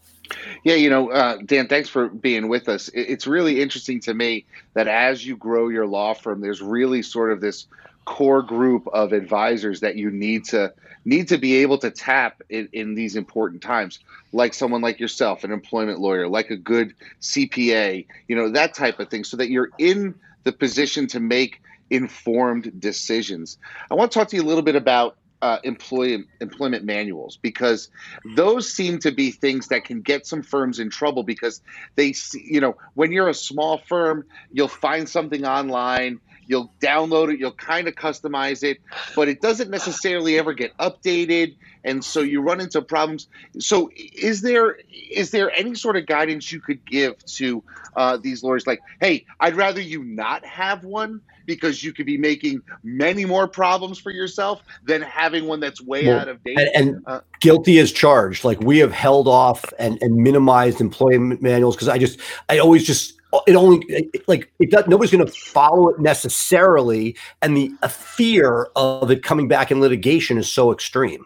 yeah 0.65 0.75
you 0.75 0.91
know 0.91 1.11
uh, 1.11 1.37
dan 1.45 1.69
thanks 1.69 1.89
for 1.89 2.09
being 2.09 2.49
with 2.49 2.69
us. 2.69 2.91
It's 2.95 3.27
really 3.27 3.61
interesting 3.61 4.01
to 4.01 4.15
me 4.15 4.45
that 4.75 4.89
as 4.89 5.27
you 5.27 5.37
grow 5.37 5.69
your 5.69 5.87
law 5.87 6.15
firm 6.15 6.41
there's 6.41 6.63
really 6.63 7.03
sort 7.03 7.33
of 7.33 7.41
this 7.41 7.67
core 8.05 8.43
group 8.43 8.87
of 8.93 9.13
advisors 9.13 9.81
that 9.81 9.97
you 9.97 10.11
need 10.11 10.45
to 10.47 10.73
need 11.05 11.29
to 11.29 11.39
be 11.39 11.57
able 11.57 11.79
to 11.79 11.91
tap 11.91 12.43
in, 12.49 12.69
in 12.73 12.95
these 12.95 13.17
important 13.17 13.63
times 13.63 14.01
like 14.33 14.55
someone 14.55 14.81
like 14.81 14.99
yourself 14.99 15.45
an 15.45 15.53
employment 15.53 16.01
lawyer 16.01 16.29
like 16.29 16.51
a 16.51 16.57
good 16.57 16.95
cpa 17.21 18.05
you 18.27 18.35
know 18.35 18.51
that 18.51 18.75
type 18.75 18.99
of 18.99 19.09
thing 19.09 19.23
so 19.23 19.37
that 19.37 19.51
you're 19.51 19.71
in 19.79 20.15
the 20.45 20.53
position 20.53 21.07
to 21.07 21.21
make 21.21 21.61
informed 21.93 22.81
decisions. 22.81 23.59
I 23.91 23.95
want 23.95 24.11
to 24.11 24.19
talk 24.19 24.29
to 24.29 24.37
you 24.37 24.43
a 24.43 24.49
little 24.49 24.63
bit 24.63 24.77
about 24.77 25.17
uh, 25.43 25.59
employee 25.65 26.25
employment 26.41 26.85
manuals 26.85 27.37
because 27.43 27.91
those 28.37 28.73
seem 28.73 29.01
to 29.01 29.11
be 29.11 29.33
things 29.33 29.69
that 29.69 29.85
can 29.85 30.01
get 30.01 30.25
some 30.25 30.43
firms 30.43 30.79
in 30.79 30.89
trouble 30.89 31.25
because 31.25 31.61
they 31.97 32.15
you 32.33 32.61
know 32.61 32.77
when 32.95 33.11
you're 33.11 33.29
a 33.29 33.35
small 33.35 33.79
firm 33.89 34.25
you'll 34.53 34.69
find 34.69 35.09
something 35.09 35.45
online 35.45 36.21
You'll 36.53 36.71
download 36.81 37.33
it, 37.33 37.41
you'll 37.41 37.53
kind 37.53 37.89
of 37.89 37.95
customize 37.95 38.63
it, 38.63 38.77
but 39.17 39.27
it 39.27 39.41
doesn't 39.41 39.71
necessarily 39.71 40.39
ever 40.39 40.53
get 40.53 40.77
updated, 40.77 41.57
and 41.83 42.05
so 42.05 42.21
you 42.21 42.43
run 42.43 42.61
into 42.61 42.83
problems. 42.83 43.27
So, 43.59 43.91
is 43.97 44.43
there 44.43 44.77
is 45.11 45.31
there 45.31 45.51
any 45.59 45.75
sort 45.75 45.97
of 45.97 46.05
guidance 46.05 46.53
you 46.53 46.61
could 46.61 46.85
give 46.85 47.25
to 47.25 47.65
uh, 47.97 48.19
these 48.19 48.43
lawyers? 48.43 48.67
Like, 48.67 48.81
hey, 49.01 49.25
I'd 49.41 49.57
rather 49.57 49.81
you 49.81 50.05
not 50.05 50.45
have 50.45 50.85
one 50.85 51.23
because 51.47 51.83
you 51.83 51.95
could 51.95 52.07
be 52.07 52.19
making 52.19 52.61
many 52.83 53.25
more 53.25 53.49
problems 53.49 53.99
for 53.99 54.11
yourself 54.11 54.63
than 54.85 55.01
having 55.01 55.47
one 55.47 55.59
that's 55.59 55.81
way 55.81 56.07
well, 56.07 56.21
out 56.21 56.29
of 56.29 56.45
date. 56.45 56.59
And, 56.59 56.69
and 56.75 57.03
uh, 57.07 57.21
guilty 57.41 57.79
as 57.79 57.93
charged. 57.93 58.45
Like 58.45 58.61
we 58.61 58.79
have 58.79 58.93
held 58.93 59.27
off 59.27 59.65
and, 59.79 59.97
and 60.03 60.17
minimized 60.17 60.83
employment 60.83 61.41
manuals 61.41 61.77
because 61.77 61.89
I 61.89 61.97
just 61.97 62.21
I 62.51 62.59
always 62.59 62.87
just 62.87 63.15
it 63.47 63.55
only 63.55 64.11
like 64.27 64.51
it 64.59 64.71
does 64.71 64.87
nobody's 64.87 65.11
going 65.11 65.25
to 65.25 65.33
follow 65.33 65.89
it 65.89 65.99
necessarily 65.99 67.17
and 67.41 67.57
the 67.57 67.71
fear 67.89 68.69
of 68.77 69.11
it 69.11 69.23
coming 69.23 69.49
back 69.49 69.71
in 69.71 69.81
litigation 69.81 70.39
is 70.39 70.51
so 70.51 70.73
extreme. 70.73 71.25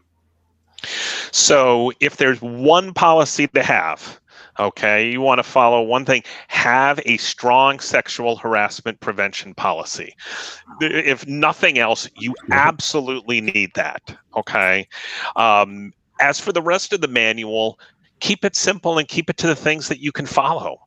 So 1.32 1.92
if 2.00 2.16
there's 2.16 2.40
one 2.40 2.92
policy 2.92 3.46
to 3.48 3.62
have 3.62 4.20
okay 4.58 5.10
you 5.10 5.20
want 5.20 5.38
to 5.38 5.42
follow 5.42 5.82
one 5.82 6.04
thing 6.04 6.22
have 6.48 7.00
a 7.04 7.16
strong 7.18 7.80
sexual 7.80 8.36
harassment 8.36 9.00
prevention 9.00 9.54
policy. 9.54 10.14
If 10.80 11.26
nothing 11.26 11.78
else 11.78 12.08
you 12.16 12.34
absolutely 12.50 13.40
need 13.40 13.72
that 13.74 14.16
okay? 14.36 14.88
Um, 15.34 15.92
as 16.20 16.40
for 16.40 16.52
the 16.52 16.62
rest 16.62 16.92
of 16.92 17.00
the 17.00 17.08
manual 17.08 17.78
keep 18.20 18.44
it 18.44 18.56
simple 18.56 18.98
and 18.98 19.08
keep 19.08 19.28
it 19.28 19.36
to 19.38 19.46
the 19.46 19.56
things 19.56 19.88
that 19.88 20.00
you 20.00 20.12
can 20.12 20.26
follow. 20.26 20.80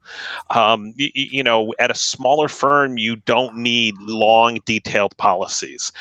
Um, 0.49 0.93
you, 0.97 1.09
you, 1.13 1.43
know, 1.43 1.73
at 1.79 1.91
a 1.91 1.95
smaller 1.95 2.47
firm, 2.47 2.97
you 2.97 3.17
don't 3.17 3.55
need 3.55 3.95
long, 3.99 4.59
detailed 4.65 5.15
policies 5.17 5.91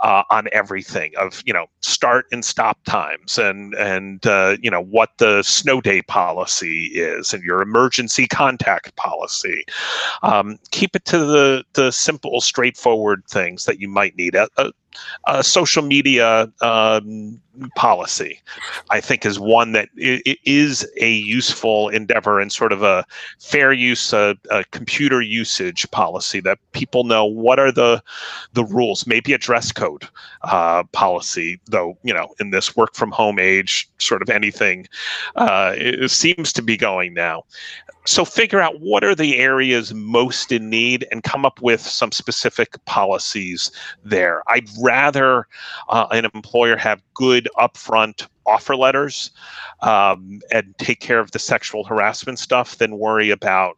uh, 0.00 0.22
on 0.30 0.48
everything 0.52 1.12
of 1.18 1.42
you 1.46 1.52
know 1.52 1.66
start 1.80 2.26
and 2.32 2.44
stop 2.44 2.82
times 2.84 3.38
and 3.38 3.74
and 3.74 4.26
uh, 4.26 4.56
you 4.60 4.70
know 4.70 4.82
what 4.82 5.10
the 5.18 5.42
snow 5.42 5.80
day 5.80 6.02
policy 6.02 6.86
is 6.86 7.32
and 7.32 7.42
your 7.42 7.62
emergency 7.62 8.26
contact 8.26 8.94
policy. 8.96 9.64
Um, 10.22 10.58
keep 10.70 10.94
it 10.96 11.04
to 11.06 11.18
the 11.18 11.64
the 11.72 11.90
simple, 11.90 12.40
straightforward 12.40 13.22
things 13.28 13.64
that 13.64 13.80
you 13.80 13.88
might 13.88 14.16
need. 14.16 14.36
A 15.26 15.42
social 15.42 15.82
media 15.82 16.50
um, 16.60 17.40
policy, 17.76 18.40
I 18.90 19.00
think, 19.00 19.24
is 19.24 19.38
one 19.38 19.72
that 19.72 19.88
is 19.96 20.86
a 21.00 21.12
useful 21.12 21.88
endeavor 21.88 22.40
and 22.40 22.52
sort 22.52 22.72
of 22.72 22.82
a 22.82 23.04
fair 23.38 23.72
use, 23.72 24.12
a, 24.12 24.36
a, 24.50 24.64
computer 24.64 25.20
usage 25.20 25.88
policy 25.90 26.40
that 26.40 26.58
people 26.72 27.04
know 27.04 27.24
what 27.24 27.58
are 27.58 27.72
the 27.72 28.02
the 28.54 28.64
rules. 28.64 29.06
Maybe 29.06 29.32
a 29.32 29.38
dress 29.38 29.72
code 29.72 30.08
uh, 30.42 30.84
policy, 30.92 31.60
though. 31.66 31.96
You 32.02 32.14
know, 32.14 32.34
in 32.40 32.50
this 32.50 32.76
work 32.76 32.94
from 32.94 33.12
home 33.12 33.38
age, 33.38 33.88
sort 33.98 34.22
of 34.22 34.30
anything 34.30 34.88
uh, 35.36 36.08
seems 36.08 36.52
to 36.54 36.62
be 36.62 36.76
going 36.76 37.14
now 37.14 37.44
so 38.06 38.24
figure 38.24 38.60
out 38.60 38.80
what 38.80 39.02
are 39.02 39.14
the 39.14 39.38
areas 39.38 39.94
most 39.94 40.52
in 40.52 40.68
need 40.68 41.06
and 41.10 41.22
come 41.22 41.44
up 41.44 41.60
with 41.62 41.80
some 41.80 42.12
specific 42.12 42.82
policies 42.84 43.70
there. 44.04 44.42
I'd 44.48 44.68
rather 44.82 45.46
uh, 45.88 46.06
an 46.10 46.26
employer 46.34 46.76
have 46.76 47.02
good 47.14 47.48
upfront 47.58 48.26
offer 48.46 48.76
letters 48.76 49.30
um, 49.82 50.40
and 50.50 50.74
take 50.78 51.00
care 51.00 51.20
of 51.20 51.30
the 51.32 51.38
sexual 51.38 51.84
harassment 51.84 52.38
stuff 52.38 52.78
than 52.78 52.98
worry 52.98 53.30
about 53.30 53.76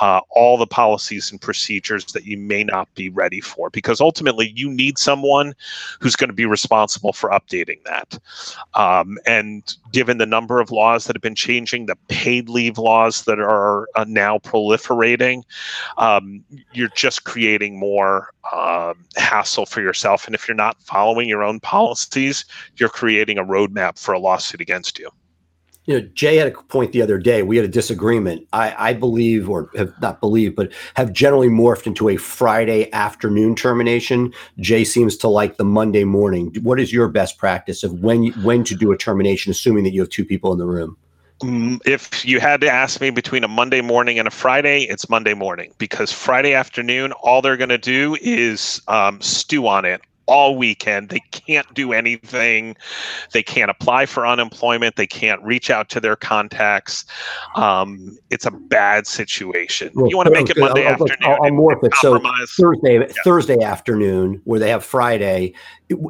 uh, 0.00 0.20
all 0.30 0.56
the 0.56 0.66
policies 0.66 1.30
and 1.30 1.40
procedures 1.40 2.04
that 2.06 2.24
you 2.24 2.36
may 2.36 2.64
not 2.64 2.92
be 2.94 3.08
ready 3.08 3.40
for 3.40 3.70
because 3.70 4.00
ultimately 4.00 4.52
you 4.54 4.70
need 4.70 4.98
someone 4.98 5.54
who's 6.00 6.16
going 6.16 6.28
to 6.28 6.34
be 6.34 6.46
responsible 6.46 7.12
for 7.12 7.30
updating 7.30 7.82
that. 7.84 8.18
Um, 8.74 9.18
and 9.26 9.76
given 9.92 10.18
the 10.18 10.26
number 10.26 10.60
of 10.60 10.70
laws 10.70 11.06
that 11.06 11.16
have 11.16 11.22
been 11.22 11.34
changing 11.34 11.86
the 11.86 11.96
paid 12.08 12.48
leave 12.48 12.78
laws 12.78 13.24
that 13.24 13.38
are 13.38 13.88
uh, 13.94 14.04
now 14.06 14.38
proliferating 14.38 15.42
um, 15.98 16.44
you're 16.72 16.88
just 16.88 17.24
creating 17.24 17.78
more 17.78 18.32
um, 18.52 19.04
hassle 19.16 19.66
for 19.66 19.80
yourself 19.80 20.26
and 20.26 20.34
if 20.34 20.46
you're 20.46 20.54
not 20.54 20.80
following 20.82 21.28
your 21.28 21.42
own 21.42 21.60
policies 21.60 22.44
you're 22.76 22.88
creating 22.88 23.38
a 23.38 23.44
roadmap 23.44 23.98
for 24.06 24.14
a 24.14 24.18
lawsuit 24.18 24.62
against 24.62 24.98
you. 24.98 25.10
You 25.84 26.00
know, 26.00 26.08
Jay 26.14 26.36
had 26.36 26.48
a 26.48 26.50
point 26.50 26.92
the 26.92 27.02
other 27.02 27.18
day. 27.18 27.42
We 27.42 27.56
had 27.56 27.64
a 27.64 27.68
disagreement. 27.68 28.46
I, 28.52 28.90
I 28.90 28.92
believe, 28.92 29.48
or 29.48 29.70
have 29.76 29.92
not 30.00 30.20
believed, 30.20 30.56
but 30.56 30.72
have 30.94 31.12
generally 31.12 31.48
morphed 31.48 31.86
into 31.86 32.08
a 32.08 32.16
Friday 32.16 32.92
afternoon 32.92 33.54
termination. 33.54 34.32
Jay 34.58 34.82
seems 34.82 35.16
to 35.18 35.28
like 35.28 35.58
the 35.58 35.64
Monday 35.64 36.04
morning. 36.04 36.54
What 36.62 36.80
is 36.80 36.92
your 36.92 37.08
best 37.08 37.38
practice 37.38 37.84
of 37.84 38.00
when 38.00 38.28
when 38.42 38.64
to 38.64 38.74
do 38.74 38.90
a 38.90 38.96
termination, 38.96 39.50
assuming 39.50 39.84
that 39.84 39.92
you 39.92 40.00
have 40.00 40.10
two 40.10 40.24
people 40.24 40.52
in 40.52 40.58
the 40.58 40.66
room? 40.66 40.96
Mm, 41.40 41.80
if 41.86 42.24
you 42.24 42.40
had 42.40 42.60
to 42.62 42.70
ask 42.70 43.00
me 43.00 43.10
between 43.10 43.44
a 43.44 43.48
Monday 43.48 43.80
morning 43.80 44.18
and 44.18 44.26
a 44.26 44.30
Friday, 44.30 44.84
it's 44.84 45.08
Monday 45.08 45.34
morning 45.34 45.72
because 45.78 46.10
Friday 46.10 46.54
afternoon, 46.54 47.12
all 47.12 47.42
they're 47.42 47.58
going 47.58 47.68
to 47.68 47.78
do 47.78 48.16
is 48.20 48.80
um, 48.88 49.20
stew 49.20 49.68
on 49.68 49.84
it 49.84 50.00
all 50.26 50.56
weekend. 50.56 51.08
They 51.08 51.20
can't 51.30 51.72
do 51.74 51.92
anything. 51.92 52.76
They 53.32 53.42
can't 53.42 53.70
apply 53.70 54.06
for 54.06 54.26
unemployment. 54.26 54.96
They 54.96 55.06
can't 55.06 55.42
reach 55.42 55.70
out 55.70 55.88
to 55.90 56.00
their 56.00 56.16
contacts. 56.16 57.04
Um, 57.54 58.18
it's 58.30 58.46
a 58.46 58.50
bad 58.50 59.06
situation. 59.06 59.90
Well, 59.94 60.08
you 60.08 60.16
want 60.16 60.26
to 60.26 60.32
make 60.32 60.50
it 60.50 60.58
Monday 60.58 60.86
I'll, 60.86 60.92
afternoon. 60.92 61.16
I'll, 61.22 61.42
I'll 61.44 61.50
morph 61.50 61.84
it. 61.84 61.94
So 61.96 62.20
Thursday, 62.58 62.98
yeah. 62.98 63.06
Thursday 63.24 63.62
afternoon, 63.62 64.40
where 64.44 64.60
they 64.60 64.70
have 64.70 64.84
Friday, 64.84 65.54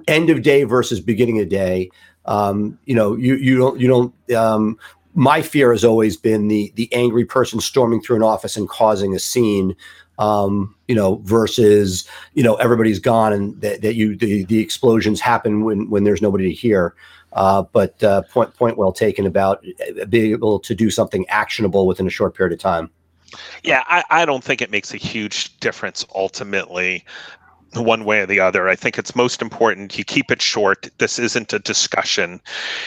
end 0.09 0.31
of 0.31 0.43
day 0.43 0.65
versus 0.65 1.01
beginning 1.01 1.41
of 1.41 1.49
day. 1.49 1.91
Um, 2.25 2.79
you 2.87 2.95
know, 2.95 3.15
you 3.15 3.37
you 3.37 3.57
don't 3.57 3.81
you 3.81 3.89
don't. 3.89 4.33
Um, 4.35 4.79
my 5.15 5.41
fear 5.41 5.73
has 5.73 5.85
always 5.85 6.17
been 6.17 6.49
the 6.49 6.73
the 6.77 6.93
angry 6.93 7.25
person 7.25 7.61
storming 7.61 8.03
through 8.03 8.17
an 8.17 8.23
office 8.23 8.57
and 8.57 8.69
causing 8.69 9.15
a 9.15 9.19
scene 9.19 9.77
um, 10.19 10.75
you 10.89 10.95
know, 10.95 11.17
versus 11.25 12.09
you 12.35 12.43
know 12.43 12.55
everybody's 12.57 12.99
gone 12.99 13.33
and 13.33 13.61
that, 13.61 13.83
that 13.83 13.95
you 13.95 14.17
the, 14.17 14.45
the 14.45 14.59
explosions 14.59 15.21
happen 15.21 15.65
when 15.65 15.91
when 15.91 16.05
there's 16.05 16.23
nobody 16.23 16.49
to 16.49 16.55
hear. 16.55 16.95
Uh, 17.33 17.63
but 17.73 18.03
uh, 18.03 18.23
point 18.23 18.55
point 18.55 18.79
well 18.79 18.93
taken 18.93 19.27
about 19.27 19.65
uh, 20.01 20.05
being 20.07 20.33
able 20.33 20.59
to 20.59 20.75
do 20.75 20.91
something 20.91 21.27
actionable 21.29 21.87
within 21.87 22.07
a 22.07 22.11
short 22.11 22.35
period 22.35 22.53
of 22.53 22.59
time. 22.59 22.91
Yeah, 23.63 23.83
I, 23.87 24.05
I 24.11 24.25
don't 24.25 24.43
think 24.43 24.63
it 24.63 24.71
makes 24.71 24.95
a 24.95 24.97
huge 24.97 25.59
difference 25.59 26.07
ultimately 26.15 27.05
one 27.75 28.05
way 28.05 28.21
or 28.21 28.27
the 28.27 28.41
other. 28.41 28.69
I 28.69 28.77
think 28.77 28.99
it's 28.99 29.15
most 29.15 29.43
important 29.43 29.99
you 29.99 30.05
keep 30.05 30.31
it 30.31 30.41
short. 30.41 30.89
This 30.99 31.19
isn't 31.19 31.53
a 31.53 31.59
discussion. 31.59 32.41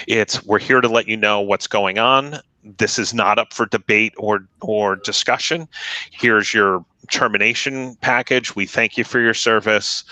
It's 0.08 0.44
we're 0.46 0.60
here 0.60 0.82
to 0.82 0.88
let 0.88 1.08
you 1.08 1.18
know 1.18 1.42
what's 1.42 1.68
going 1.68 2.00
on. 2.00 2.40
This 2.64 3.00
is 3.00 3.14
not 3.14 3.40
up 3.40 3.54
for 3.54 3.66
debate 3.66 4.14
or 4.18 4.46
or 4.62 4.96
discussion. 4.98 5.68
Here's 6.12 6.54
your 6.54 6.86
termination 7.10 7.96
package. 8.02 8.56
We 8.56 8.66
thank 8.66 8.98
you 8.98 9.04
for 9.04 9.20
your 9.20 9.34
service, 9.34 10.04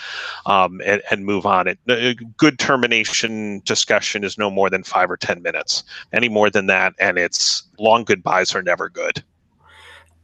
um, 0.46 0.82
and, 0.86 1.02
and 1.12 1.26
move 1.26 1.46
on. 1.46 1.68
It 1.68 1.80
a 1.90 2.16
good 2.38 2.58
termination 2.58 3.62
discussion 3.66 4.24
is 4.24 4.38
no 4.38 4.50
more 4.50 4.70
than 4.70 4.84
five 4.84 5.12
or 5.12 5.18
ten 5.18 5.42
minutes. 5.42 5.84
Any 6.14 6.30
more 6.30 6.50
than 6.50 6.68
that, 6.68 6.94
and 7.00 7.18
it's 7.18 7.64
long 7.80 8.04
goodbyes 8.04 8.56
are 8.56 8.64
never 8.64 8.90
good 8.90 9.24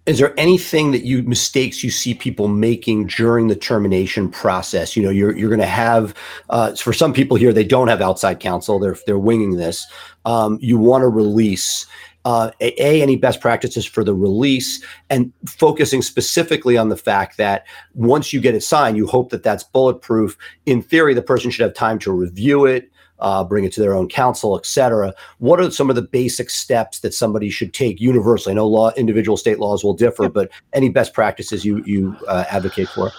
is 0.05 0.19
there 0.19 0.37
anything 0.37 0.91
that 0.91 1.05
you 1.05 1.23
mistakes 1.23 1.83
you 1.83 1.89
see 1.89 2.13
people 2.13 2.47
making 2.47 3.07
during 3.07 3.47
the 3.47 3.55
termination 3.55 4.29
process 4.29 4.95
you 4.95 5.03
know 5.03 5.09
you're, 5.09 5.35
you're 5.35 5.49
going 5.49 5.61
to 5.61 5.65
have 5.65 6.13
uh, 6.49 6.75
for 6.75 6.93
some 6.93 7.13
people 7.13 7.37
here 7.37 7.53
they 7.53 7.63
don't 7.63 7.87
have 7.87 8.01
outside 8.01 8.39
counsel 8.39 8.79
they're 8.79 8.97
they're 9.05 9.19
winging 9.19 9.55
this 9.55 9.87
um, 10.25 10.57
you 10.61 10.77
want 10.77 11.01
to 11.01 11.07
release 11.07 11.85
uh, 12.25 12.51
a 12.59 13.01
any 13.01 13.15
best 13.15 13.41
practices 13.41 13.85
for 13.85 14.03
the 14.03 14.13
release 14.13 14.83
and 15.09 15.31
focusing 15.45 16.01
specifically 16.01 16.77
on 16.77 16.89
the 16.89 16.97
fact 16.97 17.37
that 17.37 17.65
once 17.93 18.31
you 18.31 18.39
get 18.39 18.55
it 18.55 18.61
signed 18.61 18.97
you 18.97 19.07
hope 19.07 19.29
that 19.29 19.43
that's 19.43 19.63
bulletproof 19.63 20.37
in 20.65 20.81
theory 20.81 21.13
the 21.13 21.21
person 21.21 21.51
should 21.51 21.63
have 21.63 21.73
time 21.73 21.99
to 21.99 22.11
review 22.11 22.65
it 22.65 22.89
uh, 23.19 23.43
bring 23.43 23.63
it 23.63 23.71
to 23.71 23.79
their 23.79 23.95
own 23.95 24.07
counsel, 24.07 24.57
et 24.57 24.65
cetera. 24.65 25.13
What 25.39 25.59
are 25.59 25.71
some 25.71 25.89
of 25.89 25.95
the 25.95 26.01
basic 26.01 26.49
steps 26.49 26.99
that 26.99 27.13
somebody 27.13 27.49
should 27.49 27.73
take 27.73 28.01
universally? 28.01 28.51
I 28.51 28.55
know 28.55 28.67
law, 28.67 28.91
individual 28.97 29.37
state 29.37 29.59
laws 29.59 29.83
will 29.83 29.93
differ, 29.93 30.29
but 30.29 30.51
any 30.73 30.89
best 30.89 31.13
practices 31.13 31.63
you 31.63 31.81
you 31.85 32.15
uh, 32.27 32.43
advocate 32.49 32.89
for? 32.89 33.11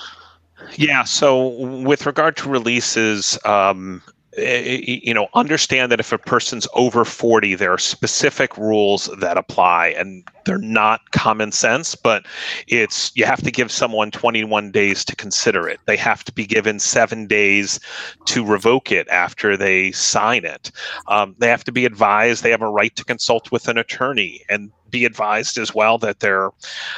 Yeah. 0.77 1.05
So 1.05 1.49
with 1.49 2.07
regard 2.07 2.37
to 2.39 2.49
releases, 2.49 3.39
um, 3.45 4.03
you 4.37 5.15
know 5.15 5.29
understand 5.35 5.93
that 5.93 6.01
if 6.01 6.13
a 6.13 6.19
person's 6.19 6.67
over 6.75 7.05
40 7.05 7.55
there 7.55 7.73
are 7.73 7.79
specific 7.79 8.57
rules 8.59 9.09
that 9.19 9.37
apply 9.37 9.89
and 9.89 10.25
they're 10.45 10.59
not 10.59 11.01
common 11.13 11.53
sense 11.53 11.95
but 11.95 12.27
it's 12.67 13.15
you 13.15 13.25
have 13.25 13.43
to 13.43 13.51
give 13.51 13.71
someone 13.71 14.11
21 14.11 14.71
days 14.71 15.05
to 15.05 15.17
consider 15.17 15.69
it. 15.69 15.81
They 15.87 15.97
have 15.97 16.25
to 16.25 16.33
be 16.33 16.47
given 16.47 16.79
seven 16.79 17.27
days 17.27 17.81
to 18.27 18.45
revoke 18.45 18.91
it 18.93 19.09
after 19.09 19.57
they 19.57 19.93
sign 19.93 20.45
it. 20.45 20.71
Um, 21.09 21.35
they 21.39 21.49
have 21.49 21.65
to 21.65 21.73
be 21.73 21.85
advised 21.85 22.43
they 22.43 22.51
have 22.51 22.63
a 22.63 22.69
right 22.69 22.95
to 22.97 23.05
consult 23.05 23.53
with 23.53 23.69
an 23.69 23.79
attorney 23.79 24.43
and 24.49 24.71
be 24.95 25.05
advised 25.05 25.59
as 25.59 25.75
well 25.75 25.99
that 25.99 26.21
they're 26.21 26.51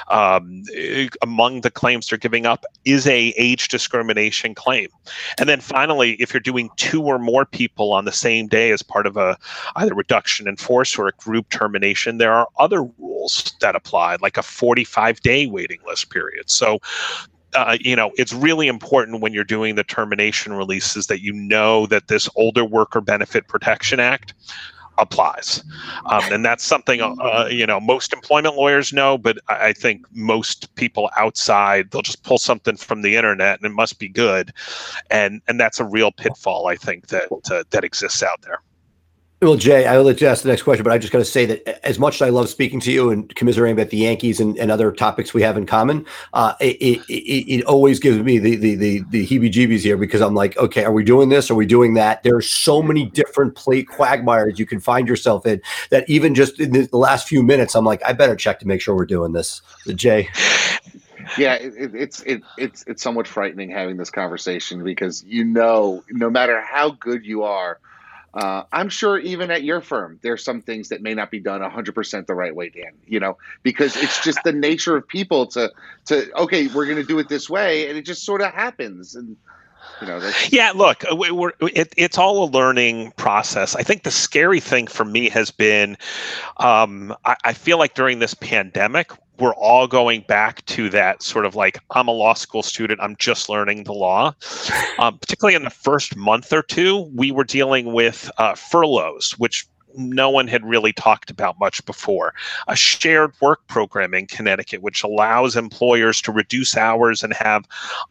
um, 0.09 0.63
among 1.23 1.63
the 1.63 1.71
claims 1.71 2.07
they're 2.07 2.19
giving 2.19 2.45
up 2.45 2.67
is 2.85 3.07
a 3.07 3.33
age 3.39 3.69
discrimination 3.69 4.55
claim. 4.55 4.89
And 5.39 5.49
then 5.49 5.63
finally, 5.63 6.13
if 6.21 6.35
you're 6.35 6.43
doing 6.53 6.69
two 6.77 7.03
or 7.03 7.19
more 7.19 7.47
people 7.47 7.95
on 7.95 8.05
the 8.05 8.13
same 8.13 8.49
day 8.49 8.71
as 8.71 8.83
part 8.83 9.07
of 9.07 9.17
a 9.17 9.39
either 9.77 9.95
reduction 9.95 10.47
in 10.47 10.57
force 10.57 10.99
or 10.99 11.09
a 11.09 11.13
group 11.13 11.49
termination, 11.49 12.19
there 12.19 12.35
are 12.35 12.49
other 12.59 12.83
rules 12.99 13.55
that 13.63 13.75
apply, 13.75 14.19
like 14.21 14.37
a 14.37 14.43
45 14.43 15.21
day 15.23 15.47
waiting 15.47 15.79
list 15.87 16.11
period. 16.11 16.51
So 16.51 16.79
uh, 17.55 17.79
you 17.81 17.97
know, 17.97 18.13
it's 18.17 18.35
really 18.35 18.69
important 18.69 19.23
when 19.23 19.33
you're 19.33 19.45
doing 19.45 19.77
the 19.77 19.85
termination 19.85 20.53
releases 20.53 21.07
that 21.07 21.23
you 21.23 21.33
know 21.33 21.87
that 21.87 22.09
this 22.09 22.29
Older 22.37 22.67
Worker 22.67 23.01
Benefit 23.01 23.49
Protection 23.49 23.99
Act 24.01 24.35
applies. 24.99 25.63
Um, 26.07 26.23
and 26.33 26.45
that's 26.45 26.65
something, 26.65 27.01
uh, 27.01 27.49
you 27.51 27.67
know, 27.67 27.81
most 27.81 28.13
employment 28.13 28.57
lawyers 28.57 28.93
know, 28.93 29.19
but 29.19 29.39
I 29.49 29.73
think 29.73 30.07
most 30.13 30.75
people 30.75 31.11
outside, 31.17 31.91
they'll 31.91 32.03
just 32.03 32.23
pull 32.23 32.39
something 32.39 32.77
from 32.77 33.03
the 33.03 33.17
internet 33.17 33.59
and 33.59 33.67
it 33.67 33.75
must 33.75 33.99
be 33.99 34.09
good. 34.09 34.53
And, 35.11 35.43
and 35.49 35.61
that's 35.61 35.81
a 35.81 35.85
real 35.85 36.13
pitfall, 36.13 36.69
I 36.69 36.77
think, 36.77 37.09
that, 37.09 37.29
uh, 37.51 37.65
that 37.71 37.85
exists 37.85 38.23
out 38.23 38.43
there. 38.43 38.61
Well, 39.47 39.55
Jay, 39.55 39.87
I 39.87 39.97
will 39.97 40.03
let 40.03 40.21
you 40.21 40.27
ask 40.27 40.43
the 40.43 40.49
next 40.49 40.63
question, 40.63 40.83
but 40.83 40.93
I 40.93 40.99
just 40.99 41.13
got 41.13 41.21
to 41.21 41.25
say 41.25 41.47
that 41.47 41.87
as 41.87 42.01
much 42.01 42.17
as 42.17 42.23
I 42.23 42.31
love 42.31 42.49
speaking 42.49 42.81
to 42.81 42.91
you 42.91 43.11
and 43.11 43.33
commiserating 43.37 43.79
about 43.79 43.91
the 43.91 43.99
Yankees 43.99 44.41
and, 44.41 44.59
and 44.59 44.73
other 44.73 44.91
topics 44.91 45.33
we 45.33 45.41
have 45.43 45.57
in 45.57 45.67
common, 45.67 46.05
uh, 46.33 46.55
it, 46.61 46.77
it, 46.81 47.01
it, 47.09 47.59
it, 47.59 47.65
always 47.65 48.01
gives 48.01 48.19
me 48.19 48.41
the, 48.41 48.57
the, 48.57 48.75
the, 48.75 49.05
the 49.11 49.25
heebie-jeebies 49.25 49.83
here 49.83 49.97
because 49.97 50.21
I'm 50.21 50.35
like, 50.35 50.57
okay, 50.57 50.83
are 50.83 50.91
we 50.91 51.05
doing 51.05 51.29
this? 51.29 51.49
Are 51.49 51.55
we 51.55 51.65
doing 51.65 51.95
that? 51.95 52.25
There 52.25 52.35
are 52.35 52.43
so 52.43 52.83
many 52.83 53.07
different 53.07 53.55
plate 53.55 53.87
quagmires 53.87 54.59
you 54.59 54.67
can 54.67 54.81
find 54.81 55.07
yourself 55.07 55.47
in 55.47 55.63
that 55.91 56.11
even 56.11 56.35
just 56.35 56.59
in 56.59 56.73
the 56.73 56.89
last 56.93 57.29
few 57.29 57.45
minutes, 57.45 57.77
I'm 57.77 57.85
like, 57.85 58.03
I 58.05 58.15
better 58.15 58.35
check 58.35 58.59
to 58.59 58.67
make 58.67 58.81
sure 58.81 58.97
we're 58.97 59.07
doing 59.07 59.31
this. 59.31 59.63
Jay. 59.95 60.29
yeah, 61.39 61.55
it, 61.55 61.95
it's 61.95 62.21
it, 62.23 62.43
it's 62.59 62.83
it's 62.89 63.01
somewhat 63.01 63.29
frightening 63.29 63.71
having 63.71 63.97
this 63.97 64.11
conversation 64.11 64.83
because 64.83 65.23
you 65.23 65.45
know, 65.45 66.03
no 66.11 66.31
matter 66.31 66.61
how 66.61 66.91
good 66.91 67.25
you 67.25 67.45
are 67.45 67.79
uh, 68.37 68.65
I'm 68.71 68.91
sure 68.91 69.19
even 69.19 69.51
at 69.51 69.63
your 69.63 69.81
firm, 69.81 70.19
there's 70.21 70.45
some 70.45 70.61
things 70.61 70.91
that 70.91 71.01
may 71.01 71.15
not 71.15 71.31
be 71.31 71.41
done 71.41 71.63
100% 71.63 72.27
the 72.27 72.35
right 72.35 72.55
way, 72.55 72.69
Dan. 72.69 72.93
You 73.07 73.19
know, 73.19 73.39
because 73.63 73.97
it's 73.97 74.23
just 74.23 74.39
the 74.45 74.53
nature 74.53 74.95
of 74.95 75.09
people 75.09 75.47
to 75.49 75.73
to 76.07 76.31
okay, 76.43 76.67
we're 76.67 76.85
going 76.85 76.99
to 76.99 77.03
do 77.03 77.19
it 77.19 77.31
this 77.31 77.49
way, 77.49 77.89
and 77.89 77.97
it 77.97 78.03
just 78.03 78.25
sort 78.25 78.43
of 78.43 78.53
happens. 78.53 79.15
And 79.15 79.39
you 80.03 80.07
know, 80.07 80.31
yeah. 80.51 80.73
Look, 80.75 81.05
uh, 81.11 81.17
we're, 81.17 81.53
it, 81.61 81.95
it's 81.97 82.19
all 82.19 82.45
a 82.45 82.49
learning 82.51 83.13
process. 83.13 83.75
I 83.75 83.83
think 83.83 84.03
the 84.03 84.11
scary 84.11 84.61
thing 84.61 84.87
for 84.87 85.07
me 85.07 85.31
has 85.31 85.51
been, 85.51 85.97
um, 86.59 87.15
I, 87.25 87.37
I 87.43 87.53
feel 87.55 87.79
like 87.79 87.95
during 87.95 88.19
this 88.19 88.35
pandemic, 88.35 89.13
we're 89.39 89.55
all 89.55 89.87
going 89.87 90.23
back 90.23 90.65
to 90.67 90.89
that 90.91 91.23
sort 91.23 91.45
of 91.45 91.55
like 91.55 91.79
i'm 91.93 92.09
a 92.09 92.13
law 92.13 92.35
school 92.35 92.63
student 92.63 93.01
i'm 93.03 93.17
just 93.17 93.49
learning 93.49 93.85
the 93.85 93.93
law. 93.93 94.35
Um, 94.99 95.19
particularly 95.19 95.55
in 95.55 95.65
the 95.65 95.71
first 95.71 96.17
month 96.17 96.55
or 96.55 96.63
two 96.63 97.11
we 97.15 97.31
were 97.31 97.45
dealing 97.45 97.93
with 97.93 98.31
uh, 98.39 98.55
furloughs 98.55 99.33
which 99.39 99.67
no 99.97 100.31
one 100.31 100.47
had 100.47 100.65
really 100.65 100.93
talked 100.93 101.31
about 101.31 101.59
much 101.59 101.85
before. 101.87 102.35
A 102.69 102.77
shared 102.77 103.33
work 103.41 103.67
program 103.67 104.15
in 104.15 104.27
Connecticut, 104.27 104.83
which 104.83 105.03
allows 105.03 105.57
employers 105.57 106.21
to 106.23 106.33
reduce 106.33 106.77
hours 106.77 107.23
and 107.23 107.33
have 107.35 107.67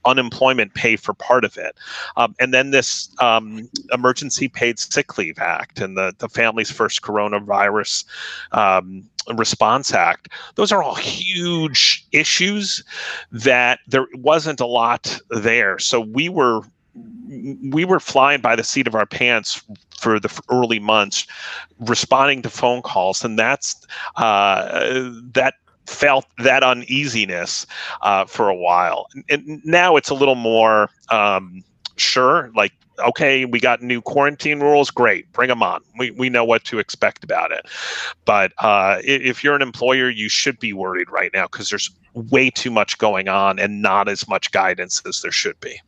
unemployment 0.06 0.74
pay 0.74 0.96
for 0.96 1.14
part 1.14 1.46
of 1.46 1.58
it. 1.58 1.78
Um, 2.18 2.36
and 2.40 2.54
then 2.54 2.72
this 2.72 3.10
um, 3.20 3.70
Emergency 3.94 4.48
Paid 4.48 4.80
Sick 4.80 5.18
Leave 5.18 5.40
Act 5.40 5.80
and 5.80 5.98
the, 5.98 6.14
the 6.18 6.30
Families 6.30 6.72
First 6.72 7.02
Coronavirus 7.02 8.06
um, 8.52 9.10
Response 9.34 9.94
Act. 9.94 10.30
Those 10.56 10.72
are 10.72 10.84
all 10.84 10.96
huge 10.96 12.06
issues 12.12 12.84
that 13.32 13.80
there 13.88 14.08
wasn't 14.14 14.60
a 14.60 14.66
lot 14.66 15.20
there. 15.30 15.80
So 15.80 16.00
we 16.00 16.30
were 16.30 16.62
we 17.72 17.86
were 17.86 18.00
flying 18.00 18.42
by 18.42 18.56
the 18.56 18.64
seat 18.64 18.88
of 18.88 18.96
our 18.96 19.06
pants 19.06 19.62
for 19.98 20.20
the 20.20 20.42
early 20.50 20.80
months, 20.80 21.28
responding 21.80 22.42
to 22.44 22.50
phone 22.50 22.82
calls, 22.82 23.24
and 23.24 23.38
that's 23.38 23.76
uh, 24.16 25.10
that 25.34 25.56
felt 25.88 26.26
that 26.40 26.64
uneasiness 26.64 27.66
uh, 28.02 28.26
for 28.26 28.50
a 28.50 28.56
while. 28.56 29.08
And 29.30 29.62
now 29.66 29.96
it's 29.96 30.10
a 30.10 30.16
little 30.16 30.36
more 30.36 30.90
um, 31.10 31.64
sure, 31.98 32.52
like 32.56 32.74
okay, 33.00 33.44
we 33.46 33.60
got 33.60 33.82
new 33.82 34.02
quarantine 34.02 34.62
rules. 34.62 34.90
Great, 34.90 35.32
bring 35.34 35.50
them 35.50 35.62
on. 35.62 35.82
We, 35.98 36.12
we 36.12 36.30
know 36.30 36.46
what 36.46 36.64
to 36.66 36.80
expect 36.80 37.24
about 37.24 37.52
it. 37.52 37.66
But 38.24 38.54
uh, 38.60 39.02
if 39.04 39.44
you're 39.44 39.56
an 39.56 39.62
employer, 39.62 40.10
you 40.10 40.30
should 40.30 40.60
be 40.60 40.74
worried 40.74 41.10
right 41.10 41.32
now 41.34 41.48
because 41.48 41.70
there's 41.70 41.90
way 42.14 42.50
too 42.50 42.72
much 42.72 42.98
going 42.98 43.28
on 43.28 43.60
and 43.60 43.82
not 43.82 44.08
as 44.08 44.28
much 44.28 44.52
guidance 44.52 45.02
as 45.06 45.22
there 45.22 45.32
should 45.32 45.60
be. 45.60 45.82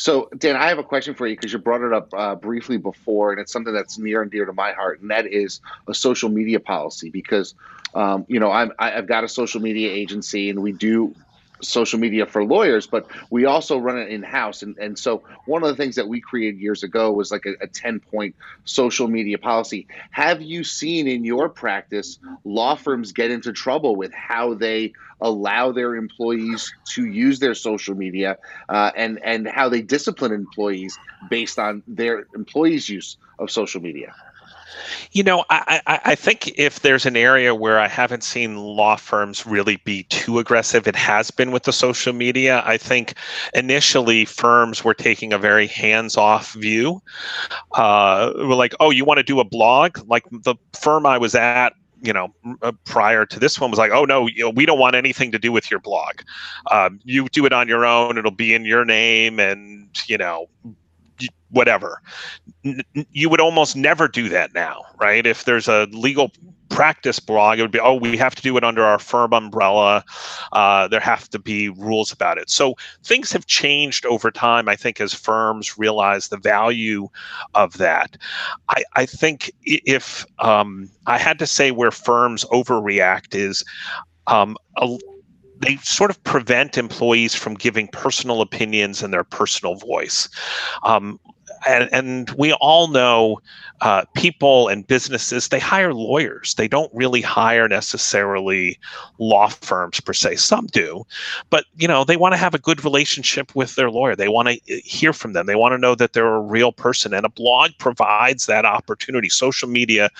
So, 0.00 0.30
Dan, 0.38 0.56
I 0.56 0.68
have 0.68 0.78
a 0.78 0.82
question 0.82 1.14
for 1.14 1.26
you 1.26 1.36
because 1.36 1.52
you 1.52 1.58
brought 1.58 1.82
it 1.82 1.92
up 1.92 2.08
uh, 2.14 2.34
briefly 2.34 2.78
before, 2.78 3.32
and 3.32 3.38
it's 3.38 3.52
something 3.52 3.74
that's 3.74 3.98
near 3.98 4.22
and 4.22 4.30
dear 4.30 4.46
to 4.46 4.52
my 4.54 4.72
heart, 4.72 5.02
and 5.02 5.10
that 5.10 5.26
is 5.26 5.60
a 5.88 5.92
social 5.92 6.30
media 6.30 6.58
policy. 6.58 7.10
Because, 7.10 7.54
um, 7.94 8.24
you 8.26 8.40
know, 8.40 8.50
I'm, 8.50 8.72
I've 8.78 9.06
got 9.06 9.24
a 9.24 9.28
social 9.28 9.60
media 9.60 9.90
agency, 9.90 10.48
and 10.48 10.62
we 10.62 10.72
do 10.72 11.14
social 11.62 11.98
media 11.98 12.26
for 12.26 12.44
lawyers, 12.44 12.86
but 12.86 13.06
we 13.30 13.44
also 13.44 13.78
run 13.78 13.98
it 13.98 14.08
in 14.08 14.22
house. 14.22 14.62
And, 14.62 14.76
and 14.78 14.98
so 14.98 15.22
one 15.46 15.62
of 15.62 15.68
the 15.68 15.76
things 15.76 15.96
that 15.96 16.08
we 16.08 16.20
created 16.20 16.60
years 16.60 16.82
ago 16.82 17.12
was 17.12 17.30
like 17.30 17.46
a, 17.46 17.54
a 17.62 17.66
10 17.66 18.00
point 18.00 18.34
social 18.64 19.08
media 19.08 19.38
policy. 19.38 19.86
Have 20.10 20.42
you 20.42 20.64
seen 20.64 21.08
in 21.08 21.24
your 21.24 21.48
practice 21.48 22.18
law 22.44 22.74
firms 22.74 23.12
get 23.12 23.30
into 23.30 23.52
trouble 23.52 23.96
with 23.96 24.12
how 24.12 24.54
they 24.54 24.92
allow 25.20 25.72
their 25.72 25.96
employees 25.96 26.72
to 26.94 27.04
use 27.04 27.38
their 27.38 27.54
social 27.54 27.94
media 27.94 28.38
uh, 28.68 28.90
and, 28.96 29.20
and 29.22 29.46
how 29.46 29.68
they 29.68 29.82
discipline 29.82 30.32
employees 30.32 30.96
based 31.28 31.58
on 31.58 31.82
their 31.86 32.26
employees' 32.34 32.88
use 32.88 33.16
of 33.38 33.50
social 33.50 33.80
media? 33.80 34.14
You 35.12 35.22
know, 35.22 35.44
I, 35.50 35.80
I, 35.86 36.00
I, 36.04 36.14
think 36.14 36.52
if 36.58 36.80
there's 36.80 37.06
an 37.06 37.16
area 37.16 37.54
where 37.54 37.78
I 37.78 37.88
haven't 37.88 38.24
seen 38.24 38.56
law 38.56 38.96
firms 38.96 39.46
really 39.46 39.76
be 39.76 40.04
too 40.04 40.38
aggressive, 40.38 40.86
it 40.86 40.96
has 40.96 41.30
been 41.30 41.50
with 41.50 41.64
the 41.64 41.72
social 41.72 42.12
media. 42.12 42.62
I 42.64 42.76
think 42.76 43.14
initially 43.54 44.24
firms 44.24 44.84
were 44.84 44.94
taking 44.94 45.32
a 45.32 45.38
very 45.38 45.66
hands 45.66 46.16
off 46.16 46.52
view. 46.52 47.02
Uh, 47.72 48.32
we're 48.36 48.54
like, 48.54 48.74
oh, 48.80 48.90
you 48.90 49.04
want 49.04 49.18
to 49.18 49.24
do 49.24 49.40
a 49.40 49.44
blog? 49.44 49.98
Like 50.06 50.24
the 50.30 50.54
firm 50.72 51.06
I 51.06 51.18
was 51.18 51.34
at 51.34 51.74
you 52.02 52.12
know, 52.12 52.34
uh, 52.62 52.72
prior 52.84 53.26
to 53.26 53.38
this 53.38 53.60
one 53.60 53.70
was 53.70 53.78
like, 53.78 53.92
oh 53.92 54.04
no, 54.04 54.26
you 54.26 54.44
know, 54.44 54.50
we 54.50 54.66
don't 54.66 54.78
want 54.78 54.96
anything 54.96 55.30
to 55.32 55.38
do 55.38 55.52
with 55.52 55.70
your 55.70 55.80
blog. 55.80 56.22
Um, 56.70 57.00
you 57.04 57.28
do 57.28 57.44
it 57.44 57.52
on 57.52 57.68
your 57.68 57.84
own. 57.84 58.16
It'll 58.16 58.30
be 58.30 58.54
in 58.54 58.64
your 58.64 58.84
name, 58.84 59.38
and 59.38 59.88
you 60.06 60.16
know, 60.16 60.48
whatever. 61.50 62.00
you 63.12 63.28
would 63.28 63.40
almost 63.40 63.76
never 63.76 64.08
do 64.08 64.28
that 64.28 64.54
now, 64.54 64.82
right? 65.00 65.26
If 65.26 65.44
there's 65.44 65.68
a 65.68 65.86
legal 65.90 66.30
practice 66.68 67.18
blog, 67.18 67.58
it 67.58 67.62
would 67.62 67.72
be, 67.72 67.80
oh, 67.80 67.94
we 67.94 68.16
have 68.16 68.34
to 68.36 68.42
do 68.42 68.56
it 68.56 68.64
under 68.64 68.84
our 68.84 68.98
firm 68.98 69.32
umbrella. 69.32 70.04
Uh, 70.52 70.88
there 70.88 71.00
have 71.00 71.28
to 71.30 71.38
be 71.38 71.68
rules 71.68 72.12
about 72.12 72.38
it. 72.38 72.48
So 72.48 72.76
things 73.02 73.32
have 73.32 73.46
changed 73.46 74.06
over 74.06 74.30
time, 74.30 74.68
I 74.68 74.76
think, 74.76 75.00
as 75.00 75.12
firms 75.12 75.76
realize 75.76 76.28
the 76.28 76.38
value 76.38 77.08
of 77.54 77.76
that. 77.78 78.16
I, 78.68 78.84
I 78.94 79.06
think 79.06 79.50
if 79.62 80.24
um, 80.38 80.88
I 81.06 81.18
had 81.18 81.38
to 81.40 81.46
say 81.46 81.72
where 81.72 81.90
firms 81.90 82.44
overreact 82.46 83.34
is 83.34 83.64
um, 84.28 84.56
a, 84.76 84.96
they 85.60 85.76
sort 85.76 86.10
of 86.10 86.22
prevent 86.24 86.78
employees 86.78 87.34
from 87.34 87.54
giving 87.54 87.88
personal 87.88 88.40
opinions 88.40 89.02
and 89.02 89.12
their 89.12 89.24
personal 89.24 89.74
voice. 89.76 90.28
Um, 90.82 91.20
and, 91.66 91.88
and 91.92 92.30
we 92.30 92.52
all 92.54 92.88
know 92.88 93.40
uh, 93.80 94.04
people 94.14 94.68
and 94.68 94.86
businesses 94.86 95.48
they 95.48 95.58
hire 95.58 95.94
lawyers. 95.94 96.54
They 96.54 96.68
don't 96.68 96.92
really 96.94 97.20
hire 97.20 97.68
necessarily 97.68 98.78
law 99.18 99.48
firms 99.48 100.00
per 100.00 100.12
se. 100.12 100.36
Some 100.36 100.66
do 100.66 101.04
but 101.48 101.64
you 101.76 101.88
know 101.88 102.04
they 102.04 102.16
want 102.16 102.32
to 102.32 102.38
have 102.38 102.54
a 102.54 102.58
good 102.58 102.84
relationship 102.84 103.54
with 103.54 103.74
their 103.74 103.90
lawyer. 103.90 104.16
They 104.16 104.28
want 104.28 104.48
to 104.48 104.54
uh, 104.54 104.80
hear 104.84 105.12
from 105.12 105.32
them. 105.32 105.46
They 105.46 105.54
want 105.54 105.72
to 105.72 105.78
know 105.78 105.94
that 105.94 106.12
they're 106.12 106.34
a 106.34 106.40
real 106.40 106.72
person 106.72 107.14
and 107.14 107.24
a 107.24 107.30
blog 107.30 107.70
provides 107.78 108.46
that 108.46 108.64
opportunity. 108.64 109.28
Social 109.28 109.68
media 109.68 110.10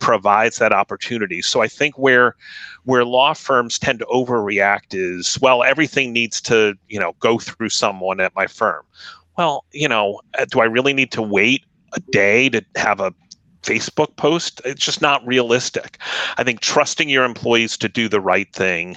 provides 0.00 0.58
that 0.58 0.72
opportunity. 0.72 1.42
So 1.42 1.60
i 1.60 1.68
think 1.68 1.98
where 1.98 2.36
where 2.84 3.04
law 3.04 3.34
firms 3.34 3.78
tend 3.78 3.98
to 3.98 4.06
overreact 4.06 4.92
is 4.92 5.38
well 5.40 5.62
everything 5.62 6.12
needs 6.12 6.40
to 6.40 6.74
you 6.88 7.00
know 7.00 7.14
go 7.20 7.38
through 7.38 7.68
someone 7.68 8.20
at 8.20 8.34
my 8.34 8.46
firm 8.46 8.84
well, 9.36 9.64
you 9.72 9.88
know, 9.88 10.20
uh, 10.38 10.44
do 10.46 10.60
I 10.60 10.64
really 10.64 10.92
need 10.92 11.12
to 11.12 11.22
wait 11.22 11.64
a 11.94 12.00
day 12.12 12.48
to 12.50 12.64
have 12.76 13.00
a 13.00 13.12
Facebook 13.62 14.16
post? 14.16 14.60
It's 14.64 14.84
just 14.84 15.02
not 15.02 15.26
realistic. 15.26 15.98
I 16.36 16.44
think 16.44 16.60
trusting 16.60 17.08
your 17.08 17.24
employees 17.24 17.76
to 17.78 17.88
do 17.88 18.08
the 18.08 18.20
right 18.20 18.52
thing, 18.52 18.96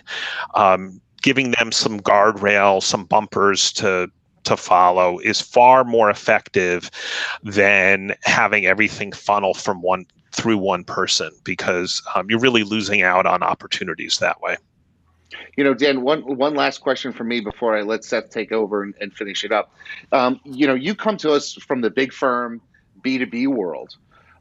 um, 0.55 1.01
giving 1.21 1.51
them 1.51 1.71
some 1.71 1.99
guardrails, 1.99 2.83
some 2.83 3.05
bumpers 3.05 3.71
to 3.73 4.09
to 4.43 4.55
follow 4.55 5.19
is 5.19 5.41
far 5.41 5.83
more 5.83 6.09
effective 6.09 6.89
than 7.43 8.15
having 8.23 8.65
everything 8.65 9.11
funnel 9.11 9.53
from 9.53 9.81
one 9.81 10.05
through 10.31 10.57
one 10.57 10.85
person 10.85 11.31
because 11.43 12.01
um, 12.15 12.29
you're 12.29 12.39
really 12.39 12.63
losing 12.63 13.01
out 13.01 13.25
on 13.25 13.43
opportunities 13.43 14.19
that 14.19 14.39
way. 14.41 14.55
You 15.55 15.63
know, 15.63 15.73
Dan, 15.73 16.01
one 16.01 16.21
one 16.21 16.55
last 16.55 16.80
question 16.80 17.11
for 17.11 17.23
me 17.23 17.41
before 17.41 17.78
I 17.78 17.82
let 17.82 18.03
Seth 18.03 18.30
take 18.30 18.51
over 18.51 18.84
and, 18.84 18.93
and 19.01 19.13
finish 19.13 19.43
it 19.43 19.51
up. 19.51 19.71
Um, 20.11 20.39
you 20.45 20.67
know, 20.67 20.75
you 20.75 20.95
come 20.95 21.17
to 21.17 21.32
us 21.32 21.53
from 21.53 21.82
the 21.82 21.89
big 21.89 22.13
firm 22.13 22.61
B2B 23.03 23.47
world. 23.47 23.95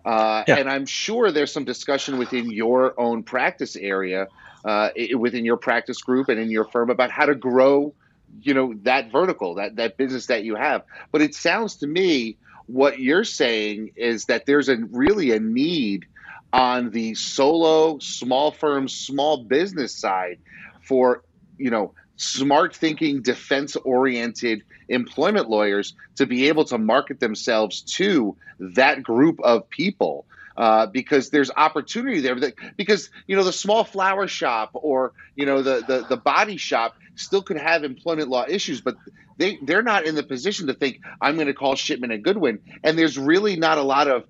Uh, 0.04 0.44
yeah. 0.46 0.58
And 0.58 0.70
I'm 0.70 0.86
sure 0.86 1.32
there's 1.32 1.52
some 1.52 1.64
discussion 1.64 2.18
within 2.18 2.50
your 2.50 2.98
own 2.98 3.24
practice 3.24 3.74
area, 3.74 4.28
uh, 4.64 4.90
within 5.18 5.44
your 5.44 5.56
practice 5.56 6.00
group 6.00 6.28
and 6.28 6.38
in 6.38 6.48
your 6.48 6.64
firm 6.66 6.90
about 6.90 7.10
how 7.10 7.26
to 7.26 7.34
grow, 7.34 7.92
you 8.40 8.54
know, 8.54 8.74
that 8.82 9.10
vertical, 9.10 9.56
that, 9.56 9.76
that 9.76 9.96
business 9.96 10.26
that 10.26 10.44
you 10.44 10.54
have. 10.54 10.84
But 11.10 11.22
it 11.22 11.34
sounds 11.34 11.76
to 11.76 11.88
me 11.88 12.36
what 12.66 13.00
you're 13.00 13.24
saying 13.24 13.92
is 13.96 14.26
that 14.26 14.46
there's 14.46 14.68
a 14.68 14.76
really 14.76 15.32
a 15.32 15.40
need 15.40 16.06
on 16.52 16.90
the 16.90 17.14
solo, 17.14 17.98
small 17.98 18.52
firm, 18.52 18.88
small 18.88 19.44
business 19.44 19.92
side 19.92 20.38
for 20.86 21.22
you 21.58 21.70
know 21.70 21.92
smart 22.16 22.74
thinking 22.74 23.22
defense 23.22 23.76
oriented 23.76 24.62
employment 24.88 25.50
lawyers 25.50 25.94
to 26.16 26.26
be 26.26 26.48
able 26.48 26.64
to 26.64 26.78
market 26.78 27.20
themselves 27.20 27.82
to 27.82 28.36
that 28.58 29.02
group 29.02 29.38
of 29.40 29.68
people 29.68 30.26
uh, 30.56 30.86
because 30.86 31.30
there's 31.30 31.50
opportunity 31.56 32.20
there 32.20 32.34
that, 32.34 32.54
because 32.76 33.10
you 33.26 33.36
know 33.36 33.44
the 33.44 33.52
small 33.52 33.84
flower 33.84 34.26
shop 34.26 34.70
or 34.72 35.12
you 35.34 35.44
know 35.44 35.62
the, 35.62 35.84
the 35.86 36.06
the 36.08 36.16
body 36.16 36.56
shop 36.56 36.94
still 37.14 37.42
could 37.42 37.58
have 37.58 37.84
employment 37.84 38.28
law 38.28 38.44
issues 38.48 38.80
but 38.80 38.96
they 39.38 39.58
they're 39.62 39.82
not 39.82 40.06
in 40.06 40.14
the 40.14 40.22
position 40.22 40.66
to 40.66 40.74
think 40.74 41.00
i'm 41.20 41.34
going 41.34 41.46
to 41.46 41.54
call 41.54 41.74
shipman 41.74 42.10
and 42.10 42.24
goodwin. 42.24 42.58
And 42.82 42.98
there's 42.98 43.18
really 43.18 43.56
not 43.56 43.78
a 43.78 43.82
lot 43.82 44.08
of 44.08 44.24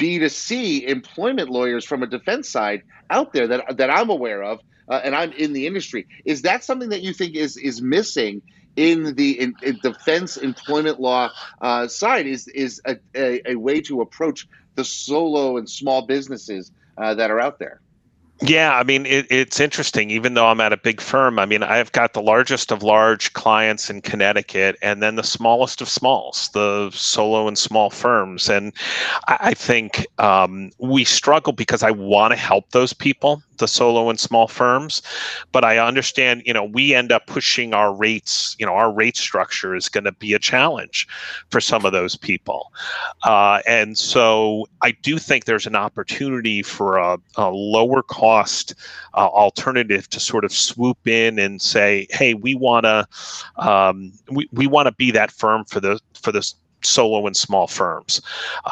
b2c 0.00 0.82
employment 0.84 1.50
lawyers 1.50 1.84
from 1.84 2.02
a 2.02 2.06
defense 2.06 2.48
side 2.48 2.82
out 3.10 3.32
there 3.32 3.48
that 3.48 3.76
that 3.78 3.90
i'm 3.90 4.10
aware 4.10 4.42
of 4.44 4.60
uh, 4.88 5.00
and 5.04 5.14
I'm 5.14 5.32
in 5.32 5.52
the 5.52 5.66
industry. 5.66 6.06
Is 6.24 6.42
that 6.42 6.64
something 6.64 6.88
that 6.90 7.02
you 7.02 7.12
think 7.12 7.34
is 7.34 7.56
is 7.56 7.82
missing 7.82 8.42
in 8.76 9.14
the 9.14 9.40
in, 9.40 9.54
in 9.62 9.78
defense 9.82 10.36
employment 10.36 11.00
law 11.00 11.30
uh, 11.60 11.88
side? 11.88 12.26
Is 12.26 12.48
is 12.48 12.80
a, 12.84 12.96
a, 13.14 13.52
a, 13.52 13.56
way 13.56 13.80
to 13.82 14.00
approach 14.00 14.46
the 14.74 14.84
solo 14.84 15.56
and 15.56 15.68
small 15.68 16.06
businesses 16.06 16.70
uh, 16.98 17.14
that 17.14 17.30
are 17.30 17.40
out 17.40 17.58
there? 17.58 17.80
Yeah, 18.42 18.76
I 18.76 18.82
mean, 18.82 19.06
it, 19.06 19.26
it's 19.30 19.60
interesting. 19.60 20.10
Even 20.10 20.34
though 20.34 20.46
I'm 20.46 20.60
at 20.60 20.72
a 20.72 20.76
big 20.76 21.00
firm, 21.00 21.38
I 21.38 21.46
mean, 21.46 21.62
I've 21.62 21.90
got 21.92 22.12
the 22.12 22.20
largest 22.20 22.70
of 22.70 22.82
large 22.82 23.32
clients 23.32 23.88
in 23.88 24.02
Connecticut 24.02 24.76
and 24.82 25.02
then 25.02 25.16
the 25.16 25.22
smallest 25.22 25.80
of 25.80 25.88
smalls, 25.88 26.50
the 26.52 26.90
solo 26.92 27.48
and 27.48 27.56
small 27.56 27.88
firms. 27.88 28.50
And 28.50 28.74
I, 29.26 29.38
I 29.40 29.54
think 29.54 30.06
um, 30.18 30.70
we 30.78 31.04
struggle 31.04 31.54
because 31.54 31.82
I 31.82 31.92
want 31.92 32.32
to 32.32 32.36
help 32.36 32.70
those 32.72 32.92
people 32.92 33.42
the 33.58 33.68
solo 33.68 34.08
and 34.10 34.18
small 34.20 34.48
firms 34.48 35.02
but 35.52 35.64
i 35.64 35.78
understand 35.78 36.42
you 36.44 36.52
know 36.52 36.64
we 36.64 36.94
end 36.94 37.12
up 37.12 37.26
pushing 37.26 37.74
our 37.74 37.94
rates 37.94 38.56
you 38.58 38.66
know 38.66 38.72
our 38.72 38.92
rate 38.92 39.16
structure 39.16 39.74
is 39.74 39.88
going 39.88 40.04
to 40.04 40.12
be 40.12 40.32
a 40.32 40.38
challenge 40.38 41.06
for 41.50 41.60
some 41.60 41.84
of 41.84 41.92
those 41.92 42.16
people 42.16 42.72
uh, 43.24 43.60
and 43.66 43.96
so 43.98 44.66
i 44.82 44.90
do 44.90 45.18
think 45.18 45.44
there's 45.44 45.66
an 45.66 45.76
opportunity 45.76 46.62
for 46.62 46.96
a, 46.96 47.18
a 47.36 47.50
lower 47.50 48.02
cost 48.02 48.74
uh, 49.14 49.28
alternative 49.28 50.08
to 50.08 50.20
sort 50.20 50.44
of 50.44 50.52
swoop 50.52 51.06
in 51.06 51.38
and 51.38 51.60
say 51.60 52.06
hey 52.10 52.34
we 52.34 52.54
want 52.54 52.84
to 52.84 53.06
um, 53.56 54.12
we, 54.30 54.48
we 54.52 54.66
want 54.66 54.86
to 54.86 54.92
be 54.92 55.10
that 55.10 55.30
firm 55.30 55.64
for 55.64 55.80
the 55.80 56.00
for 56.20 56.32
this 56.32 56.54
solo 56.82 57.26
and 57.26 57.36
small 57.36 57.66
firms 57.66 58.20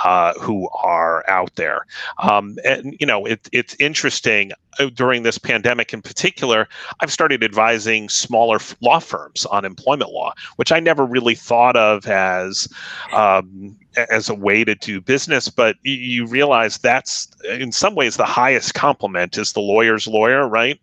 uh, 0.05 0.33
who 0.35 0.69
are 0.71 1.29
out 1.29 1.55
there. 1.57 1.87
Um, 2.19 2.59
and 2.65 2.97
you 3.01 3.07
know, 3.07 3.27
it, 3.27 3.49
it's 3.53 3.77
interesting 3.81 4.53
during 4.95 5.23
this 5.23 5.39
pandemic 5.39 5.93
in 5.93 6.03
particular. 6.03 6.69
I've 7.01 7.13
started 7.13 7.43
advising 7.43 8.09
smaller 8.09 8.59
law 8.81 8.99
firms 8.99 9.47
on 9.47 9.65
employment 9.65 10.11
law, 10.11 10.33
which 10.57 10.73
I 10.73 10.81
never 10.81 11.05
really 11.05 11.35
thought 11.35 11.77
of 11.77 12.07
as 12.07 12.69
um, 13.13 13.77
as 14.11 14.29
a 14.29 14.35
way 14.35 14.65
to 14.65 14.75
do 14.75 15.01
business. 15.01 15.49
But 15.49 15.77
you 15.83 16.27
realize 16.27 16.79
that's 16.79 17.29
in 17.45 17.73
some 17.73 17.95
ways 17.95 18.17
the 18.17 18.25
highest 18.25 18.75
compliment 18.75 19.39
is 19.39 19.53
the 19.53 19.61
lawyer's 19.61 20.07
lawyer, 20.07 20.49
right? 20.49 20.81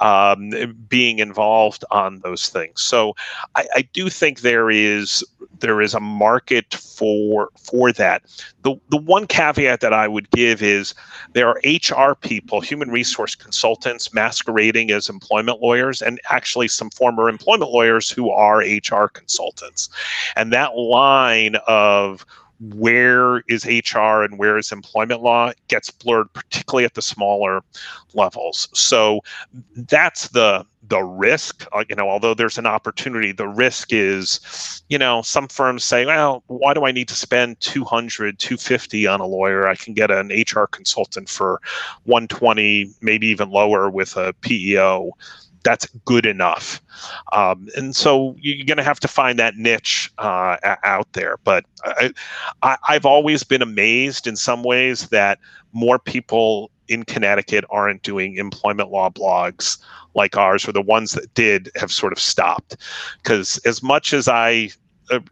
Um, 0.00 0.50
being 0.88 1.18
involved 1.18 1.84
on 1.90 2.20
those 2.20 2.48
things. 2.48 2.82
So 2.82 3.14
I, 3.54 3.66
I 3.74 3.82
do 3.92 4.08
think 4.08 4.40
there 4.40 4.70
is 4.70 5.24
there 5.60 5.80
is 5.80 5.94
a 5.94 6.00
market 6.00 6.74
for 6.74 7.50
for 7.56 7.92
that. 7.92 8.22
The 8.62 8.76
the 8.90 8.96
one 8.96 9.26
caveat 9.26 9.80
that 9.80 9.92
I 9.92 10.08
would 10.08 10.30
give 10.30 10.62
is 10.62 10.94
there 11.32 11.48
are 11.48 11.60
HR 11.64 12.14
people, 12.14 12.60
human 12.60 12.90
resource 12.90 13.23
consultants 13.32 14.12
masquerading 14.12 14.90
as 14.90 15.08
employment 15.08 15.60
lawyers 15.62 16.02
and 16.02 16.20
actually 16.30 16.68
some 16.68 16.90
former 16.90 17.28
employment 17.28 17.70
lawyers 17.70 18.10
who 18.10 18.30
are 18.30 18.58
HR 18.58 19.06
consultants. 19.06 19.88
And 20.36 20.52
that 20.52 20.76
line 20.76 21.56
of 21.66 22.26
where 22.72 23.42
is 23.48 23.66
HR 23.66 24.22
and 24.22 24.38
where 24.38 24.56
is 24.58 24.72
employment 24.72 25.22
law 25.22 25.52
gets 25.68 25.90
blurred, 25.90 26.32
particularly 26.32 26.84
at 26.84 26.94
the 26.94 27.02
smaller 27.02 27.62
levels. 28.14 28.68
So 28.72 29.20
that's 29.76 30.28
the 30.28 30.64
the 30.88 31.02
risk. 31.02 31.66
Uh, 31.72 31.84
you 31.88 31.96
know, 31.96 32.08
although 32.08 32.34
there's 32.34 32.58
an 32.58 32.66
opportunity, 32.66 33.32
the 33.32 33.48
risk 33.48 33.92
is, 33.92 34.82
you 34.88 34.98
know, 34.98 35.22
some 35.22 35.48
firms 35.48 35.84
say, 35.84 36.04
well, 36.04 36.42
why 36.46 36.74
do 36.74 36.84
I 36.84 36.92
need 36.92 37.08
to 37.08 37.14
spend 37.14 37.60
200, 37.60 38.38
250 38.38 39.06
on 39.06 39.20
a 39.20 39.26
lawyer? 39.26 39.66
I 39.66 39.76
can 39.76 39.94
get 39.94 40.10
an 40.10 40.28
HR 40.28 40.66
consultant 40.66 41.28
for 41.28 41.60
120, 42.04 42.90
maybe 43.00 43.26
even 43.28 43.50
lower 43.50 43.88
with 43.88 44.16
a 44.16 44.34
PEO 44.42 45.12
that's 45.64 45.86
good 46.04 46.26
enough. 46.26 46.80
Um, 47.32 47.68
and 47.76 47.96
so 47.96 48.36
you're 48.38 48.66
going 48.66 48.76
to 48.76 48.84
have 48.84 49.00
to 49.00 49.08
find 49.08 49.38
that 49.38 49.56
niche 49.56 50.12
uh, 50.18 50.56
out 50.84 51.12
there. 51.14 51.38
But 51.42 51.64
I, 51.84 52.12
I've 52.86 53.06
always 53.06 53.42
been 53.42 53.62
amazed 53.62 54.26
in 54.26 54.36
some 54.36 54.62
ways 54.62 55.08
that 55.08 55.38
more 55.72 55.98
people 55.98 56.70
in 56.86 57.02
Connecticut 57.04 57.64
aren't 57.70 58.02
doing 58.02 58.36
employment 58.36 58.90
law 58.90 59.08
blogs 59.08 59.78
like 60.14 60.36
ours, 60.36 60.68
or 60.68 60.72
the 60.72 60.82
ones 60.82 61.12
that 61.12 61.32
did 61.34 61.70
have 61.74 61.90
sort 61.90 62.12
of 62.12 62.20
stopped. 62.20 62.76
Because 63.22 63.58
as 63.64 63.82
much 63.82 64.12
as 64.12 64.28
I 64.28 64.70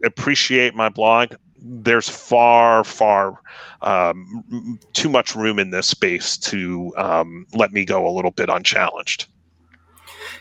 appreciate 0.03 0.75
my 0.75 0.89
blog, 0.89 1.35
there's 1.57 2.09
far, 2.09 2.83
far 2.83 3.39
um, 3.81 4.77
too 4.91 5.07
much 5.07 5.35
room 5.35 5.59
in 5.59 5.69
this 5.69 5.87
space 5.87 6.37
to 6.37 6.91
um, 6.97 7.45
let 7.53 7.71
me 7.71 7.85
go 7.85 8.05
a 8.05 8.11
little 8.11 8.31
bit 8.31 8.49
unchallenged 8.49 9.27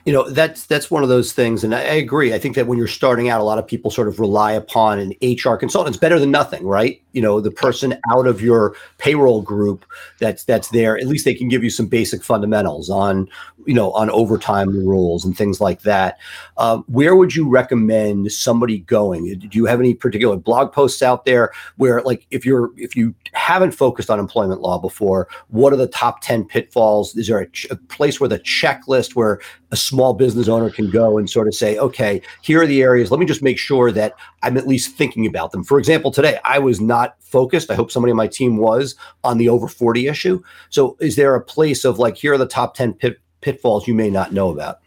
you 0.04 0.12
know 0.12 0.28
that's 0.30 0.66
that's 0.66 0.90
one 0.90 1.02
of 1.02 1.08
those 1.08 1.32
things 1.32 1.62
and 1.64 1.74
I, 1.74 1.80
I, 1.80 1.94
agree. 1.94 2.34
I 2.34 2.38
think 2.38 2.56
that 2.56 2.66
when 2.66 2.78
you're 2.78 2.88
starting 2.88 3.28
out 3.28 3.40
a 3.40 3.44
lot 3.44 3.58
of 3.58 3.66
people 3.66 3.90
sort 3.90 4.08
of 4.08 4.18
rely 4.18 4.52
upon 4.52 4.98
an 4.98 5.14
hr 5.22 5.54
consultant. 5.56 5.94
It's 5.94 6.00
better 6.00 6.18
than 6.18 6.30
nothing 6.30 6.66
right 6.66 7.00
you 7.12 7.22
know 7.22 7.40
the 7.40 7.50
person 7.50 7.98
out 8.10 8.26
of 8.26 8.40
your 8.40 8.74
payroll 8.98 9.42
group 9.42 9.84
that's 10.18 10.44
that's 10.44 10.68
there 10.68 10.96
at 10.96 11.06
least 11.06 11.24
they 11.24 11.34
can 11.34 11.48
give 11.48 11.62
you 11.64 11.70
some 11.70 11.86
basic 11.86 12.22
fundamentals 12.22 12.90
on 12.90 13.28
you 13.66 13.74
know 13.74 13.92
on 13.92 14.10
overtime 14.10 14.70
rules 14.70 15.24
and 15.24 15.36
things 15.36 15.60
like 15.60 15.82
that. 15.82 16.18
Um, 16.56 16.84
where 16.88 17.16
would 17.16 17.34
you 17.34 17.48
recommend 17.48 18.32
somebody 18.32 18.80
going? 18.80 19.38
Do 19.38 19.48
you 19.52 19.66
have 19.66 19.80
any 19.80 19.94
particular 19.94 20.36
blog 20.36 20.72
posts 20.72 21.02
out 21.02 21.24
there 21.24 21.52
where 21.76 22.02
like 22.02 22.26
if 22.30 22.44
you're 22.44 22.70
if 22.76 22.96
you 22.96 23.14
haven't 23.32 23.72
focused 23.72 24.10
on 24.10 24.18
employment 24.18 24.60
law 24.60 24.78
before 24.78 25.28
what 25.48 25.72
are 25.72 25.76
the 25.76 25.86
top 25.86 26.20
10 26.22 26.44
pitfalls? 26.44 27.16
Is 27.16 27.28
there 27.28 27.40
a, 27.40 27.48
ch- 27.48 27.66
a 27.70 27.76
place 27.76 28.20
where 28.20 28.28
the 28.28 28.40
checklist 28.40 29.14
where 29.14 29.40
a 29.70 29.76
small 29.76 30.12
business 30.14 30.48
owner 30.48 30.70
can 30.70 30.90
go 30.90 31.18
and 31.18 31.28
sort 31.28 31.48
of 31.48 31.54
say 31.54 31.78
okay 31.78 32.20
here 32.42 32.62
are 32.62 32.66
the 32.66 32.82
areas. 32.82 33.10
Let 33.10 33.20
me 33.20 33.26
just 33.26 33.42
make 33.42 33.58
sure 33.58 33.90
that 33.92 34.14
i'm 34.42 34.56
at 34.56 34.66
least 34.66 34.96
thinking 34.96 35.26
about 35.26 35.52
them. 35.52 35.64
For 35.64 35.78
example 35.78 36.10
today 36.10 36.38
i 36.44 36.58
was 36.58 36.80
not 36.80 37.01
focused 37.20 37.70
i 37.70 37.74
hope 37.74 37.90
somebody 37.90 38.10
on 38.10 38.16
my 38.16 38.26
team 38.26 38.56
was 38.56 38.94
on 39.24 39.38
the 39.38 39.48
over 39.48 39.68
40 39.68 40.06
issue 40.06 40.42
so 40.70 40.96
is 41.00 41.16
there 41.16 41.34
a 41.34 41.40
place 41.40 41.84
of 41.84 41.98
like 41.98 42.16
here 42.16 42.32
are 42.32 42.38
the 42.38 42.46
top 42.46 42.74
10 42.74 42.94
pit, 42.94 43.18
pitfalls 43.42 43.86
you 43.86 43.92
may 43.92 44.08
not 44.08 44.32
know 44.32 44.50
about? 44.50 44.78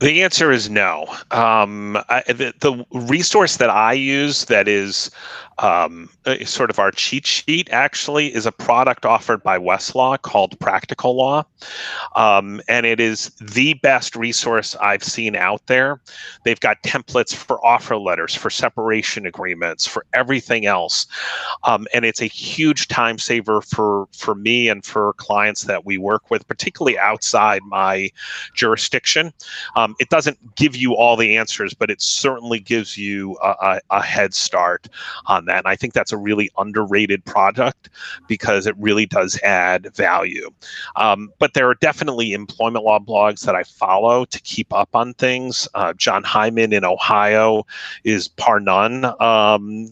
The 0.00 0.22
answer 0.22 0.50
is 0.50 0.68
no. 0.68 1.06
Um, 1.30 1.96
I, 2.08 2.24
the, 2.26 2.52
the, 2.58 2.84
resource 2.92 3.58
that 3.58 3.70
I 3.70 3.92
use 3.92 4.46
that 4.46 4.66
is 4.66 5.10
um, 5.58 6.08
sort 6.44 6.70
of 6.70 6.78
our 6.78 6.90
cheat 6.90 7.26
sheet 7.26 7.68
actually 7.70 8.34
is 8.34 8.46
a 8.46 8.52
product 8.52 9.06
offered 9.06 9.42
by 9.42 9.58
Westlaw 9.58 10.20
called 10.20 10.58
Practical 10.58 11.16
Law. 11.16 11.44
Um, 12.16 12.60
and 12.68 12.86
it 12.86 13.00
is 13.00 13.30
the 13.40 13.74
best 13.74 14.16
resource 14.16 14.74
I've 14.76 15.04
seen 15.04 15.36
out 15.36 15.66
there. 15.66 16.00
They've 16.44 16.60
got 16.60 16.82
templates 16.82 17.34
for 17.34 17.64
offer 17.64 17.96
letters, 17.96 18.34
for 18.34 18.50
separation 18.50 19.26
agreements, 19.26 19.86
for 19.86 20.04
everything 20.12 20.66
else. 20.66 21.06
Um, 21.64 21.86
and 21.94 22.04
it's 22.04 22.20
a 22.20 22.26
huge 22.26 22.88
time 22.88 23.18
saver 23.18 23.60
for, 23.60 24.08
for 24.12 24.34
me 24.34 24.68
and 24.68 24.84
for 24.84 25.12
clients 25.14 25.62
that 25.62 25.84
we 25.84 25.98
work 25.98 26.30
with, 26.30 26.46
particularly 26.48 26.98
outside 26.98 27.62
my 27.64 28.10
jurisdiction. 28.54 29.32
Um, 29.76 29.94
it 30.00 30.08
doesn't 30.08 30.56
give 30.56 30.74
you 30.74 30.94
all 30.96 31.16
the 31.16 31.36
answers, 31.36 31.74
but 31.74 31.90
it 31.90 32.00
certainly 32.00 32.60
gives 32.60 32.98
you 32.98 33.36
a, 33.42 33.54
a, 33.60 33.80
a 33.90 34.02
head 34.02 34.34
start 34.34 34.88
on 35.26 35.43
that. 35.46 35.58
And 35.58 35.68
I 35.68 35.76
think 35.76 35.92
that's 35.92 36.12
a 36.12 36.16
really 36.16 36.50
underrated 36.58 37.24
product 37.24 37.90
because 38.26 38.66
it 38.66 38.74
really 38.78 39.06
does 39.06 39.38
add 39.42 39.94
value. 39.94 40.50
Um, 40.96 41.32
but 41.38 41.54
there 41.54 41.68
are 41.68 41.74
definitely 41.76 42.32
employment 42.32 42.84
law 42.84 42.98
blogs 42.98 43.44
that 43.46 43.54
I 43.54 43.62
follow 43.64 44.24
to 44.26 44.40
keep 44.40 44.72
up 44.72 44.94
on 44.94 45.14
things. 45.14 45.68
Uh, 45.74 45.92
Jon 45.94 46.22
Hyman 46.22 46.72
in 46.72 46.84
Ohio 46.84 47.66
is 48.04 48.28
par 48.28 48.60
none. 48.60 49.04
Um, 49.20 49.88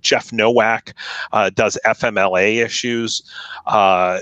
Jeff 0.00 0.32
Nowak 0.32 0.94
uh, 1.32 1.50
does 1.50 1.78
FMLA 1.84 2.64
issues 2.64 3.22
uh, 3.66 4.20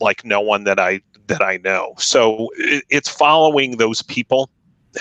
like 0.00 0.24
no 0.24 0.40
one 0.40 0.64
that 0.64 0.78
I 0.78 1.00
that 1.26 1.42
I 1.42 1.58
know. 1.58 1.94
So 1.98 2.50
it, 2.56 2.84
it's 2.88 3.08
following 3.08 3.78
those 3.78 4.02
people 4.02 4.50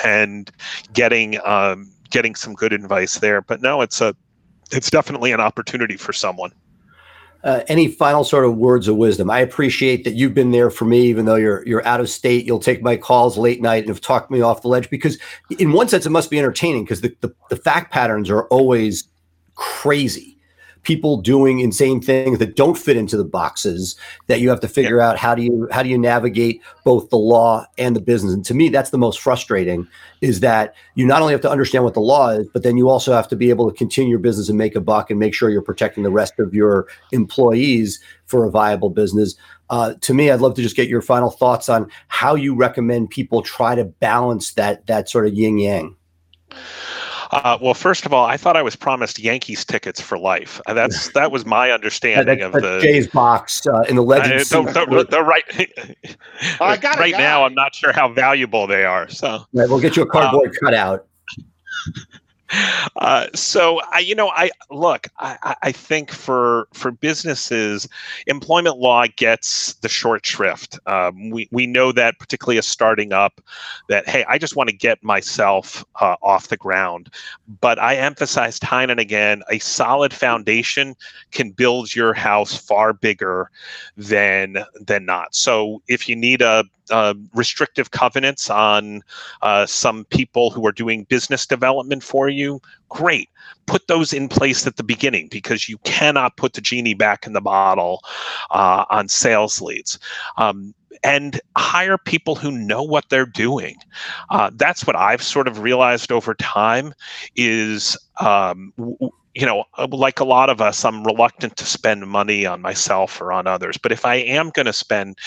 and 0.04 0.50
getting 0.94 1.40
um, 1.46 1.92
getting 2.10 2.36
some 2.36 2.54
good 2.54 2.74
advice 2.74 3.20
there. 3.20 3.42
But 3.42 3.62
no, 3.62 3.82
it's 3.82 4.02
a 4.02 4.16
it's 4.72 4.90
definitely 4.90 5.32
an 5.32 5.40
opportunity 5.40 5.98
for 5.98 6.14
someone. 6.14 6.52
Uh, 7.44 7.62
any 7.68 7.88
final 7.88 8.24
sort 8.24 8.44
of 8.44 8.58
words 8.58 8.88
of 8.88 8.96
wisdom? 8.96 9.30
I 9.30 9.40
appreciate 9.40 10.04
that 10.04 10.16
you've 10.16 10.34
been 10.34 10.50
there 10.50 10.72
for 10.72 10.86
me, 10.86 11.02
even 11.02 11.26
though 11.26 11.36
you're 11.36 11.66
you're 11.68 11.86
out 11.86 12.00
of 12.00 12.10
state. 12.10 12.44
You'll 12.44 12.60
take 12.60 12.82
my 12.82 12.98
calls 12.98 13.38
late 13.38 13.62
night 13.62 13.84
and 13.84 13.90
have 13.90 14.02
talked 14.02 14.32
me 14.32 14.42
off 14.42 14.64
the 14.64 14.68
ledge 14.68 14.90
because, 14.90 15.20
in 15.60 15.72
one 15.72 15.88
sense, 15.88 16.08
it 16.08 16.10
must 16.10 16.32
be 16.32 16.40
entertaining 16.40 16.86
because 16.86 17.02
the, 17.02 17.16
the, 17.22 17.32
the 17.52 17.56
fact 17.56 17.92
patterns 17.92 18.32
are 18.32 18.46
always 18.46 19.08
crazy 19.54 20.35
people 20.86 21.18
doing 21.18 21.60
insane 21.60 22.00
things 22.00 22.40
that 22.40 22.56
don't 22.56 22.78
fit 22.78 22.96
into 22.96 23.18
the 23.18 23.26
boxes 23.26 23.96
that 24.28 24.40
you 24.40 24.50
have 24.50 24.60
to 24.62 24.68
figure 24.68 24.98
yeah. 24.98 25.10
out 25.10 25.18
how 25.18 25.36
do 25.36 25.42
you 25.42 25.68
how 25.72 25.84
do 25.84 25.90
you 25.90 25.98
navigate 25.98 26.62
both 26.86 27.10
the 27.10 27.18
law 27.18 27.66
and 27.78 27.96
the 27.96 28.00
business. 28.00 28.34
And 28.34 28.46
to 28.46 28.54
me 28.54 28.70
that's 28.70 28.92
the 28.92 28.98
most 28.98 29.20
frustrating 29.20 29.88
is 30.22 30.40
that 30.40 30.76
you 30.94 31.06
not 31.06 31.22
only 31.22 31.34
have 31.34 31.42
to 31.42 31.52
understand 31.52 31.84
what 31.84 31.96
the 31.96 32.00
law 32.00 32.30
is 32.30 32.48
but 32.54 32.64
then 32.64 32.78
you 32.78 32.88
also 32.88 33.12
have 33.12 33.28
to 33.28 33.36
be 33.36 33.50
able 33.50 33.70
to 33.70 33.76
continue 33.76 34.12
your 34.12 34.20
business 34.20 34.48
and 34.48 34.58
make 34.58 34.76
a 34.76 34.82
buck 34.82 35.10
and 35.10 35.20
make 35.20 35.34
sure 35.34 35.50
you're 35.50 35.62
protecting 35.62 36.04
the 36.04 36.12
rest 36.12 36.40
of 36.40 36.54
your 36.54 36.88
employees 37.12 38.00
for 38.28 38.46
a 38.46 38.52
viable 38.52 38.90
business. 38.90 39.36
Uh, 39.72 39.96
to 40.00 40.14
me 40.14 40.30
i'd 40.30 40.42
love 40.42 40.54
to 40.54 40.62
just 40.62 40.76
get 40.76 40.88
your 40.88 41.02
final 41.02 41.32
thoughts 41.32 41.70
on 41.70 41.90
how 42.08 42.36
you 42.36 42.54
recommend 42.54 43.10
people 43.10 43.42
try 43.42 43.74
to 43.74 43.84
balance 43.84 44.54
that 44.54 44.86
that 44.86 45.10
sort 45.10 45.26
of 45.26 45.34
yin 45.34 45.58
yang 45.58 45.96
uh, 47.32 47.58
well, 47.62 47.74
first 47.74 48.06
of 48.06 48.14
all, 48.14 48.26
I 48.26 48.38
thought 48.38 48.56
I 48.58 48.62
was 48.62 48.76
promised 48.76 49.20
Yankees 49.20 49.66
tickets 49.66 50.02
for 50.02 50.18
life. 50.18 50.62
Uh, 50.66 50.74
that's 50.74 51.10
that 51.10 51.32
was 51.32 51.46
my 51.46 51.72
understanding 51.72 52.40
yeah, 52.40 52.46
of 52.46 52.54
the 52.54 52.80
Jays 52.82 53.08
box 53.08 53.66
uh, 53.68 53.82
in 53.82 53.96
the 53.96 54.04
legend. 54.04 54.42
Uh, 54.42 54.72
the, 54.72 55.08
the, 55.10 55.24
right, 55.24 55.44
oh, 56.60 56.78
right 56.98 57.12
now, 57.12 57.46
I'm 57.46 57.54
not 57.54 57.76
sure 57.76 57.92
how 57.92 58.10
valuable 58.10 58.68
they 58.68 58.86
are. 58.86 59.10
So 59.10 59.44
right, 59.54 59.70
we'll 59.70 59.80
get 59.82 59.96
you 59.96 60.04
a 60.04 60.08
cardboard 60.08 60.50
um, 60.50 60.56
cutout. 60.64 61.08
Uh, 62.98 63.28
so 63.34 63.82
I, 63.92 64.00
you 64.00 64.16
know, 64.16 64.30
I 64.30 64.52
look. 64.70 65.08
I, 65.20 65.56
I 65.62 65.72
think 65.72 66.12
for 66.12 66.68
for 66.74 66.92
businesses, 66.92 67.88
employment 68.28 68.78
law 68.78 69.06
gets 69.16 69.74
the 69.76 69.90
short 69.90 70.26
shrift. 70.26 70.80
Um, 70.86 71.30
we 71.32 71.48
we 71.52 71.66
know 71.66 71.92
that 71.92 72.20
particularly 72.20 72.58
as 72.58 72.68
starting 72.68 73.14
up, 73.14 73.42
that 73.90 74.08
hey, 74.08 74.26
I 74.28 74.38
just 74.38 74.56
want 74.56 74.70
to 74.70 74.76
get 74.76 75.04
myself 75.04 75.84
uh, 76.00 76.16
off 76.22 76.50
the 76.50 76.58
ground. 76.58 77.10
But 77.62 77.80
I 77.80 77.96
emphasize 77.96 78.60
time 78.60 78.90
and 78.90 79.00
again, 79.00 79.42
a 79.50 79.60
solid 79.60 80.14
foundation 80.14 80.96
can 81.32 81.52
build 81.52 81.96
your 81.96 82.14
house 82.14 82.56
far 82.56 82.94
bigger 82.94 83.50
than 83.98 84.58
than 84.80 85.06
not. 85.06 85.36
So 85.36 85.82
if 85.88 86.08
you 86.08 86.16
need 86.16 86.42
a 86.42 86.64
uh, 86.90 87.14
restrictive 87.34 87.92
covenants 87.92 88.50
on 88.50 89.04
uh, 89.42 89.66
some 89.66 90.06
people 90.06 90.50
who 90.50 90.66
are 90.66 90.72
doing 90.72 91.04
business 91.06 91.46
development 91.46 92.04
for 92.04 92.30
you, 92.30 92.62
great. 92.90 93.30
Put 93.66 93.88
those 93.88 94.14
in 94.14 94.28
place 94.28 94.66
at 94.68 94.78
the 94.78 94.84
beginning 94.84 95.28
because 95.30 95.68
you 95.68 95.78
cannot 95.80 96.38
put 96.38 96.54
the 96.54 96.62
genie 96.62 96.94
back 96.94 97.26
in 97.26 97.34
the 97.34 97.42
bottle 97.42 98.02
uh, 98.52 98.86
on 98.90 99.08
sales 99.08 99.62
leads. 99.62 100.00
Um, 100.38 100.74
and 101.04 101.40
hire 101.58 101.98
people 101.98 102.36
who 102.36 102.52
know 102.52 102.82
what 102.82 103.06
they're 103.10 103.26
doing. 103.26 103.76
Uh, 104.30 104.50
that's 104.56 104.88
what 104.88 104.96
I've 104.96 105.22
sort 105.22 105.48
of 105.48 105.60
realized 105.60 106.12
over 106.12 106.34
time 106.34 106.94
is 107.36 107.98
um, 108.20 108.74
w- 108.78 109.12
you 109.36 109.46
know, 109.46 109.66
uh, 109.78 109.88
like 109.92 110.22
a 110.22 110.26
lot 110.26 110.50
of 110.50 110.62
us, 110.62 110.86
I'm 110.86 111.04
reluctant 111.04 111.58
to 111.58 111.66
spend 111.66 112.08
money 112.08 112.46
on 112.46 112.62
myself 112.62 113.20
or 113.20 113.34
on 113.34 113.48
others. 113.48 113.78
But 113.78 113.92
if 113.92 114.06
I 114.06 114.16
am 114.16 114.50
going 114.50 114.66
to 114.66 114.74
spend, 114.74 115.18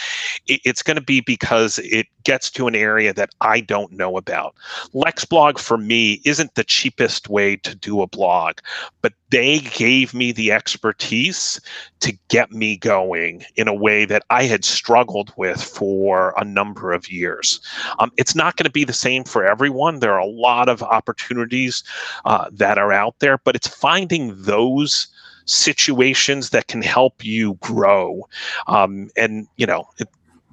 it's 0.46 0.82
going 0.82 0.96
to 0.96 1.02
be 1.02 1.20
because 1.20 1.78
it 1.80 2.06
gets 2.24 2.50
to 2.52 2.66
an 2.66 2.74
area 2.74 3.12
that 3.12 3.30
I 3.42 3.60
don't 3.60 3.92
know 3.92 4.16
about. 4.16 4.54
LexBlog 4.94 5.58
for 5.58 5.76
me 5.76 6.22
isn't 6.24 6.54
the 6.54 6.64
cheapest 6.64 7.28
way 7.28 7.56
to 7.56 7.74
do 7.74 8.00
a 8.00 8.06
blog, 8.06 8.58
but 9.02 9.12
they 9.30 9.58
gave 9.58 10.14
me 10.14 10.32
the 10.32 10.52
expertise 10.52 11.60
to 12.00 12.16
get 12.28 12.50
me 12.50 12.76
going 12.76 13.44
in 13.56 13.68
a 13.68 13.74
way 13.74 14.04
that 14.04 14.22
I 14.30 14.44
had 14.44 14.64
struggled 14.64 15.32
with 15.36 15.62
for 15.62 16.34
a 16.36 16.44
number 16.44 16.92
of 16.92 17.10
years. 17.10 17.60
Um, 17.98 18.10
it's 18.16 18.34
not 18.34 18.56
going 18.56 18.64
to 18.64 18.70
be 18.70 18.84
the 18.84 18.92
same 18.92 19.24
for 19.24 19.44
everyone. 19.44 20.00
There 20.00 20.14
are 20.14 20.18
a 20.18 20.26
lot 20.26 20.68
of 20.68 20.82
opportunities 20.82 21.84
uh, 22.24 22.48
that 22.52 22.78
are 22.78 22.92
out 22.92 23.18
there, 23.18 23.38
but 23.38 23.54
it's 23.54 23.68
finding 23.68 24.34
those 24.42 25.08
situations 25.44 26.50
that 26.50 26.68
can 26.68 26.82
help 26.82 27.24
you 27.24 27.54
grow. 27.54 28.28
Um, 28.66 29.10
and, 29.16 29.46
you 29.56 29.66
know, 29.66 29.88
it, 29.98 30.08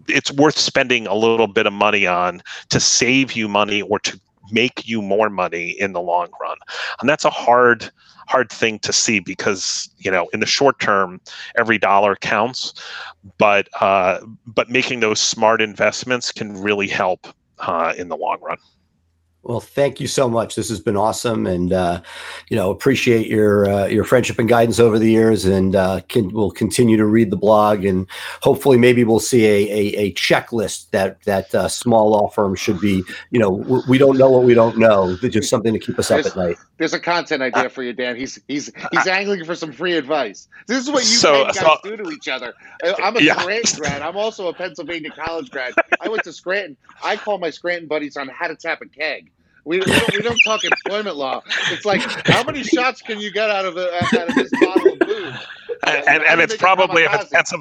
it's 0.07 0.31
worth 0.31 0.57
spending 0.57 1.07
a 1.07 1.15
little 1.15 1.47
bit 1.47 1.65
of 1.65 1.73
money 1.73 2.07
on 2.07 2.41
to 2.69 2.79
save 2.79 3.33
you 3.33 3.47
money 3.47 3.81
or 3.81 3.99
to 3.99 4.19
make 4.51 4.87
you 4.87 5.01
more 5.01 5.29
money 5.29 5.71
in 5.79 5.93
the 5.93 6.01
long 6.01 6.29
run. 6.41 6.57
And 6.99 7.09
that's 7.09 7.25
a 7.25 7.29
hard 7.29 7.91
hard 8.27 8.51
thing 8.51 8.79
to 8.79 8.91
see 8.91 9.19
because 9.19 9.87
you 9.99 10.09
know 10.09 10.27
in 10.33 10.39
the 10.39 10.47
short 10.47 10.79
term 10.79 11.21
every 11.59 11.77
dollar 11.77 12.15
counts 12.15 12.73
but 13.37 13.69
uh, 13.81 14.19
but 14.47 14.69
making 14.69 14.99
those 14.99 15.19
smart 15.19 15.61
investments 15.61 16.31
can 16.31 16.59
really 16.59 16.87
help 16.87 17.27
uh, 17.59 17.93
in 17.97 18.09
the 18.09 18.17
long 18.17 18.37
run. 18.41 18.57
Well, 19.47 19.59
thank 19.59 19.99
you 19.99 20.07
so 20.07 20.27
much. 20.27 20.55
This 20.55 20.69
has 20.69 20.79
been 20.79 20.97
awesome, 20.97 21.45
and 21.45 21.71
uh, 21.71 22.01
you 22.49 22.57
know 22.57 22.71
appreciate 22.71 23.27
your 23.27 23.69
uh, 23.69 23.85
your 23.85 24.03
friendship 24.03 24.39
and 24.39 24.49
guidance 24.49 24.79
over 24.79 24.97
the 24.97 25.09
years, 25.11 25.45
and 25.45 25.75
uh, 25.75 26.01
can, 26.09 26.33
we'll 26.33 26.49
continue 26.49 26.97
to 26.97 27.05
read 27.05 27.29
the 27.29 27.37
blog, 27.37 27.85
and 27.85 28.07
hopefully 28.41 28.75
maybe 28.79 29.03
we'll 29.03 29.19
see 29.19 29.45
a 29.45 29.69
a, 29.69 29.95
a 30.07 30.13
checklist 30.13 30.89
that 30.89 31.21
that 31.25 31.53
uh, 31.53 31.67
small 31.67 32.09
law 32.09 32.27
firm 32.27 32.55
should 32.55 32.81
be. 32.81 33.03
You 33.29 33.39
know, 33.39 33.59
w- 33.61 33.83
we 33.87 33.99
don't 33.99 34.17
know 34.17 34.31
what 34.31 34.45
we 34.45 34.55
don't 34.55 34.79
know. 34.79 35.15
Just 35.17 35.47
something 35.51 35.73
to 35.73 35.79
keep 35.79 35.99
us 35.99 36.09
up 36.09 36.25
at 36.25 36.35
night. 36.35 36.57
There's 36.77 36.93
a 36.93 36.99
content 36.99 37.43
idea 37.43 37.69
for 37.69 37.83
you, 37.83 37.93
Dan. 37.93 38.15
He's 38.15 38.39
he's 38.47 38.71
he's 38.91 39.05
angling 39.05 39.45
for 39.45 39.53
some 39.53 39.71
free 39.71 39.95
advice. 39.95 40.47
This 40.65 40.79
is 40.81 40.89
what 40.89 41.01
you 41.03 41.17
So- 41.17 41.45
guys 41.45 41.59
so- 41.59 41.77
do 41.83 41.95
to 41.97 42.09
each 42.09 42.27
other. 42.27 42.55
I- 42.83 42.95
I'm 43.03 43.15
a 43.15 43.21
Yeah. 43.21 43.39
Scranton 43.39 43.79
grad. 43.79 44.01
I'm 44.01 44.17
also 44.17 44.47
a 44.47 44.53
Pennsylvania 44.55 45.11
college 45.11 45.51
grad. 45.51 45.73
I 46.01 46.09
went 46.09 46.23
to 46.23 46.33
Scranton. 46.33 46.77
I 47.03 47.15
call 47.15 47.37
my 47.37 47.51
Scranton 47.51 47.87
buddies 47.87 48.17
on 48.17 48.27
how 48.27 48.47
to 48.47 48.55
tap 48.55 48.81
a 48.81 48.87
keg. 48.87 49.29
We, 49.65 49.79
we, 49.79 49.85
don't, 49.85 50.13
we 50.13 50.21
don't 50.21 50.39
talk 50.45 50.63
employment 50.63 51.15
law. 51.15 51.41
It's 51.71 51.85
like 51.85 52.01
how 52.27 52.43
many 52.43 52.63
shots 52.63 53.01
can 53.01 53.19
you 53.19 53.31
get 53.31 53.49
out 53.49 53.65
of, 53.65 53.77
a, 53.77 53.93
out 53.95 54.29
of 54.29 54.35
this 54.35 54.51
bottle 54.51 54.93
of 54.93 54.99
booze? 54.99 55.33
and, 55.87 56.03
I 56.07 56.13
and, 56.13 56.23
and 56.23 56.41
it's 56.41 56.55
probably 56.55 57.03
if 57.03 57.13
it's. 57.13 57.53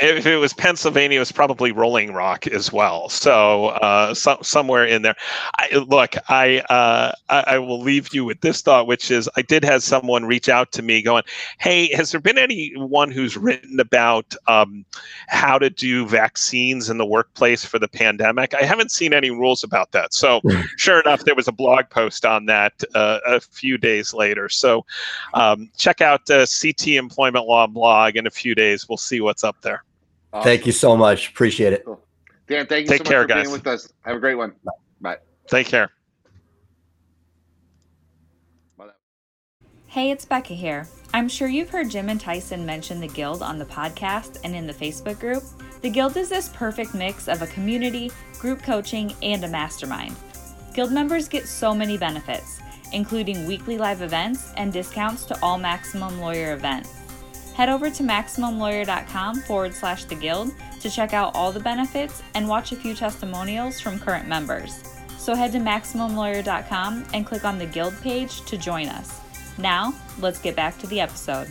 If 0.00 0.26
it 0.26 0.36
was 0.36 0.52
Pennsylvania, 0.52 1.16
it 1.16 1.20
was 1.20 1.32
probably 1.32 1.72
Rolling 1.72 2.12
Rock 2.12 2.46
as 2.46 2.72
well. 2.72 3.08
So 3.08 3.66
uh, 3.68 4.14
so, 4.14 4.38
somewhere 4.42 4.84
in 4.84 5.02
there. 5.02 5.16
I, 5.58 5.84
look, 5.88 6.14
I, 6.28 6.60
uh, 6.70 7.12
I 7.28 7.44
I 7.46 7.58
will 7.58 7.80
leave 7.80 8.14
you 8.14 8.24
with 8.24 8.40
this 8.40 8.62
thought, 8.62 8.86
which 8.86 9.10
is 9.10 9.28
I 9.36 9.42
did 9.42 9.64
have 9.64 9.82
someone 9.82 10.24
reach 10.24 10.48
out 10.48 10.72
to 10.72 10.82
me 10.82 11.02
going, 11.02 11.24
"Hey, 11.58 11.92
has 11.94 12.12
there 12.12 12.20
been 12.20 12.38
anyone 12.38 13.10
who's 13.10 13.36
written 13.36 13.80
about 13.80 14.34
um, 14.46 14.84
how 15.28 15.58
to 15.58 15.70
do 15.70 16.06
vaccines 16.06 16.88
in 16.90 16.98
the 16.98 17.06
workplace 17.06 17.64
for 17.64 17.78
the 17.78 17.88
pandemic?" 17.88 18.54
I 18.54 18.64
haven't 18.64 18.90
seen 18.92 19.12
any 19.12 19.30
rules 19.30 19.64
about 19.64 19.92
that. 19.92 20.14
So 20.14 20.40
sure 20.76 21.00
enough, 21.00 21.24
there 21.24 21.34
was 21.34 21.48
a 21.48 21.52
blog 21.52 21.90
post 21.90 22.24
on 22.24 22.46
that 22.46 22.72
uh, 22.94 23.18
a 23.26 23.40
few 23.40 23.78
days 23.78 24.14
later. 24.14 24.48
So 24.48 24.84
um, 25.34 25.70
check 25.76 26.00
out 26.00 26.26
the 26.26 26.46
CT 26.60 26.94
Employment 26.94 27.46
Law 27.46 27.66
blog 27.66 28.16
in 28.16 28.26
a 28.26 28.30
few 28.30 28.54
days. 28.54 28.88
We'll 28.88 28.96
see 28.98 29.20
what's 29.20 29.44
up 29.44 29.60
there. 29.62 29.84
Thank 30.42 30.66
you 30.66 30.72
so 30.72 30.96
much. 30.96 31.30
Appreciate 31.30 31.72
it. 31.72 31.84
Dan, 32.46 32.66
thank 32.66 32.84
you 32.84 32.88
Take 32.88 32.98
so 32.98 33.04
much 33.04 33.08
care, 33.10 33.22
for 33.22 33.28
guys. 33.28 33.42
being 33.44 33.52
with 33.52 33.66
us. 33.66 33.92
Have 34.04 34.16
a 34.16 34.20
great 34.20 34.36
one. 34.36 34.52
Bye. 35.00 35.18
Take 35.46 35.66
care. 35.66 35.90
Hey, 39.86 40.10
it's 40.10 40.26
Becca 40.26 40.52
here. 40.52 40.86
I'm 41.14 41.30
sure 41.30 41.48
you've 41.48 41.70
heard 41.70 41.88
Jim 41.88 42.10
and 42.10 42.20
Tyson 42.20 42.66
mention 42.66 43.00
the 43.00 43.08
Guild 43.08 43.42
on 43.42 43.58
the 43.58 43.64
podcast 43.64 44.38
and 44.44 44.54
in 44.54 44.66
the 44.66 44.72
Facebook 44.74 45.18
group. 45.18 45.42
The 45.80 45.88
Guild 45.88 46.18
is 46.18 46.28
this 46.28 46.50
perfect 46.50 46.94
mix 46.94 47.26
of 47.26 47.40
a 47.40 47.46
community, 47.46 48.10
group 48.38 48.62
coaching, 48.62 49.14
and 49.22 49.42
a 49.44 49.48
mastermind. 49.48 50.14
Guild 50.74 50.92
members 50.92 51.26
get 51.26 51.48
so 51.48 51.74
many 51.74 51.96
benefits, 51.96 52.60
including 52.92 53.46
weekly 53.46 53.78
live 53.78 54.02
events 54.02 54.52
and 54.58 54.74
discounts 54.74 55.24
to 55.24 55.42
all 55.42 55.56
Maximum 55.56 56.20
Lawyer 56.20 56.52
events. 56.52 56.90
Head 57.58 57.70
over 57.70 57.90
to 57.90 58.04
MaximumLawyer.com 58.04 59.40
forward 59.40 59.74
slash 59.74 60.04
the 60.04 60.14
Guild 60.14 60.54
to 60.78 60.88
check 60.88 61.12
out 61.12 61.34
all 61.34 61.50
the 61.50 61.58
benefits 61.58 62.22
and 62.34 62.48
watch 62.48 62.70
a 62.70 62.76
few 62.76 62.94
testimonials 62.94 63.80
from 63.80 63.98
current 63.98 64.28
members. 64.28 64.80
So 65.18 65.34
head 65.34 65.50
to 65.50 65.58
MaximumLawyer.com 65.58 67.06
and 67.12 67.26
click 67.26 67.44
on 67.44 67.58
the 67.58 67.66
Guild 67.66 68.00
page 68.00 68.42
to 68.42 68.56
join 68.56 68.86
us. 68.86 69.20
Now, 69.58 69.92
let's 70.20 70.40
get 70.40 70.54
back 70.54 70.78
to 70.78 70.86
the 70.86 71.00
episode. 71.00 71.48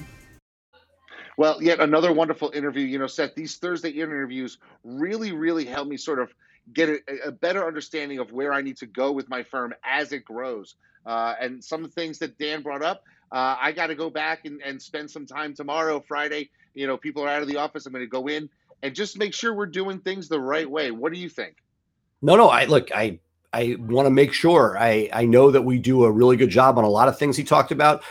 Well, 1.35 1.61
yet 1.61 1.81
another 1.81 2.13
wonderful 2.13 2.51
interview. 2.51 2.85
You 2.85 2.99
know, 2.99 3.07
Seth, 3.07 3.35
these 3.35 3.57
Thursday 3.57 3.89
interviews 3.89 4.59
really, 4.85 5.33
really 5.33 5.65
help 5.65 5.89
me 5.89 5.97
sort 5.97 6.19
of 6.19 6.33
get 6.73 6.87
a, 6.87 6.99
a 7.25 7.31
better 7.33 7.67
understanding 7.67 8.19
of 8.19 8.31
where 8.31 8.53
I 8.53 8.61
need 8.61 8.77
to 8.77 8.85
go 8.85 9.11
with 9.11 9.27
my 9.27 9.43
firm 9.43 9.73
as 9.83 10.13
it 10.13 10.23
grows. 10.23 10.75
Uh, 11.05 11.35
and 11.41 11.61
some 11.61 11.89
things 11.89 12.17
that 12.19 12.37
Dan 12.37 12.61
brought 12.61 12.81
up, 12.81 13.03
uh, 13.31 13.57
I 13.59 13.71
got 13.71 13.87
to 13.87 13.95
go 13.95 14.09
back 14.09 14.45
and, 14.45 14.61
and 14.61 14.81
spend 14.81 15.09
some 15.11 15.25
time 15.25 15.53
tomorrow, 15.53 16.03
Friday. 16.07 16.49
You 16.73 16.87
know, 16.87 16.97
people 16.97 17.23
are 17.23 17.29
out 17.29 17.41
of 17.41 17.47
the 17.47 17.57
office. 17.57 17.85
I'm 17.85 17.93
going 17.93 18.05
to 18.05 18.09
go 18.09 18.27
in 18.27 18.49
and 18.83 18.95
just 18.95 19.17
make 19.17 19.33
sure 19.33 19.53
we're 19.53 19.65
doing 19.65 19.99
things 19.99 20.27
the 20.27 20.39
right 20.39 20.69
way. 20.69 20.91
What 20.91 21.13
do 21.13 21.19
you 21.19 21.29
think? 21.29 21.57
No, 22.21 22.35
no. 22.35 22.49
I 22.49 22.65
look. 22.65 22.89
I 22.93 23.19
I 23.53 23.75
want 23.79 24.05
to 24.05 24.11
make 24.11 24.33
sure. 24.33 24.77
I 24.79 25.09
I 25.11 25.25
know 25.25 25.51
that 25.51 25.63
we 25.63 25.77
do 25.77 26.05
a 26.05 26.11
really 26.11 26.37
good 26.37 26.49
job 26.49 26.77
on 26.77 26.83
a 26.83 26.89
lot 26.89 27.07
of 27.07 27.17
things 27.17 27.35
he 27.37 27.43
talked 27.43 27.71
about 27.71 28.03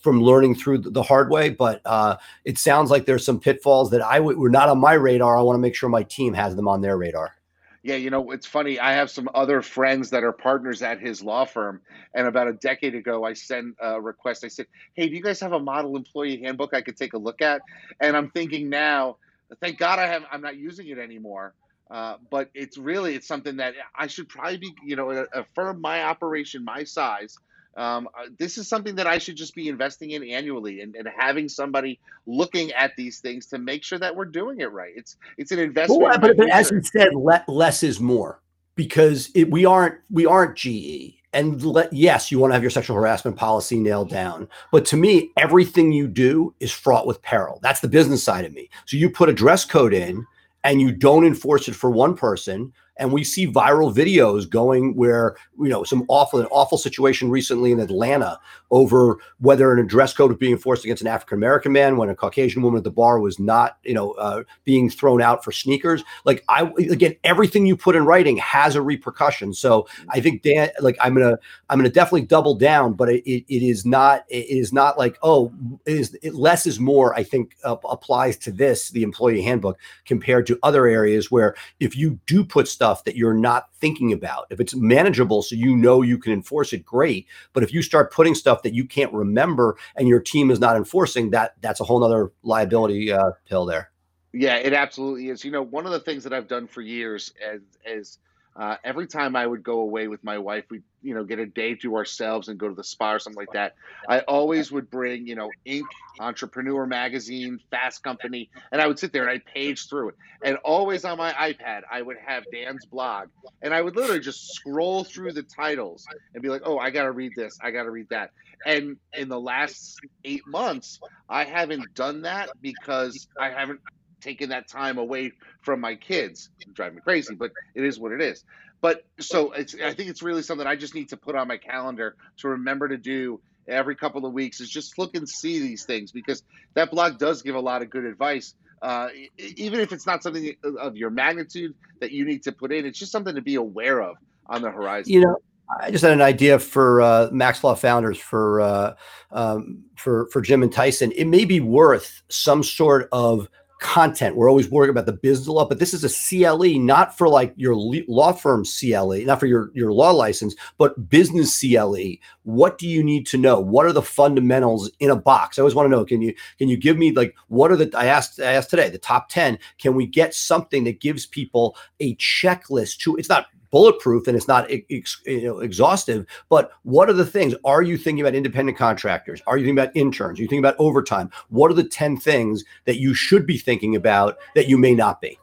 from 0.00 0.22
learning 0.22 0.54
through 0.54 0.78
the 0.78 1.02
hard 1.02 1.30
way. 1.30 1.50
But 1.50 1.80
uh, 1.84 2.16
it 2.44 2.58
sounds 2.58 2.90
like 2.90 3.06
there's 3.06 3.24
some 3.24 3.40
pitfalls 3.40 3.90
that 3.90 4.02
I 4.02 4.18
w- 4.18 4.38
were 4.38 4.50
not 4.50 4.68
on 4.68 4.78
my 4.78 4.92
radar. 4.94 5.36
I 5.36 5.42
want 5.42 5.56
to 5.56 5.60
make 5.60 5.74
sure 5.74 5.88
my 5.88 6.04
team 6.04 6.34
has 6.34 6.56
them 6.56 6.68
on 6.68 6.80
their 6.80 6.96
radar. 6.96 7.34
Yeah, 7.82 7.96
you 7.96 8.10
know, 8.10 8.30
it's 8.32 8.46
funny. 8.46 8.78
I 8.78 8.92
have 8.92 9.10
some 9.10 9.28
other 9.34 9.62
friends 9.62 10.10
that 10.10 10.22
are 10.22 10.32
partners 10.32 10.82
at 10.82 11.00
his 11.00 11.22
law 11.22 11.46
firm. 11.46 11.80
And 12.14 12.26
about 12.26 12.48
a 12.48 12.52
decade 12.52 12.94
ago, 12.94 13.24
I 13.24 13.32
sent 13.32 13.76
a 13.80 14.00
request. 14.00 14.44
I 14.44 14.48
said, 14.48 14.66
Hey, 14.94 15.08
do 15.08 15.14
you 15.14 15.22
guys 15.22 15.40
have 15.40 15.52
a 15.52 15.58
model 15.58 15.96
employee 15.96 16.42
handbook 16.44 16.74
I 16.74 16.82
could 16.82 16.96
take 16.96 17.14
a 17.14 17.18
look 17.18 17.40
at? 17.40 17.62
And 17.98 18.16
I'm 18.16 18.30
thinking 18.30 18.68
now, 18.68 19.16
thank 19.62 19.78
God 19.78 19.98
I 19.98 20.08
have, 20.08 20.24
I'm 20.30 20.42
not 20.42 20.56
using 20.56 20.88
it 20.88 20.98
anymore. 20.98 21.54
Uh, 21.90 22.16
but 22.30 22.50
it's 22.54 22.76
really, 22.76 23.14
it's 23.14 23.26
something 23.26 23.56
that 23.56 23.74
I 23.96 24.06
should 24.08 24.28
probably 24.28 24.58
be, 24.58 24.74
you 24.84 24.94
know, 24.96 25.10
a, 25.10 25.40
a 25.40 25.44
firm 25.54 25.80
my 25.80 26.04
operation, 26.04 26.64
my 26.64 26.84
size. 26.84 27.36
Um, 27.76 28.08
uh, 28.18 28.26
this 28.38 28.58
is 28.58 28.68
something 28.68 28.96
that 28.96 29.06
I 29.06 29.18
should 29.18 29.36
just 29.36 29.54
be 29.54 29.68
investing 29.68 30.10
in 30.10 30.24
annually 30.24 30.80
and, 30.80 30.96
and 30.96 31.08
having 31.16 31.48
somebody 31.48 32.00
looking 32.26 32.72
at 32.72 32.96
these 32.96 33.20
things 33.20 33.46
to 33.46 33.58
make 33.58 33.84
sure 33.84 33.98
that 33.98 34.14
we're 34.14 34.24
doing 34.24 34.60
it 34.60 34.72
right. 34.72 34.92
It's 34.96 35.16
it's 35.38 35.52
an 35.52 35.60
investment. 35.60 36.02
Well, 36.02 36.18
but, 36.18 36.36
but 36.36 36.50
as 36.50 36.70
you 36.70 36.82
said, 36.82 37.14
le- 37.14 37.44
less 37.46 37.82
is 37.82 38.00
more 38.00 38.40
because 38.74 39.30
it, 39.34 39.50
we 39.50 39.64
aren't 39.64 39.96
we 40.10 40.26
aren't 40.26 40.56
GE. 40.56 41.16
And 41.32 41.62
let, 41.62 41.92
yes, 41.92 42.32
you 42.32 42.40
want 42.40 42.50
to 42.50 42.54
have 42.54 42.62
your 42.62 42.70
sexual 42.70 42.96
harassment 42.96 43.36
policy 43.36 43.78
nailed 43.78 44.10
down. 44.10 44.48
But 44.72 44.84
to 44.86 44.96
me, 44.96 45.30
everything 45.36 45.92
you 45.92 46.08
do 46.08 46.52
is 46.58 46.72
fraught 46.72 47.06
with 47.06 47.22
peril. 47.22 47.60
That's 47.62 47.78
the 47.78 47.88
business 47.88 48.24
side 48.24 48.44
of 48.44 48.52
me. 48.52 48.68
So 48.86 48.96
you 48.96 49.08
put 49.08 49.28
a 49.28 49.32
dress 49.32 49.64
code 49.64 49.94
in 49.94 50.26
and 50.64 50.80
you 50.80 50.90
don't 50.90 51.24
enforce 51.24 51.68
it 51.68 51.76
for 51.76 51.88
one 51.88 52.16
person. 52.16 52.72
And 53.00 53.12
we 53.12 53.24
see 53.24 53.46
viral 53.46 53.92
videos 53.92 54.48
going 54.48 54.94
where, 54.94 55.34
you 55.58 55.68
know, 55.68 55.82
some 55.82 56.04
awful, 56.06 56.38
an 56.38 56.46
awful 56.52 56.78
situation 56.78 57.30
recently 57.30 57.72
in 57.72 57.80
Atlanta 57.80 58.38
over 58.70 59.16
whether 59.38 59.72
an 59.72 59.84
dress 59.86 60.12
code 60.12 60.30
was 60.30 60.38
being 60.38 60.52
enforced 60.52 60.84
against 60.84 61.02
an 61.02 61.08
African 61.08 61.38
American 61.38 61.72
man 61.72 61.96
when 61.96 62.10
a 62.10 62.14
Caucasian 62.14 62.62
woman 62.62 62.78
at 62.78 62.84
the 62.84 62.90
bar 62.90 63.18
was 63.18 63.38
not, 63.40 63.78
you 63.82 63.94
know, 63.94 64.12
uh, 64.12 64.44
being 64.64 64.90
thrown 64.90 65.22
out 65.22 65.42
for 65.42 65.50
sneakers. 65.50 66.04
Like 66.24 66.44
I, 66.48 66.70
again, 66.78 67.16
everything 67.24 67.64
you 67.66 67.76
put 67.76 67.96
in 67.96 68.04
writing 68.04 68.36
has 68.36 68.76
a 68.76 68.82
repercussion. 68.82 69.54
So 69.54 69.88
I 70.10 70.20
think 70.20 70.42
Dan, 70.42 70.68
like 70.80 70.98
I'm 71.00 71.14
gonna, 71.14 71.38
I'm 71.70 71.78
gonna 71.78 71.88
definitely 71.88 72.26
double 72.26 72.54
down, 72.54 72.92
but 72.92 73.08
it, 73.08 73.24
it, 73.24 73.44
it 73.48 73.62
is 73.62 73.86
not, 73.86 74.24
it 74.28 74.46
is 74.48 74.72
not 74.72 74.98
like, 74.98 75.18
oh, 75.22 75.52
it 75.86 75.96
is 75.96 76.18
it, 76.22 76.34
less 76.34 76.66
is 76.66 76.78
more. 76.78 77.14
I 77.14 77.22
think 77.22 77.56
uh, 77.64 77.76
applies 77.88 78.36
to 78.38 78.52
this, 78.52 78.90
the 78.90 79.02
employee 79.02 79.40
handbook, 79.40 79.78
compared 80.04 80.46
to 80.48 80.58
other 80.62 80.86
areas 80.86 81.30
where 81.30 81.54
if 81.80 81.96
you 81.96 82.20
do 82.26 82.44
put 82.44 82.68
stuff 82.68 82.89
that 83.04 83.16
you're 83.16 83.34
not 83.34 83.72
thinking 83.74 84.12
about, 84.12 84.46
if 84.50 84.60
it's 84.60 84.74
manageable, 84.74 85.42
so 85.42 85.54
you 85.54 85.76
know 85.76 86.02
you 86.02 86.18
can 86.18 86.32
enforce 86.32 86.72
it, 86.72 86.84
great. 86.84 87.26
But 87.52 87.62
if 87.62 87.72
you 87.72 87.82
start 87.82 88.12
putting 88.12 88.34
stuff 88.34 88.62
that 88.62 88.74
you 88.74 88.84
can't 88.84 89.12
remember 89.12 89.76
and 89.96 90.08
your 90.08 90.20
team 90.20 90.50
is 90.50 90.60
not 90.60 90.76
enforcing, 90.76 91.30
that 91.30 91.54
that's 91.60 91.80
a 91.80 91.84
whole 91.84 92.00
nother 92.00 92.32
liability 92.42 93.12
uh, 93.12 93.32
pill 93.48 93.64
there. 93.64 93.90
Yeah, 94.32 94.56
it 94.56 94.72
absolutely 94.72 95.28
is. 95.28 95.44
You 95.44 95.50
know, 95.50 95.62
one 95.62 95.86
of 95.86 95.92
the 95.92 96.00
things 96.00 96.22
that 96.24 96.32
I've 96.32 96.48
done 96.48 96.66
for 96.66 96.82
years 96.82 97.32
as, 97.44 97.60
is 97.84 98.18
uh, 98.56 98.76
every 98.82 99.06
time 99.06 99.36
I 99.36 99.46
would 99.46 99.62
go 99.62 99.80
away 99.80 100.08
with 100.08 100.24
my 100.24 100.38
wife, 100.38 100.64
we 100.70 100.82
you 101.02 101.14
know 101.14 101.24
get 101.24 101.38
a 101.38 101.46
day 101.46 101.76
to 101.76 101.96
ourselves 101.96 102.48
and 102.48 102.58
go 102.58 102.68
to 102.68 102.74
the 102.74 102.84
spa 102.84 103.14
or 103.14 103.18
something 103.18 103.40
like 103.40 103.52
that. 103.52 103.74
I 104.08 104.20
always 104.20 104.72
would 104.72 104.90
bring 104.90 105.26
you 105.26 105.36
know 105.36 105.50
Inc. 105.66 105.84
Entrepreneur 106.18 106.84
Magazine, 106.86 107.60
Fast 107.70 108.02
Company, 108.02 108.50
and 108.72 108.80
I 108.80 108.86
would 108.86 108.98
sit 108.98 109.12
there 109.12 109.22
and 109.22 109.30
I'd 109.30 109.44
page 109.44 109.88
through 109.88 110.10
it. 110.10 110.14
And 110.42 110.56
always 110.58 111.04
on 111.04 111.16
my 111.16 111.32
iPad, 111.32 111.82
I 111.90 112.02
would 112.02 112.16
have 112.24 112.44
Dan's 112.52 112.84
blog, 112.86 113.28
and 113.62 113.72
I 113.72 113.80
would 113.80 113.96
literally 113.96 114.20
just 114.20 114.52
scroll 114.52 115.04
through 115.04 115.32
the 115.32 115.42
titles 115.42 116.06
and 116.34 116.42
be 116.42 116.48
like, 116.48 116.62
oh, 116.64 116.78
I 116.78 116.90
got 116.90 117.04
to 117.04 117.12
read 117.12 117.32
this, 117.36 117.58
I 117.62 117.70
got 117.70 117.84
to 117.84 117.90
read 117.90 118.08
that. 118.10 118.32
And 118.66 118.98
in 119.14 119.28
the 119.28 119.40
last 119.40 119.98
eight 120.24 120.46
months, 120.46 121.00
I 121.28 121.44
haven't 121.44 121.94
done 121.94 122.22
that 122.22 122.50
because 122.60 123.28
I 123.38 123.50
haven't 123.50 123.80
taken 124.20 124.50
that 124.50 124.68
time 124.68 124.98
away 124.98 125.32
from 125.62 125.80
my 125.80 125.94
kids. 125.94 126.50
Drive 126.72 126.94
me 126.94 127.00
crazy, 127.00 127.34
but 127.34 127.52
it 127.74 127.84
is 127.84 127.98
what 127.98 128.12
it 128.12 128.20
is. 128.20 128.44
But 128.80 129.04
so 129.18 129.52
it's 129.52 129.74
I 129.74 129.92
think 129.92 130.08
it's 130.08 130.22
really 130.22 130.42
something 130.42 130.66
I 130.66 130.76
just 130.76 130.94
need 130.94 131.10
to 131.10 131.16
put 131.16 131.34
on 131.34 131.48
my 131.48 131.58
calendar 131.58 132.16
to 132.38 132.48
remember 132.48 132.88
to 132.88 132.96
do 132.96 133.40
every 133.68 133.94
couple 133.94 134.26
of 134.26 134.32
weeks 134.32 134.60
is 134.60 134.68
just 134.68 134.98
look 134.98 135.14
and 135.14 135.28
see 135.28 135.60
these 135.60 135.84
things 135.84 136.12
because 136.12 136.42
that 136.74 136.90
blog 136.90 137.18
does 137.18 137.42
give 137.42 137.54
a 137.54 137.60
lot 137.60 137.82
of 137.82 137.90
good 137.90 138.04
advice. 138.04 138.54
Uh, 138.82 139.08
even 139.38 139.80
if 139.80 139.92
it's 139.92 140.06
not 140.06 140.22
something 140.22 140.54
of 140.78 140.96
your 140.96 141.10
magnitude 141.10 141.74
that 142.00 142.10
you 142.10 142.24
need 142.24 142.42
to 142.42 142.52
put 142.52 142.72
in, 142.72 142.86
it's 142.86 142.98
just 142.98 143.12
something 143.12 143.34
to 143.34 143.42
be 143.42 143.56
aware 143.56 144.00
of 144.00 144.16
on 144.46 144.62
the 144.62 144.70
horizon. 144.70 145.12
You 145.12 145.20
know, 145.20 145.36
I 145.78 145.90
just 145.90 146.02
had 146.02 146.12
an 146.12 146.22
idea 146.22 146.58
for 146.58 147.02
uh, 147.02 147.28
Max 147.30 147.62
Law 147.62 147.74
founders 147.74 148.18
for 148.18 148.60
uh, 148.62 148.94
um, 149.30 149.84
for 149.96 150.28
for 150.32 150.40
Jim 150.40 150.62
and 150.62 150.72
Tyson. 150.72 151.12
It 151.12 151.26
may 151.26 151.44
be 151.44 151.60
worth 151.60 152.22
some 152.28 152.62
sort 152.62 153.08
of 153.12 153.48
content. 153.80 154.36
We're 154.36 154.48
always 154.48 154.70
worried 154.70 154.90
about 154.90 155.06
the 155.06 155.12
business 155.12 155.48
law, 155.48 155.66
but 155.66 155.78
this 155.78 155.92
is 155.92 156.04
a 156.04 156.08
CLE, 156.08 156.78
not 156.78 157.16
for 157.16 157.28
like 157.28 157.52
your 157.56 157.74
law 157.74 158.32
firm 158.32 158.64
CLE, 158.64 159.24
not 159.24 159.40
for 159.40 159.46
your, 159.46 159.70
your 159.74 159.92
law 159.92 160.10
license, 160.10 160.54
but 160.78 161.08
business 161.08 161.58
CLE. 161.58 162.16
What 162.44 162.78
do 162.78 162.86
you 162.86 163.02
need 163.02 163.26
to 163.28 163.38
know? 163.38 163.58
What 163.58 163.86
are 163.86 163.92
the 163.92 164.02
fundamentals 164.02 164.90
in 165.00 165.10
a 165.10 165.16
box? 165.16 165.58
I 165.58 165.62
always 165.62 165.74
want 165.74 165.86
to 165.86 165.90
know. 165.90 166.04
Can 166.04 166.22
you 166.22 166.34
can 166.58 166.68
you 166.68 166.76
give 166.76 166.96
me 166.96 167.12
like 167.12 167.34
what 167.48 167.72
are 167.72 167.76
the 167.76 167.90
I 167.96 168.06
asked 168.06 168.38
I 168.38 168.52
asked 168.52 168.70
today 168.70 168.88
the 168.88 168.98
top 168.98 169.28
ten? 169.28 169.58
Can 169.78 169.94
we 169.94 170.06
get 170.06 170.34
something 170.34 170.84
that 170.84 171.00
gives 171.00 171.26
people 171.26 171.76
a 171.98 172.14
checklist 172.16 172.98
to? 172.98 173.16
It's 173.16 173.28
not 173.28 173.46
bulletproof 173.70 174.26
and 174.26 174.36
it's 174.36 174.48
not 174.48 174.70
ex, 174.90 175.20
you 175.26 175.44
know, 175.44 175.60
exhaustive. 175.60 176.26
But 176.48 176.72
what 176.82 177.08
are 177.08 177.14
the 177.14 177.24
things? 177.24 177.54
Are 177.64 177.82
you 177.82 177.96
thinking 177.96 178.22
about 178.22 178.34
independent 178.34 178.76
contractors? 178.76 179.42
Are 179.46 179.56
you 179.56 179.64
thinking 179.64 179.78
about 179.78 179.96
interns? 179.96 180.38
Are 180.38 180.42
you 180.42 180.48
thinking 180.48 180.64
about 180.64 180.76
overtime? 180.78 181.30
What 181.48 181.70
are 181.70 181.74
the 181.74 181.84
10 181.84 182.16
things 182.16 182.64
that 182.84 182.98
you 182.98 183.14
should 183.14 183.46
be 183.46 183.58
thinking 183.58 183.96
about 183.96 184.38
that 184.54 184.68
you 184.68 184.78
may 184.78 184.94
not 184.94 185.20
be? 185.20 185.38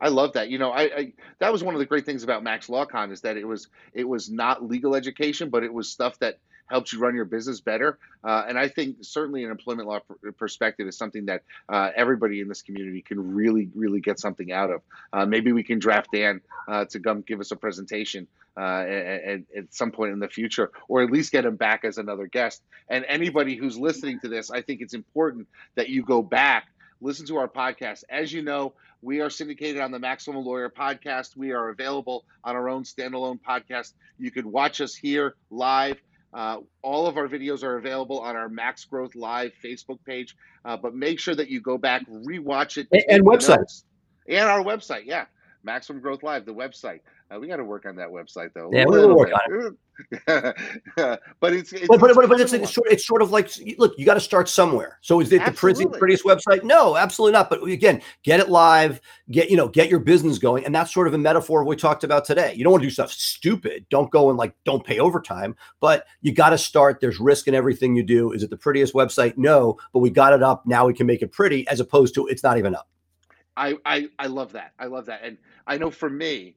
I 0.00 0.08
love 0.08 0.32
that. 0.34 0.50
You 0.50 0.58
know, 0.58 0.70
I, 0.70 0.82
I, 0.82 1.12
that 1.38 1.50
was 1.50 1.64
one 1.64 1.74
of 1.74 1.78
the 1.78 1.86
great 1.86 2.04
things 2.04 2.24
about 2.24 2.42
Max 2.42 2.66
LawCon 2.66 3.10
is 3.10 3.22
that 3.22 3.38
it 3.38 3.44
was 3.44 3.68
it 3.94 4.04
was 4.04 4.28
not 4.28 4.62
legal 4.62 4.94
education, 4.94 5.48
but 5.48 5.62
it 5.62 5.72
was 5.72 5.88
stuff 5.88 6.18
that 6.18 6.40
helps 6.66 6.92
you 6.92 6.98
run 6.98 7.14
your 7.14 7.24
business 7.24 7.60
better. 7.60 7.98
Uh, 8.22 8.44
and 8.48 8.58
I 8.58 8.68
think 8.68 8.98
certainly 9.02 9.44
an 9.44 9.50
employment 9.50 9.88
law 9.88 10.00
perspective 10.38 10.86
is 10.88 10.96
something 10.96 11.26
that 11.26 11.42
uh, 11.68 11.90
everybody 11.94 12.40
in 12.40 12.48
this 12.48 12.62
community 12.62 13.02
can 13.02 13.34
really, 13.34 13.68
really 13.74 14.00
get 14.00 14.18
something 14.18 14.52
out 14.52 14.70
of. 14.70 14.82
Uh, 15.12 15.26
maybe 15.26 15.52
we 15.52 15.62
can 15.62 15.78
draft 15.78 16.08
Dan 16.12 16.40
uh, 16.68 16.84
to 16.86 17.00
come 17.00 17.22
give 17.22 17.40
us 17.40 17.50
a 17.50 17.56
presentation 17.56 18.26
uh, 18.56 18.60
at, 18.60 19.40
at, 19.56 19.74
some 19.74 19.90
point 19.90 20.12
in 20.12 20.20
the 20.20 20.28
future, 20.28 20.70
or 20.88 21.02
at 21.02 21.10
least 21.10 21.32
get 21.32 21.44
him 21.44 21.56
back 21.56 21.84
as 21.84 21.98
another 21.98 22.26
guest. 22.26 22.62
And 22.88 23.04
anybody 23.08 23.56
who's 23.56 23.76
listening 23.76 24.20
to 24.20 24.28
this, 24.28 24.50
I 24.50 24.62
think 24.62 24.80
it's 24.80 24.94
important 24.94 25.48
that 25.74 25.88
you 25.88 26.02
go 26.02 26.22
back 26.22 26.68
listen 27.00 27.26
to 27.26 27.36
our 27.36 27.48
podcast. 27.48 28.04
As 28.08 28.32
you 28.32 28.42
know, 28.42 28.72
we 29.02 29.20
are 29.20 29.28
syndicated 29.28 29.80
on 29.80 29.90
the 29.90 29.98
Maximum 29.98 30.44
Lawyer 30.44 30.70
podcast. 30.70 31.36
We 31.36 31.52
are 31.52 31.68
available 31.68 32.24
on 32.42 32.56
our 32.56 32.68
own 32.70 32.84
standalone 32.84 33.38
podcast. 33.40 33.92
You 34.18 34.30
can 34.30 34.50
watch 34.50 34.80
us 34.80 34.94
here 34.94 35.34
live. 35.50 36.00
Uh, 36.34 36.58
all 36.82 37.06
of 37.06 37.16
our 37.16 37.28
videos 37.28 37.62
are 37.62 37.76
available 37.76 38.18
on 38.20 38.34
our 38.34 38.48
Max 38.48 38.84
Growth 38.84 39.14
Live 39.14 39.52
Facebook 39.64 39.98
page, 40.04 40.36
uh, 40.64 40.76
but 40.76 40.94
make 40.94 41.20
sure 41.20 41.34
that 41.34 41.48
you 41.48 41.60
go 41.60 41.78
back, 41.78 42.04
rewatch 42.08 42.76
it, 42.76 42.88
and, 42.90 43.04
and 43.08 43.24
website, 43.24 43.84
and 44.28 44.48
our 44.48 44.62
website. 44.62 45.02
Yeah, 45.04 45.26
Maximum 45.64 46.00
Growth 46.00 46.22
Live, 46.22 46.44
the 46.44 46.54
website. 46.54 47.00
Uh, 47.34 47.38
we 47.40 47.48
got 47.48 47.56
to 47.56 47.64
work 47.64 47.86
on 47.86 47.96
that 47.96 48.08
website 48.08 48.50
though. 48.54 48.70
Yeah, 48.72 48.84
we'll 48.86 49.16
work 49.16 49.30
on 49.32 49.66
it. 49.66 49.74
but 51.40 51.52
it's, 51.52 51.72
it's 51.72 51.86
but, 51.86 52.00
but, 52.00 52.14
but, 52.14 52.28
but 52.28 52.40
it's, 52.40 52.52
it's, 52.52 52.74
sort, 52.74 52.88
it's 52.90 53.06
sort 53.06 53.22
of 53.22 53.30
like 53.30 53.50
look, 53.78 53.94
you 53.96 54.04
got 54.04 54.14
to 54.14 54.20
start 54.20 54.48
somewhere. 54.48 54.98
So 55.00 55.20
is 55.20 55.32
it 55.32 55.40
absolutely. 55.40 55.84
the 55.84 55.90
prettiest, 55.90 56.24
prettiest 56.24 56.46
website? 56.46 56.64
No, 56.64 56.96
absolutely 56.96 57.32
not. 57.32 57.48
But 57.48 57.62
again, 57.62 58.02
get 58.24 58.40
it 58.40 58.50
live, 58.50 59.00
get 59.30 59.50
you 59.50 59.56
know, 59.56 59.68
get 59.68 59.88
your 59.88 60.00
business 60.00 60.38
going, 60.38 60.66
and 60.66 60.74
that's 60.74 60.92
sort 60.92 61.06
of 61.06 61.14
a 61.14 61.18
metaphor 61.18 61.64
we 61.64 61.76
talked 61.76 62.04
about 62.04 62.24
today. 62.24 62.52
You 62.54 62.64
don't 62.64 62.72
want 62.72 62.82
to 62.82 62.88
do 62.88 62.92
stuff 62.92 63.10
stupid. 63.12 63.86
Don't 63.88 64.10
go 64.10 64.28
and 64.28 64.38
like 64.38 64.54
don't 64.64 64.84
pay 64.84 64.98
overtime, 64.98 65.56
but 65.80 66.04
you 66.20 66.32
got 66.32 66.50
to 66.50 66.58
start. 66.58 67.00
There's 67.00 67.20
risk 67.20 67.48
in 67.48 67.54
everything 67.54 67.94
you 67.96 68.02
do. 68.02 68.32
Is 68.32 68.42
it 68.42 68.50
the 68.50 68.56
prettiest 68.56 68.92
website? 68.92 69.38
No, 69.38 69.78
but 69.92 70.00
we 70.00 70.10
got 70.10 70.34
it 70.34 70.42
up. 70.42 70.66
Now 70.66 70.86
we 70.86 70.92
can 70.92 71.06
make 71.06 71.22
it 71.22 71.32
pretty, 71.32 71.66
as 71.68 71.80
opposed 71.80 72.14
to 72.16 72.26
it's 72.26 72.42
not 72.42 72.58
even 72.58 72.74
up. 72.74 72.88
I 73.56 73.76
I, 73.86 74.08
I 74.18 74.28
love 74.28 74.52
that. 74.52 74.72
I 74.78 74.86
love 74.86 75.06
that, 75.06 75.24
and 75.24 75.38
I 75.66 75.78
know 75.78 75.90
for 75.90 76.10
me 76.10 76.56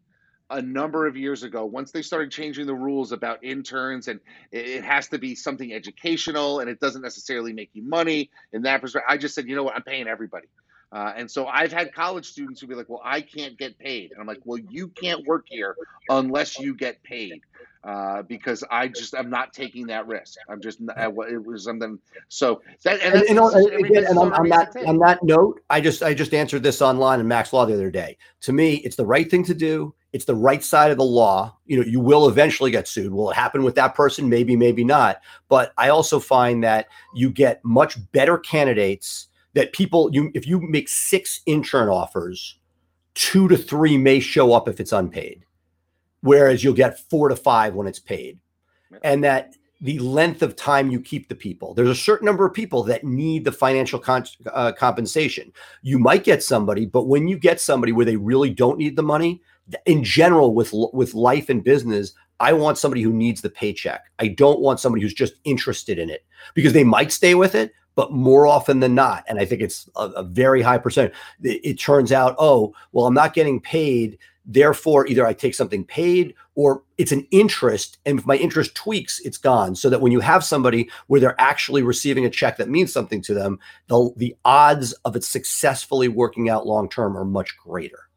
a 0.51 0.61
number 0.61 1.07
of 1.07 1.17
years 1.17 1.43
ago 1.43 1.65
once 1.65 1.91
they 1.91 2.01
started 2.03 2.31
changing 2.31 2.67
the 2.67 2.75
rules 2.75 3.11
about 3.11 3.43
interns 3.43 4.07
and 4.07 4.21
it 4.51 4.83
has 4.85 5.09
to 5.09 5.19
be 5.19 5.35
something 5.35 5.73
educational 5.73 6.61
and 6.61 6.69
it 6.69 6.79
doesn't 6.79 7.01
necessarily 7.01 7.53
make 7.53 7.69
you 7.73 7.83
money 7.83 8.31
in 8.53 8.61
that 8.63 8.81
perspective 8.81 9.07
i 9.09 9.17
just 9.17 9.35
said 9.35 9.47
you 9.47 9.55
know 9.57 9.63
what? 9.63 9.75
I'm 9.75 9.83
paying 9.83 10.07
everybody 10.07 10.47
uh, 10.91 11.13
and 11.15 11.29
so 11.29 11.47
i've 11.47 11.71
had 11.71 11.93
college 11.93 12.25
students 12.25 12.61
who 12.61 12.67
be 12.67 12.75
like 12.75 12.89
well 12.89 13.01
i 13.03 13.21
can't 13.21 13.57
get 13.57 13.77
paid 13.79 14.11
and 14.11 14.19
i'm 14.19 14.27
like 14.27 14.41
well 14.45 14.59
you 14.69 14.87
can't 14.89 15.25
work 15.25 15.45
here 15.49 15.75
unless 16.09 16.59
you 16.59 16.73
get 16.75 17.01
paid 17.03 17.41
uh, 17.87 18.21
because 18.23 18.65
I 18.69 18.89
just 18.89 19.15
I'm 19.15 19.29
not 19.29 19.53
taking 19.53 19.87
that 19.87 20.07
risk. 20.07 20.37
I'm 20.49 20.59
just 20.61 20.79
I, 20.97 21.07
it 21.07 21.45
was 21.45 21.63
something. 21.63 21.97
So 22.27 22.61
that 22.83 23.01
and, 23.01 23.15
and, 23.15 23.39
and, 23.39 23.85
again, 23.85 24.05
and 24.07 24.17
on, 24.17 24.33
on 24.33 24.49
that 24.49 24.75
on 24.85 24.97
that 24.99 25.23
note, 25.23 25.61
I 25.69 25.79
just 25.79 26.03
I 26.03 26.13
just 26.13 26.33
answered 26.33 26.63
this 26.63 26.81
online 26.81 27.21
in 27.21 27.27
Max 27.29 27.53
Law 27.53 27.65
the 27.65 27.73
other 27.73 27.89
day. 27.89 28.17
To 28.41 28.51
me, 28.51 28.75
it's 28.77 28.97
the 28.97 29.05
right 29.05 29.31
thing 29.31 29.43
to 29.45 29.53
do. 29.53 29.93
It's 30.11 30.25
the 30.25 30.35
right 30.35 30.63
side 30.63 30.91
of 30.91 30.97
the 30.97 31.05
law. 31.05 31.55
You 31.65 31.77
know, 31.77 31.85
you 31.85 32.01
will 32.01 32.27
eventually 32.27 32.71
get 32.71 32.89
sued. 32.89 33.13
Will 33.13 33.31
it 33.31 33.35
happen 33.35 33.63
with 33.63 33.75
that 33.75 33.95
person? 33.95 34.27
Maybe, 34.27 34.55
maybe 34.55 34.83
not. 34.83 35.21
But 35.47 35.73
I 35.77 35.89
also 35.89 36.19
find 36.19 36.63
that 36.63 36.87
you 37.13 37.29
get 37.29 37.63
much 37.63 37.97
better 38.11 38.37
candidates. 38.37 39.27
That 39.57 39.73
people 39.73 40.09
you 40.13 40.31
if 40.33 40.47
you 40.47 40.61
make 40.61 40.87
six 40.87 41.41
intern 41.45 41.89
offers, 41.89 42.57
two 43.15 43.49
to 43.49 43.57
three 43.57 43.97
may 43.97 44.21
show 44.21 44.53
up 44.53 44.69
if 44.69 44.79
it's 44.79 44.93
unpaid 44.93 45.43
whereas 46.21 46.63
you'll 46.63 46.73
get 46.73 46.99
four 47.09 47.29
to 47.29 47.35
five 47.35 47.73
when 47.73 47.87
it's 47.87 47.99
paid. 47.99 48.39
And 49.03 49.23
that 49.23 49.55
the 49.79 49.99
length 49.99 50.41
of 50.41 50.55
time 50.55 50.89
you 50.89 50.99
keep 50.99 51.29
the 51.29 51.35
people. 51.35 51.73
There's 51.73 51.89
a 51.89 51.95
certain 51.95 52.25
number 52.25 52.45
of 52.45 52.53
people 52.53 52.83
that 52.83 53.03
need 53.03 53.43
the 53.45 53.51
financial 53.51 53.99
con- 53.99 54.25
uh, 54.51 54.71
compensation. 54.71 55.53
You 55.83 55.99
might 55.99 56.23
get 56.23 56.43
somebody, 56.43 56.85
but 56.85 57.07
when 57.07 57.27
you 57.27 57.37
get 57.37 57.61
somebody 57.61 57.91
where 57.91 58.05
they 58.05 58.15
really 58.15 58.49
don't 58.49 58.79
need 58.79 58.95
the 58.95 59.03
money, 59.03 59.41
in 59.85 60.03
general, 60.03 60.55
with 60.55 60.71
with 60.93 61.13
life 61.13 61.49
and 61.49 61.63
business, 61.63 62.13
I 62.39 62.53
want 62.53 62.77
somebody 62.77 63.01
who 63.01 63.11
needs 63.11 63.41
the 63.41 63.49
paycheck. 63.49 64.05
I 64.17 64.29
don't 64.29 64.61
want 64.61 64.79
somebody 64.79 65.03
who's 65.03 65.13
just 65.13 65.33
interested 65.43 65.99
in 65.99 66.09
it 66.09 66.25
because 66.53 66.73
they 66.73 66.85
might 66.85 67.11
stay 67.11 67.35
with 67.35 67.53
it, 67.53 67.73
but 67.97 68.13
more 68.13 68.47
often 68.47 68.79
than 68.79 68.95
not, 68.95 69.25
and 69.27 69.39
I 69.39 69.45
think 69.45 69.61
it's 69.61 69.89
a, 69.97 70.05
a 70.05 70.23
very 70.23 70.61
high 70.61 70.77
percent, 70.77 71.11
it, 71.43 71.59
it 71.63 71.79
turns 71.79 72.13
out, 72.13 72.35
oh, 72.39 72.73
well, 72.93 73.07
I'm 73.07 73.13
not 73.13 73.33
getting 73.33 73.59
paid 73.59 74.17
Therefore, 74.49 75.05
either 75.07 75.27
I 75.27 75.33
take 75.33 75.53
something 75.53 75.83
paid 75.83 76.33
or 76.55 76.81
it's 76.97 77.11
an 77.11 77.27
interest. 77.31 77.97
And 78.05 78.17
if 78.17 78.25
my 78.25 78.37
interest 78.37 78.75
tweaks, 78.75 79.19
it's 79.19 79.37
gone. 79.37 79.75
So 79.75 79.89
that 79.89 79.99
when 79.99 80.13
you 80.13 80.21
have 80.21 80.41
somebody 80.41 80.89
where 81.07 81.19
they're 81.19 81.39
actually 81.39 81.83
receiving 81.83 82.25
a 82.25 82.29
check 82.29 82.55
that 82.57 82.69
means 82.69 82.93
something 82.93 83.21
to 83.23 83.33
them, 83.33 83.59
the, 83.87 84.09
the 84.15 84.37
odds 84.45 84.93
of 85.03 85.17
it 85.17 85.25
successfully 85.25 86.07
working 86.07 86.49
out 86.49 86.65
long 86.65 86.87
term 86.87 87.17
are 87.17 87.25
much 87.25 87.57
greater. 87.57 88.07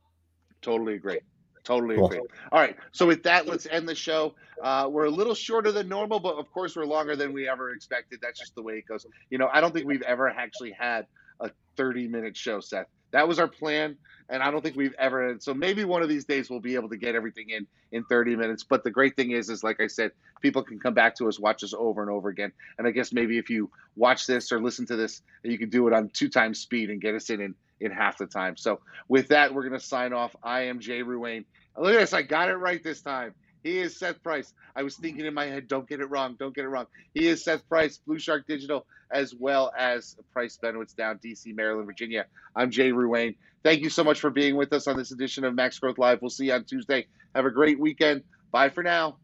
Totally 0.62 0.94
agree. 0.94 1.18
Totally 1.64 1.96
cool. 1.96 2.06
agree. 2.06 2.20
All 2.52 2.60
right. 2.60 2.76
So 2.92 3.06
with 3.06 3.22
that, 3.24 3.46
let's 3.46 3.66
end 3.66 3.88
the 3.88 3.94
show. 3.94 4.34
Uh, 4.62 4.88
we're 4.90 5.06
a 5.06 5.10
little 5.10 5.34
shorter 5.34 5.72
than 5.72 5.88
normal, 5.88 6.20
but 6.20 6.36
of 6.36 6.50
course 6.52 6.76
we're 6.76 6.86
longer 6.86 7.16
than 7.16 7.32
we 7.32 7.48
ever 7.48 7.72
expected. 7.72 8.20
That's 8.22 8.38
just 8.38 8.54
the 8.54 8.62
way 8.62 8.74
it 8.74 8.86
goes. 8.86 9.06
You 9.30 9.38
know, 9.38 9.48
I 9.52 9.60
don't 9.60 9.72
think 9.72 9.86
we've 9.86 10.02
ever 10.02 10.28
actually 10.28 10.72
had 10.72 11.06
a 11.40 11.50
30 11.76 12.08
minute 12.08 12.36
show, 12.36 12.60
Seth. 12.60 12.86
That 13.12 13.26
was 13.26 13.38
our 13.38 13.48
plan 13.48 13.96
and 14.30 14.42
I 14.42 14.50
don't 14.50 14.62
think 14.62 14.76
we've 14.76 14.94
ever. 14.98 15.36
So 15.40 15.52
maybe 15.52 15.84
one 15.84 16.02
of 16.02 16.08
these 16.08 16.24
days 16.24 16.48
we'll 16.48 16.60
be 16.60 16.76
able 16.76 16.88
to 16.88 16.96
get 16.96 17.14
everything 17.14 17.50
in 17.50 17.66
in 17.92 18.04
30 18.04 18.36
minutes. 18.36 18.62
But 18.62 18.84
the 18.84 18.90
great 18.90 19.16
thing 19.16 19.32
is, 19.32 19.50
is 19.50 19.64
like 19.64 19.80
I 19.80 19.88
said, 19.88 20.12
people 20.40 20.62
can 20.62 20.78
come 20.78 20.94
back 20.94 21.16
to 21.16 21.28
us, 21.28 21.38
watch 21.38 21.64
us 21.64 21.74
over 21.76 22.00
and 22.00 22.10
over 22.10 22.28
again. 22.28 22.52
And 22.78 22.86
I 22.86 22.92
guess 22.92 23.12
maybe 23.12 23.36
if 23.38 23.50
you 23.50 23.70
watch 23.96 24.26
this 24.26 24.52
or 24.52 24.62
listen 24.62 24.86
to 24.86 24.96
this, 24.96 25.22
you 25.42 25.58
can 25.58 25.68
do 25.68 25.88
it 25.88 25.92
on 25.92 26.08
two 26.10 26.28
times 26.28 26.60
speed 26.60 26.90
and 26.90 27.00
get 27.00 27.16
us 27.16 27.28
in 27.28 27.40
in, 27.40 27.54
in 27.80 27.90
half 27.90 28.18
the 28.18 28.26
time. 28.26 28.56
So 28.56 28.80
with 29.08 29.28
that, 29.28 29.54
we're 29.54 29.64
gonna 29.64 29.80
sign 29.80 30.12
off. 30.12 30.34
I 30.42 30.62
am 30.62 30.80
Jay 30.80 31.02
Ruane. 31.02 31.44
Look 31.76 31.94
at 31.94 32.00
this, 32.00 32.12
I 32.12 32.22
got 32.22 32.48
it 32.48 32.56
right 32.56 32.82
this 32.82 33.00
time. 33.00 33.34
He 33.62 33.78
is 33.78 33.98
Seth 33.98 34.22
Price. 34.22 34.54
I 34.74 34.82
was 34.82 34.96
thinking 34.96 35.26
in 35.26 35.34
my 35.34 35.46
head, 35.46 35.68
don't 35.68 35.88
get 35.88 36.00
it 36.00 36.06
wrong, 36.06 36.36
don't 36.38 36.54
get 36.54 36.64
it 36.64 36.68
wrong. 36.68 36.86
He 37.14 37.28
is 37.28 37.44
Seth 37.44 37.68
Price, 37.68 37.98
Blue 37.98 38.18
Shark 38.18 38.46
Digital, 38.46 38.86
as 39.10 39.34
well 39.34 39.70
as 39.76 40.16
Price 40.32 40.58
Benowitz 40.62 40.94
down 40.96 41.18
DC, 41.18 41.54
Maryland, 41.54 41.86
Virginia. 41.86 42.26
I'm 42.56 42.70
Jay 42.70 42.90
Ruane. 42.90 43.36
Thank 43.62 43.82
you 43.82 43.90
so 43.90 44.02
much 44.02 44.20
for 44.20 44.30
being 44.30 44.56
with 44.56 44.72
us 44.72 44.86
on 44.86 44.96
this 44.96 45.10
edition 45.10 45.44
of 45.44 45.54
Max 45.54 45.78
Growth 45.78 45.98
Live. 45.98 46.22
We'll 46.22 46.30
see 46.30 46.46
you 46.46 46.54
on 46.54 46.64
Tuesday. 46.64 47.06
Have 47.34 47.44
a 47.44 47.50
great 47.50 47.78
weekend. 47.78 48.22
Bye 48.50 48.70
for 48.70 48.82
now. 48.82 49.16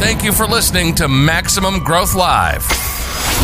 Thank 0.00 0.24
you 0.24 0.32
for 0.32 0.46
listening 0.46 0.94
to 0.96 1.08
Maximum 1.08 1.84
Growth 1.84 2.14
Live. 2.14 2.89